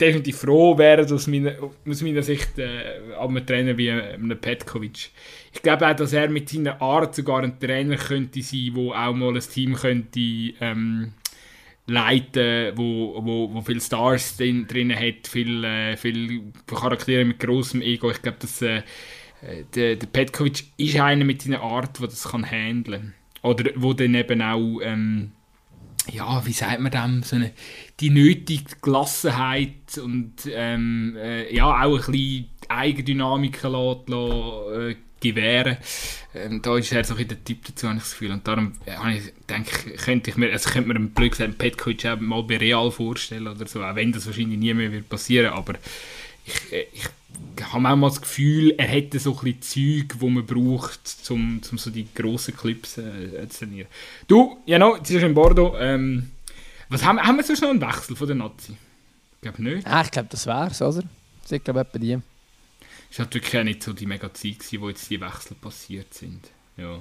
definitiv 0.00 0.38
froh 0.38 0.76
wären, 0.76 1.10
aus 1.12 1.26
meiner, 1.26 1.54
aus 1.88 2.02
meiner 2.02 2.22
Sicht 2.22 2.58
äh, 2.58 3.16
einem 3.18 3.46
Trainer 3.46 3.78
wie 3.78 3.90
einem 3.90 4.38
Petkovic. 4.40 5.10
Ich 5.52 5.62
glaube 5.62 5.88
auch, 5.88 5.94
dass 5.94 6.12
er 6.12 6.28
mit 6.28 6.48
seiner 6.48 6.80
Art 6.82 7.14
sogar 7.14 7.42
ein 7.42 7.60
Trainer 7.60 7.96
könnte 7.96 8.42
sein, 8.42 8.72
der 8.74 8.84
auch 8.84 9.14
mal 9.14 9.34
ein 9.34 9.40
Team 9.40 9.74
könnte 9.74 10.20
ähm, 10.60 11.12
leiten, 11.86 12.72
wo, 12.76 13.24
wo, 13.24 13.54
wo 13.54 13.60
viele 13.60 13.80
Stars 13.80 14.36
drin, 14.36 14.66
drin 14.66 14.94
hat, 14.94 15.28
viele 15.28 15.92
äh, 15.92 15.96
viel 15.96 16.42
Charaktere 16.66 17.24
mit 17.24 17.38
großem 17.38 17.80
Ego. 17.80 18.10
Ich 18.10 18.22
glaube, 18.22 18.38
dass 18.40 18.62
äh, 18.62 18.82
der, 19.74 19.96
der 19.96 20.06
Petkovic 20.06 20.64
ist 20.76 20.98
einer 20.98 21.24
mit 21.24 21.42
seiner 21.42 21.60
Art, 21.60 22.00
der 22.00 22.08
das 22.08 22.24
kann 22.30 22.50
handeln. 22.50 23.14
Oder 23.42 23.70
wo 23.76 23.92
dann 23.92 24.14
eben 24.14 24.40
auch 24.40 24.80
ähm, 24.82 25.32
ja, 26.10 26.44
wie 26.44 26.52
sagt 26.52 26.80
man 26.80 26.92
dem, 26.92 27.22
so 27.22 27.36
eine, 27.36 27.52
die 28.00 28.10
nötige 28.10 28.76
Gelassenheit 28.82 29.98
und 30.02 30.32
ähm, 30.50 31.16
äh, 31.16 31.54
ja, 31.54 31.66
auch 31.66 32.06
ein 32.06 32.12
bisschen 32.12 32.46
Eigendynamik 32.68 33.62
lässt, 33.62 34.08
äh, 34.10 34.96
gewähren. 35.20 35.76
Ähm, 36.34 36.60
da 36.60 36.76
ist 36.76 36.92
er 36.92 37.04
so 37.04 37.14
ein 37.14 37.28
der 37.28 37.42
Typ 37.42 37.64
dazu, 37.64 37.88
habe 37.88 37.96
ich 37.96 38.02
das 38.02 38.12
Gefühl. 38.12 38.32
Und 38.32 38.46
darum 38.46 38.72
äh, 38.84 39.16
ich, 39.16 39.32
denke 39.48 39.90
könnte 39.96 40.30
ich 40.30 40.36
mir, 40.36 40.52
also 40.52 40.70
könnte 40.70 40.88
mir 40.88 40.96
einen 40.96 41.14
gesagt 41.14 41.58
Petkovic 41.58 42.20
mal 42.20 42.42
bei 42.42 42.58
Real 42.58 42.90
vorstellen 42.90 43.48
oder 43.48 43.66
so, 43.66 43.82
auch 43.82 43.94
wenn 43.94 44.12
das 44.12 44.26
wahrscheinlich 44.26 44.58
nie 44.58 44.74
mehr 44.74 44.92
wird 44.92 45.08
passieren, 45.08 45.52
aber 45.52 45.74
ich, 46.44 46.72
äh, 46.72 46.86
ich 46.92 47.04
habe 47.62 47.80
manchmal 47.80 48.10
das 48.10 48.20
Gefühl, 48.20 48.74
er 48.76 48.86
hätte 48.86 49.18
so 49.18 49.36
ein 49.38 49.54
bisschen 49.54 50.06
Zeug, 50.06 50.16
wo 50.20 50.28
man 50.28 50.44
braucht, 50.44 51.00
um, 51.30 51.60
um 51.70 51.78
so 51.78 51.90
die 51.90 52.06
grossen 52.14 52.56
Clips 52.56 52.98
äh, 52.98 53.48
zu 53.48 53.60
trainieren. 53.60 53.88
Du, 54.26 54.58
ja 54.66 54.78
no, 54.78 54.96
jetzt 54.96 55.10
ist 55.10 55.22
in 55.22 55.34
Bordeaux. 55.34 55.74
Ähm, 55.78 56.30
was 56.88 57.04
haben, 57.04 57.20
haben 57.20 57.36
wir 57.36 57.44
sonst 57.44 57.62
noch 57.62 57.70
einen 57.70 57.80
Wechsel 57.80 58.16
von 58.16 58.26
der 58.26 58.36
Nazi? 58.36 58.76
Ich 59.36 59.40
glaube 59.40 59.62
nicht. 59.62 59.86
Ah, 59.86 60.02
ich 60.02 60.10
glaube, 60.10 60.28
das 60.30 60.46
wär's, 60.46 60.80
oder? 60.82 61.02
Das 61.42 61.52
ist, 61.52 61.64
glaube 61.64 61.82
ich, 61.82 61.86
bei 61.88 61.98
dir. 61.98 62.22
Es 63.10 63.18
war 63.18 63.26
natürlich 63.26 63.56
auch 63.56 63.64
nicht 63.64 63.82
so 63.82 63.92
die 63.92 64.06
mega 64.06 64.32
Zeit, 64.32 64.58
gewesen, 64.58 64.80
wo 64.80 64.88
jetzt 64.88 65.08
die 65.10 65.20
Wechsel 65.20 65.56
passiert 65.56 66.12
sind. 66.14 66.50
Ja. 66.76 67.00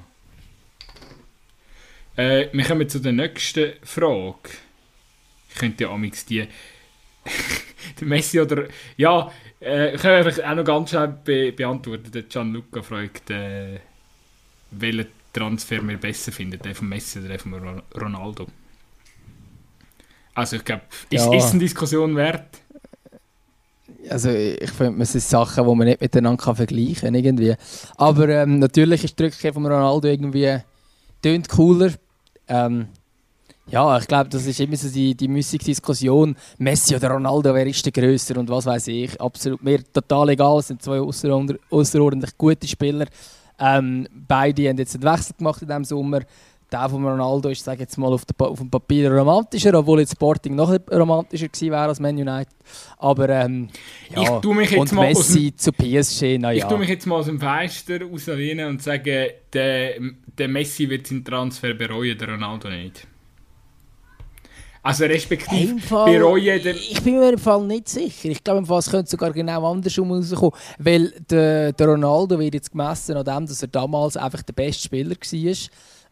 Äh, 2.15 2.49
wir 2.53 2.65
kommen 2.65 2.88
zu 2.88 2.99
der 2.99 3.13
nächsten 3.13 3.73
Frage. 3.84 4.49
Ich 5.49 5.55
könnte 5.55 5.86
ja 5.86 5.89
amix 5.89 6.25
die... 6.25 6.47
der 7.99 8.07
Messi 8.07 8.39
oder... 8.39 8.67
Ja, 8.97 9.31
äh, 9.61 9.95
ich 9.95 10.01
kann 10.01 10.11
einfach 10.11 10.43
auch 10.43 10.55
noch 10.55 10.65
ganz 10.65 10.89
schnell 10.91 11.17
be 11.23 11.51
beantworten. 11.51 12.11
Der 12.11 12.23
Gianluca 12.23 12.81
fragt, 12.81 13.31
äh, 13.31 13.79
welchen 14.71 15.07
Transfer 15.31 15.88
wir 15.88 15.97
besser 15.97 16.31
findet, 16.31 16.65
der 16.65 16.75
von 16.75 16.89
Messi 16.89 17.19
oder 17.19 17.29
der 17.29 17.39
von 17.39 17.81
Ronaldo. 17.95 18.47
Also 20.36 20.55
ich 20.55 20.65
glaube, 20.65 20.84
ist, 21.09 21.25
ja. 21.25 21.34
ist 21.34 21.51
eine 21.51 21.59
Diskussion 21.59 22.15
wert? 22.15 22.45
Also 24.09 24.29
ich 24.29 24.71
finde, 24.71 25.01
es 25.03 25.13
sind 25.13 25.23
Sachen, 25.23 25.65
die 25.65 25.75
man 25.75 25.88
nicht 25.88 26.01
miteinander 26.01 26.43
kann 26.43 26.55
vergleichen 26.55 26.95
kann. 26.95 27.15
Irgendwie. 27.15 27.55
Aber 27.95 28.27
ähm, 28.29 28.59
natürlich 28.59 29.03
ist 29.03 29.17
die 29.17 29.23
Rückkehr 29.23 29.53
von 29.53 29.65
Ronaldo 29.65 30.07
irgendwie 30.07 30.57
tönt 31.21 31.47
cooler. 31.49 31.91
Ähm, 32.47 32.88
ja, 33.67 33.97
ich 33.97 34.07
glaube, 34.07 34.29
das 34.29 34.45
ist 34.45 34.59
immer 34.59 34.75
so 34.75 34.89
die, 34.89 35.15
die 35.15 35.27
Diskussion. 35.27 36.36
Messi 36.57 36.95
oder 36.95 37.11
Ronaldo, 37.11 37.53
wer 37.53 37.65
ist 37.65 37.86
der 37.86 37.93
Größer 37.93 38.38
und 38.38 38.49
was 38.49 38.65
weiß 38.65 38.88
ich. 38.88 39.19
Absolut 39.21 39.63
mir 39.63 39.81
total 39.91 40.29
egal. 40.29 40.59
Es 40.59 40.67
sind 40.67 40.81
zwei 40.81 40.99
außerordentlich 40.99 42.38
gute 42.38 42.67
Spieler. 42.67 43.05
Ähm, 43.57 44.07
beide 44.11 44.67
haben 44.67 44.77
jetzt 44.77 44.95
einen 44.95 45.03
Wechsel 45.03 45.36
gemacht 45.38 45.61
in 45.61 45.67
diesem 45.69 45.86
Sommer. 45.86 46.21
Der 46.74 46.89
von 46.89 47.05
Ronaldo 47.05 47.49
ist, 47.49 47.63
sage 47.63 47.82
jetzt 47.82 47.97
mal, 47.97 48.11
auf, 48.11 48.26
der, 48.26 48.49
dem 48.49 48.69
Papier 48.69 49.11
romantischer, 49.11 49.78
obwohl 49.78 49.99
jetzt 49.99 50.13
Sporting 50.13 50.55
noch 50.55 50.76
romantischer 50.91 51.47
gewesen 51.47 51.69
wäre 51.69 51.84
als 51.84 51.99
Man 51.99 52.17
United. 52.17 52.53
Aber 52.97 53.30
ähm, 53.30 53.69
ja, 54.09 54.24
ich 54.24 54.30
tue 54.41 54.55
mich 54.55 54.71
jetzt 54.71 54.80
und 54.80 54.91
mal 54.93 55.09
Messi 55.09 55.51
dem, 55.51 55.57
zu 55.57 55.71
PSG, 55.71 56.39
naja. 56.39 56.63
Ich 56.63 56.63
tue 56.63 56.80
mich 56.80 56.89
jetzt 56.89 57.05
mal 57.05 57.17
aus 57.17 57.28
dem 57.28 57.39
Fenster 57.39 58.01
rauslehnen 58.01 58.67
und 58.69 58.82
sage, 58.82 59.36
der, 59.53 59.99
der 60.26 60.47
Messi 60.47 60.89
wird 60.89 61.05
seinen 61.05 61.24
Transfer 61.24 61.76
bereuen, 61.76 62.17
der 62.17 62.30
Ronaldo 62.30 62.69
nicht. 62.69 63.07
Also 64.86 65.05
respektive 65.05 65.76
bereuen 65.89 66.61
den... 66.61 66.76
Ich 66.76 67.01
bin 67.01 67.17
mir 67.17 67.32
im 67.32 67.39
Fall 67.39 67.65
nicht 67.65 67.88
sicher. 67.88 68.30
Ich 68.30 68.43
glaube, 68.43 68.67
es 68.76 68.91
könnte 68.91 69.09
sogar 69.09 69.32
genau 69.32 69.71
andersrum 69.71 70.11
rauskommen. 70.11 70.51
Weil 70.78 71.13
der, 71.30 71.71
der 71.71 71.88
Ronaldo 71.88 72.38
wird 72.38 72.55
jetzt 72.55 72.71
gemessen 72.71 73.15
an 73.15 73.24
dem, 73.24 73.47
dass 73.47 73.61
er 73.61 73.69
damals 73.69 74.17
einfach 74.17 74.41
der 74.41 74.51
beste 74.51 74.84
Spieler 74.84 75.11
war. 75.11 75.55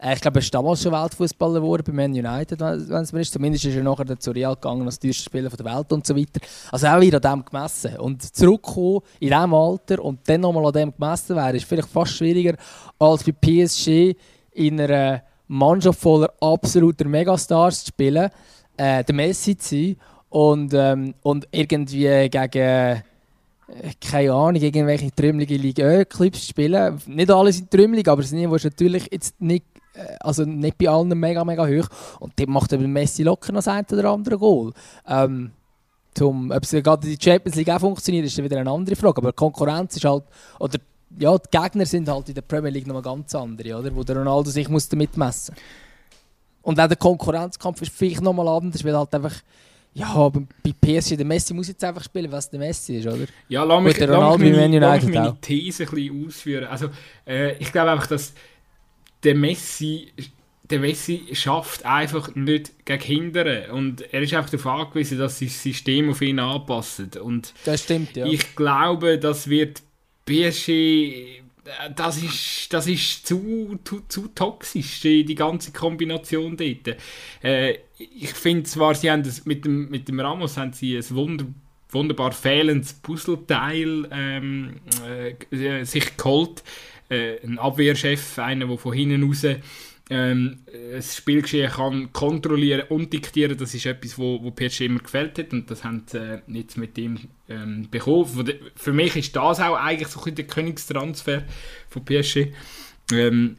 Äh, 0.02 0.14
ich 0.14 0.20
glaube, 0.20 0.38
er 0.38 0.42
ist 0.42 0.52
damals 0.52 0.82
schon 0.82 0.92
Weltfußballer 0.92 1.60
geworden 1.60 1.84
bei 1.86 1.92
Man 1.92 2.12
United, 2.12 2.60
wenn 2.60 3.02
es 3.02 3.12
mir 3.12 3.20
ist. 3.20 3.32
Zumindest 3.32 3.64
ist 3.64 3.76
er 3.76 3.82
nachher 3.82 4.18
zu 4.18 4.32
Real 4.32 4.54
gegangen 4.54 4.84
als 4.84 4.98
teuerster 4.98 5.24
Spieler 5.24 5.48
der 5.48 5.64
Welt 5.64 5.92
und 5.92 6.06
so 6.06 6.16
weiter. 6.16 6.40
Also 6.72 6.88
auch 6.88 7.00
wieder 7.00 7.24
an 7.24 7.38
dem 7.38 7.44
gemessen. 7.44 7.96
Und 7.98 8.22
zurückkommen 8.34 9.00
in 9.20 9.28
diesem 9.28 9.54
Alter 9.54 10.04
und 10.04 10.20
dann 10.28 10.40
nochmal 10.40 10.66
an 10.66 10.72
dem 10.72 10.92
gemessen 10.92 11.36
werden, 11.36 11.56
ist 11.56 11.66
vielleicht 11.66 11.88
fast 11.88 12.12
schwieriger 12.12 12.56
als 12.98 13.22
bei 13.22 13.32
PSG 13.32 14.14
in 14.54 14.80
einer 14.80 15.22
Mannschaft 15.46 16.00
voller 16.00 16.32
absoluter 16.40 17.06
Megastars 17.06 17.84
zu 17.84 17.88
spielen, 17.88 18.30
äh, 18.76 19.04
der 19.04 19.14
Messi 19.14 19.56
zu 19.56 19.76
sein 19.76 19.96
und, 20.30 20.72
ähm, 20.74 21.14
und 21.22 21.46
irgendwie 21.52 22.28
gegen 22.28 23.02
äh, 23.68 23.92
keine 24.00 24.32
Ahnung, 24.32 24.60
irgendwelche 24.60 25.10
trümmelige 25.12 25.56
Liga-Clips 25.56 26.48
spielen. 26.48 27.00
Nicht 27.06 27.30
alle 27.30 27.52
sind 27.52 27.70
trümmelig, 27.70 28.08
aber 28.08 28.22
das 28.22 28.32
Niveau 28.32 28.54
ist 28.56 28.64
natürlich 28.64 29.08
jetzt 29.10 29.40
nicht 29.40 29.64
also 30.20 30.44
nicht 30.44 30.78
bei 30.78 30.88
allen 30.88 31.08
mega, 31.18 31.44
mega 31.44 31.66
hoch. 31.66 31.88
Und 32.20 32.32
dort 32.38 32.48
macht 32.48 32.72
eben 32.72 32.92
Messi 32.92 33.22
locker 33.22 33.52
noch 33.52 33.66
ein 33.66 33.84
oder 33.90 34.10
andere 34.10 34.38
Goal. 34.38 34.72
Ähm, 35.06 35.52
zum, 36.14 36.50
ob 36.50 36.62
es 36.62 36.70
gerade 36.70 37.06
die 37.06 37.18
Champions 37.22 37.56
League 37.56 37.70
auch 37.70 37.80
funktioniert, 37.80 38.26
ist 38.26 38.42
wieder 38.42 38.58
eine 38.58 38.70
andere 38.70 38.96
Frage. 38.96 39.18
Aber 39.18 39.32
die 39.32 39.36
Konkurrenz 39.36 39.96
ist 39.96 40.04
halt, 40.04 40.24
oder 40.58 40.78
ja, 41.18 41.36
die 41.36 41.58
Gegner 41.58 41.86
sind 41.86 42.08
halt 42.08 42.28
in 42.28 42.34
der 42.34 42.42
Premier 42.42 42.70
League 42.70 42.86
noch 42.86 43.02
ganz 43.02 43.34
andere, 43.34 43.78
oder? 43.78 43.94
Wo 43.94 44.02
der 44.02 44.16
Ronaldo 44.16 44.50
sich 44.50 44.68
muss 44.68 44.88
damit 44.88 45.16
messen 45.16 45.54
Und 46.62 46.80
auch 46.80 46.88
der 46.88 46.96
Konkurrenzkampf 46.96 47.82
ist 47.82 47.92
vielleicht 47.92 48.20
nochmal 48.20 48.48
anders, 48.48 48.84
weil 48.84 48.96
halt 48.96 49.14
einfach, 49.14 49.34
ja, 49.94 50.28
bei 50.28 50.72
PSG, 50.80 51.16
der 51.16 51.26
Messi 51.26 51.52
muss 51.52 51.68
jetzt 51.68 51.84
einfach 51.84 52.04
spielen, 52.04 52.32
was 52.32 52.48
der 52.48 52.60
Messi 52.60 52.96
ist, 52.96 53.06
oder? 53.06 53.26
Ja, 53.48 53.62
lass 53.64 53.82
mich, 53.82 53.98
lass 53.98 54.38
mich 54.38 54.56
meine, 54.56 54.78
lass 54.78 55.04
mich 55.04 55.14
meine 55.14 55.36
These 55.40 55.84
ein 55.84 55.90
bisschen 55.90 56.26
ausführen. 56.26 56.64
Also, 56.64 56.88
äh, 57.26 57.56
ich 57.58 57.70
glaube 57.72 57.90
einfach, 57.90 58.06
dass 58.06 58.32
der 59.24 59.34
Messi, 59.34 60.08
der 60.64 60.80
Messi 60.80 61.28
schafft 61.32 61.84
einfach 61.84 62.34
nicht 62.34 62.84
gegen 62.84 63.02
Hindern 63.02 63.70
und 63.70 64.02
er 64.12 64.22
ist 64.22 64.34
einfach 64.34 64.50
darauf 64.50 64.66
angewiesen, 64.66 65.18
dass 65.18 65.38
sich 65.38 65.52
das 65.52 65.62
System 65.62 66.10
auf 66.10 66.22
ihn 66.22 66.38
anpasst. 66.38 67.16
Und 67.16 67.52
das 67.64 67.84
stimmt, 67.84 68.16
ja. 68.16 68.26
Ich 68.26 68.56
glaube, 68.56 69.18
das 69.18 69.48
wird 69.48 69.82
PSG 70.24 71.42
das 71.94 72.22
ist, 72.22 72.72
das 72.72 72.86
ist 72.86 73.26
zu, 73.26 73.78
zu, 73.84 74.02
zu 74.08 74.28
toxisch, 74.28 75.00
die, 75.00 75.34
ganze 75.34 75.72
Kombination 75.72 76.56
dort. 76.56 76.96
Äh, 77.42 77.78
ich 77.98 78.30
finde 78.30 78.64
zwar, 78.64 78.94
sie 78.94 79.10
haben 79.10 79.22
das, 79.22 79.44
mit, 79.44 79.64
dem, 79.64 79.88
mit 79.88 80.08
dem 80.08 80.18
Ramos 80.18 80.56
haben 80.56 80.72
sie 80.72 80.96
ein 80.96 81.10
Wunder, 81.10 81.46
wunderbar 81.90 82.32
fehlendes 82.32 82.94
Puzzleteil 82.94 84.08
ähm, 84.10 84.80
äh, 85.50 85.84
sich 85.84 86.16
geholt, 86.16 86.62
äh, 87.12 87.38
ein 87.44 87.58
Abwehrchef, 87.58 88.38
einer, 88.38 88.66
der 88.66 88.78
von 88.78 88.92
hinten 88.92 89.22
raus 89.22 89.44
ähm, 90.10 90.58
das 90.92 91.16
Spielgeschehen 91.16 91.70
kann 91.70 92.12
kontrollieren 92.12 92.82
und 92.88 93.12
diktieren, 93.12 93.56
das 93.56 93.72
ist 93.72 93.86
etwas, 93.86 94.18
wo, 94.18 94.42
wo 94.42 94.50
PSG 94.50 94.82
immer 94.82 95.00
gefällt 95.00 95.38
hat 95.38 95.52
und 95.52 95.70
das 95.70 95.84
haben 95.84 96.04
sie 96.06 96.18
äh, 96.18 96.40
jetzt 96.48 96.76
mit 96.76 96.98
ihm 96.98 97.18
ähm, 97.48 97.88
bekommen. 97.90 98.52
Für 98.74 98.92
mich 98.92 99.16
ist 99.16 99.34
das 99.34 99.60
auch 99.60 99.76
eigentlich 99.76 100.08
so 100.08 100.22
ein 100.22 100.34
der 100.34 100.46
Königstransfer 100.46 101.44
von 101.88 102.04
PSG. 102.04 102.48
Ähm, 103.12 103.56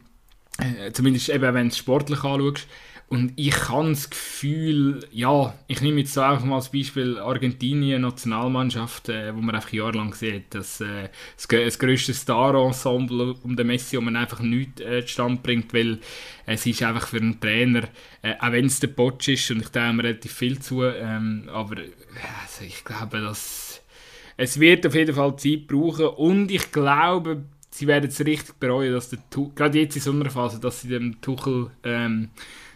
äh, 0.59 0.91
zumindest 0.91 1.29
eben, 1.29 1.53
wenn 1.53 1.69
du 1.69 1.71
es 1.71 1.77
sportlich 1.77 2.23
anschaust. 2.23 2.67
Und 3.07 3.33
ich 3.35 3.69
habe 3.69 3.89
das 3.89 4.09
Gefühl, 4.09 5.07
ja, 5.11 5.53
ich 5.67 5.81
nehme 5.81 5.99
jetzt 5.99 6.17
einfach 6.17 6.45
mal 6.45 6.55
als 6.55 6.71
Beispiel 6.71 7.19
Argentinien, 7.19 8.01
Nationalmannschaft, 8.01 9.09
äh, 9.09 9.35
wo 9.35 9.39
man 9.39 9.53
einfach 9.53 9.71
jahrelang 9.71 10.13
sieht, 10.13 10.55
dass 10.55 10.81
äh, 10.81 11.09
das, 11.35 11.47
das 11.47 11.77
grösste 11.77 12.13
Star-Ensemble 12.13 13.35
um 13.43 13.55
den 13.55 13.67
Messi, 13.67 13.97
wo 13.97 14.01
man 14.01 14.15
einfach 14.15 14.39
nichts 14.39 14.81
äh, 14.81 15.05
zustande 15.05 15.41
bringt, 15.43 15.73
weil 15.73 15.99
es 16.45 16.65
ist 16.65 16.81
einfach 16.81 17.07
für 17.07 17.17
einen 17.17 17.39
Trainer, 17.39 17.83
äh, 18.23 18.33
auch 18.39 18.51
wenn 18.51 18.65
es 18.65 18.79
der 18.79 18.87
Potsch 18.87 19.27
ist, 19.27 19.51
und 19.51 19.61
ich 19.61 19.69
denke 19.69 20.03
relativ 20.03 20.33
viel 20.33 20.59
zu, 20.59 20.83
ähm, 20.83 21.49
aber 21.51 21.75
also 21.77 22.65
ich 22.65 22.83
glaube, 22.83 23.21
dass 23.21 23.73
es 24.37 24.59
wird 24.59 24.85
auf 24.87 24.95
jeden 24.95 25.15
Fall 25.15 25.35
Zeit 25.37 25.67
brauchen. 25.67 26.07
Und 26.07 26.51
ich 26.51 26.71
glaube, 26.71 27.43
sie 27.69 27.87
werden 27.87 28.09
es 28.09 28.19
richtig 28.19 28.55
bereuen, 28.55 28.93
dass 28.93 29.09
der 29.09 29.19
gerade 29.55 29.79
jetzt 29.79 29.95
in 29.95 30.01
so 30.01 30.11
einer 30.11 30.29
Phase, 30.29 30.59
dass 30.59 30.81
sie 30.81 30.89
dem 30.89 31.21
Tuchel 31.21 31.71
ähm, 31.83 32.29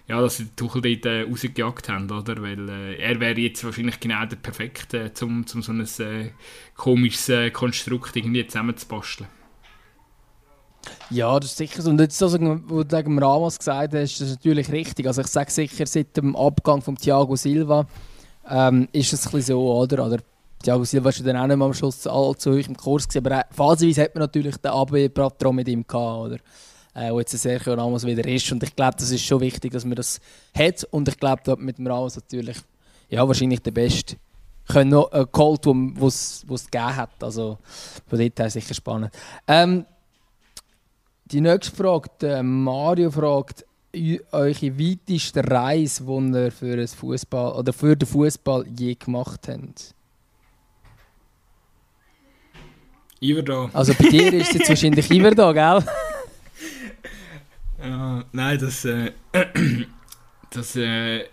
ja, 0.07 0.21
dass 0.21 0.37
sie 0.37 0.47
Tuchel 0.55 0.81
dort 0.81 1.05
äh, 1.05 1.23
rausgejagt 1.23 1.89
haben, 1.89 2.09
oder? 2.09 2.41
Weil 2.41 2.69
äh, 2.69 2.95
er 2.95 3.19
wäre 3.19 3.39
jetzt 3.39 3.63
wahrscheinlich 3.63 3.99
genau 3.99 4.25
der 4.25 4.37
Perfekte, 4.37 5.11
um 5.21 5.45
zum 5.45 5.61
so 5.61 5.73
ein 5.73 5.81
äh, 5.81 6.31
komisches 6.75 7.29
äh, 7.29 7.51
Konstrukt 7.51 8.15
irgendwie 8.15 8.47
zusammenzubasteln. 8.47 9.29
Ja, 11.09 11.37
das 11.37 11.51
ist 11.51 11.57
sicher 11.57 11.81
so. 11.81 11.89
Und 11.89 11.99
jetzt, 11.99 12.21
also, 12.23 12.37
wo 12.67 12.83
du 12.83 12.97
wegen 12.97 13.19
Ramos 13.19 13.57
gesagt 13.57 13.93
hast, 13.93 14.11
ist 14.11 14.21
das 14.21 14.29
natürlich 14.29 14.71
richtig. 14.71 15.05
Also 15.07 15.21
ich 15.21 15.27
sage 15.27 15.51
sicher, 15.51 15.85
seit 15.85 16.15
dem 16.15 16.35
Abgang 16.35 16.81
von 16.81 16.95
Thiago 16.95 17.35
Silva 17.35 17.85
ähm, 18.49 18.87
ist 18.93 19.11
es 19.11 19.33
ein 19.33 19.41
so, 19.41 19.73
oder? 19.73 20.05
oder 20.05 20.19
Thiago 20.63 20.85
Silva 20.85 21.05
war 21.05 21.25
dann 21.25 21.37
auch 21.37 21.47
nicht 21.47 21.57
mehr 21.57 21.65
am 21.67 21.73
Schluss 21.73 22.07
allzu 22.07 22.51
hoch 22.51 22.67
im 22.67 22.77
Kurs 22.77 23.07
gewesen, 23.07 23.25
aber 23.25 23.45
phasenweise 23.51 24.03
hat 24.03 24.15
man 24.15 24.21
natürlich 24.21 24.57
den 24.57 24.71
AB-Patron 24.71 25.55
mit 25.55 25.67
ihm 25.67 25.85
gehabt, 25.85 26.27
oder? 26.27 26.37
Äh, 26.97 27.11
wo 27.11 27.19
jetzt 27.19 27.37
Sergio 27.37 27.75
Ramos 27.75 28.05
wieder 28.05 28.27
ist. 28.27 28.51
Und 28.51 28.63
ich 28.63 28.75
glaube, 28.75 28.97
das 28.97 29.11
ist 29.11 29.23
schon 29.23 29.39
wichtig, 29.39 29.71
dass 29.71 29.85
man 29.85 29.95
das 29.95 30.19
hat. 30.57 30.83
Und 30.89 31.07
ich 31.07 31.17
glaube, 31.17 31.55
mit 31.57 31.77
dem 31.77 31.85
Ramos 31.85 32.15
natürlich 32.15 32.57
ja, 33.09 33.25
wahrscheinlich 33.25 33.61
der 33.61 33.71
Beste 33.71 34.17
können 34.67 34.89
noch 34.89 35.11
äh, 35.13 35.25
geholt, 35.31 35.65
wo 35.65 36.07
es 36.07 36.43
gegeben 36.47 36.95
hat. 36.95 37.23
Also 37.23 37.59
von 38.07 38.19
dort 38.19 38.39
her 38.39 38.49
sicher 38.49 38.73
spannend. 38.73 39.13
Ähm, 39.47 39.85
die 41.25 41.41
nächste 41.41 41.75
Frage, 41.75 42.09
der 42.19 42.41
Mario 42.41 43.11
fragt, 43.11 43.63
eure 44.31 44.79
weiteste 44.79 45.43
Reise, 45.49 46.03
die 46.03 46.37
ihr 46.37 46.51
für, 46.51 46.79
ein 46.79 46.87
Fußball, 46.87 47.53
oder 47.53 47.73
für 47.73 47.95
den 47.95 48.07
Fußball 48.07 48.65
je 48.75 48.95
gemacht 48.95 49.47
habt? 49.47 49.93
Iverdon. 53.19 53.69
Also 53.73 53.93
bei 53.93 54.09
dir 54.09 54.33
ist 54.33 54.49
es 54.49 54.53
jetzt 54.55 54.69
wahrscheinlich 54.69 55.09
Iverdon, 55.11 55.53
gell? 55.53 55.83
Ja, 57.87 58.25
nein, 58.33 58.59
das, 58.59 58.83
äh, 58.83 59.13
das 60.49 60.75
äh, 60.75 61.25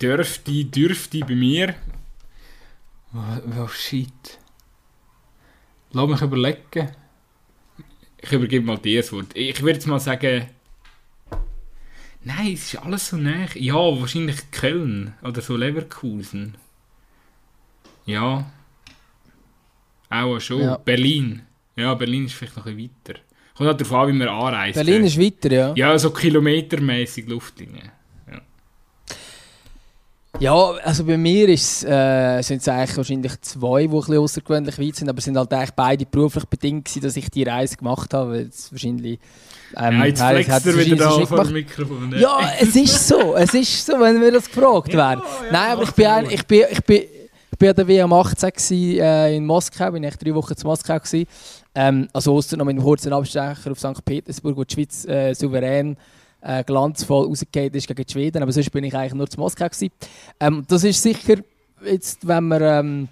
dürfte, 0.00 0.64
dürfte 0.64 1.20
bei 1.20 1.34
mir. 1.34 1.74
Oh, 3.12 3.62
oh 3.64 3.68
shit. 3.68 4.38
Lass 5.90 6.08
mich 6.08 6.22
überlegen. 6.22 6.90
Ich 8.18 8.32
übergebe 8.32 8.64
mal 8.64 8.78
dir 8.78 9.00
das 9.00 9.12
Wort. 9.12 9.34
Ich 9.34 9.60
würde 9.60 9.72
jetzt 9.72 9.88
mal 9.88 9.98
sagen. 9.98 10.48
Nein, 12.22 12.52
es 12.52 12.74
ist 12.74 12.80
alles 12.80 13.08
so 13.08 13.16
nah. 13.16 13.46
Ja, 13.54 13.74
wahrscheinlich 13.74 14.52
Köln 14.52 15.14
oder 15.22 15.40
so 15.40 15.56
Leverkusen. 15.56 16.56
Ja. 18.06 18.48
Auch 20.10 20.38
schon. 20.38 20.60
Ja. 20.60 20.76
Berlin. 20.76 21.42
Ja, 21.74 21.94
Berlin 21.94 22.26
ist 22.26 22.34
vielleicht 22.34 22.56
noch 22.56 22.66
ein 22.66 22.76
bisschen 22.76 22.90
weiter. 23.04 23.20
Kommt 23.58 23.68
halt 23.68 23.80
darauf 23.80 23.92
an, 23.92 24.08
wie 24.08 24.12
man 24.12 24.28
anreist. 24.28 24.74
Berlin 24.76 25.04
ist 25.04 25.20
weiter, 25.20 25.52
ja. 25.52 25.72
Ja, 25.74 25.98
so 25.98 26.10
kilometermäßig 26.10 27.28
Luftlinie. 27.28 27.92
Ja, 30.40 30.54
also 30.84 31.04
bei 31.04 31.16
mir 31.16 31.48
ist, 31.48 31.84
äh, 31.84 32.40
sind 32.42 32.60
es 32.60 32.68
eigentlich 32.68 32.96
wahrscheinlich 32.96 33.40
zwei, 33.40 33.82
die 33.82 33.88
ein 33.88 33.90
bisschen 33.90 34.18
außergewöhnlich 34.18 34.78
weit 34.78 34.94
sind, 34.94 35.08
aber 35.08 35.18
es 35.18 35.24
sind 35.24 35.36
halt 35.36 35.52
eigentlich 35.52 35.72
beide 35.72 36.06
beruflich 36.06 36.44
bedingt 36.44 36.84
gewesen, 36.84 37.02
dass 37.02 37.16
ich 37.16 37.28
die 37.30 37.42
Reise 37.42 37.76
gemacht 37.76 38.14
habe, 38.14 38.30
weil 38.30 38.46
es 38.46 38.70
wahrscheinlich... 38.70 39.18
Ähm, 39.76 39.98
ja, 39.98 40.04
jetzt 40.06 40.22
flext 40.22 40.50
hat 40.50 40.64
er 40.66 40.78
wieder 40.78 40.96
da 40.96 41.26
vor 41.26 41.42
dem. 41.44 41.52
Mikrofon. 41.54 42.10
ne? 42.10 42.20
Ja, 42.20 42.52
es 42.60 42.76
ist 42.76 43.08
so, 43.08 43.34
es 43.34 43.52
ist 43.52 43.84
so, 43.84 43.94
wenn 43.98 44.20
wir 44.20 44.30
das 44.30 44.46
gefragt 44.46 44.88
Ja, 44.92 44.98
wären. 44.98 45.18
ja, 45.18 45.50
Nein, 45.50 45.70
aber 45.72 45.82
ich 45.82 45.90
bin, 45.90 46.04
in 46.04 46.10
ein, 46.12 46.24
Ruhe. 46.26 46.34
ich 46.34 46.46
bin, 46.46 46.64
ich 46.70 46.80
bin, 46.84 47.02
ich 47.50 47.58
bin 47.58 47.68
an 47.70 47.74
der 47.74 47.88
WM 47.88 48.12
18 48.12 48.50
gewesen, 48.50 49.00
äh, 49.00 49.36
in 49.36 49.44
Moskau, 49.44 49.90
bin 49.90 50.04
ich 50.04 50.16
drei 50.16 50.34
Wochen 50.36 50.56
zu 50.56 50.66
Moskau 50.68 50.96
gewesen. 50.98 51.26
Ähm, 51.80 52.08
also 52.12 52.34
Ostern 52.34 52.58
noch 52.58 52.66
mit 52.66 52.74
einem 52.74 52.82
kurzen 52.82 53.12
Abstecher 53.12 53.70
auf 53.70 53.78
St. 53.78 54.04
Petersburg, 54.04 54.56
wo 54.56 54.64
die 54.64 54.74
Schweiz 54.74 55.04
äh, 55.04 55.32
souverän 55.32 55.96
äh, 56.40 56.64
glanzvoll 56.64 57.26
rausgegangen 57.26 57.72
ist 57.72 57.86
gegen 57.86 58.04
die 58.04 58.12
Schweden, 58.12 58.42
aber 58.42 58.50
sonst 58.50 58.72
bin 58.72 58.82
ich 58.82 58.96
eigentlich 58.96 59.14
nur 59.14 59.30
zu 59.30 59.38
Moskau 59.38 59.68
gewesen. 59.68 59.92
Ähm, 60.40 60.64
das 60.66 60.82
ist 60.82 61.00
sicher, 61.00 61.36
jetzt, 61.84 62.26
wenn 62.26 62.48
man 62.48 62.62
ähm, 62.62 63.08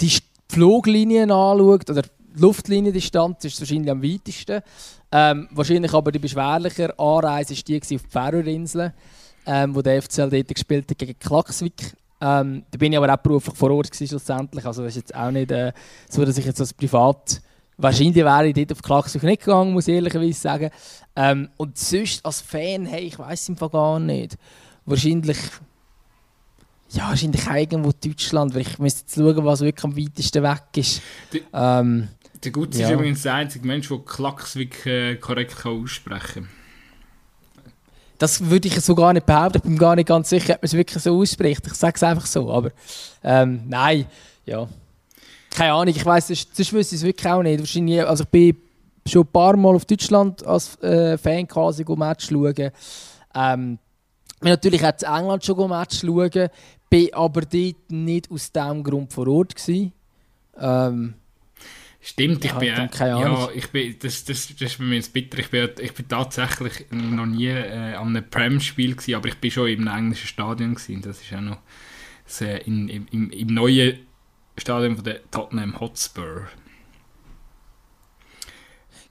die 0.00 0.10
Fluglinien 0.48 1.30
anschaut, 1.30 1.90
oder 1.90 2.00
die 2.00 2.40
Luftliniendistanz 2.40 3.44
ist 3.44 3.60
wahrscheinlich 3.60 3.90
am 3.90 4.02
weitesten. 4.02 4.62
Ähm, 5.12 5.48
wahrscheinlich 5.50 5.92
aber 5.92 6.10
die 6.10 6.20
beschwerlichere 6.20 6.98
Anreise 6.98 7.54
war 7.54 7.62
die 7.62 7.76
auf 7.76 7.86
die 7.86 7.98
Färöerinseln, 7.98 8.94
ähm, 9.44 9.74
wo 9.74 9.82
der 9.82 10.00
FCL 10.00 10.30
dort 10.30 10.48
gespielt 10.48 10.90
hat 10.90 10.96
gegen 10.96 11.18
Klaksvik. 11.18 11.92
Ähm, 12.20 12.64
da 12.70 12.78
bin 12.78 12.92
ich 12.92 12.98
aber 12.98 13.12
auch 13.12 13.18
beruflich 13.18 13.56
vor 13.56 13.70
Ort 13.70 13.90
gewesen, 13.90 14.08
schlussendlich. 14.08 14.64
Also 14.66 14.82
das 14.82 14.92
ist 14.92 14.96
jetzt 15.02 15.14
auch 15.14 15.30
nicht 15.30 15.50
äh, 15.50 15.72
so, 16.08 16.24
dass 16.24 16.38
ich 16.38 16.44
jetzt 16.44 16.60
als 16.60 16.72
Privat... 16.74 17.40
Wahrscheinlich 17.80 18.16
wäre 18.16 18.48
ich 18.48 18.54
dort 18.54 18.72
auf 18.72 18.82
Klaksvik 18.82 19.22
nicht 19.22 19.44
gegangen, 19.44 19.72
muss 19.72 19.86
ich 19.86 19.94
ehrlicherweise 19.94 20.32
sagen. 20.32 20.70
Ähm, 21.14 21.48
und 21.58 21.78
sonst 21.78 22.26
als 22.26 22.40
Fan, 22.40 22.86
hey, 22.86 23.02
ich 23.04 23.16
weiß 23.16 23.50
im 23.50 23.56
Fall 23.56 23.68
gar 23.70 24.00
nicht. 24.00 24.36
Wahrscheinlich... 24.84 25.38
Ja, 26.90 27.10
wahrscheinlich 27.10 27.46
auch 27.48 27.54
irgendwo 27.54 27.92
Deutschland, 27.92 28.54
weil 28.54 28.62
ich 28.62 28.78
müsste 28.80 29.02
jetzt 29.02 29.14
schauen, 29.14 29.44
was 29.44 29.60
wirklich 29.60 29.84
am 29.84 29.96
weitesten 29.96 30.42
weg 30.42 30.62
ist. 30.74 31.02
Die- 31.32 31.42
Ähm, 31.52 32.08
Der 32.42 32.50
Gutzi 32.50 32.80
Ja. 32.80 32.88
ist 32.88 32.94
übrigens 32.94 33.22
der 33.22 33.34
einzige 33.34 33.66
Mensch, 33.66 33.88
der 33.88 33.98
Klacksvik 33.98 34.86
äh, 34.86 35.14
korrekt 35.16 35.56
kann 35.58 35.80
aussprechen 35.80 36.44
kann. 36.44 36.48
Das 38.18 38.50
würde 38.50 38.68
ich 38.68 38.80
so 38.80 38.94
gar 38.94 39.12
nicht 39.12 39.26
behaupten. 39.26 39.58
Ich 39.58 39.62
bin 39.62 39.78
gar 39.78 39.94
nicht 39.94 40.08
ganz 40.08 40.28
sicher, 40.28 40.54
ob 40.54 40.62
man 40.62 40.66
es 40.66 40.74
wirklich 40.74 41.02
so 41.02 41.20
ausspricht. 41.20 41.66
Ich 41.66 41.74
sage 41.74 41.94
es 41.96 42.02
einfach 42.02 42.26
so. 42.26 42.50
Aber 42.50 42.70
ähm, 43.22 43.62
nein, 43.68 44.06
ja. 44.44 44.68
Keine 45.50 45.72
Ahnung, 45.72 45.94
ich 45.94 46.04
weiß, 46.04 46.26
sonst 46.26 46.72
wüsste 46.72 46.94
ich 46.94 47.00
es 47.00 47.06
wirklich 47.06 47.32
auch 47.32 47.42
nicht. 47.42 47.60
Wahrscheinlich, 47.60 48.04
also 48.04 48.24
ich 48.24 48.30
bin 48.30 48.56
schon 49.06 49.22
ein 49.22 49.32
paar 49.32 49.56
Mal 49.56 49.74
auf 49.74 49.84
Deutschland 49.84 50.44
als 50.46 50.80
äh, 50.82 51.16
Fan 51.16 51.46
quasi 51.46 51.84
Match 51.96 52.28
schauen. 52.28 52.70
Ähm, 53.34 53.78
bin 54.40 54.50
natürlich 54.50 54.84
auch 54.84 54.92
in 55.00 55.20
England 55.20 55.44
schon 55.44 55.70
Match 55.70 56.00
schauen, 56.00 56.48
bin 56.90 57.14
aber 57.14 57.42
dort 57.42 57.90
nicht 57.90 58.30
aus 58.30 58.52
diesem 58.52 58.84
Grund 58.84 59.12
vor 59.12 59.28
Ort 59.28 59.54
gewesen. 59.54 59.92
Ähm, 60.60 61.14
Stimmt, 62.08 62.42
ich 62.42 62.50
Ja, 62.52 62.58
bin, 62.58 62.68
äh, 62.70 62.88
keine 62.88 63.20
ja, 63.20 63.48
ich 63.54 63.68
bin, 63.68 63.94
das, 64.00 64.24
das, 64.24 64.48
das 64.48 64.62
ist 64.62 64.78
bei 64.78 64.84
mir 64.84 64.94
jetzt 64.94 65.12
bitter. 65.12 65.38
Ich 65.40 65.50
bin, 65.50 65.68
ich 65.78 65.92
bin 65.92 66.08
tatsächlich 66.08 66.86
noch 66.90 67.26
nie 67.26 67.48
äh, 67.48 67.94
an 67.96 68.08
einem 68.16 68.30
Prem-Spiel 68.30 68.94
gewesen, 68.94 69.14
aber 69.14 69.28
ich 69.28 69.34
bin 69.36 69.50
schon 69.50 69.68
im 69.68 69.86
englischen 69.86 70.26
Stadion 70.26 70.74
gewesen. 70.74 71.02
Das 71.02 71.20
ist 71.20 71.30
auch 71.34 71.42
noch 71.42 71.58
das, 72.24 72.40
äh, 72.40 72.58
in, 72.64 72.88
im, 72.88 73.30
im, 73.30 73.48
neuen 73.48 73.98
Stadion 74.56 74.94
von 74.96 75.04
der 75.04 75.30
Tottenham 75.30 75.78
Hotspur. 75.78 76.48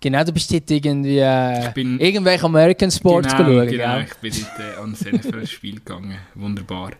genau, 0.01 0.23
du 0.23 0.31
bist 0.31 0.51
dort 0.51 0.71
irgendwie 0.71 1.19
äh, 1.19 1.71
bin- 1.75 1.99
irgendwelche 1.99 2.45
American 2.45 2.89
Sports 2.89 3.27
genau, 3.35 3.43
schauen. 3.49 3.67
genau, 3.69 3.95
gell? 3.97 4.07
ich 4.09 4.13
bin 4.15 4.33
dort 4.57 4.59
äh, 4.59 4.81
an 4.81 4.91
das 4.99 5.05
NFL-Spiel 5.05 5.75
gegangen. 5.75 6.17
Wunderbar. 6.33 6.93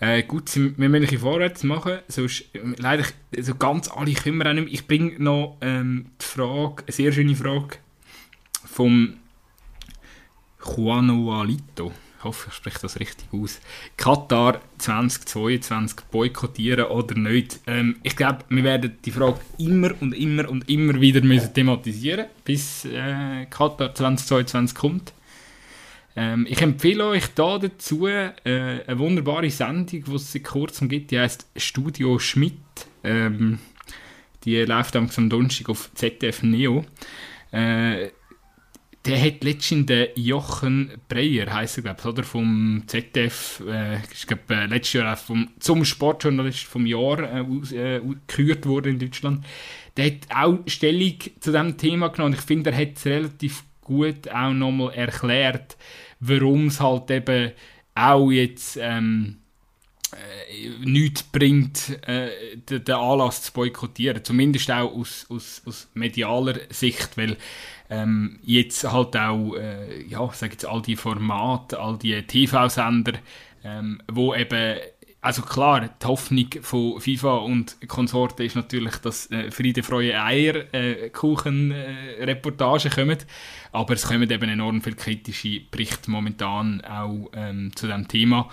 Äh, 0.00 0.22
gut, 0.22 0.56
wir 0.56 0.88
müssen 0.88 1.08
ein 1.10 1.18
vorwärts 1.18 1.62
machen, 1.62 1.98
sonst, 2.08 2.46
äh, 2.54 2.60
leider, 2.78 3.04
also 3.36 3.54
ganz 3.54 3.90
alle 3.90 4.14
können 4.14 4.38
wir 4.38 4.48
auch 4.48 4.54
nicht 4.54 4.64
mehr. 4.64 4.72
Ich 4.72 4.86
bringe 4.86 5.22
noch 5.22 5.58
ähm, 5.60 6.06
die 6.18 6.24
Frage, 6.24 6.84
eine 6.84 6.92
sehr 6.92 7.12
schöne 7.12 7.36
Frage 7.36 7.76
vom 8.64 9.18
Juanualito. 10.64 11.92
Ich 12.18 12.24
hoffe, 12.24 12.48
ich 12.48 12.54
spreche 12.54 12.80
das 12.80 12.98
richtig 12.98 13.28
aus. 13.32 13.60
Katar 13.98 14.62
2022 14.78 16.06
boykottieren 16.10 16.86
oder 16.86 17.14
nicht? 17.14 17.60
Ähm, 17.66 17.96
ich 18.02 18.16
glaube, 18.16 18.44
wir 18.48 18.64
werden 18.64 18.96
die 19.04 19.10
Frage 19.10 19.40
immer 19.58 19.90
und 20.00 20.14
immer 20.14 20.48
und 20.48 20.68
immer 20.70 20.98
wieder 20.98 21.20
müssen 21.20 21.52
thematisieren 21.52 22.26
bis 22.44 22.86
äh, 22.86 23.44
Katar 23.50 23.94
2022 23.94 24.74
kommt. 24.74 25.12
Ähm, 26.16 26.46
ich 26.48 26.60
empfehle 26.60 27.06
euch 27.06 27.28
da 27.34 27.58
dazu 27.58 28.06
äh, 28.06 28.32
eine 28.44 28.98
wunderbare 28.98 29.50
Sendung, 29.50 30.04
die 30.04 30.14
es 30.14 30.32
seit 30.32 30.44
kurzem 30.44 30.88
gibt, 30.88 31.10
die 31.10 31.20
heißt 31.20 31.46
Studio 31.56 32.18
Schmidt. 32.18 32.54
Ähm, 33.04 33.58
die 34.44 34.56
läuft 34.62 34.96
am 34.96 35.08
Donnerstag 35.28 35.68
auf 35.68 35.90
ZDF 35.94 36.42
Neo. 36.42 36.84
Äh, 37.52 38.08
der 39.06 39.22
hat 39.22 39.42
letztens 39.44 39.86
den 39.86 40.08
Jochen 40.14 40.90
Breyer, 41.08 41.52
heisst 41.52 41.78
er, 41.78 41.84
glaube 41.84 42.00
ich, 42.00 42.06
oder? 42.06 42.22
Vom 42.22 42.82
ZDF, 42.86 43.62
äh, 43.66 44.02
ist, 44.02 44.26
glaub, 44.26 44.50
äh, 44.50 44.66
letztes 44.66 44.94
Jahr 44.94 45.14
auch 45.14 45.18
vom, 45.18 45.48
zum 45.58 45.84
Sportjournalist 45.84 46.64
vom 46.64 46.84
Jahr 46.84 47.18
äh, 47.20 47.40
äh, 47.40 48.00
gekürt 48.00 48.66
worden 48.66 48.94
in 48.94 48.98
Deutschland. 48.98 49.44
Der 49.96 50.06
hat 50.06 50.28
auch 50.34 50.58
Stellung 50.66 51.18
zu 51.40 51.50
diesem 51.50 51.78
Thema 51.78 52.08
genommen. 52.08 52.34
Ich 52.34 52.42
finde, 52.42 52.70
er 52.70 52.76
hat 52.76 52.96
es 52.96 53.06
relativ 53.06 53.64
gut 53.90 54.28
auch 54.28 54.52
nochmal 54.52 54.94
erklärt, 54.94 55.76
warum 56.20 56.68
es 56.68 56.80
halt 56.80 57.10
eben 57.10 57.52
auch 57.94 58.30
jetzt 58.30 58.78
ähm, 58.80 59.38
äh, 60.12 60.84
nichts 60.84 61.22
bringt, 61.24 61.98
äh, 62.06 62.56
den, 62.56 62.94
Anlass 62.94 63.42
zu 63.42 63.52
boykottieren. 63.52 64.24
Zumindest 64.24 64.70
auch 64.70 64.92
aus, 64.94 65.26
aus, 65.28 65.62
aus 65.66 65.88
medialer 65.94 66.54
Sicht, 66.70 67.16
weil 67.16 67.36
ähm, 67.88 68.38
jetzt 68.42 68.84
halt 68.90 69.16
auch, 69.16 69.54
äh, 69.56 70.04
ja, 70.04 70.28
sag 70.32 70.52
jetzt 70.52 70.66
all 70.66 70.82
die 70.82 70.96
Formate, 70.96 71.78
all 71.78 71.98
die 71.98 72.22
TV-Sender, 72.22 73.14
ähm, 73.64 74.00
wo 74.10 74.34
eben, 74.34 74.78
also 75.22 75.42
klar, 75.42 75.90
die 76.02 76.06
Hoffnung 76.06 76.48
von 76.62 77.00
FIFA 77.00 77.36
und 77.36 77.76
Konsorten 77.88 78.46
ist 78.46 78.56
natürlich, 78.56 78.96
dass 78.96 79.30
äh, 79.30 79.50
Friede, 79.50 79.82
Freude, 79.82 80.20
Eier 80.22 80.72
äh, 80.72 81.10
Kuchen 81.10 81.72
äh, 81.72 82.24
Reportagen 82.24 82.90
kommen, 82.90 83.18
aber 83.72 83.94
es 83.94 84.06
kommen 84.06 84.30
eben 84.30 84.50
enorm 84.50 84.80
viele 84.80 84.96
kritische 84.96 85.60
Berichte 85.70 86.10
momentan 86.10 86.80
auch 86.82 87.30
ähm, 87.34 87.70
zu 87.74 87.86
dem 87.86 88.08
Thema 88.08 88.48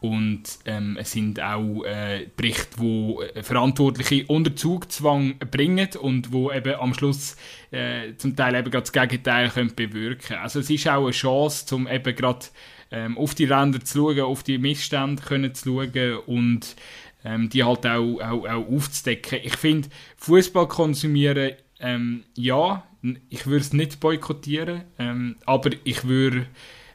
und 0.00 0.42
ähm, 0.64 0.96
es 0.98 1.12
sind 1.12 1.40
auch 1.40 1.84
äh, 1.84 2.26
Berichte, 2.34 2.78
wo 2.78 3.22
äh, 3.22 3.42
Verantwortliche 3.42 4.24
unter 4.28 4.56
Zugzwang 4.56 5.38
bringen 5.38 5.90
und 6.00 6.32
wo 6.32 6.50
eben 6.50 6.74
am 6.74 6.94
Schluss 6.94 7.36
äh, 7.70 8.14
zum 8.16 8.34
Teil 8.34 8.54
eben 8.54 8.70
gerade 8.70 8.90
das 8.90 8.92
Gegenteil 8.92 9.50
können 9.50 9.74
bewirken. 9.74 10.36
Also 10.36 10.60
es 10.60 10.70
ist 10.70 10.88
auch 10.88 11.04
eine 11.04 11.10
Chance, 11.10 11.74
um 11.74 11.86
eben 11.86 12.16
gerade 12.16 12.46
ähm, 12.90 13.16
auf 13.18 13.34
die 13.34 13.44
Ränder 13.44 13.80
zu 13.84 14.10
schauen, 14.10 14.20
auf 14.20 14.42
die 14.42 14.58
Missstände 14.58 15.22
können 15.22 15.54
zu 15.54 15.80
schauen 15.80 16.18
und 16.26 16.76
ähm, 17.24 17.48
die 17.48 17.64
halt 17.64 17.86
auch, 17.86 18.20
auch, 18.20 18.48
auch 18.48 18.68
aufzudecken. 18.68 19.40
Ich 19.42 19.56
finde, 19.56 19.88
Fußball 20.16 20.68
konsumieren, 20.68 21.52
ähm, 21.80 22.24
ja, 22.34 22.84
ich 23.28 23.46
würde 23.46 23.60
es 23.60 23.72
nicht 23.72 24.00
boykottieren, 24.00 24.82
ähm, 24.98 25.36
aber 25.46 25.70
ich 25.84 26.04
würde 26.04 26.46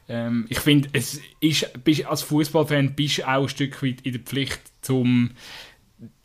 ähm, 0.08 0.46
ich 0.48 0.60
finde, 0.60 0.88
als 0.94 2.22
Fußballfan 2.22 2.94
bist 2.94 3.18
du 3.18 3.22
auch 3.24 3.42
ein 3.42 3.48
Stück 3.48 3.82
weit 3.82 4.02
in 4.02 4.12
der 4.12 4.20
Pflicht, 4.22 4.60
um 4.88 5.30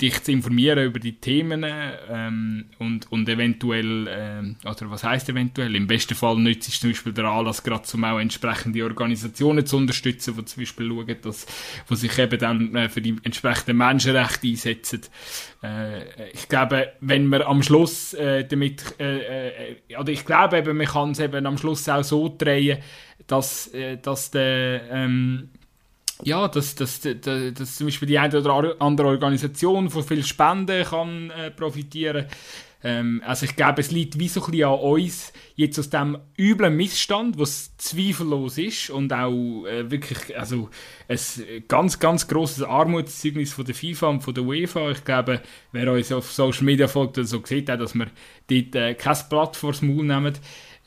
dich 0.02 0.22
zu 0.24 0.34
informieren 0.34 0.86
über 0.86 1.00
die 1.00 1.14
Themen 1.14 1.66
ähm, 1.66 2.66
und, 2.80 3.10
und 3.10 3.30
eventuell, 3.30 4.08
ähm, 4.10 4.58
oder 4.66 4.92
was 4.92 5.06
heißt 5.06 5.30
eventuell, 5.30 5.74
im 5.76 5.88
besten 5.88 6.14
Fall 6.14 6.38
nützt 6.38 6.68
es 6.68 6.82
zum 6.82 6.90
Beispiel 6.90 7.14
der 7.14 7.26
Anlass 7.26 7.64
gerade, 7.64 7.84
um 7.94 8.04
auch 8.04 8.20
entsprechende 8.20 8.84
Organisationen 8.84 9.66
zu 9.66 9.78
unterstützen, 9.78 10.36
die 10.36 10.46
zum 10.46 10.62
Beispiel 10.62 10.90
schauen, 10.90 11.16
dass, 11.22 11.46
wo 11.88 11.96
sich 11.96 12.18
eben 12.20 12.38
dann 12.38 12.76
äh, 12.76 12.90
für 12.90 13.02
die 13.02 13.16
entsprechenden 13.24 13.78
Menschenrechte 13.78 14.48
einsetzen. 14.48 15.02
Äh, 15.64 16.32
ich 16.32 16.50
glaube, 16.50 16.92
wenn 17.00 17.28
man 17.28 17.44
am 17.44 17.64
Schluss 17.64 18.14
äh, 18.14 18.44
damit, 18.44 19.00
äh, 19.00 19.70
äh, 19.70 19.98
oder 19.98 20.12
ich 20.12 20.26
glaube 20.26 20.58
eben, 20.58 20.76
man 20.76 20.88
kann 20.88 21.12
es 21.12 21.20
eben 21.20 21.46
am 21.46 21.58
Schluss 21.58 21.88
auch 21.88 22.04
so 22.04 22.34
drehen, 22.38 22.80
dass, 23.28 23.68
äh, 23.68 23.98
dass 23.98 24.32
der, 24.32 24.82
ähm, 24.92 25.50
ja, 26.24 26.48
dass, 26.48 26.76
dass, 26.76 27.02
dass, 27.02 27.54
dass 27.54 27.76
zum 27.76 27.88
Beispiel 27.88 28.08
die 28.08 28.20
eine 28.20 28.40
oder 28.40 28.76
andere 28.80 29.08
Organisation 29.08 29.90
von 29.90 30.04
viel 30.04 30.24
Spenden 30.24 30.84
kann 30.84 31.30
äh, 31.32 31.52
profitieren 31.52 32.28
kann 32.28 32.38
ähm, 32.84 33.22
also 33.26 33.46
ich 33.46 33.56
glaube, 33.56 33.82
es 33.82 33.92
liegt 33.92 34.18
wie 34.18 34.28
so 34.28 34.44
ein 34.44 34.52
bisschen 34.52 34.68
an 34.68 34.80
uns, 34.80 35.34
jetzt 35.56 35.78
aus 35.78 35.90
dem 35.90 36.18
üblen 36.38 36.76
Missstand, 36.76 37.38
was 37.38 37.76
zweifellos 37.78 38.58
ist 38.58 38.90
und 38.90 39.14
auch 39.14 39.66
äh, 39.66 39.90
wirklich 39.92 40.38
also 40.38 40.70
ein 41.08 41.20
ganz, 41.68 42.00
ganz 42.00 42.28
grosses 42.28 42.64
Armutszeugnis 42.64 43.54
von 43.54 43.66
der 43.66 43.76
FIFA 43.76 44.08
und 44.08 44.22
von 44.22 44.34
der 44.34 44.44
UEFA. 44.44 44.92
Ich 44.92 45.04
glaube, 45.04 45.42
wer 45.72 45.92
uns 45.92 46.12
auf 46.12 46.32
Social 46.32 46.64
Media 46.64 46.88
folgt, 46.88 47.18
so 47.18 47.42
sieht 47.46 47.70
auch, 47.70 47.78
dass 47.78 47.94
wir 47.94 48.08
dort 48.48 48.76
äh, 48.76 48.96
kein 48.96 49.18
Blatt 49.30 49.56
vor 49.56 49.72
das 49.72 49.82
Maul 49.82 50.06
nehmen. 50.06 50.34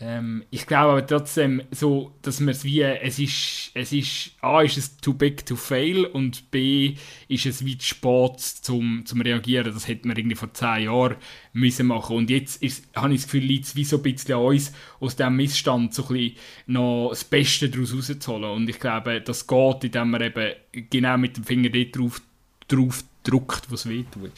Ähm, 0.00 0.44
ich 0.50 0.66
glaube 0.66 0.92
aber 0.92 1.06
trotzdem, 1.06 1.62
so, 1.70 2.12
dass 2.22 2.40
man 2.40 2.50
es 2.50 2.64
wie, 2.64 2.82
es 2.82 3.20
ist, 3.20 3.70
es 3.74 3.92
ist, 3.92 4.32
A, 4.40 4.60
ist 4.62 4.76
es 4.76 4.96
too 4.96 5.14
big 5.14 5.46
to 5.46 5.54
fail 5.54 6.04
und 6.04 6.50
B, 6.50 6.96
ist 7.28 7.46
es 7.46 7.64
wie 7.64 7.78
zu 7.78 7.86
spät 7.86 8.40
zum, 8.40 9.06
zum 9.06 9.20
reagieren. 9.20 9.72
Das 9.72 9.86
hätte 9.86 10.08
man 10.08 10.16
irgendwie 10.16 10.34
vor 10.34 10.52
zehn 10.52 10.84
Jahren 10.84 11.16
müssen 11.52 11.86
machen 11.86 12.16
Und 12.16 12.30
jetzt 12.30 12.60
ist, 12.60 12.88
habe 12.96 13.14
ich 13.14 13.20
das 13.20 13.26
Gefühl, 13.26 13.44
liegt 13.44 13.66
es 13.66 13.76
wie 13.76 13.84
so 13.84 13.98
ein 13.98 14.02
bisschen 14.02 14.34
an 14.34 14.42
uns, 14.42 14.72
aus 14.98 15.14
diesem 15.14 15.36
Missstand 15.36 15.94
so 15.94 16.02
ein 16.02 16.08
bisschen 16.08 16.36
noch 16.66 17.10
das 17.10 17.22
Beste 17.22 17.68
daraus 17.68 17.94
rauszuholen. 17.94 18.50
Und 18.50 18.68
ich 18.68 18.80
glaube, 18.80 19.20
das 19.20 19.46
geht, 19.46 19.84
indem 19.84 20.10
man 20.10 20.22
eben 20.22 20.54
genau 20.90 21.16
mit 21.18 21.36
dem 21.36 21.44
Finger 21.44 21.70
dort 21.70 21.96
drauf, 21.96 22.22
drauf 22.66 23.04
drückt, 23.22 23.70
was 23.70 23.88
weh 23.88 24.04
tut. 24.10 24.32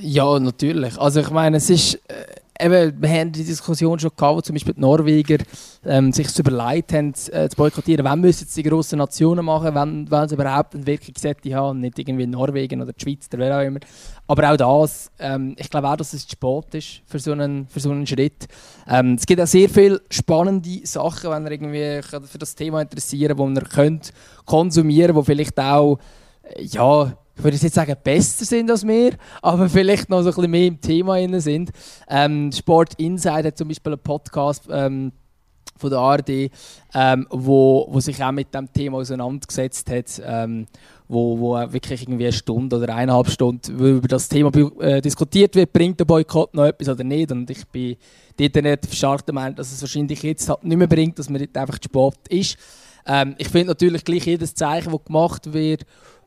Ja, 0.00 0.38
natürlich. 0.40 0.98
Also 0.98 1.20
ich 1.20 1.30
meine, 1.30 1.58
es 1.58 1.70
ist... 1.70 1.94
Äh 2.08 2.40
eben, 2.60 3.00
wir 3.00 3.08
haben 3.08 3.32
die 3.32 3.44
Diskussion 3.44 3.98
schon 3.98 4.10
gehabt, 4.16 4.36
wo 4.36 4.40
zum 4.40 4.54
Beispiel 4.54 4.74
die 4.74 4.80
Norweger 4.80 5.38
ähm, 5.84 6.12
sich 6.12 6.38
überlegt 6.38 6.92
haben, 6.92 7.12
äh, 7.32 7.48
zu 7.48 7.56
boykottieren. 7.56 8.04
Wann 8.04 8.20
müssen 8.20 8.44
jetzt 8.44 8.56
die 8.56 8.62
grossen 8.62 8.98
Nationen 8.98 9.44
machen, 9.44 9.74
wenn, 9.74 10.10
wenn 10.10 10.28
sie 10.28 10.34
überhaupt 10.34 10.74
eine 10.74 10.86
Wirkungssätze 10.86 11.54
haben, 11.54 11.80
nicht 11.80 11.98
irgendwie 11.98 12.26
Norwegen 12.26 12.82
oder 12.82 12.92
die 12.92 13.02
Schweiz 13.02 13.28
oder 13.32 13.38
wer 13.38 13.58
auch 13.58 13.62
immer. 13.62 13.80
Aber 14.26 14.52
auch 14.52 14.56
das, 14.56 15.10
ähm, 15.18 15.54
ich 15.58 15.70
glaube 15.70 15.88
auch, 15.88 15.96
dass 15.96 16.12
es 16.12 16.26
zu 16.26 16.32
spät 16.32 16.74
ist 16.74 17.02
für 17.06 17.18
so 17.18 17.32
einen, 17.32 17.66
für 17.68 17.80
so 17.80 17.90
einen 17.90 18.06
Schritt. 18.06 18.46
Ähm, 18.88 19.14
es 19.14 19.26
gibt 19.26 19.40
auch 19.40 19.46
sehr 19.46 19.68
viele 19.68 20.00
spannende 20.10 20.80
Sachen, 20.84 21.30
wenn 21.30 21.44
ihr 21.44 21.52
irgendwie 21.52 22.02
für 22.26 22.38
das 22.38 22.54
Thema 22.54 22.82
interessieren, 22.82 23.36
die 23.36 23.60
ihr 23.60 23.64
könnt 23.64 24.12
konsumieren, 24.44 25.14
wo 25.14 25.22
vielleicht 25.22 25.58
auch 25.58 25.98
ja, 26.58 27.12
ich 27.40 27.44
würde 27.44 27.56
jetzt 27.56 27.74
sagen, 27.74 27.96
besser 28.04 28.44
sind 28.44 28.70
als 28.70 28.86
wir, 28.86 29.12
aber 29.40 29.70
vielleicht 29.70 30.10
noch 30.10 30.20
so 30.20 30.28
ein 30.28 30.34
bisschen 30.34 30.50
mehr 30.50 30.66
im 30.66 30.80
Thema 30.80 31.40
sind. 31.40 31.70
Ähm, 32.06 32.52
Sport 32.52 32.94
Insight 32.98 33.46
hat 33.46 33.56
zum 33.56 33.68
Beispiel 33.68 33.94
einen 33.94 34.02
Podcast 34.02 34.68
ähm, 34.70 35.12
von 35.78 35.88
der 35.88 36.00
ARD, 36.00 36.50
ähm, 36.92 37.26
wo, 37.30 37.88
wo 37.90 37.98
sich 37.98 38.22
auch 38.22 38.30
mit 38.30 38.52
dem 38.52 38.70
Thema 38.70 38.98
auseinandergesetzt 38.98 39.88
hat, 39.88 40.20
ähm, 40.22 40.66
wo, 41.08 41.38
wo 41.40 41.54
wirklich 41.72 42.02
irgendwie 42.02 42.26
eine 42.26 42.34
Stunde 42.34 42.76
oder 42.76 42.94
eineinhalb 42.94 43.30
Stunden 43.30 43.78
über 43.78 44.06
das 44.06 44.28
Thema 44.28 44.50
äh, 44.80 45.00
diskutiert 45.00 45.54
wird, 45.54 45.72
bringt 45.72 45.98
der 45.98 46.04
Boykott 46.04 46.52
noch 46.52 46.66
etwas 46.66 46.90
oder 46.90 47.04
nicht. 47.04 47.32
Und 47.32 47.48
ich 47.48 47.66
bin 47.68 47.96
dort 48.36 48.62
nicht 48.62 48.84
verscharrt 48.86 49.26
der 49.26 49.34
Meinung, 49.34 49.56
dass 49.56 49.72
es 49.72 49.80
wahrscheinlich 49.80 50.22
jetzt 50.22 50.46
halt 50.46 50.62
nicht 50.62 50.76
mehr 50.76 50.86
bringt, 50.88 51.18
dass 51.18 51.30
man 51.30 51.40
dort 51.40 51.56
einfach 51.56 51.78
Sport 51.82 52.28
ist. 52.28 52.58
Ähm, 53.06 53.34
ich 53.38 53.48
finde 53.48 53.68
natürlich 53.68 54.04
gleich 54.04 54.26
jedes 54.26 54.54
Zeichen, 54.54 54.92
das 54.92 55.04
gemacht 55.04 55.54
wird, 55.54 55.86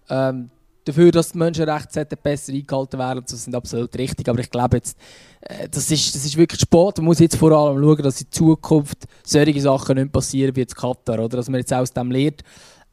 ähm, 0.10 0.50
dafür, 0.86 1.12
dass 1.12 1.32
die 1.32 1.38
Menschenrechte 1.38 2.06
besser 2.22 2.54
eingehalten 2.54 3.00
werden. 3.00 3.24
Das 3.28 3.44
sind 3.44 3.56
absolut 3.56 3.96
richtig. 3.98 4.28
Aber 4.30 4.40
ich 4.40 4.50
glaube 4.50 4.78
jetzt, 4.78 4.98
äh, 5.42 5.68
das, 5.70 5.90
ist, 5.92 6.16
das 6.16 6.26
ist 6.26 6.38
wirklich 6.38 6.62
Sport. 6.62 6.98
Man 6.98 7.06
muss 7.06 7.20
jetzt 7.20 7.38
vor 7.38 7.52
allem 7.52 7.82
schauen, 7.82 8.04
dass 8.04 8.22
in 8.22 8.32
Zukunft 8.32 9.06
solche 9.24 9.62
Sachen 9.62 9.98
nicht 9.98 10.12
passieren 10.12 10.56
wie 10.56 10.62
jetzt 10.62 10.76
Katar. 10.76 11.20
Oder 11.20 11.38
dass 11.38 11.50
man 11.50 11.60
jetzt 11.60 11.74
aus 11.74 11.92
dem 11.92 12.12
lernt. 12.12 12.44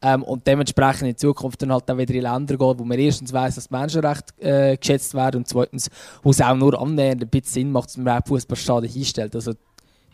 Ähm, 0.03 0.23
und 0.23 0.47
dementsprechend 0.47 1.09
in 1.09 1.17
Zukunft 1.17 1.61
dann 1.61 1.71
halt 1.71 1.89
auch 1.89 1.97
wieder 1.97 2.15
in 2.15 2.21
Länder 2.21 2.57
geht, 2.57 2.79
wo 2.79 2.83
man 2.83 2.97
erstens 2.97 3.31
weiss, 3.33 3.55
dass 3.55 3.69
Menschenrechte 3.69 4.33
äh, 4.39 4.75
geschätzt 4.75 5.13
werden 5.13 5.37
und 5.37 5.47
zweitens, 5.47 5.91
wo 6.23 6.31
es 6.31 6.41
auch 6.41 6.55
nur 6.55 6.79
annähernd 6.81 7.21
ein 7.21 7.29
bisschen 7.29 7.53
Sinn 7.53 7.71
macht, 7.71 7.89
dass 7.89 7.97
man 7.97 8.23
Fußballstadien 8.25 8.91
hinstellt. 8.91 9.35
Also 9.35 9.53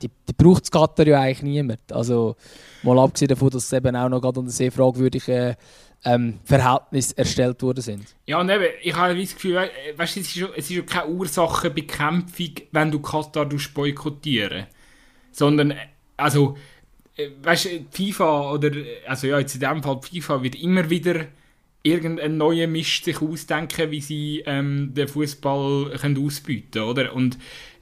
die, 0.01 0.09
die 0.27 0.33
braucht 0.33 0.65
es 0.65 0.71
Katar 0.71 1.07
ja 1.07 1.21
eigentlich 1.21 1.41
niemand. 1.43 1.91
Also 1.91 2.35
mal 2.83 2.99
abgesehen 2.99 3.29
davon, 3.29 3.49
dass 3.49 3.63
es 3.63 3.73
eben 3.73 3.95
auch 3.95 4.09
noch 4.09 4.21
gerade 4.21 4.39
unter 4.39 4.51
sehr 4.51 4.71
fragwürdige 4.71 5.55
ähm, 6.05 6.39
Verhältnisse 6.43 7.17
erstellt 7.17 7.61
worden 7.61 7.81
sind. 7.81 8.15
Ja, 8.25 8.39
und 8.39 8.49
eben, 8.49 8.65
ich 8.81 8.95
habe 8.95 9.19
das 9.19 9.33
Gefühl, 9.33 9.69
weißt, 9.95 10.17
es, 10.17 10.35
ist, 10.35 10.49
es 10.55 10.69
ist 10.69 10.69
ja 10.69 10.81
keine 10.83 11.09
Ursachenbekämpfung, 11.09 12.51
wenn 12.71 12.91
du 12.91 12.99
Katar 12.99 13.45
boykottieren 13.73 14.67
sondern, 15.37 15.75
also, 16.17 16.57
äh, 17.15 17.29
weißt 17.43 17.65
du, 17.65 17.69
FIFA 17.91 18.53
oder, 18.53 18.71
also 19.05 19.27
ja, 19.27 19.39
jetzt 19.39 19.53
in 19.53 19.61
dem 19.61 19.83
Fall 19.83 20.01
FIFA 20.01 20.41
wird 20.41 20.55
immer 20.55 20.89
wieder 20.89 21.27
irgendeinen 21.83 22.37
neuen 22.37 22.71
Mist 22.71 23.05
sich 23.05 23.21
ausdenken, 23.21 23.91
wie 23.91 24.01
sie 24.01 24.43
ähm, 24.45 24.93
den 24.93 25.07
Fußball 25.07 25.91
können, 26.01 26.17
oder? 26.75 27.13
Und 27.13 27.37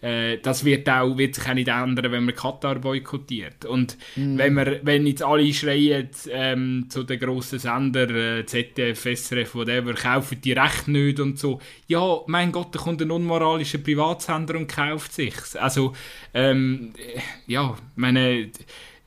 äh, 0.05 0.37
das 0.37 0.63
wird, 0.63 0.87
auch, 0.87 1.17
wird 1.17 1.33
sich 1.33 1.49
auch 1.49 1.55
nicht 1.55 1.67
ändern, 1.67 2.11
wenn 2.11 2.25
man 2.25 2.35
Katar 2.35 2.75
boykottiert. 2.75 3.65
Und 3.65 3.97
mm. 4.15 4.37
wenn, 4.37 4.53
wir, 4.53 4.79
wenn 4.83 5.07
jetzt 5.07 5.23
alle 5.23 5.51
schreien 5.51 6.09
ähm, 6.29 6.85
zu 6.89 7.03
den 7.03 7.19
grossen 7.19 7.57
Sendern, 7.57 8.15
äh, 8.15 8.45
ZDF, 8.45 9.03
SRF, 9.03 9.55
whatever, 9.55 9.95
kaufen 9.95 10.39
die 10.41 10.51
Recht 10.51 10.87
nicht 10.87 11.19
und 11.19 11.39
so, 11.39 11.59
ja, 11.87 12.19
mein 12.27 12.51
Gott, 12.51 12.75
da 12.75 12.79
kommt 12.79 13.01
ein 13.01 13.09
unmoralischer 13.09 13.79
Privatsender 13.79 14.55
und 14.57 14.67
kauft 14.67 15.11
sich's. 15.11 15.55
Also, 15.55 15.93
ähm, 16.35 16.93
ja, 17.47 17.75
meine 17.95 18.51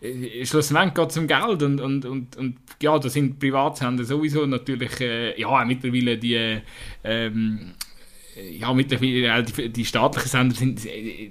äh, 0.00 0.44
schlussendlich 0.44 0.94
geht 0.94 1.10
es 1.10 1.16
um 1.16 1.28
Geld 1.28 1.62
und, 1.62 1.80
und, 1.80 2.04
und, 2.06 2.36
und 2.36 2.56
ja, 2.82 2.98
da 2.98 3.08
sind 3.08 3.38
Privatsender 3.38 4.02
sowieso 4.02 4.46
natürlich, 4.46 5.00
äh, 5.00 5.40
ja, 5.40 5.64
mittlerweile 5.64 6.18
die, 6.18 6.58
ähm, 7.04 7.74
ja, 8.50 8.72
mittlerweile 8.72 9.42
die, 9.42 9.68
die 9.70 9.84
staatlichen 9.84 10.28
Sender 10.28 10.54
sind, 10.54 10.86
äh, 10.86 11.30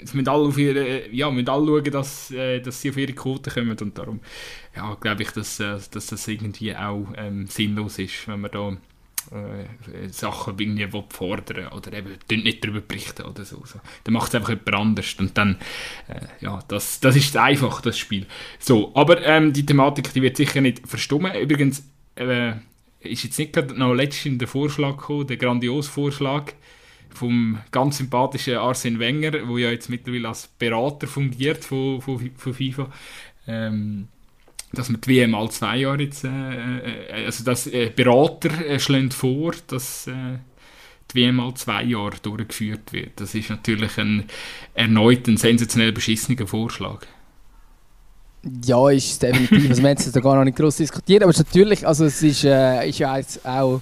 müssen 0.00 0.28
alle, 0.28 0.48
auf 0.48 0.58
ihre, 0.58 1.10
ja, 1.10 1.30
müssen 1.30 1.48
alle 1.48 1.66
schauen, 1.66 1.90
dass, 1.90 2.30
äh, 2.30 2.60
dass 2.60 2.80
sie 2.80 2.90
auf 2.90 2.96
ihre 2.96 3.12
Quote 3.12 3.50
kommen 3.50 3.76
und 3.78 3.98
darum, 3.98 4.20
ja, 4.76 4.94
glaube 4.94 5.22
ich, 5.22 5.30
dass, 5.30 5.58
dass 5.58 5.88
das 5.90 6.28
irgendwie 6.28 6.74
auch 6.74 7.06
ähm, 7.16 7.46
sinnlos 7.46 7.98
ist, 7.98 8.26
wenn 8.28 8.40
man 8.40 8.50
da 8.50 8.76
äh, 9.32 10.08
Sachen 10.08 10.58
irgendwie 10.58 10.88
fordern 11.08 11.68
oder 11.68 11.92
eben 11.92 12.16
nicht 12.42 12.62
darüber 12.62 12.80
berichten 12.80 13.22
oder 13.22 13.44
so. 13.44 13.62
so. 13.64 13.80
Dann 14.04 14.14
macht 14.14 14.28
es 14.28 14.34
einfach 14.34 14.50
jemand 14.50 14.74
anders 14.74 15.14
und 15.18 15.36
dann, 15.36 15.56
äh, 16.08 16.20
ja, 16.40 16.60
das, 16.68 17.00
das 17.00 17.16
ist 17.16 17.36
einfach, 17.36 17.80
das 17.80 17.98
Spiel. 17.98 18.26
So, 18.58 18.92
aber 18.94 19.24
ähm, 19.24 19.52
die 19.52 19.64
Thematik, 19.64 20.12
die 20.12 20.22
wird 20.22 20.36
sicher 20.36 20.60
nicht 20.60 20.86
verstummen. 20.86 21.34
Übrigens, 21.34 21.84
äh, 22.16 22.52
ist 23.04 23.24
jetzt 23.24 23.38
nicht 23.38 23.52
gerade 23.52 23.78
noch 23.78 23.94
letztens 23.94 24.38
der 24.38 24.48
Vorschlag 24.48 24.96
gekommen, 24.96 25.26
der 25.26 25.36
grandiose 25.36 25.90
Vorschlag 25.90 26.52
vom 27.10 27.58
ganz 27.70 27.98
sympathischen 27.98 28.56
Arsene 28.56 28.98
Wenger, 28.98 29.30
der 29.32 29.58
ja 29.58 29.70
jetzt 29.70 29.88
mittlerweile 29.88 30.28
als 30.28 30.48
Berater 30.58 31.06
fungiert 31.06 31.64
von, 31.64 32.00
von, 32.00 32.30
von 32.36 32.54
FIFA. 32.54 32.90
Ähm, 33.46 34.08
dass 34.72 34.88
man 34.88 35.00
die 35.00 35.08
WM 35.08 35.34
alle 35.34 35.50
zwei 35.50 35.78
Jahre 35.78 36.02
jetzt, 36.02 36.24
äh, 36.24 36.28
äh 36.28 37.24
also 37.26 37.44
dass 37.44 37.66
äh, 37.66 37.90
Berater 37.94 38.66
äh, 38.66 38.80
schlagen 38.80 39.10
vor, 39.10 39.54
dass 39.68 40.06
äh, 40.08 40.38
die 41.12 41.20
WM 41.20 41.40
alle 41.40 41.54
zwei 41.54 41.84
Jahre 41.84 42.16
durchgeführt 42.20 42.92
wird. 42.92 43.12
Das 43.20 43.34
ist 43.34 43.50
natürlich 43.50 43.98
ein 43.98 44.24
erneut 44.74 45.28
ein 45.28 45.36
sensationell 45.36 45.92
beschissener 45.92 46.46
Vorschlag. 46.46 47.06
Ja, 48.64 48.90
ist 48.90 49.22
definitiv. 49.22 49.70
Also 49.70 49.82
wir 49.82 49.88
haben 49.90 49.96
es 49.96 50.12
da 50.12 50.20
gar 50.20 50.36
noch 50.36 50.44
nicht 50.44 50.56
groß 50.56 50.76
diskutiert, 50.76 51.22
aber 51.22 51.30
es 51.30 51.40
ist 51.40 51.46
natürlich, 51.46 51.86
also 51.86 52.04
es 52.04 52.22
ist, 52.22 52.44
äh, 52.44 52.88
ist 52.88 52.98
ja 52.98 53.16
jetzt 53.16 53.44
auch 53.46 53.80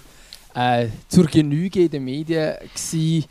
äh, 0.54 0.86
zur 1.08 1.26
Genüge 1.26 1.84
in 1.84 1.90
den 1.90 2.04
Medien 2.04 2.54
gewesen. 2.60 3.24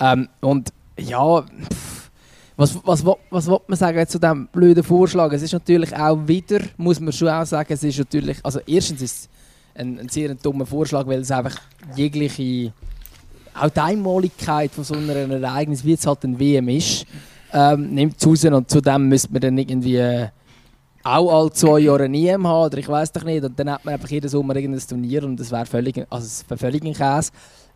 Ähm, 0.00 0.28
und 0.40 0.72
ja, 0.98 1.42
pff, 1.42 2.10
was, 2.56 2.74
was, 2.84 3.04
was, 3.04 3.16
was 3.30 3.46
will 3.46 3.60
man 3.66 3.78
sagen 3.78 4.06
zu 4.06 4.18
diesem 4.18 4.46
blöden 4.48 4.84
Vorschlag? 4.84 5.32
Es 5.32 5.42
ist 5.42 5.52
natürlich 5.52 5.94
auch 5.96 6.18
wieder, 6.26 6.60
muss 6.76 7.00
man 7.00 7.12
schon 7.12 7.28
auch 7.28 7.46
sagen, 7.46 7.72
es 7.72 7.82
ist 7.82 7.98
natürlich, 7.98 8.38
also 8.44 8.60
erstens 8.66 9.02
ist 9.02 9.16
es 9.22 9.28
ein, 9.74 9.98
ein 9.98 10.08
sehr 10.08 10.34
dummer 10.34 10.66
Vorschlag, 10.66 11.06
weil 11.06 11.20
es 11.20 11.30
einfach 11.30 11.56
jegliche, 11.96 12.72
auch 13.54 13.70
die 13.70 13.80
Einmaligkeit 13.80 14.70
von 14.72 14.84
so 14.84 14.94
einem 14.94 15.30
Ereignis, 15.30 15.84
wie 15.84 15.92
es 15.92 16.06
halt 16.06 16.24
ein 16.24 16.38
WM 16.38 16.68
ist, 16.68 17.06
ähm, 17.52 17.94
nimmt 17.94 18.20
zu 18.20 18.30
und 18.30 18.70
zudem 18.70 19.08
müsste 19.08 19.32
man 19.32 19.40
dann 19.40 19.58
irgendwie 19.58 20.28
auch 21.16 21.40
alle 21.40 21.52
zwei 21.52 21.80
Jahre 21.80 22.04
ein 22.04 22.14
EM 22.14 22.46
haben 22.46 22.66
oder 22.66 22.78
ich 22.78 22.88
weiß 22.88 23.12
doch 23.12 23.24
nicht 23.24 23.44
und 23.44 23.58
dann 23.58 23.70
hat 23.70 23.84
man 23.84 23.94
einfach 23.94 24.08
jeden 24.10 24.28
Sommer 24.28 24.56
irgendein 24.56 24.86
Turnier 24.86 25.24
und 25.24 25.38
das 25.38 25.50
wäre 25.50 25.66
völlig, 25.66 26.06
also 26.10 26.44
völlig 26.56 26.84
ein 26.84 26.92
Käse. 26.92 27.30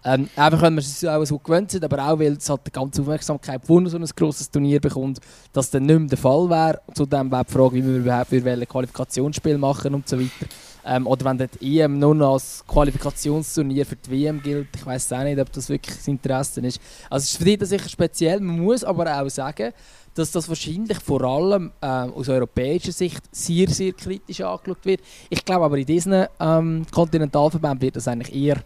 Ähm, 0.04 0.28
einfach, 0.34 0.62
wenn 0.62 0.74
man 0.74 0.82
es 0.82 1.04
auch 1.04 1.24
so 1.24 1.38
gewöhnt 1.38 1.70
sind, 1.70 1.84
aber 1.84 2.04
auch, 2.04 2.18
weil 2.18 2.32
es 2.32 2.50
halt 2.50 2.62
die 2.66 2.72
ganze 2.72 3.02
Aufmerksamkeit 3.02 3.64
von 3.64 3.86
so 3.86 3.96
ein 3.96 4.04
grosses 4.16 4.50
Turnier 4.50 4.80
bekommt, 4.80 5.20
dass 5.52 5.70
das 5.70 5.80
nicht 5.80 5.96
mehr 5.96 6.08
der 6.08 6.18
Fall 6.18 6.50
wäre. 6.50 6.80
Zudem 6.92 7.30
wäre 7.30 7.44
die 7.44 7.52
Frage, 7.52 7.76
wie 7.76 7.84
wir 7.84 7.96
überhaupt 7.98 8.32
ein 8.32 8.68
Qualifikationsspiel 8.68 9.58
machen 9.58 9.94
und 9.94 10.08
so 10.08 10.18
weiter. 10.18 10.46
Ähm, 10.84 11.06
oder 11.06 11.24
wenn 11.24 11.48
die 11.60 11.80
EM 11.80 12.00
nur 12.00 12.16
noch 12.16 12.32
als 12.32 12.64
Qualifikationsturnier 12.66 13.86
für 13.86 13.94
die 13.94 14.10
WM 14.10 14.42
gilt, 14.42 14.66
ich 14.74 14.84
weiß 14.84 15.12
auch 15.12 15.22
nicht, 15.22 15.38
ob 15.38 15.52
das 15.52 15.68
wirklich 15.68 15.96
das 15.96 16.08
Interesse 16.08 16.60
ist. 16.60 16.80
Also 17.08 17.22
es 17.22 17.30
ist 17.30 17.36
für 17.36 17.44
die 17.44 17.64
sicher 17.64 17.88
speziell, 17.88 18.40
man 18.40 18.58
muss 18.58 18.82
aber 18.82 19.20
auch 19.20 19.28
sagen, 19.28 19.72
dass 20.14 20.30
das 20.30 20.48
wahrscheinlich 20.48 20.98
vor 21.00 21.22
allem 21.22 21.72
ähm, 21.80 22.12
aus 22.12 22.28
europäischer 22.28 22.92
Sicht 22.92 23.22
sehr, 23.32 23.68
sehr 23.68 23.92
kritisch 23.92 24.40
angeschaut 24.40 24.84
wird. 24.84 25.00
Ich 25.30 25.44
glaube 25.44 25.64
aber 25.64 25.78
in 25.78 25.86
diesen 25.86 26.26
ähm, 26.38 26.86
Kontinentalverbänden 26.90 27.80
wird 27.80 27.96
das 27.96 28.08
eigentlich 28.08 28.34
eher 28.34 28.62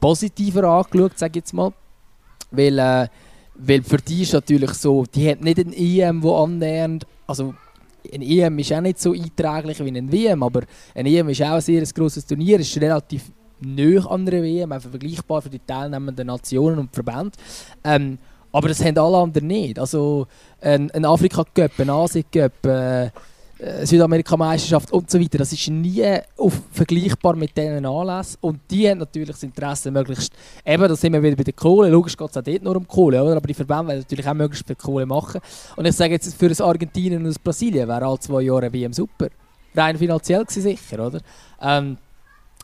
positiver 0.00 0.64
angeschaut, 0.64 1.18
sage 1.18 1.32
ich 1.32 1.36
jetzt 1.36 1.52
mal. 1.52 1.72
Weil, 2.50 2.78
äh, 2.78 3.08
weil 3.54 3.82
für 3.82 3.98
die 3.98 4.22
ist 4.22 4.32
natürlich 4.32 4.72
so, 4.74 5.04
die 5.04 5.30
hat 5.30 5.42
nicht 5.42 5.58
ein 5.58 5.72
EM, 5.72 6.22
wo 6.22 6.42
annähernd, 6.42 7.06
also 7.26 7.54
ein 8.12 8.22
EM 8.22 8.58
ist 8.58 8.72
auch 8.72 8.80
nicht 8.80 8.98
so 8.98 9.12
einträglich 9.12 9.84
wie 9.84 9.96
ein 9.96 10.10
WM, 10.10 10.42
aber 10.42 10.62
ein 10.94 11.06
EM 11.06 11.28
ist 11.28 11.42
auch 11.42 11.52
ein 11.52 11.60
sehr 11.60 11.82
grosses 11.82 12.26
Turnier, 12.26 12.58
ist 12.58 12.76
relativ 12.80 13.30
nöch 13.60 14.06
an 14.06 14.26
einer 14.26 14.42
WM, 14.42 14.72
einfach 14.72 14.90
vergleichbar 14.90 15.42
für 15.42 15.50
die 15.50 15.60
teilnehmenden 15.60 16.26
Nationen 16.26 16.78
und 16.78 16.94
Verbände. 16.94 17.32
Ähm, 17.84 18.18
aber 18.52 18.68
das 18.68 18.84
haben 18.84 18.98
alle 18.98 19.18
anderen 19.18 19.46
nicht. 19.46 19.78
Also 19.78 20.26
ein, 20.60 20.90
ein 20.90 21.04
Afrika-Cup, 21.04 21.72
ein 21.78 21.90
Asien-Cup, 21.90 22.66
äh, 22.66 23.10
äh, 23.60 23.84
Südamerika-Meisterschaft 23.84 24.90
und 24.90 25.10
so 25.10 25.20
weiter, 25.20 25.36
das 25.36 25.52
ist 25.52 25.68
nie 25.68 26.02
auf, 26.38 26.62
vergleichbar 26.72 27.36
mit 27.36 27.54
diesen 27.56 27.84
Anlässen. 27.84 28.38
Und 28.40 28.60
die 28.70 28.88
haben 28.88 28.98
natürlich 28.98 29.30
das 29.30 29.42
Interesse, 29.42 29.90
möglichst, 29.90 30.32
eben, 30.64 30.88
da 30.88 30.96
sind 30.96 31.12
wir 31.12 31.22
wieder 31.22 31.36
bei 31.36 31.44
der 31.44 31.52
Kohle, 31.52 31.90
logisch 31.90 32.16
geht 32.16 32.30
es 32.30 32.36
auch 32.38 32.42
dort 32.42 32.62
nur 32.62 32.76
um 32.76 32.88
Kohle, 32.88 33.22
oder? 33.22 33.36
aber 33.36 33.46
die 33.46 33.54
Verbände 33.54 33.88
wollen 33.88 33.98
natürlich 33.98 34.26
auch 34.26 34.34
möglichst 34.34 34.66
viel 34.66 34.76
Kohle 34.76 35.04
machen. 35.04 35.40
Und 35.76 35.84
ich 35.84 35.94
sage 35.94 36.14
jetzt, 36.14 36.34
für 36.34 36.48
das 36.48 36.60
Argentinien 36.62 37.18
und 37.18 37.28
das 37.28 37.38
Brasilien 37.38 37.86
wäre 37.86 38.06
alle 38.06 38.18
zwei 38.18 38.40
Jahre 38.42 38.72
WM 38.72 38.94
super. 38.94 39.28
Rein 39.76 39.98
finanziell 39.98 40.44
sicher, 40.48 41.06
oder? 41.06 41.20
Ähm, 41.60 41.98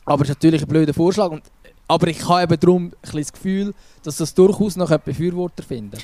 aber 0.03 0.23
es 0.23 0.29
ist 0.29 0.35
natürlich 0.37 0.61
ein 0.61 0.67
blöder 0.67 0.93
Vorschlag. 0.93 1.29
Und 1.29 1.43
aber 1.87 2.07
ich 2.07 2.27
habe 2.27 2.53
eben 2.53 2.59
darum 2.59 2.91
das 3.01 3.31
Gefühl, 3.31 3.73
dass 4.03 4.17
das 4.17 4.33
durchaus 4.33 4.75
noch 4.75 4.91
ein 4.91 4.99
Befürworter 5.03 5.63
finden. 5.63 5.97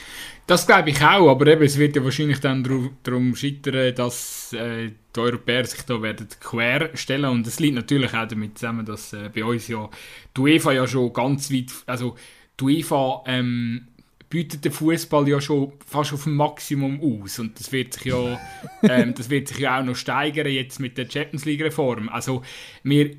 Das 0.48 0.66
glaube 0.66 0.90
ich 0.90 1.02
auch, 1.02 1.30
aber 1.30 1.48
eben, 1.48 1.64
es 1.64 1.78
wird 1.78 1.96
ja 1.96 2.04
wahrscheinlich 2.04 2.40
dann 2.40 2.64
darum 3.04 3.36
scheitern, 3.36 3.94
dass 3.96 4.54
äh, 4.54 4.92
die 5.16 5.20
Europäer 5.20 5.66
sich 5.66 5.84
da 5.84 6.02
werden 6.02 6.28
quer 6.40 6.90
stellen 6.96 7.26
und 7.26 7.48
es 7.48 7.60
liegt 7.60 7.76
natürlich 7.76 8.14
auch 8.14 8.28
damit 8.28 8.58
zusammen, 8.58 8.86
dass 8.86 9.14
äh, 9.14 9.30
bei 9.34 9.44
uns 9.44 9.68
ja 9.68 9.90
die 10.36 10.42
UEFA 10.42 10.72
ja 10.72 10.88
schon 10.88 11.14
ganz 11.14 11.52
weit, 11.52 11.72
also 11.86 12.16
die 12.60 12.64
UEFA 12.64 13.24
ähm, 13.28 13.88
bietet 14.34 14.66
der 14.66 14.72
Fußball 14.72 15.30
ja 15.30 15.40
schon 15.40 15.74
fast 15.86 16.12
auf 16.12 16.24
dem 16.24 16.36
Maximum 16.36 17.00
aus 17.02 17.38
und 17.38 17.60
das 17.60 17.72
wird 17.72 17.94
sich 17.94 18.06
ja, 18.06 18.40
ähm, 18.82 19.14
das 19.14 19.30
wird 19.30 19.48
sich 19.48 19.60
ja 19.60 19.80
auch 19.80 19.86
noch 19.86 19.96
steigern 19.96 20.48
jetzt 20.48 20.80
mit 20.80 20.98
der 20.98 21.08
Champions 21.08 21.46
League 21.46 21.62
Reform. 21.62 22.10
Also 22.10 22.42
wir, 22.82 23.12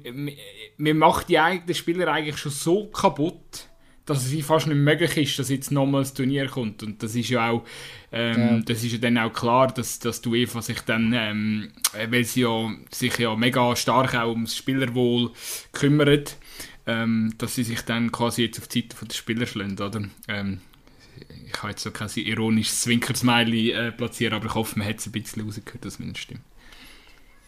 wir 0.77 0.95
macht 0.97 1.29
die 1.29 1.39
eigenen 1.39 1.73
Spieler 1.77 2.09
eigentlich 2.09 2.37
schon 2.37 2.51
so 2.51 2.89
kaputt, 2.89 3.69
dass 4.07 4.27
es 4.27 4.45
fast 4.45 4.67
nicht 4.67 4.77
möglich 4.77 5.17
ist, 5.17 5.39
dass 5.39 5.51
jetzt 5.51 5.71
nochmals 5.71 6.11
ein 6.11 6.17
Turnier 6.17 6.49
kommt 6.49 6.83
und 6.83 7.01
das 7.01 7.15
ist 7.15 7.29
ja 7.29 7.49
auch, 7.49 7.65
ähm, 8.11 8.41
ja. 8.41 8.61
das 8.63 8.83
ist 8.83 8.95
ja 8.95 8.99
dann 8.99 9.17
auch 9.17 9.33
klar, 9.33 9.69
dass, 9.69 10.01
dass 10.01 10.21
die 10.21 10.31
UEFA 10.31 10.63
sich 10.63 10.81
dann, 10.81 11.13
ähm, 11.17 11.69
weil 12.11 12.25
sie 12.25 12.41
ja 12.41 12.75
sich 12.91 13.17
ja 13.19 13.37
mega 13.37 13.77
stark 13.77 14.17
auch 14.17 14.33
ums 14.33 14.57
Spielerwohl 14.57 15.31
kümmert, 15.71 16.39
ähm, 16.89 17.35
dass 17.39 17.55
sie 17.55 17.63
sich 17.63 17.83
dann 17.83 18.11
quasi 18.11 18.43
jetzt 18.43 18.59
auf 18.59 18.67
die 18.67 18.81
Seite 18.81 19.07
der 19.07 19.15
Spieler 19.15 19.47
schlagen, 19.47 19.79
oder? 19.79 20.03
Ich 21.47 21.53
kann 21.53 21.71
jetzt 21.71 21.83
so 21.83 21.91
kein 21.91 22.09
ironisches 22.15 22.83
Zwinkersmiley 22.83 23.71
äh, 23.73 23.93
platzieren, 23.93 24.35
aber 24.35 24.47
ich 24.47 24.55
hoffe, 24.55 24.79
man 24.79 24.89
hat 24.89 24.99
es 24.99 25.07
ein 25.07 25.13
bisschen 25.13 25.43
rausgehört, 25.45 25.85
dass 25.85 25.99
es 25.99 26.19
stimmt. 26.19 26.41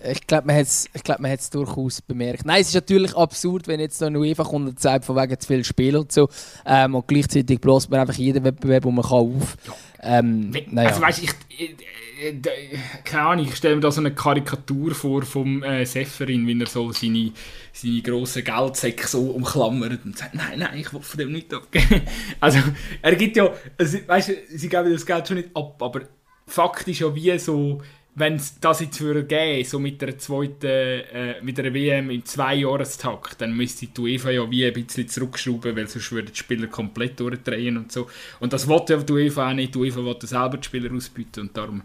Ich 0.04 0.26
glaube, 0.26 0.46
man 0.46 0.56
hat 0.56 0.66
es 0.66 0.90
glaub, 1.02 1.20
durchaus 1.50 2.02
bemerkt. 2.02 2.44
Nein, 2.44 2.60
es 2.60 2.68
ist 2.68 2.74
natürlich 2.74 3.16
absurd, 3.16 3.66
wenn 3.66 3.80
jetzt 3.80 3.98
so 3.98 4.04
eine 4.04 4.18
UEFA 4.18 4.44
kommt 4.44 4.68
und 4.68 4.78
sagt, 4.78 5.06
von 5.06 5.16
wegen 5.16 5.40
zu 5.40 5.46
viel 5.46 5.64
Spiel 5.64 5.96
und 5.96 6.12
so. 6.12 6.28
Ähm, 6.66 6.94
und 6.94 7.08
gleichzeitig 7.08 7.60
bläst 7.60 7.90
man 7.90 8.00
einfach 8.00 8.14
jeden 8.14 8.44
Wettbewerb, 8.44 8.82
den 8.82 8.94
man 8.94 9.04
kann, 9.04 9.12
auf. 9.12 9.56
Ähm, 10.02 10.52
naja. 10.70 10.90
Also 10.90 11.02
weißt 11.02 11.22
ich, 11.22 11.30
ich, 11.48 11.70
ich, 11.70 13.04
keine 13.04 13.22
Ahnung, 13.22 13.46
ich 13.46 13.56
stelle 13.56 13.76
mir 13.76 13.80
da 13.80 13.90
so 13.90 14.00
eine 14.00 14.14
Karikatur 14.14 14.94
vor 14.94 15.22
vom 15.22 15.62
äh, 15.62 15.84
Seferin, 15.84 16.46
wie 16.46 16.58
er 16.60 16.66
so 16.66 16.92
seine, 16.92 17.32
seine 17.72 18.02
grossen 18.02 18.44
Geldsäcke 18.44 19.06
so 19.06 19.30
umklammert 19.30 20.04
und 20.04 20.16
sagt, 20.16 20.34
nein, 20.34 20.58
nein, 20.58 20.78
ich 20.78 20.92
will 20.92 21.02
von 21.02 21.18
dem 21.18 21.32
nicht 21.32 21.52
abgeben. 21.52 22.02
also, 22.40 22.58
er 23.02 23.16
gibt 23.16 23.36
ja, 23.36 23.52
also, 23.78 23.98
weißt 24.06 24.28
du, 24.28 24.34
sie 24.48 24.68
geben 24.68 24.92
das 24.92 25.06
Geld 25.06 25.28
schon 25.28 25.36
nicht 25.38 25.50
ab, 25.54 25.82
aber 25.82 26.02
faktisch 26.46 27.00
ja 27.00 27.14
wie 27.14 27.38
so 27.38 27.82
wenn 28.18 28.36
es 28.36 28.58
das 28.58 28.80
jetzt 28.80 29.00
würde 29.02 29.24
geben, 29.24 29.68
so 29.68 29.78
mit 29.78 30.00
der 30.00 30.16
zweiten, 30.16 30.66
äh, 30.66 31.34
mit 31.42 31.58
der 31.58 31.72
WM 31.72 32.08
im 32.08 32.24
Zweijahrestakt, 32.24 33.42
dann 33.42 33.54
müsste 33.54 33.86
die 33.86 34.00
UEFA 34.00 34.30
ja 34.30 34.50
wie 34.50 34.64
ein 34.64 34.72
bisschen 34.72 35.06
zurückschrauben, 35.06 35.76
weil 35.76 35.86
sonst 35.86 36.10
würden 36.12 36.30
die 36.32 36.36
Spieler 36.36 36.66
komplett 36.66 37.20
durchdrehen 37.20 37.76
und 37.76 37.92
so. 37.92 38.06
Und 38.40 38.54
das 38.54 38.66
wollte 38.66 38.94
ja 38.94 39.02
die 39.02 39.12
UEFA 39.12 39.50
auch 39.50 39.54
nicht. 39.54 39.74
Die 39.74 39.78
UEFA 39.78 40.02
wollte 40.02 40.26
selber 40.26 40.56
die 40.56 40.64
Spieler 40.64 40.94
ausbieten 40.94 41.40
und 41.40 41.56
darum 41.56 41.82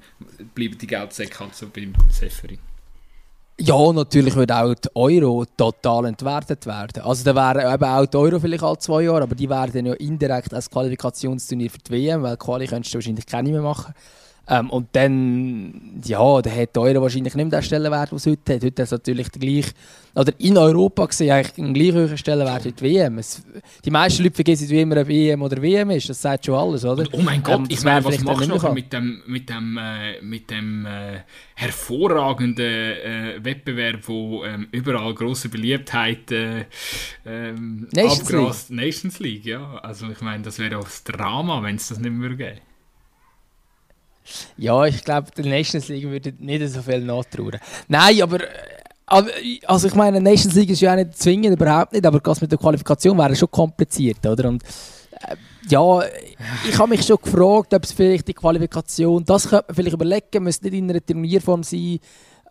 bleiben 0.56 0.78
die 0.78 0.88
Geldsäcke 0.88 1.38
halt 1.38 1.54
so 1.54 1.68
beim 1.68 1.94
Seferi. 2.10 2.60
Ja, 3.60 3.92
natürlich 3.92 4.36
würde 4.36 4.56
auch 4.56 4.74
die 4.74 4.90
Euro 4.96 5.46
total 5.58 6.06
entwertet 6.06 6.66
werden. 6.66 7.04
Also 7.04 7.26
da 7.26 7.36
wären 7.36 7.74
eben 7.74 7.84
auch 7.84 8.06
die 8.06 8.18
Euro 8.18 8.40
vielleicht 8.40 8.64
alle 8.64 8.80
zwei 8.80 9.02
Jahre, 9.04 9.24
aber 9.24 9.36
die 9.36 9.50
werden 9.50 9.86
ja 9.86 9.94
indirekt 9.96 10.54
als 10.54 10.70
Qualifikationsturnier 10.70 11.70
für 11.70 11.78
die 11.78 11.92
WM, 11.92 12.24
weil 12.24 12.38
Quali 12.38 12.68
könntest 12.68 12.94
du 12.94 13.00
wahrscheinlich 13.00 13.26
keine 13.26 13.52
mehr 13.52 13.62
machen. 13.62 13.94
Ähm, 14.48 14.70
und 14.70 14.88
dann, 14.94 16.02
ja, 16.04 16.42
der 16.42 16.56
hat 16.56 16.78
Euro 16.78 17.04
wahrscheinlich 17.04 17.36
nicht 17.36 17.52
mehr 17.52 17.62
den 17.62 17.64
Stellenwert, 17.64 18.12
den 18.12 18.18
es 18.18 18.26
heute 18.26 18.56
hat. 18.56 18.64
Heute 18.64 18.82
ist 18.82 18.92
natürlich 18.92 19.30
der 19.30 19.40
gleiche, 19.40 19.72
oder 20.16 20.34
in 20.40 20.58
Europa 20.58 21.06
gesehen, 21.06 21.32
eigentlich 21.32 21.58
einen 21.58 21.74
gleich 21.74 21.94
hohen 21.94 22.18
Stellenwert 22.18 22.66
wie 22.66 22.72
die 22.72 22.84
WM. 22.84 23.20
Es, 23.20 23.44
die 23.86 23.92
meisten 23.92 24.24
Leute 24.24 24.36
vergessen, 24.36 24.68
wie 24.70 24.82
immer 24.82 24.98
eine 24.98 25.08
WM 25.08 25.42
oder 25.44 25.62
WM 25.62 25.92
ist. 25.92 26.10
Das 26.10 26.22
sagt 26.22 26.48
schon 26.48 26.56
alles, 26.56 26.84
oder? 26.84 27.06
oh 27.12 27.22
mein 27.22 27.44
Gott, 27.44 27.60
ähm, 27.60 27.66
ich 27.70 27.84
meine, 27.84 28.04
was 28.04 28.20
machst 28.22 28.42
du 28.42 28.56
noch 28.56 28.74
mit 28.74 28.92
dem, 28.92 29.22
mit 29.28 29.48
dem, 29.48 29.78
äh, 29.78 30.22
mit 30.22 30.50
dem 30.50 30.86
äh, 30.86 31.20
hervorragenden 31.54 32.66
äh, 32.66 33.40
Wettbewerb, 33.42 34.00
wo 34.08 34.44
ähm, 34.44 34.68
überall 34.72 35.14
grosse 35.14 35.50
Beliebtheit 35.50 36.32
äh, 36.32 36.66
ähm, 37.26 37.88
Nations 37.94 38.32
League. 38.32 38.70
Nations 38.70 39.20
League, 39.20 39.46
ja. 39.46 39.78
Also 39.84 40.10
ich 40.10 40.22
meine, 40.22 40.44
das 40.44 40.58
wäre 40.58 40.80
auch 40.80 40.84
das 40.84 41.04
Drama, 41.04 41.62
wenn 41.62 41.76
es 41.76 41.90
das 41.90 42.00
nicht 42.00 42.12
mehr 42.12 42.30
gäbe. 42.32 42.58
Ja, 44.58 44.86
ich 44.86 45.04
glaube, 45.04 45.30
der 45.36 45.46
Nations 45.46 45.88
League 45.88 46.10
würde 46.10 46.34
nicht 46.40 46.68
so 46.70 46.82
viel 46.82 47.02
nachtrauen. 47.02 47.58
Nein, 47.88 48.22
aber 48.22 48.40
also 49.66 49.88
ich 49.88 49.96
meine, 49.96 50.22
Nations 50.22 50.56
League 50.56 50.70
ist 50.70 50.82
ja 50.82 50.94
auch 50.94 50.96
nicht 50.96 51.18
zwingend, 51.18 51.60
überhaupt 51.60 51.92
nicht, 51.92 52.06
aber 52.06 52.20
das 52.20 52.40
mit 52.40 52.52
der 52.52 52.60
Qualifikation 52.60 53.18
wäre 53.18 53.36
schon 53.36 53.52
kompliziert, 53.52 54.26
oder? 54.26 54.48
Und 54.48 54.64
äh, 54.64 55.36
ja, 55.70 56.02
ich 56.68 56.78
habe 56.78 56.90
mich 56.90 57.06
schon 57.06 57.18
gefragt, 57.22 57.74
ob 57.74 57.84
es 57.84 57.92
vielleicht 57.92 58.28
die 58.28 58.34
Qualifikation, 58.34 59.26
das 59.26 59.50
könnte 59.50 59.66
man 59.68 59.76
vielleicht 59.76 59.96
überlegen, 59.96 60.44
müsste 60.44 60.70
nicht 60.70 60.80
in 60.80 60.90
einer 60.90 61.06
Turnierform 61.06 61.64
sein, 61.64 62.00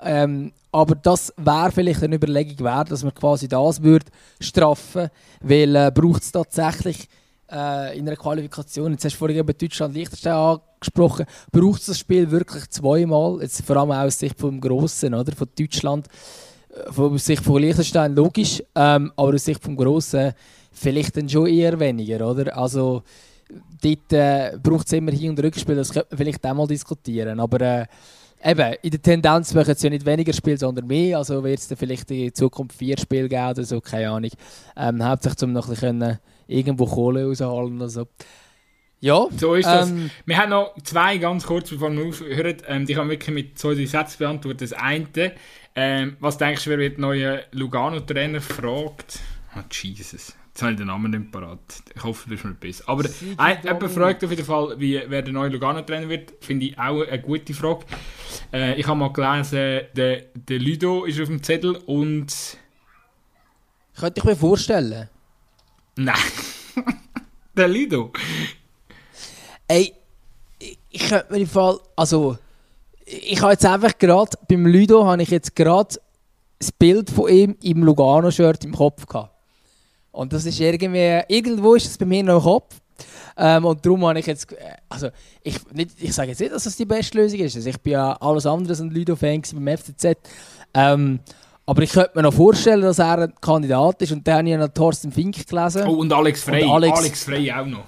ähm, 0.02 0.52
aber 0.72 0.94
das 0.94 1.32
wäre 1.36 1.72
vielleicht 1.72 2.02
eine 2.02 2.16
Überlegung 2.16 2.64
wert, 2.64 2.90
dass 2.90 3.02
man 3.02 3.14
quasi 3.14 3.48
das 3.48 3.82
würde 3.82 4.06
straffen, 4.38 5.08
weil 5.40 5.74
äh, 5.74 5.90
braucht 5.92 6.22
es 6.22 6.32
tatsächlich 6.32 7.08
äh, 7.50 7.98
in 7.98 8.06
einer 8.06 8.16
Qualifikation, 8.16 8.92
jetzt 8.92 9.04
hast 9.04 9.14
du 9.14 9.18
vorhin 9.18 9.38
eben 9.38 9.58
Deutschland 9.58 9.94
Liechtenstein 9.94 10.32
angesprochen, 10.32 11.26
braucht 11.52 11.80
es 11.80 11.86
das 11.86 11.98
Spiel 11.98 12.30
wirklich 12.30 12.68
zweimal, 12.70 13.40
jetzt 13.42 13.62
vor 13.64 13.76
allem 13.76 13.92
aus 13.92 14.18
Sicht 14.18 14.38
vom 14.38 14.60
Grossen, 14.60 15.14
oder, 15.14 15.32
von 15.32 15.48
Deutschland, 15.58 16.06
äh, 16.74 17.00
aus 17.00 17.24
Sicht 17.24 17.44
von 17.44 17.60
Liechtenstein 17.60 18.14
logisch, 18.14 18.62
ähm, 18.74 19.12
aber 19.16 19.34
aus 19.34 19.44
Sicht 19.44 19.62
vom 19.62 19.76
Grossen 19.76 20.32
vielleicht 20.72 21.16
dann 21.16 21.28
schon 21.28 21.46
eher 21.46 21.78
weniger, 21.78 22.28
oder? 22.30 22.56
Also 22.56 23.02
dort 23.82 24.12
äh, 24.12 24.58
braucht 24.62 24.86
es 24.86 24.92
immer 24.92 25.12
Hin- 25.12 25.30
und 25.30 25.42
Rückspiel, 25.42 25.76
das 25.76 25.92
könnte 25.92 26.08
man 26.10 26.18
vielleicht 26.18 26.46
auch 26.46 26.54
mal 26.54 26.66
diskutieren, 26.66 27.40
aber 27.40 27.60
äh, 27.60 27.86
Eben, 28.42 28.74
in 28.80 28.90
der 28.90 29.02
Tendenz 29.02 29.52
machen 29.52 29.72
es 29.72 29.82
ja 29.82 29.90
nicht 29.90 30.06
weniger 30.06 30.32
Spiele, 30.32 30.56
sondern 30.56 30.86
mehr. 30.86 31.18
Also 31.18 31.44
wird 31.44 31.58
es 31.58 31.68
vielleicht 31.76 32.10
in 32.10 32.32
Zukunft 32.32 32.74
vier 32.74 32.96
Spiele 32.98 33.28
geben 33.28 33.50
oder 33.50 33.64
so, 33.64 33.82
keine 33.82 34.10
Ahnung. 34.10 34.30
Ähm, 34.76 35.04
hauptsächlich, 35.04 35.42
um 35.42 35.52
noch 35.52 35.66
ein 35.66 35.74
bisschen 35.74 36.18
irgendwo 36.50 36.86
Kohle 36.86 37.26
rausholen 37.26 37.76
oder 37.76 37.88
so. 37.88 38.06
Ja. 39.00 39.26
So 39.36 39.54
ist 39.54 39.66
das. 39.66 39.88
Ähm, 39.88 40.10
wir 40.26 40.36
haben 40.36 40.50
noch 40.50 40.74
zwei 40.84 41.16
ganz 41.18 41.46
kurz, 41.46 41.70
bevor 41.70 41.90
wir 41.90 42.06
aufhören. 42.06 42.56
Ähm, 42.66 42.86
die 42.86 42.94
kann 42.94 43.08
wirklich 43.08 43.34
mit 43.34 43.58
zwei, 43.58 43.74
drei 43.74 43.86
Sätzen 43.86 44.18
beantworten. 44.18 44.58
Das 44.58 44.72
eine, 44.74 45.32
ähm, 45.74 46.16
was 46.20 46.36
denkst 46.36 46.64
du, 46.64 46.70
wer 46.70 46.78
wird 46.78 46.98
neue 46.98 47.44
Lugano-Trainer 47.52 48.40
fragt? 48.40 49.20
Oh, 49.56 49.60
Jesus. 49.70 50.36
Jetzt 50.48 50.62
habe 50.62 50.72
ich 50.72 50.78
den 50.78 50.88
Namen 50.88 51.10
nicht 51.10 51.32
parat. 51.32 51.60
Ich 51.94 52.04
hoffe, 52.04 52.24
du 52.24 52.30
bist 52.30 52.44
mir 52.44 52.52
besser. 52.52 52.84
Aber 52.88 53.04
jemand 53.04 53.90
fragt 53.90 54.22
auf 54.24 54.30
jeden 54.30 54.44
Fall, 54.44 54.74
wie, 54.78 55.00
wer 55.06 55.22
der 55.22 55.32
neue 55.32 55.48
Lugano-Trainer 55.48 56.08
wird. 56.08 56.32
Finde 56.40 56.66
ich 56.66 56.78
auch 56.78 57.06
eine 57.06 57.22
gute 57.22 57.54
Frage. 57.54 57.86
Äh, 58.52 58.78
ich 58.78 58.86
habe 58.86 58.98
mal 58.98 59.12
gelesen, 59.12 59.86
der, 59.94 60.24
der 60.34 60.58
Ludo 60.58 61.04
ist 61.04 61.20
auf 61.20 61.28
dem 61.28 61.42
Zettel 61.42 61.76
und... 61.86 62.58
Könnte 63.98 64.18
ich 64.18 64.24
mir 64.24 64.36
vorstellen. 64.36 65.08
Nein. 66.00 66.16
der 67.54 67.68
Ludo. 67.68 68.10
Ey, 69.68 69.92
ich 70.90 71.08
könnte 71.08 71.30
mir 71.30 71.40
im 71.40 71.46
Fall... 71.46 71.78
Also, 71.94 72.38
ich 73.04 73.40
habe 73.42 73.52
jetzt 73.52 73.66
einfach 73.66 73.98
gerade... 73.98 74.30
Beim 74.48 74.64
Ludo 74.66 75.04
habe 75.04 75.22
ich 75.22 75.28
jetzt 75.28 75.54
gerade 75.54 75.96
das 76.58 76.72
Bild 76.72 77.10
von 77.10 77.28
ihm 77.28 77.56
im 77.62 77.84
Lugano-Shirt 77.84 78.64
im 78.64 78.74
Kopf 78.74 79.04
gehabt. 79.04 79.34
Und 80.12 80.32
das 80.32 80.46
ist 80.46 80.58
irgendwie, 80.58 81.20
irgendwo 81.28 81.74
ist 81.74 81.86
es 81.86 81.98
bei 81.98 82.06
mir 82.06 82.22
noch 82.22 82.38
im 82.38 82.42
Kopf. 82.44 82.80
Ähm, 83.36 83.66
und 83.66 83.84
darum 83.84 84.06
habe 84.06 84.18
ich 84.20 84.26
jetzt, 84.26 84.50
äh, 84.52 84.76
also 84.88 85.10
ich, 85.42 85.56
nicht, 85.72 85.90
ich 85.98 86.14
sage 86.14 86.30
jetzt 86.30 86.40
nicht, 86.40 86.52
dass 86.52 86.64
das 86.64 86.76
die 86.76 86.86
beste 86.86 87.18
Lösung 87.18 87.40
ist. 87.40 87.56
Also 87.56 87.68
ich 87.68 87.80
bin 87.80 87.92
ja 87.92 88.14
alles 88.14 88.46
andere 88.46 88.70
als 88.72 88.80
ein 88.80 88.90
Ludo-Fan 88.90 89.42
beim 89.52 89.76
FCZ. 89.76 90.16
Ähm, 90.72 91.20
aber 91.70 91.82
ich 91.84 91.92
könnte 91.92 92.10
mir 92.16 92.22
noch 92.22 92.34
vorstellen, 92.34 92.82
dass 92.82 92.98
er 92.98 93.18
ein 93.18 93.32
Kandidat 93.40 94.02
ist. 94.02 94.10
Und 94.10 94.26
dann 94.26 94.38
habe 94.38 94.50
ich 94.50 94.56
noch 94.56 94.68
Thorsten 94.74 95.12
Fink 95.12 95.46
gelesen. 95.46 95.84
Oh, 95.86 95.92
und 95.98 96.12
Alex 96.12 96.42
Frey. 96.42 96.64
Und 96.64 96.70
Alex- 96.70 96.98
Alex 96.98 97.22
Frey 97.24 97.52
auch 97.52 97.64
noch. 97.64 97.84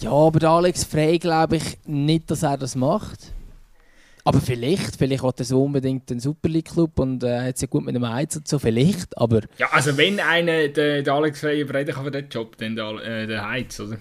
Ja, 0.00 0.10
aber 0.10 0.38
der 0.38 0.50
Alex 0.50 0.84
Frey 0.84 1.18
glaube 1.18 1.56
ich 1.56 1.78
nicht, 1.86 2.30
dass 2.30 2.42
er 2.42 2.58
das 2.58 2.76
macht. 2.76 3.32
Aber 4.24 4.38
vielleicht, 4.42 4.96
vielleicht 4.96 5.22
hat 5.22 5.38
er 5.38 5.46
so 5.46 5.64
unbedingt 5.64 6.10
einen 6.10 6.20
Super 6.20 6.50
League 6.50 6.70
Club 6.70 6.98
und 6.98 7.24
äh, 7.24 7.40
hat 7.48 7.56
sich 7.56 7.70
gut 7.70 7.86
mit 7.86 7.94
dem 7.94 8.06
Heiz 8.06 8.36
und 8.36 8.46
so, 8.46 8.58
vielleicht, 8.58 9.16
aber 9.16 9.40
Ja, 9.56 9.68
also 9.72 9.96
wenn 9.96 10.20
einer 10.20 10.68
den, 10.68 11.04
den 11.04 11.08
Alex 11.08 11.40
Frey 11.40 11.58
überreden 11.62 11.94
kann 11.94 12.04
für 12.04 12.10
den 12.10 12.28
Job, 12.28 12.58
dann 12.58 12.76
der, 12.76 12.90
äh, 13.02 13.26
der 13.26 13.48
Heiz, 13.48 13.80
oder? 13.80 13.96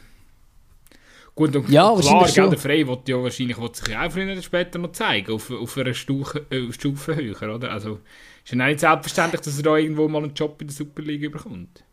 Gut, 1.33 1.55
und 1.55 1.69
Ja, 1.69 1.83
klar, 1.83 1.95
wahrscheinlich 1.95 2.35
gell, 2.35 2.49
der 2.49 2.59
Frey 2.59 2.85
will 2.87 2.97
ja 3.07 3.23
wahrscheinlich 3.23 3.57
will 3.57 3.73
sich 3.73 3.87
ja 3.87 4.05
auch 4.05 4.11
früher 4.11 4.31
oder 4.33 4.41
später 4.41 4.77
noch 4.77 4.91
zeigen, 4.91 5.31
auf, 5.31 5.49
auf 5.49 5.77
einer 5.77 5.93
Stufe, 5.93 6.45
äh, 6.51 6.71
Stufe 6.73 7.15
höher, 7.15 7.55
oder? 7.55 7.71
Also 7.71 7.99
ist 8.43 8.51
ja 8.51 8.65
nicht 8.65 8.79
selbstverständlich, 8.79 9.41
dass 9.41 9.57
er 9.57 9.63
da 9.63 9.75
irgendwo 9.77 10.07
mal 10.07 10.23
einen 10.23 10.33
Job 10.33 10.61
in 10.61 10.67
der 10.67 10.75
Super 10.75 11.01
League 11.01 11.31
bekommt. 11.31 11.83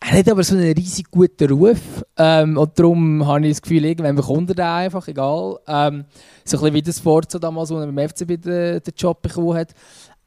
er 0.00 0.18
hat 0.18 0.28
aber 0.28 0.42
so 0.42 0.56
einen 0.56 0.72
riesig 0.72 1.10
guten 1.10 1.50
Ruf 1.50 2.04
ähm, 2.16 2.56
und 2.56 2.78
darum 2.78 3.26
habe 3.26 3.46
ich 3.46 3.52
das 3.52 3.62
Gefühl, 3.62 3.84
irgendwann 3.84 4.16
bekommt 4.16 4.50
er 4.50 4.54
den 4.54 4.64
einfach, 4.64 5.08
egal. 5.08 5.58
Ähm, 5.66 6.04
so 6.44 6.56
ein 6.56 6.60
bisschen 6.60 6.74
wie 6.74 6.82
das 6.82 7.00
Forza 7.00 7.38
damals, 7.38 7.70
wo 7.70 7.78
er 7.78 7.90
beim 7.90 8.08
FCB 8.08 8.40
den, 8.40 8.82
den 8.82 8.94
Job 8.96 9.22
bekommen 9.22 9.54
hat. 9.54 9.74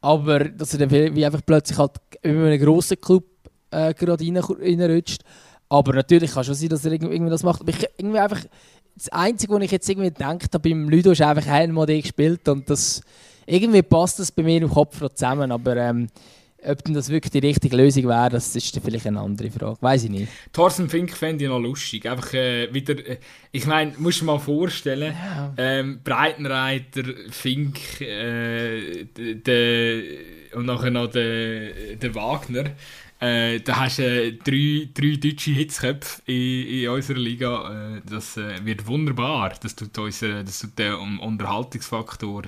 Aber 0.00 0.44
dass 0.44 0.72
er 0.72 0.86
dann 0.86 0.90
wie 0.90 1.26
einfach 1.26 1.42
plötzlich 1.44 1.78
halt 1.78 1.92
in 2.22 2.36
einen 2.38 2.60
grossen 2.60 3.00
Club 3.00 3.24
äh, 3.70 3.94
gerade 3.94 4.24
rein, 4.24 4.36
reinrutscht. 4.36 5.22
Aber 5.68 5.92
natürlich 5.92 6.32
kann 6.32 6.44
schon 6.44 6.54
sein, 6.54 6.68
dass 6.68 6.84
er 6.84 6.92
irgendwie 6.92 7.30
das 7.30 7.42
macht. 7.42 7.60
Aber 7.60 7.70
ich, 7.70 7.86
irgendwie 7.96 8.18
einfach, 8.18 8.42
das 8.96 9.08
Einzige, 9.10 9.54
was 9.54 9.62
ich 9.62 9.70
jetzt 9.70 9.88
irgendwie 9.88 10.10
gedacht 10.10 10.52
habe 10.52 10.68
beim 10.68 10.88
Ludo, 10.88 11.12
ist 11.12 11.22
einfach 11.22 11.50
einmal 11.50 11.86
den 11.86 12.02
gespielt 12.02 12.48
und 12.48 12.68
das, 12.68 13.02
irgendwie 13.46 13.82
passt 13.82 14.18
das 14.18 14.30
bei 14.32 14.42
mir 14.42 14.62
im 14.62 14.68
Kopf 14.70 15.00
noch 15.00 15.10
zusammen. 15.10 15.52
Aber 15.52 15.76
ähm, 15.76 16.08
ob 16.62 16.84
denn 16.84 16.94
das 16.94 17.08
wirklich 17.08 17.30
die 17.30 17.38
richtige 17.38 17.76
Lösung 17.76 18.08
wäre, 18.08 18.28
das 18.28 18.54
ist 18.54 18.78
vielleicht 18.84 19.06
eine 19.06 19.20
andere 19.20 19.50
Frage. 19.50 19.78
Weiß 19.80 20.04
ich 20.04 20.10
nicht. 20.10 20.28
Thorsten 20.52 20.88
Fink 20.88 21.10
fände 21.16 21.44
ich 21.44 21.50
noch 21.50 21.58
lustig. 21.58 22.08
Einfach 22.08 22.34
äh, 22.34 22.72
wieder, 22.72 22.98
äh, 23.06 23.18
ich 23.50 23.66
meine, 23.66 23.92
musst 23.98 24.20
du 24.20 24.24
dir 24.26 24.32
mal 24.32 24.38
vorstellen, 24.38 25.14
ähm, 25.56 26.00
Breitenreiter, 26.04 27.04
Fink, 27.30 28.00
äh, 28.02 29.04
d- 29.04 29.34
d- 29.36 30.18
und 30.54 30.66
nachher 30.66 30.90
noch 30.90 31.06
der, 31.08 31.96
der 31.96 32.14
Wagner. 32.14 32.64
Äh, 33.20 33.60
da 33.60 33.80
hast 33.80 33.98
du 33.98 34.02
äh, 34.02 34.32
drei, 34.32 34.88
drei 34.94 35.16
deutsche 35.16 35.50
Hitzköpfe 35.50 36.22
in, 36.26 36.66
in 36.66 36.88
unserer 36.88 37.18
Liga. 37.18 37.96
Äh, 37.96 38.00
das 38.08 38.36
äh, 38.36 38.64
wird 38.64 38.86
wunderbar. 38.86 39.52
Das 39.62 39.76
tut, 39.76 39.96
uns, 39.98 40.22
äh, 40.22 40.42
das 40.42 40.60
tut 40.60 40.78
den 40.78 40.94
um 40.94 41.20
Unterhaltungsfaktor 41.20 42.44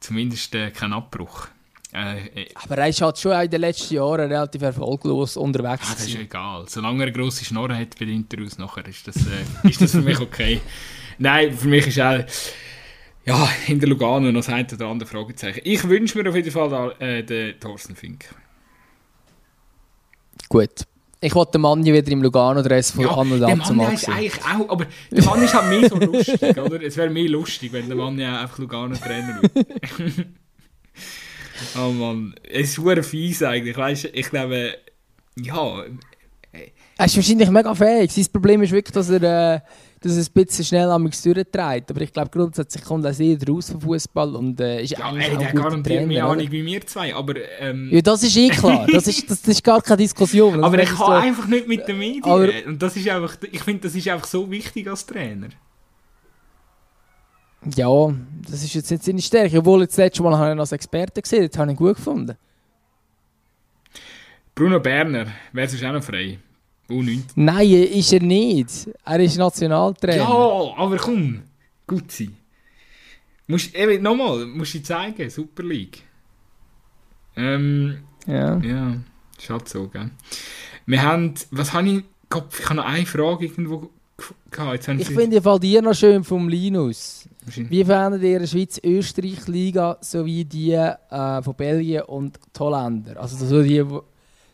zumindest 0.00 0.54
äh, 0.54 0.70
keinen 0.70 0.92
Abbruch. 0.92 1.48
Äh, 1.92 2.42
äh, 2.42 2.48
Aber 2.54 2.78
er 2.78 2.88
ist 2.88 3.00
halt 3.00 3.18
schon 3.18 3.32
in 3.40 3.50
den 3.50 3.60
letzten 3.60 3.94
Jahren 3.94 4.30
relativ 4.30 4.62
erfolglos 4.62 5.36
unterwegs. 5.36 5.86
Ah, 5.90 5.94
das 5.94 6.06
ist 6.06 6.16
egal. 6.16 6.64
Solange 6.68 6.98
er 6.98 7.02
eine 7.04 7.12
grosse 7.12 7.44
Schnorre 7.44 7.76
hat 7.76 7.98
bei 7.98 8.04
den 8.04 8.16
Interviews, 8.16 8.58
nachher 8.58 8.86
ist 8.86 9.06
das, 9.08 9.16
äh, 9.16 9.44
ist 9.68 9.80
das 9.80 9.92
für 9.92 10.02
mich 10.02 10.20
okay. 10.20 10.60
Nein, 11.18 11.56
für 11.56 11.68
mich 11.68 11.86
ist 11.86 12.00
auch 12.00 12.24
ja, 13.24 13.48
in 13.66 13.80
der 13.80 13.88
Lugano 13.88 14.30
noch 14.30 14.40
das 14.40 14.48
ein 14.50 14.66
oder 14.72 14.86
andere 14.86 15.08
Fragezeichen. 15.08 15.60
Ich 15.64 15.82
wünsche 15.88 16.16
mir 16.20 16.28
auf 16.28 16.36
jeden 16.36 16.50
Fall 16.50 16.68
da, 16.68 16.90
äh, 17.04 17.24
den 17.24 17.58
Thorsten 17.58 17.96
Fink. 17.96 18.26
Gut. 20.48 20.86
Ich 21.26 21.34
wollte 21.34 21.52
den 21.52 21.62
Mann 21.62 21.84
wieder 21.84 22.12
im 22.12 22.22
Lugano-Dress 22.22 22.92
von 22.92 23.06
an 23.08 23.32
und 23.32 23.40
der 23.40 23.48
ab 23.48 23.66
zum 23.66 23.78
Mann 23.78 23.92
ist 23.92 24.08
eigentlich 24.08 24.40
auch, 24.44 24.68
aber 24.68 24.86
der 25.10 25.24
Mann 25.24 25.42
ist 25.42 25.54
halt 25.54 25.68
mehr 25.68 25.88
so 25.88 25.96
lustig, 25.96 26.56
oder? 26.56 26.80
Es 26.80 26.96
wäre 26.96 27.10
mehr 27.10 27.28
lustig, 27.28 27.72
wenn 27.72 27.88
der 27.88 27.96
Mann 27.96 28.16
ja 28.16 28.42
einfach 28.42 28.58
Lugano-Trainer 28.58 29.42
wird. 29.42 29.66
oh 31.78 31.90
Mann, 31.90 32.36
es 32.48 32.68
ist 32.68 32.74
super 32.74 33.02
fies 33.02 33.42
eigentlich, 33.42 33.76
weißt 33.76 34.04
du? 34.04 34.08
Ich 34.10 34.30
glaube, 34.30 34.76
ja, 35.34 35.84
Er 36.96 37.06
ist 37.06 37.16
wahrscheinlich 37.16 37.50
mega 37.50 37.74
fähig. 37.74 38.12
Sein 38.12 38.26
Problem 38.32 38.62
ist 38.62 38.70
wirklich, 38.70 38.94
dass 38.94 39.10
er, 39.10 39.22
äh, 39.54 39.60
dass 40.00 40.16
er 40.16 40.22
ein 40.24 40.44
bisschen 40.44 40.64
schnell 40.64 40.90
am 40.90 41.10
durchtreibt. 41.10 41.90
Aber 41.90 42.00
ich 42.00 42.12
glaube, 42.12 42.30
grundsätzlich 42.30 42.84
kommt 42.84 43.04
er 43.04 43.14
sehr 43.14 43.38
raus 43.48 43.70
vom 43.70 43.80
Fußball 43.80 44.36
und 44.36 44.60
äh, 44.60 44.82
ist 44.82 44.90
ja 44.90 44.98
eigentlich 45.04 45.28
ey, 45.28 45.34
auch 45.34 45.38
der 45.38 45.48
ein 45.48 45.56
guter 45.56 45.82
Trainer. 45.82 46.24
Ahnung 46.24 46.36
oder? 46.42 46.52
wie 46.52 46.64
wir 46.66 46.86
zwei, 46.86 47.14
aber 47.14 47.34
ähm, 47.60 47.88
Ja, 47.90 48.00
das 48.02 48.22
ist 48.22 48.36
eh 48.36 48.48
klar. 48.48 48.86
Das 48.92 49.06
ist, 49.06 49.30
das, 49.30 49.46
ist 49.48 49.64
gar 49.64 49.80
keine 49.80 49.98
Diskussion. 49.98 50.54
Das 50.58 50.62
Aber 50.64 50.82
ist 50.82 50.92
ich 50.92 50.98
kann 50.98 51.12
einfach 51.22 51.46
nicht 51.46 51.66
mit 51.66 51.88
den 51.88 51.98
Medien. 51.98 52.24
Aber- 52.24 52.48
und 52.66 52.80
das 52.82 52.96
ist 52.96 53.08
einfach, 53.08 53.36
ich 53.50 53.62
finde, 53.62 53.80
das 53.82 53.94
ist 53.94 54.08
einfach 54.08 54.26
so 54.26 54.50
wichtig 54.50 54.88
als 54.88 55.06
Trainer. 55.06 55.48
Ja, 57.74 58.14
das 58.48 58.62
ist 58.62 58.74
jetzt 58.74 58.90
nicht 58.90 59.02
seine 59.02 59.22
Stärke. 59.22 59.58
Obwohl, 59.58 59.80
jetzt 59.82 59.92
das 59.98 60.04
letzte 60.04 60.22
Mal 60.22 60.36
habe 60.36 60.50
ich 60.50 60.56
ihn 60.56 60.60
als 60.60 60.72
Experte 60.72 61.20
gesehen. 61.22 61.48
Das 61.50 61.58
habe 61.58 61.72
ich 61.72 61.76
gut 61.76 61.96
gefunden. 61.96 62.36
Bruno 64.54 64.78
Berner, 64.80 65.26
wäre 65.52 65.68
sonst 65.68 65.84
auch 65.84 65.92
noch 65.92 66.04
frei? 66.04 66.38
U19. 66.88 67.20
Nein, 67.34 67.70
ist 67.70 68.12
er 68.12 68.22
nicht. 68.22 68.88
Er 69.04 69.20
ist 69.20 69.36
Nationaltrainer. 69.36 70.18
Ja, 70.22 70.74
aber 70.76 70.96
komm, 70.96 71.42
gut 71.86 72.10
sein. 72.12 72.36
Musst, 73.48 73.74
eben, 73.74 74.02
nochmal, 74.02 74.46
musst 74.46 74.74
du 74.74 74.82
zeigen, 74.82 75.30
Super 75.30 75.62
League. 75.62 76.02
Ähm, 77.36 77.98
Ja. 78.26 78.58
ja, 78.58 78.96
ist 79.38 79.50
halt 79.50 79.68
so, 79.68 79.88
gell. 79.88 80.10
Wir 80.86 81.02
haben, 81.02 81.34
was 81.50 81.72
habe 81.72 81.88
ich, 81.88 81.96
ich 81.98 82.64
habe 82.64 82.74
noch 82.74 82.84
eine 82.84 83.06
Frage 83.06 83.46
irgendwo 83.46 83.90
gehabt. 84.50 84.88
Ich 84.98 85.06
finde 85.08 85.40
die 85.40 85.60
die 85.60 85.80
noch 85.80 85.94
schön 85.94 86.24
vom 86.24 86.48
Linus. 86.48 87.28
Wie 87.54 87.84
fändet 87.84 88.22
ihr 88.22 88.40
die 88.40 88.46
Schweiz-Österreich-Liga 88.48 89.98
sowie 90.00 90.44
die 90.44 90.72
äh, 90.72 91.42
von 91.42 91.54
Belgien 91.54 92.02
und 92.02 92.38
die 92.54 92.58
Holländer? 92.58 93.20
Also 93.20 93.44
so, 93.46 93.62
die, 93.62 93.84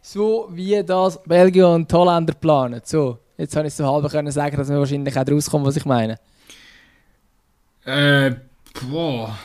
so 0.03 0.49
wie 0.51 0.83
das 0.83 1.23
Belgien 1.23 1.65
und 1.65 1.91
die 1.91 1.95
Holländer 1.95 2.35
planen. 2.35 2.83
So, 2.85 3.19
jetzt 3.39 3.57
habe 3.57 3.69
ich 3.69 3.75
so 3.75 3.87
halb 3.87 4.11
können 4.11 4.33
sagen, 4.33 4.57
dass 4.57 4.69
wir 4.69 4.79
wahrscheinlich 4.79 5.17
auch 5.17 5.27
rauskommen, 5.27 5.67
was 5.67 5.77
ich 5.77 5.85
meine. 5.87 6.19
Äh, 7.85 8.33
boah. 8.91 9.37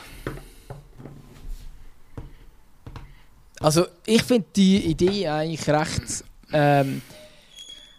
Also 3.60 3.86
ich 4.06 4.22
finde 4.22 4.46
die 4.54 4.86
Idee 4.86 5.28
eigentlich 5.28 5.68
recht, 5.68 6.24
ähm, 6.52 7.02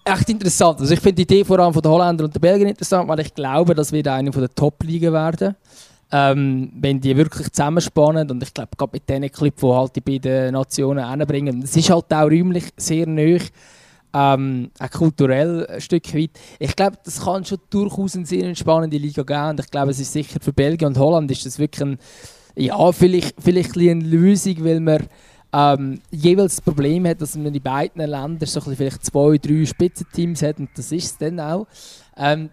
echt 0.05 0.29
interessant. 0.29 0.79
Also 0.79 0.93
ich 0.93 0.99
finde 0.99 1.15
die 1.15 1.21
Idee 1.23 1.43
vor 1.43 1.59
allem 1.59 1.73
von 1.73 1.81
den 1.81 1.91
Holländern 1.91 2.25
und 2.25 2.35
den 2.35 2.39
Belgiern 2.39 2.69
interessant, 2.69 3.07
weil 3.09 3.19
ich 3.19 3.33
glaube, 3.33 3.75
das 3.75 3.91
wird 3.91 4.07
eine 4.07 4.31
von 4.31 4.41
der 4.41 4.55
Top-Ligen 4.55 5.11
werden. 5.11 5.55
Ähm, 6.11 6.71
wenn 6.73 6.99
die 6.99 7.15
wirklich 7.15 7.51
zusammenspannen 7.51 8.31
und 8.31 8.41
ich 8.41 8.53
glaube, 8.53 8.71
gerade 8.75 8.91
mit 8.93 9.07
diesen 9.07 9.31
Clips, 9.31 9.61
die 9.61 9.67
halt 9.67 9.95
die 9.95 10.01
beiden 10.01 10.53
Nationen 10.53 11.07
hinbringen, 11.07 11.61
es 11.61 11.75
ist 11.75 11.91
halt 11.91 12.11
auch 12.11 12.23
räumlich 12.23 12.65
sehr 12.77 13.05
nöch, 13.05 13.51
ähm, 14.13 14.71
auch 14.79 14.89
kulturell 14.89 15.67
ein 15.67 15.81
Stück 15.81 16.11
weit. 16.15 16.31
Ich 16.57 16.75
glaube, 16.75 16.97
das 17.03 17.21
kann 17.23 17.45
schon 17.45 17.59
durchaus 17.69 18.15
eine 18.15 18.25
sehr 18.25 18.55
spannende 18.55 18.97
Liga 18.97 19.21
geben 19.21 19.49
und 19.49 19.59
ich 19.59 19.69
glaube, 19.69 19.91
es 19.91 19.99
ist 19.99 20.13
sicher 20.13 20.39
für 20.41 20.51
Belgien 20.51 20.87
und 20.87 20.97
Holland 20.97 21.29
ist 21.29 21.45
das 21.45 21.59
wirklich 21.59 21.83
ein, 21.83 21.99
ja, 22.55 22.91
vielleicht, 22.91 23.35
vielleicht 23.39 23.75
ein 23.75 23.89
eine 23.89 24.03
Lösung, 24.03 24.63
weil 24.63 24.79
man 24.79 25.07
ähm, 25.53 26.01
jeweils 26.11 26.55
das 26.55 26.61
Problem 26.61 27.07
hat, 27.07 27.21
dass 27.21 27.35
man 27.35 27.53
in 27.53 27.61
beiden 27.61 28.01
Ländern 28.01 28.39
so 28.47 28.61
vielleicht 28.61 29.05
zwei, 29.05 29.37
drei 29.37 29.65
Spitzenteams 29.65 30.41
hat 30.41 30.59
und 30.59 30.69
das 30.75 30.91
ist 30.91 31.05
es 31.05 31.17
dann 31.17 31.39
auch. 31.39 31.67
Ähm, 32.17 32.49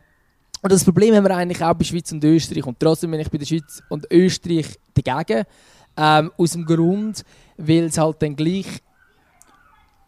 und 0.66 0.72
das 0.72 0.84
Problem 0.84 1.14
haben 1.14 1.24
wir 1.24 1.36
eigentlich 1.36 1.62
auch 1.62 1.74
bei 1.74 1.84
Schweiz 1.84 2.10
und 2.10 2.24
Österreich 2.24 2.66
und 2.66 2.80
trotzdem 2.80 3.12
bin 3.12 3.20
ich 3.20 3.30
bei 3.30 3.38
der 3.38 3.46
Schweiz 3.46 3.80
und 3.88 4.06
Österreich 4.10 4.78
dagegen. 4.94 5.44
Ähm, 5.96 6.32
aus 6.36 6.52
dem 6.52 6.66
Grund, 6.66 7.24
weil 7.56 7.84
es 7.84 7.96
halt 7.96 8.20
dann 8.20 8.34
gleich 8.34 8.66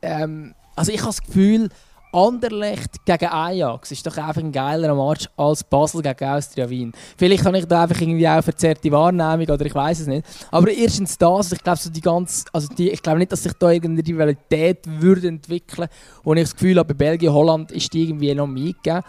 ähm, 0.02 0.54
also 0.74 0.92
ich 0.92 0.98
habe 0.98 1.10
das 1.10 1.22
Gefühl, 1.22 1.68
Anderlecht 2.10 3.04
gegen 3.04 3.26
Ajax 3.26 3.92
ist 3.92 4.06
doch 4.06 4.16
einfach 4.16 4.40
ein 4.40 4.50
geilerer 4.50 4.94
Match 4.94 5.28
als 5.36 5.62
Basel 5.62 6.00
gegen 6.00 6.24
Austria 6.24 6.68
Wien. 6.70 6.92
Vielleicht 7.18 7.44
habe 7.44 7.58
ich 7.58 7.66
da 7.66 7.82
einfach 7.82 8.00
irgendwie 8.00 8.26
auch 8.26 8.42
verzerrte 8.42 8.90
Wahrnehmung 8.90 9.46
oder 9.46 9.66
ich 9.66 9.74
weiß 9.74 10.00
es 10.00 10.06
nicht. 10.06 10.26
Aber 10.50 10.70
erstens 10.72 11.18
das, 11.18 11.52
ich 11.52 11.62
glaube 11.62 11.78
so 11.78 11.90
die 11.90 12.00
ganz, 12.00 12.46
also 12.52 12.68
die, 12.68 12.90
ich 12.90 13.02
glaube 13.02 13.18
nicht, 13.18 13.30
dass 13.30 13.42
sich 13.42 13.52
da 13.52 13.70
irgendeine 13.70 14.08
Rivalität 14.08 14.78
würde 14.86 15.28
entwickeln 15.28 15.88
und 16.24 16.38
ich 16.38 16.44
das 16.44 16.54
Gefühl 16.54 16.78
habe, 16.78 16.94
bei 16.94 17.04
Belgien, 17.04 17.32
Holland 17.32 17.72
ist 17.72 17.92
die 17.92 18.04
irgendwie 18.04 18.34
noch 18.34 18.46
mitgegeben. 18.46 19.02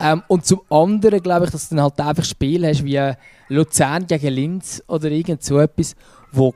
Ähm, 0.00 0.22
und 0.28 0.46
zum 0.46 0.62
anderen 0.70 1.22
glaube 1.22 1.44
ich, 1.44 1.50
dass 1.50 1.68
du 1.68 1.76
dann 1.76 1.84
halt 1.84 2.00
einfach 2.00 2.24
Spiele 2.24 2.68
hast 2.68 2.84
wie 2.84 3.12
Luzern 3.48 4.06
gegen 4.06 4.32
Linz 4.32 4.82
oder 4.86 5.10
irgend 5.10 5.42
so 5.42 5.58
etwas, 5.58 5.94
wo 6.32 6.54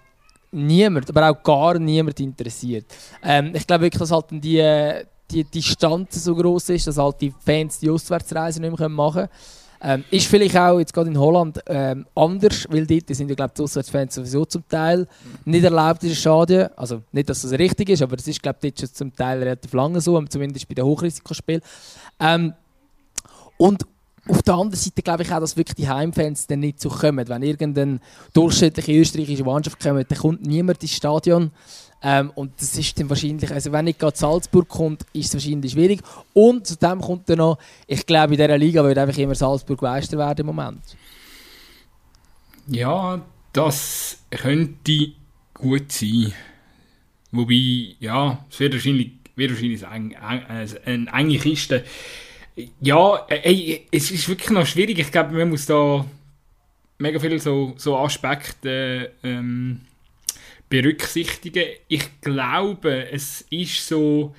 niemand, 0.51 1.11
aber 1.11 1.31
auch 1.31 1.43
gar 1.43 1.79
niemand 1.79 2.19
interessiert. 2.21 2.87
Ähm, 3.23 3.53
ich 3.55 3.67
glaube 3.67 3.85
wirklich, 3.85 3.99
dass 3.99 4.11
halt 4.11 4.27
die, 4.31 5.05
die 5.31 5.45
Distanz 5.45 6.25
so 6.25 6.35
groß 6.35 6.71
ist, 6.71 6.87
dass 6.87 6.97
halt 6.97 7.21
die 7.21 7.33
Fans 7.45 7.79
die 7.79 7.91
Auswärtsreise 7.91 8.61
nicht 8.61 8.79
mehr 8.79 8.89
machen 8.89 9.15
können. 9.15 9.29
Ähm, 9.87 10.03
ist 10.11 10.29
vielleicht 10.29 10.57
auch 10.57 10.79
jetzt 10.79 10.95
gerade 10.95 11.11
in 11.11 11.19
Holland 11.19 11.61
ähm, 11.67 12.07
anders, 12.15 12.67
weil 12.71 12.87
dort 12.87 13.15
sind 13.15 13.29
ja, 13.29 13.35
glaube 13.35 13.53
die 13.55 13.63
Auswärtsfans 13.63 14.15
sowieso 14.15 14.47
zum 14.47 14.67
Teil 14.67 15.07
nicht 15.45 15.63
erlaubt 15.63 16.03
in 16.05 16.09
den 16.09 16.17
Stadien. 16.17 16.71
Also 16.75 17.03
nicht, 17.13 17.29
dass 17.29 17.43
das 17.43 17.53
richtig 17.53 17.91
ist, 17.91 18.01
aber 18.01 18.17
es 18.17 18.27
ist, 18.27 18.43
glaube 18.43 18.61
ich, 18.63 18.73
dort 18.73 18.81
schon 18.81 18.95
zum 18.95 19.15
Teil 19.15 19.41
relativ 19.41 19.75
lange 19.75 20.01
so, 20.01 20.19
zumindest 20.23 20.67
bei 20.69 20.75
den 20.75 20.87
Hochrisikospielen. 20.87 21.61
Ähm, 22.19 22.55
und 23.57 23.87
auf 24.27 24.43
der 24.43 24.55
anderen 24.55 24.81
Seite 24.81 25.03
glaube 25.03 25.23
ich 25.23 25.33
auch, 25.33 25.41
dass 25.41 25.57
wirklich 25.57 25.75
die 25.75 25.89
Heimfans 25.89 26.47
dann 26.47 26.61
nicht 26.61 26.81
so 26.81 26.89
kommen. 26.89 27.29
Wenn 27.29 27.43
irgendeine 27.43 28.01
durchschnittliche 28.33 28.93
österreichische 28.93 29.45
Mannschaft 29.45 29.79
kommt, 29.81 30.11
dann 30.11 30.19
kommt 30.19 30.47
niemand 30.47 30.83
ins 30.83 30.93
Stadion. 30.93 31.51
Ähm, 32.03 32.31
und 32.35 32.53
das 32.61 32.77
ist 32.77 32.99
dann 32.99 33.09
wahrscheinlich, 33.09 33.51
also 33.51 33.73
wenn 33.73 33.87
nicht 33.87 33.99
gerade 33.99 34.17
Salzburg 34.17 34.69
kommt, 34.69 35.05
ist 35.13 35.29
es 35.29 35.35
wahrscheinlich 35.35 35.73
schwierig. 35.73 36.01
Und 36.33 36.67
zu 36.67 36.77
dem 36.77 37.01
kommt 37.01 37.29
dann 37.29 37.39
noch, 37.39 37.59
ich 37.87 38.05
glaube 38.05 38.35
in 38.35 38.41
dieser 38.41 38.59
Liga 38.59 38.85
wird 38.85 38.99
einfach 38.99 39.17
immer 39.19 39.35
Salzburg 39.35 39.81
Meister 39.83 40.19
werden 40.19 40.41
im 40.41 40.47
Moment. 40.47 40.83
Ja, 42.67 43.21
das 43.53 44.19
könnte 44.31 45.13
gut 45.55 45.93
sein. 45.93 46.33
Wobei, 47.31 47.97
ja, 48.01 48.45
es 48.51 48.61
wird 48.61 48.75
wahrscheinlich, 48.75 49.13
wird 49.37 49.51
wahrscheinlich 49.53 49.87
eine 49.87 51.11
enge 51.13 51.39
Kiste. 51.39 51.85
Ja, 52.81 53.27
ey, 53.29 53.87
es 53.91 54.11
ist 54.11 54.29
wirklich 54.29 54.51
noch 54.51 54.67
schwierig. 54.67 54.99
Ich 54.99 55.11
glaube, 55.11 55.33
man 55.35 55.51
muss 55.51 55.67
da 55.67 56.05
mega 56.99 57.19
viele 57.19 57.39
so, 57.41 57.75
so 57.77 57.97
Aspekte 57.97 59.13
ähm, 59.25 59.81
berücksichtigen. 60.69 61.65
Ich 61.89 62.21
glaube, 62.21 63.11
es 63.11 63.45
ist 63.51 63.87
so, 63.87 64.35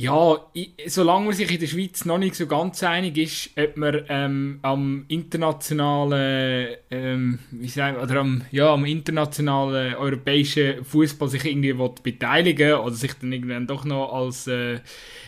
ja, 0.00 0.38
ich, 0.52 0.74
solange 0.86 1.26
man 1.26 1.34
sich 1.34 1.50
in 1.50 1.58
der 1.58 1.66
Schweiz 1.66 2.04
noch 2.04 2.18
nicht 2.18 2.36
so 2.36 2.46
ganz 2.46 2.84
einig 2.84 3.18
ist, 3.18 3.50
ob 3.58 3.76
man 3.76 4.04
ähm, 4.08 4.60
am 4.62 5.04
internationalen, 5.08 6.76
ähm, 6.88 7.40
wie 7.50 7.66
sagen, 7.66 7.96
oder 7.96 8.20
am, 8.20 8.42
ja, 8.52 8.72
am 8.72 8.84
internationalen 8.84 9.96
europäischen 9.96 10.84
Fußball 10.84 11.28
sich 11.28 11.44
irgendwie 11.44 11.74
beteiligen 12.04 12.74
oder 12.74 12.94
sich 12.94 13.12
dann 13.14 13.32
irgendwann 13.32 13.66
doch 13.66 13.84
noch 13.84 14.12
als 14.12 14.46
äh, 14.46 14.78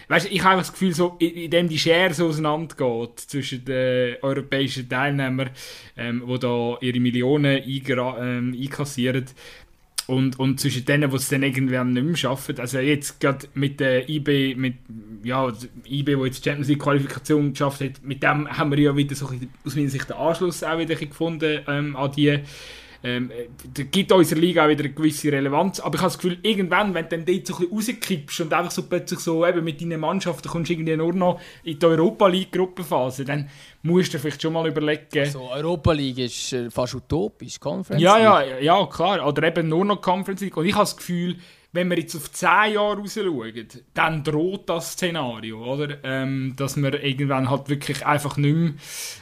weißt, 0.07 0.31
ich 0.31 0.45
habe 0.45 0.59
das 0.59 0.71
Gefühl, 0.71 0.95
so, 0.95 1.17
in, 1.19 1.51
dem 1.51 1.69
die 1.69 1.79
Schere 1.79 2.15
so 2.15 2.29
auseinander 2.29 2.77
geht 2.77 3.19
zwischen 3.19 3.65
den 3.65 4.19
europäischen 4.23 4.89
Teilnehmern, 4.89 5.51
ähm, 5.97 6.23
die 6.25 6.39
da 6.39 6.79
ihre 6.81 7.01
Millionen 7.01 7.61
ähm, 7.67 8.57
einkassieren, 8.57 9.25
und, 10.11 10.39
und 10.41 10.59
zwischen 10.59 10.85
denen, 10.85 11.09
die 11.09 11.17
es 11.17 11.29
dann 11.29 11.45
irgendwann 11.45 11.93
nicht 11.93 12.05
mehr 12.05 12.17
schaffen. 12.17 12.59
Also 12.59 12.81
jetzt 12.81 13.21
gerade 13.21 13.47
mit 13.55 13.79
der 13.79 14.09
IB, 14.09 14.57
mit, 14.57 14.75
ja, 15.23 15.53
IB, 15.89 16.19
wo 16.19 16.25
jetzt 16.25 16.45
die 16.45 16.49
Champions 16.49 16.69
League 16.69 16.83
Qualifikation 16.83 17.53
geschafft 17.53 17.81
hat, 17.81 18.03
mit 18.03 18.23
dem 18.23 18.49
haben 18.49 18.73
wir 18.73 18.79
ja 18.79 18.97
wieder 18.97 19.15
so 19.15 19.31
aus 19.65 19.77
meiner 19.77 19.89
Sicht 19.89 20.09
den 20.09 20.17
Anschluss 20.17 20.65
auch 20.65 20.79
wieder 20.79 20.97
gefunden 20.97 21.61
ähm, 21.69 21.95
an 21.95 22.11
die 22.11 22.41
ähm, 23.03 23.31
äh, 23.31 23.85
gibt 23.85 24.13
unserer 24.13 24.39
Liga 24.39 24.65
auch 24.65 24.69
wieder 24.69 24.85
eine 24.85 24.93
gewisse 24.93 25.33
Relevanz. 25.33 25.81
Aber 25.81 25.95
ich 25.95 26.03
habe 26.03 26.13
das 26.13 26.19
Gefühl, 26.19 26.39
irgendwann, 26.43 26.95
wenn 26.95 27.09
du 27.09 27.17
dann 27.17 27.25
dort 27.25 27.47
so 27.47 27.55
ein 27.57 27.69
bisschen 27.71 27.97
rauskippst 27.97 28.41
und 28.41 28.53
einfach 28.53 28.71
so 28.71 28.83
plötzlich 28.83 29.21
so 29.21 29.47
eben 29.47 29.65
mit 29.65 29.81
deinen 29.81 30.01
Mannschaften 30.01 30.49
kommst 30.49 30.71
irgendwie 30.71 30.97
nur 30.97 31.13
noch 31.13 31.41
in 31.65 31.79
die 31.79 31.87
Europa 31.87 32.27
League 32.29 32.53
Gruppenphase, 32.53 33.25
dann 33.25 33.49
musst 33.83 34.13
du 34.13 34.19
vielleicht 34.19 34.43
schon 34.43 34.53
mal 34.53 34.69
überlegen. 34.69 35.19
Also 35.19 35.51
Europa 35.51 35.93
League 35.93 36.19
ist 36.19 36.53
äh, 36.53 36.71
fast 36.71 36.95
utopisch, 36.95 37.59
Conference 37.59 38.03
ja, 38.03 38.17
League. 38.41 38.63
Ja, 38.63 38.79
ja, 38.79 38.87
klar. 38.87 39.27
Oder 39.27 39.45
eben 39.45 39.69
nur 39.69 39.85
noch 39.85 40.01
Conference 40.01 40.43
League. 40.43 40.57
Und 40.57 40.67
ich 40.67 40.75
habe 40.75 40.85
das 40.85 40.97
Gefühl, 40.97 41.37
wenn 41.73 41.89
wir 41.89 41.99
jetzt 41.99 42.17
auf 42.17 42.33
10 42.33 42.49
Jahre 42.75 42.99
rausschauen, 42.99 43.69
dann 43.95 44.25
droht 44.25 44.69
das 44.69 44.93
Szenario, 44.93 45.65
oder? 45.65 45.99
Ähm, 46.03 46.55
dass 46.57 46.77
wir 46.77 47.03
irgendwann 47.03 47.49
halt 47.49 47.69
wirklich 47.69 48.05
einfach 48.05 48.37
nicht 48.37 48.55
mehr, 48.55 48.73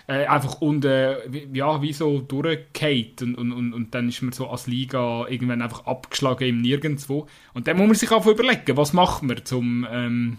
äh, 0.06 0.26
einfach 0.26 0.60
unter, 0.62 1.18
ja, 1.52 1.82
wie 1.82 1.92
so 1.92 2.20
durchgeht 2.20 3.20
und, 3.20 3.34
und, 3.34 3.52
und, 3.52 3.74
und 3.74 3.94
dann 3.94 4.08
ist 4.08 4.22
man 4.22 4.32
so 4.32 4.48
als 4.48 4.66
Liga 4.66 5.26
irgendwann 5.28 5.60
einfach 5.60 5.84
abgeschlagen 5.86 6.48
im 6.48 6.60
Nirgendwo. 6.62 7.26
Und 7.52 7.66
dann 7.66 7.76
muss 7.76 7.86
man 7.86 7.96
sich 7.96 8.10
einfach 8.10 8.30
überlegen, 8.30 8.76
was 8.78 8.94
macht 8.94 9.22
man 9.22 9.44
zum, 9.44 9.86
ähm, 9.90 10.38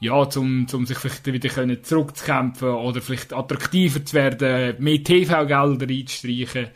ja, 0.00 0.28
zum, 0.28 0.66
zum 0.66 0.86
sich 0.86 0.98
vielleicht 0.98 1.26
wieder 1.26 1.48
können 1.48 1.84
zurückzukämpfen 1.84 2.68
oder 2.68 3.00
vielleicht 3.00 3.32
attraktiver 3.32 4.04
zu 4.04 4.14
werden, 4.14 4.82
mehr 4.82 5.04
TV-Gelder 5.04 5.86
einzustreichen. 5.88 6.68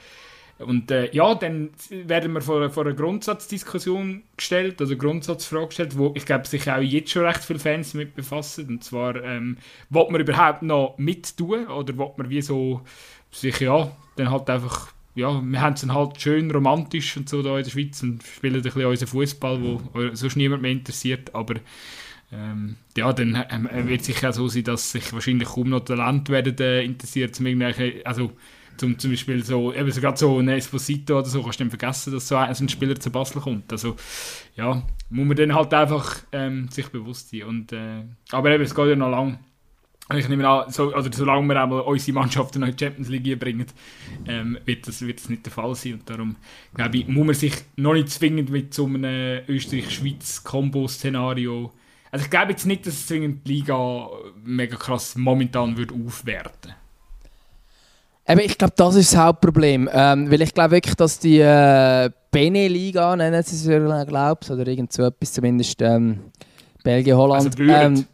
Und 0.62 0.90
äh, 0.90 1.10
ja, 1.12 1.34
dann 1.34 1.70
werden 1.90 2.32
wir 2.32 2.40
vor, 2.40 2.68
vor 2.70 2.86
eine 2.86 2.94
Grundsatzdiskussion 2.94 4.22
gestellt, 4.36 4.80
also 4.80 4.96
Grundsatzfrage 4.96 5.66
gestellt, 5.68 5.98
wo 5.98 6.12
ich 6.14 6.24
glaube, 6.24 6.46
sich 6.46 6.70
auch 6.70 6.80
jetzt 6.80 7.10
schon 7.10 7.24
recht 7.24 7.44
viele 7.44 7.58
Fans 7.58 7.92
damit 7.92 8.14
befassen. 8.14 8.68
Und 8.68 8.84
zwar, 8.84 9.22
ähm, 9.22 9.58
will 9.90 10.06
man 10.10 10.20
überhaupt 10.20 10.62
noch 10.62 10.94
mittun 10.98 11.66
oder 11.66 11.96
will 11.96 12.10
man 12.16 12.30
wie 12.30 12.42
so 12.42 12.82
sich, 13.30 13.60
ja, 13.60 13.90
dann 14.16 14.30
halt 14.30 14.48
einfach, 14.50 14.92
ja, 15.14 15.40
wir 15.42 15.60
haben 15.60 15.74
es 15.74 15.80
dann 15.80 15.94
halt 15.94 16.20
schön 16.20 16.50
romantisch 16.50 17.16
und 17.16 17.28
so 17.28 17.42
da 17.42 17.58
in 17.58 17.64
der 17.64 17.70
Schweiz 17.70 18.02
und 18.02 18.22
spielen 18.22 18.56
ein 18.56 18.62
bisschen 18.62 18.84
unseren 18.84 19.08
Fußball, 19.08 19.62
wo 19.62 19.80
sonst 20.14 20.36
niemand 20.36 20.62
mehr 20.62 20.72
interessiert, 20.72 21.34
aber 21.34 21.54
ähm, 22.32 22.76
ja, 22.96 23.12
dann 23.12 23.44
ähm, 23.50 23.88
wird 23.88 24.00
es 24.00 24.06
sicher 24.06 24.30
auch 24.30 24.34
so 24.34 24.48
sein, 24.48 24.64
dass 24.64 24.92
sich 24.92 25.12
wahrscheinlich 25.12 25.48
kaum 25.48 25.68
noch 25.68 25.80
Talent 25.80 26.30
werden 26.30 26.56
äh, 26.58 26.82
interessiert, 26.82 27.34
zum 27.34 27.46
also 28.04 28.32
zum, 28.76 28.98
zum 28.98 29.10
Beispiel 29.10 29.44
so, 29.44 29.72
eben 29.72 29.90
so 29.90 30.00
gerade 30.00 30.16
so 30.16 30.38
ein 30.38 30.48
Esposito 30.48 31.18
oder 31.18 31.28
so, 31.28 31.42
kannst 31.42 31.60
du 31.60 31.64
dann 31.64 31.70
vergessen, 31.70 32.12
dass 32.12 32.28
so 32.28 32.36
ein, 32.36 32.54
so 32.54 32.64
ein 32.64 32.68
Spieler 32.68 32.98
zu 32.98 33.10
Basel 33.10 33.40
kommt. 33.40 33.72
Also, 33.72 33.96
ja, 34.56 34.82
muss 35.10 35.26
man 35.26 35.36
dann 35.36 35.54
halt 35.54 35.72
einfach 35.74 36.16
ähm, 36.32 36.68
sich 36.68 36.88
bewusst 36.88 37.30
sein. 37.30 37.44
Und, 37.44 37.72
äh, 37.72 38.02
aber 38.30 38.50
eben, 38.50 38.64
es 38.64 38.74
geht 38.74 38.88
ja 38.88 38.96
noch 38.96 39.10
lang. 39.10 39.38
Ich 40.14 40.28
nehme 40.28 40.46
an, 40.48 40.70
so, 40.70 40.92
also 40.92 41.08
solange 41.12 41.46
wir 41.46 41.62
einmal 41.62 41.82
unsere 41.82 42.18
Mannschaften 42.18 42.62
in 42.62 42.76
die 42.76 42.84
Champions 42.84 43.08
League 43.08 43.38
bringen, 43.38 43.66
ähm, 44.26 44.58
wird, 44.64 44.88
das, 44.88 45.00
wird 45.00 45.20
das 45.20 45.28
nicht 45.28 45.46
der 45.46 45.52
Fall 45.52 45.74
sein. 45.74 45.94
Und 45.94 46.10
darum, 46.10 46.36
glaube 46.74 46.98
ich, 46.98 47.08
muss 47.08 47.26
man 47.26 47.34
sich 47.34 47.54
noch 47.76 47.94
nicht 47.94 48.10
zwingend 48.10 48.50
mit 48.50 48.74
so 48.74 48.86
einem 48.86 49.42
Österreich-Schweiz-Kombo-Szenario 49.48 51.72
also 52.12 52.26
ich 52.26 52.30
glaube 52.30 52.52
jetzt 52.52 52.66
nicht, 52.66 52.86
dass 52.86 52.92
es 52.92 53.06
zwingend 53.06 53.46
die 53.46 53.54
Liga 53.54 54.10
mega 54.44 54.76
krass 54.76 55.16
momentan 55.16 55.78
würde 55.78 55.94
aufwerten 55.94 56.74
Eben, 58.28 58.40
ich 58.40 58.56
glaube, 58.56 58.74
das 58.76 58.94
ist 58.94 59.12
das 59.12 59.20
Hauptproblem. 59.20 59.88
Ähm, 59.92 60.30
weil 60.30 60.42
ich 60.42 60.54
glaube 60.54 60.72
wirklich, 60.72 60.94
dass 60.94 61.18
die 61.18 61.40
äh, 61.40 62.10
Bene-Liga, 62.30 63.16
nennen 63.16 63.42
sie 63.42 63.56
es, 63.56 64.08
glaube 64.08 64.52
oder 64.52 64.66
irgend 64.66 64.92
so 64.92 65.02
etwas, 65.02 65.32
zumindest 65.32 65.82
ähm, 65.82 66.20
Belgien, 66.82 67.16
Holland. 67.16 67.46
Also 67.46 67.62
ähm, 67.62 68.06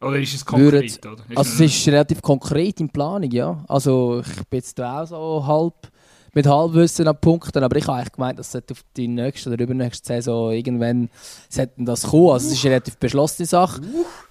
oder 0.00 0.18
ist 0.18 0.34
es 0.34 0.44
konkret? 0.44 0.84
Ist 0.84 1.06
also 1.06 1.64
es 1.64 1.76
ist 1.76 1.88
relativ 1.88 2.20
konkret 2.20 2.80
in 2.80 2.88
Planung, 2.88 3.30
ja. 3.30 3.64
Also 3.68 4.20
ich 4.20 4.44
bin 4.48 4.58
jetzt 4.58 4.80
auch 4.80 5.06
so 5.06 5.46
halb 5.46 5.92
mit 6.34 6.46
Halbwissen 6.46 7.06
an 7.08 7.16
Punkten, 7.20 7.62
aber 7.62 7.76
ich 7.76 7.86
habe 7.86 7.98
eigentlich 7.98 8.12
gemeint, 8.12 8.38
dass 8.38 8.54
auf 8.56 8.84
die 8.96 9.08
nächste 9.08 9.50
oder 9.50 9.62
übernächste 9.62 10.06
Saison 10.06 10.52
irgendwann 10.52 11.10
das 11.76 12.02
kommen. 12.02 12.30
Also 12.30 12.46
es 12.48 12.54
ist 12.54 12.64
eine 12.64 12.74
relativ 12.74 12.96
beschlossene 12.96 13.46
Sache. 13.46 13.82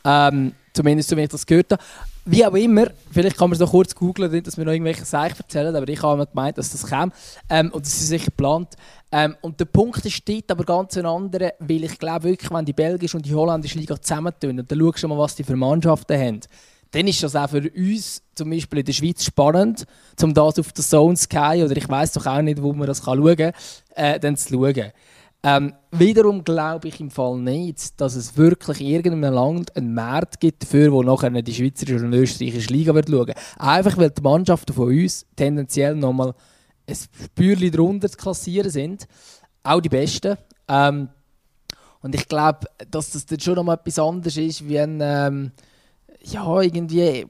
Ähm, 0.03 0.53
zumindest 0.73 1.09
so 1.09 1.17
wie 1.17 1.21
ich 1.21 1.29
das 1.29 1.45
gehört 1.45 1.71
habe. 1.73 1.83
Wie 2.25 2.45
auch 2.45 2.53
immer, 2.53 2.87
vielleicht 3.11 3.37
kann 3.37 3.49
man 3.49 3.53
es 3.53 3.59
noch 3.59 3.71
kurz 3.71 3.95
googeln, 3.95 4.43
dass 4.43 4.57
wir 4.57 4.63
noch 4.63 4.71
irgendwelche 4.71 5.05
Sachen 5.05 5.37
erzählen, 5.39 5.75
aber 5.75 5.87
ich 5.89 6.01
habe 6.03 6.25
gemeint, 6.27 6.57
dass 6.57 6.71
das 6.71 6.85
käme. 6.85 7.11
Ähm, 7.49 7.71
und 7.71 7.85
das 7.85 7.93
ist 7.93 8.07
sicher 8.07 8.25
geplant. 8.25 8.75
Ähm, 9.11 9.35
und 9.41 9.59
der 9.59 9.65
Punkt 9.65 10.05
ist 10.05 10.27
dort 10.27 10.51
aber 10.51 10.63
ganz 10.63 10.97
ein 10.97 11.05
anderer, 11.05 11.53
weil 11.59 11.83
ich 11.83 11.97
glaube 11.97 12.29
wirklich, 12.29 12.51
wenn 12.51 12.65
die 12.65 12.73
belgische 12.73 13.17
und 13.17 13.25
die 13.25 13.33
holländische 13.33 13.77
Liga 13.77 13.99
zusammentun 13.99 14.59
und 14.59 14.71
dann 14.71 14.79
schaust 14.79 15.03
du 15.03 15.07
mal, 15.07 15.17
was 15.17 15.35
die 15.35 15.43
für 15.43 15.55
Mannschaften 15.55 16.17
haben, 16.17 16.39
dann 16.91 17.07
ist 17.07 17.23
das 17.23 17.35
auch 17.35 17.49
für 17.49 17.69
uns 17.75 18.21
zum 18.35 18.49
Beispiel 18.49 18.79
in 18.79 18.85
der 18.85 18.93
Schweiz 18.93 19.23
spannend, 19.23 19.85
um 20.21 20.33
das 20.33 20.59
auf 20.59 20.73
der 20.73 20.83
Zone 20.83 21.15
Sky 21.15 21.63
oder 21.63 21.75
ich 21.75 21.87
weiß 21.87 22.13
doch 22.13 22.25
auch 22.25 22.41
nicht, 22.41 22.61
wo 22.61 22.73
man 22.73 22.87
das 22.87 23.03
schauen 23.03 23.35
kann, 23.35 23.53
äh, 23.95 24.19
dann 24.19 24.35
zu 24.35 24.49
schauen. 24.49 24.91
Ähm, 25.43 25.73
wiederum 25.91 26.43
glaube 26.43 26.87
ich 26.87 26.99
im 26.99 27.09
Fall 27.09 27.39
nicht, 27.39 27.99
dass 27.99 28.15
es 28.15 28.37
wirklich 28.37 28.79
in 28.81 28.87
irgendeinem 28.87 29.33
Land 29.33 29.75
einen 29.75 29.93
Markt 29.93 30.39
gibt 30.39 30.61
dafür, 30.61 30.91
wo 30.91 31.01
nachher 31.01 31.31
die 31.41 31.53
Schweizerische 31.53 32.05
und 32.05 32.13
Österreichische 32.13 32.71
Liga 32.71 32.93
wird 32.93 33.09
schauen. 33.09 33.33
Einfach 33.57 33.97
weil 33.97 34.11
die 34.11 34.21
Mannschaften 34.21 34.73
von 34.73 34.89
uns 34.89 35.25
tendenziell 35.35 35.95
nochmal 35.95 36.35
ein 36.87 36.95
Spürchen 36.95 37.71
drunter 37.71 38.09
zu 38.09 38.17
klassieren 38.17 38.69
sind. 38.69 39.07
Auch 39.63 39.81
die 39.81 39.89
Besten. 39.89 40.37
Ähm, 40.67 41.09
und 42.01 42.13
ich 42.13 42.27
glaube, 42.27 42.67
dass 42.89 43.11
das 43.11 43.25
dann 43.25 43.39
schon 43.39 43.55
nochmal 43.55 43.77
etwas 43.77 43.97
anderes 43.97 44.37
ist, 44.37 44.67
wie 44.67 44.79
ein, 44.79 44.99
ähm, 45.01 45.51
ja, 46.23 46.61
irgendwie 46.61 47.25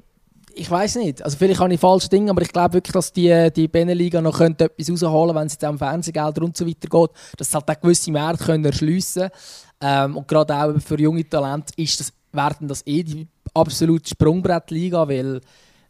ich 0.54 0.70
weiß 0.70 0.96
nicht. 0.96 1.24
Also 1.24 1.38
vielleicht 1.38 1.60
habe 1.60 1.74
ich 1.74 1.80
falsche 1.80 2.10
Dinge, 2.10 2.32
aber 2.32 2.42
ich 2.42 2.52
glaube 2.52 2.74
wirklich, 2.74 2.94
dass 2.94 3.14
die, 3.14 3.52
die 3.56 3.68
Beneliga 3.68 4.22
noch 4.22 4.38
könnte 4.38 4.66
etwas 4.66 4.90
rausholen 4.90 5.36
wenn 5.36 5.48
es 5.48 5.54
jetzt 5.54 5.64
am 5.64 5.78
Fernsehgelder 5.78 6.44
und 6.44 6.58
so 6.58 6.68
weiter 6.68 6.88
geht, 6.90 7.10
dass 7.38 7.52
sie 7.52 7.58
halt 7.58 7.70
auch 7.70 7.82
gewisse 7.82 8.12
Märkte 8.12 8.46
können 8.46 8.66
erschliessen 8.66 9.30
ähm, 9.80 10.18
Und 10.18 10.28
gerade 10.28 10.56
auch 10.56 10.80
für 10.80 11.00
junge 11.00 11.28
Talente 11.28 11.74
ist 11.78 12.00
das, 12.00 12.14
werden 12.32 12.68
das 12.68 12.86
eh 12.86 13.04
die 13.04 13.28
absolute 13.54 14.10
Sprungbrettliga, 14.10 15.08
weil, 15.08 15.42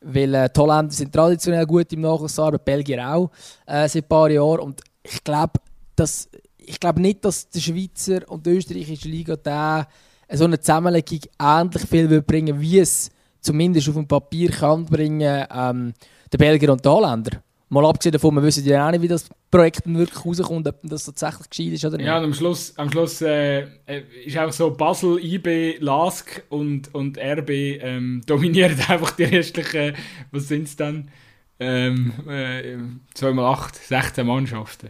weil 0.02 0.34
äh, 0.34 0.50
die 0.50 0.60
Holländer 0.60 0.94
sind 0.94 1.14
traditionell 1.14 1.66
gut 1.66 1.92
im 1.94 2.02
Nachwuchsarbeit, 2.02 2.66
Belgier 2.66 3.08
auch 3.08 3.32
äh, 3.66 3.88
seit 3.88 4.04
ein 4.04 4.08
paar 4.10 4.30
Jahren. 4.30 4.60
Und 4.60 4.82
ich 5.04 5.24
glaube, 5.24 5.54
dass, 5.96 6.30
ich 6.58 6.80
glaube 6.80 7.02
nicht, 7.02 7.26
dass 7.26 7.50
die 7.50 7.62
Schweizer 7.62 8.30
und 8.30 8.46
die 8.46 8.52
österreichische 8.52 9.10
Liga 9.10 9.36
da 9.36 9.88
so 10.34 10.46
eine 10.46 10.60
Zusammenlegung 10.60 11.20
ähnlich 11.40 11.84
viel 11.90 12.10
will 12.10 12.22
bringen 12.22 12.60
wie 12.60 12.80
es 12.80 13.10
zumindest 13.42 13.90
auf 13.90 13.96
dem 13.96 14.08
Papier 14.08 14.50
kann 14.50 14.86
bringen 14.86 15.46
ähm, 15.54 15.94
der 16.32 16.38
Belgier 16.38 16.72
und 16.72 16.84
die 16.84 16.90
Holländer. 16.90 17.42
Mal 17.70 17.86
abgesehen 17.86 18.12
davon, 18.12 18.36
wir 18.36 18.44
wissen 18.44 18.66
ja 18.66 18.86
auch 18.86 18.92
nicht, 18.92 19.02
wie 19.02 19.08
das 19.08 19.30
Projekt 19.50 19.82
wirklich 19.86 20.26
rauskommt, 20.26 20.68
ob 20.68 20.80
das 20.84 21.06
tatsächlich 21.06 21.50
gescheit 21.50 21.74
ist 21.74 21.86
oder 21.86 21.98
nicht. 21.98 22.06
Ja, 22.06 22.18
und 22.18 22.26
am 22.26 22.34
Schluss, 22.34 22.78
am 22.78 22.92
Schluss 22.92 23.22
äh, 23.22 23.62
äh 23.86 24.04
ist 24.26 24.38
auch 24.38 24.52
so 24.52 24.72
Basel, 24.72 25.24
IB, 25.24 25.78
LASK 25.80 26.44
und, 26.50 26.94
und 26.94 27.18
RB 27.18 27.50
ähm, 27.50 28.24
dominieren 28.28 28.78
einfach 28.90 29.12
die 29.12 29.24
restlichen, 29.24 29.96
was 30.32 30.50
sind 30.50 30.64
es 30.64 30.76
dann? 30.76 31.12
Ähm, 31.60 32.12
äh, 32.28 32.78
2 33.14 33.32
mal 33.32 33.50
8, 33.54 33.76
16 33.76 34.28
Mannschaften. 34.28 34.90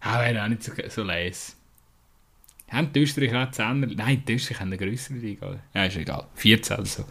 Ah, 0.00 0.20
wäre 0.22 0.42
auch 0.42 0.48
nicht 0.48 0.64
so, 0.64 0.72
so 0.88 1.02
leise. 1.04 1.52
Haben 2.72 2.92
die 2.92 3.00
Österreicher 3.00 3.46
auch 3.46 3.50
10 3.50 3.94
Nein, 3.96 4.22
die 4.26 4.34
Österreicher 4.34 4.60
haben 4.60 4.68
eine 4.68 4.78
größere 4.78 5.18
Liga. 5.18 5.60
Ja, 5.74 5.84
ist 5.84 5.96
egal. 5.96 6.26
14 6.34 6.76
oder 6.76 6.86
so. 6.86 7.04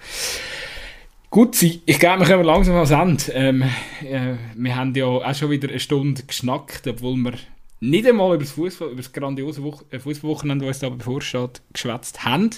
Gut, 1.29 1.61
ich 1.63 1.99
glaube, 1.99 2.21
wir 2.21 2.27
kommen 2.27 2.43
langsam 2.43 2.75
ans 2.75 2.91
Ende. 2.91 3.31
Ähm, 3.31 3.61
äh, 4.03 4.35
wir 4.55 4.75
haben 4.75 4.93
ja 4.95 5.05
auch 5.05 5.35
schon 5.35 5.49
wieder 5.49 5.69
eine 5.69 5.79
Stunde 5.79 6.23
geschnackt, 6.23 6.87
obwohl 6.87 7.15
wir 7.15 7.33
nicht 7.79 8.05
einmal 8.05 8.35
über 8.35 8.43
das, 8.43 8.51
Fußball, 8.51 8.89
über 8.89 8.97
das 8.97 9.13
grandiose 9.13 9.63
Wo 9.63 9.79
äh, 9.91 9.99
Fußballwochenende, 9.99 10.65
das 10.65 10.77
uns 10.77 10.79
da 10.81 10.89
bevorsteht, 10.89 11.61
geschwätzt 11.71 12.25
haben. 12.25 12.49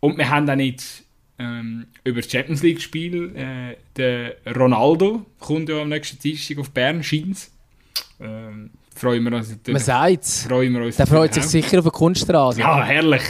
Und 0.00 0.18
wir 0.18 0.28
haben 0.28 0.48
auch 0.50 0.56
nicht 0.56 1.04
ähm, 1.38 1.86
über 2.04 2.20
das 2.20 2.30
Champions 2.30 2.62
League-Spiel. 2.62 3.34
Äh, 3.34 3.76
der 3.96 4.36
Ronaldo 4.54 5.24
kommt 5.38 5.68
ja 5.68 5.80
am 5.80 5.88
nächsten 5.88 6.18
Dienstag 6.18 6.58
auf 6.58 6.70
Bern, 6.70 7.02
scheint 7.02 7.48
ähm, 8.20 8.70
freuen 9.00 9.24
wir 9.24 9.32
uns 9.32 9.50
natürlich. 9.50 9.74
Man 9.74 9.82
sagt 9.82 10.24
es. 10.24 10.96
Der 10.96 11.06
freut 11.06 11.34
sich 11.34 11.44
sicher 11.44 11.78
auf 11.78 11.84
der 11.84 11.92
Kunststraße. 11.92 12.60
Ja, 12.60 12.84
herrlich 12.84 13.22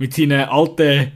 mit 0.00 0.14
seinen 0.14 0.48
alten 0.48 1.12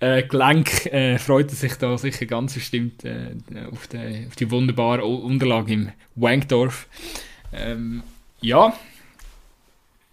äh, 0.00 0.22
Gelenk 0.22 0.86
äh, 0.86 1.18
freut 1.18 1.50
er 1.50 1.54
sich 1.54 1.74
da 1.74 1.98
sicher 1.98 2.24
ganz 2.24 2.54
bestimmt 2.54 3.04
äh, 3.04 3.34
auf, 3.70 3.88
die, 3.88 4.26
auf, 4.26 4.36
die, 4.36 4.50
wunderbare 4.50 5.04
Unterlage 5.04 5.74
im 5.74 5.92
Wankdorf. 6.14 6.88
Ähm, 7.52 8.02
ja, 8.40 8.72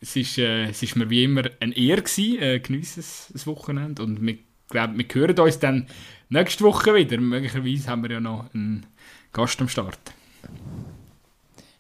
es 0.02 0.18
ist, 0.18 0.38
äh, 0.38 0.66
es 0.66 0.84
ist 0.84 0.98
mir 0.98 1.10
wie 1.10 1.24
immer 1.24 1.44
eine 1.62 1.78
Ehre 1.78 2.02
gewesen, 2.02 2.42
äh, 2.42 2.60
geniessen 2.60 3.06
das 3.32 3.48
Wochenende 3.48 4.04
und 4.04 4.22
wir, 4.22 4.38
glaub, 4.70 4.98
wir 4.98 5.06
hören 5.14 5.40
uns 5.40 5.60
dann 5.60 5.88
nächste 6.28 6.66
Woche 6.66 6.94
wieder. 6.96 7.18
Möglicherweise 7.18 7.88
haben 7.88 8.04
wir 8.04 8.12
ja 8.12 8.20
noch 8.20 8.54
einen 8.54 8.86
Gast 9.32 9.62
am 9.62 9.70
Start. 9.70 10.00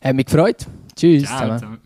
Hat 0.01 0.15
mich 0.15 0.26
gefreut. 0.26 0.65
Tschüss. 0.95 1.26
Ciao, 1.26 1.57
zusammen. 1.57 1.81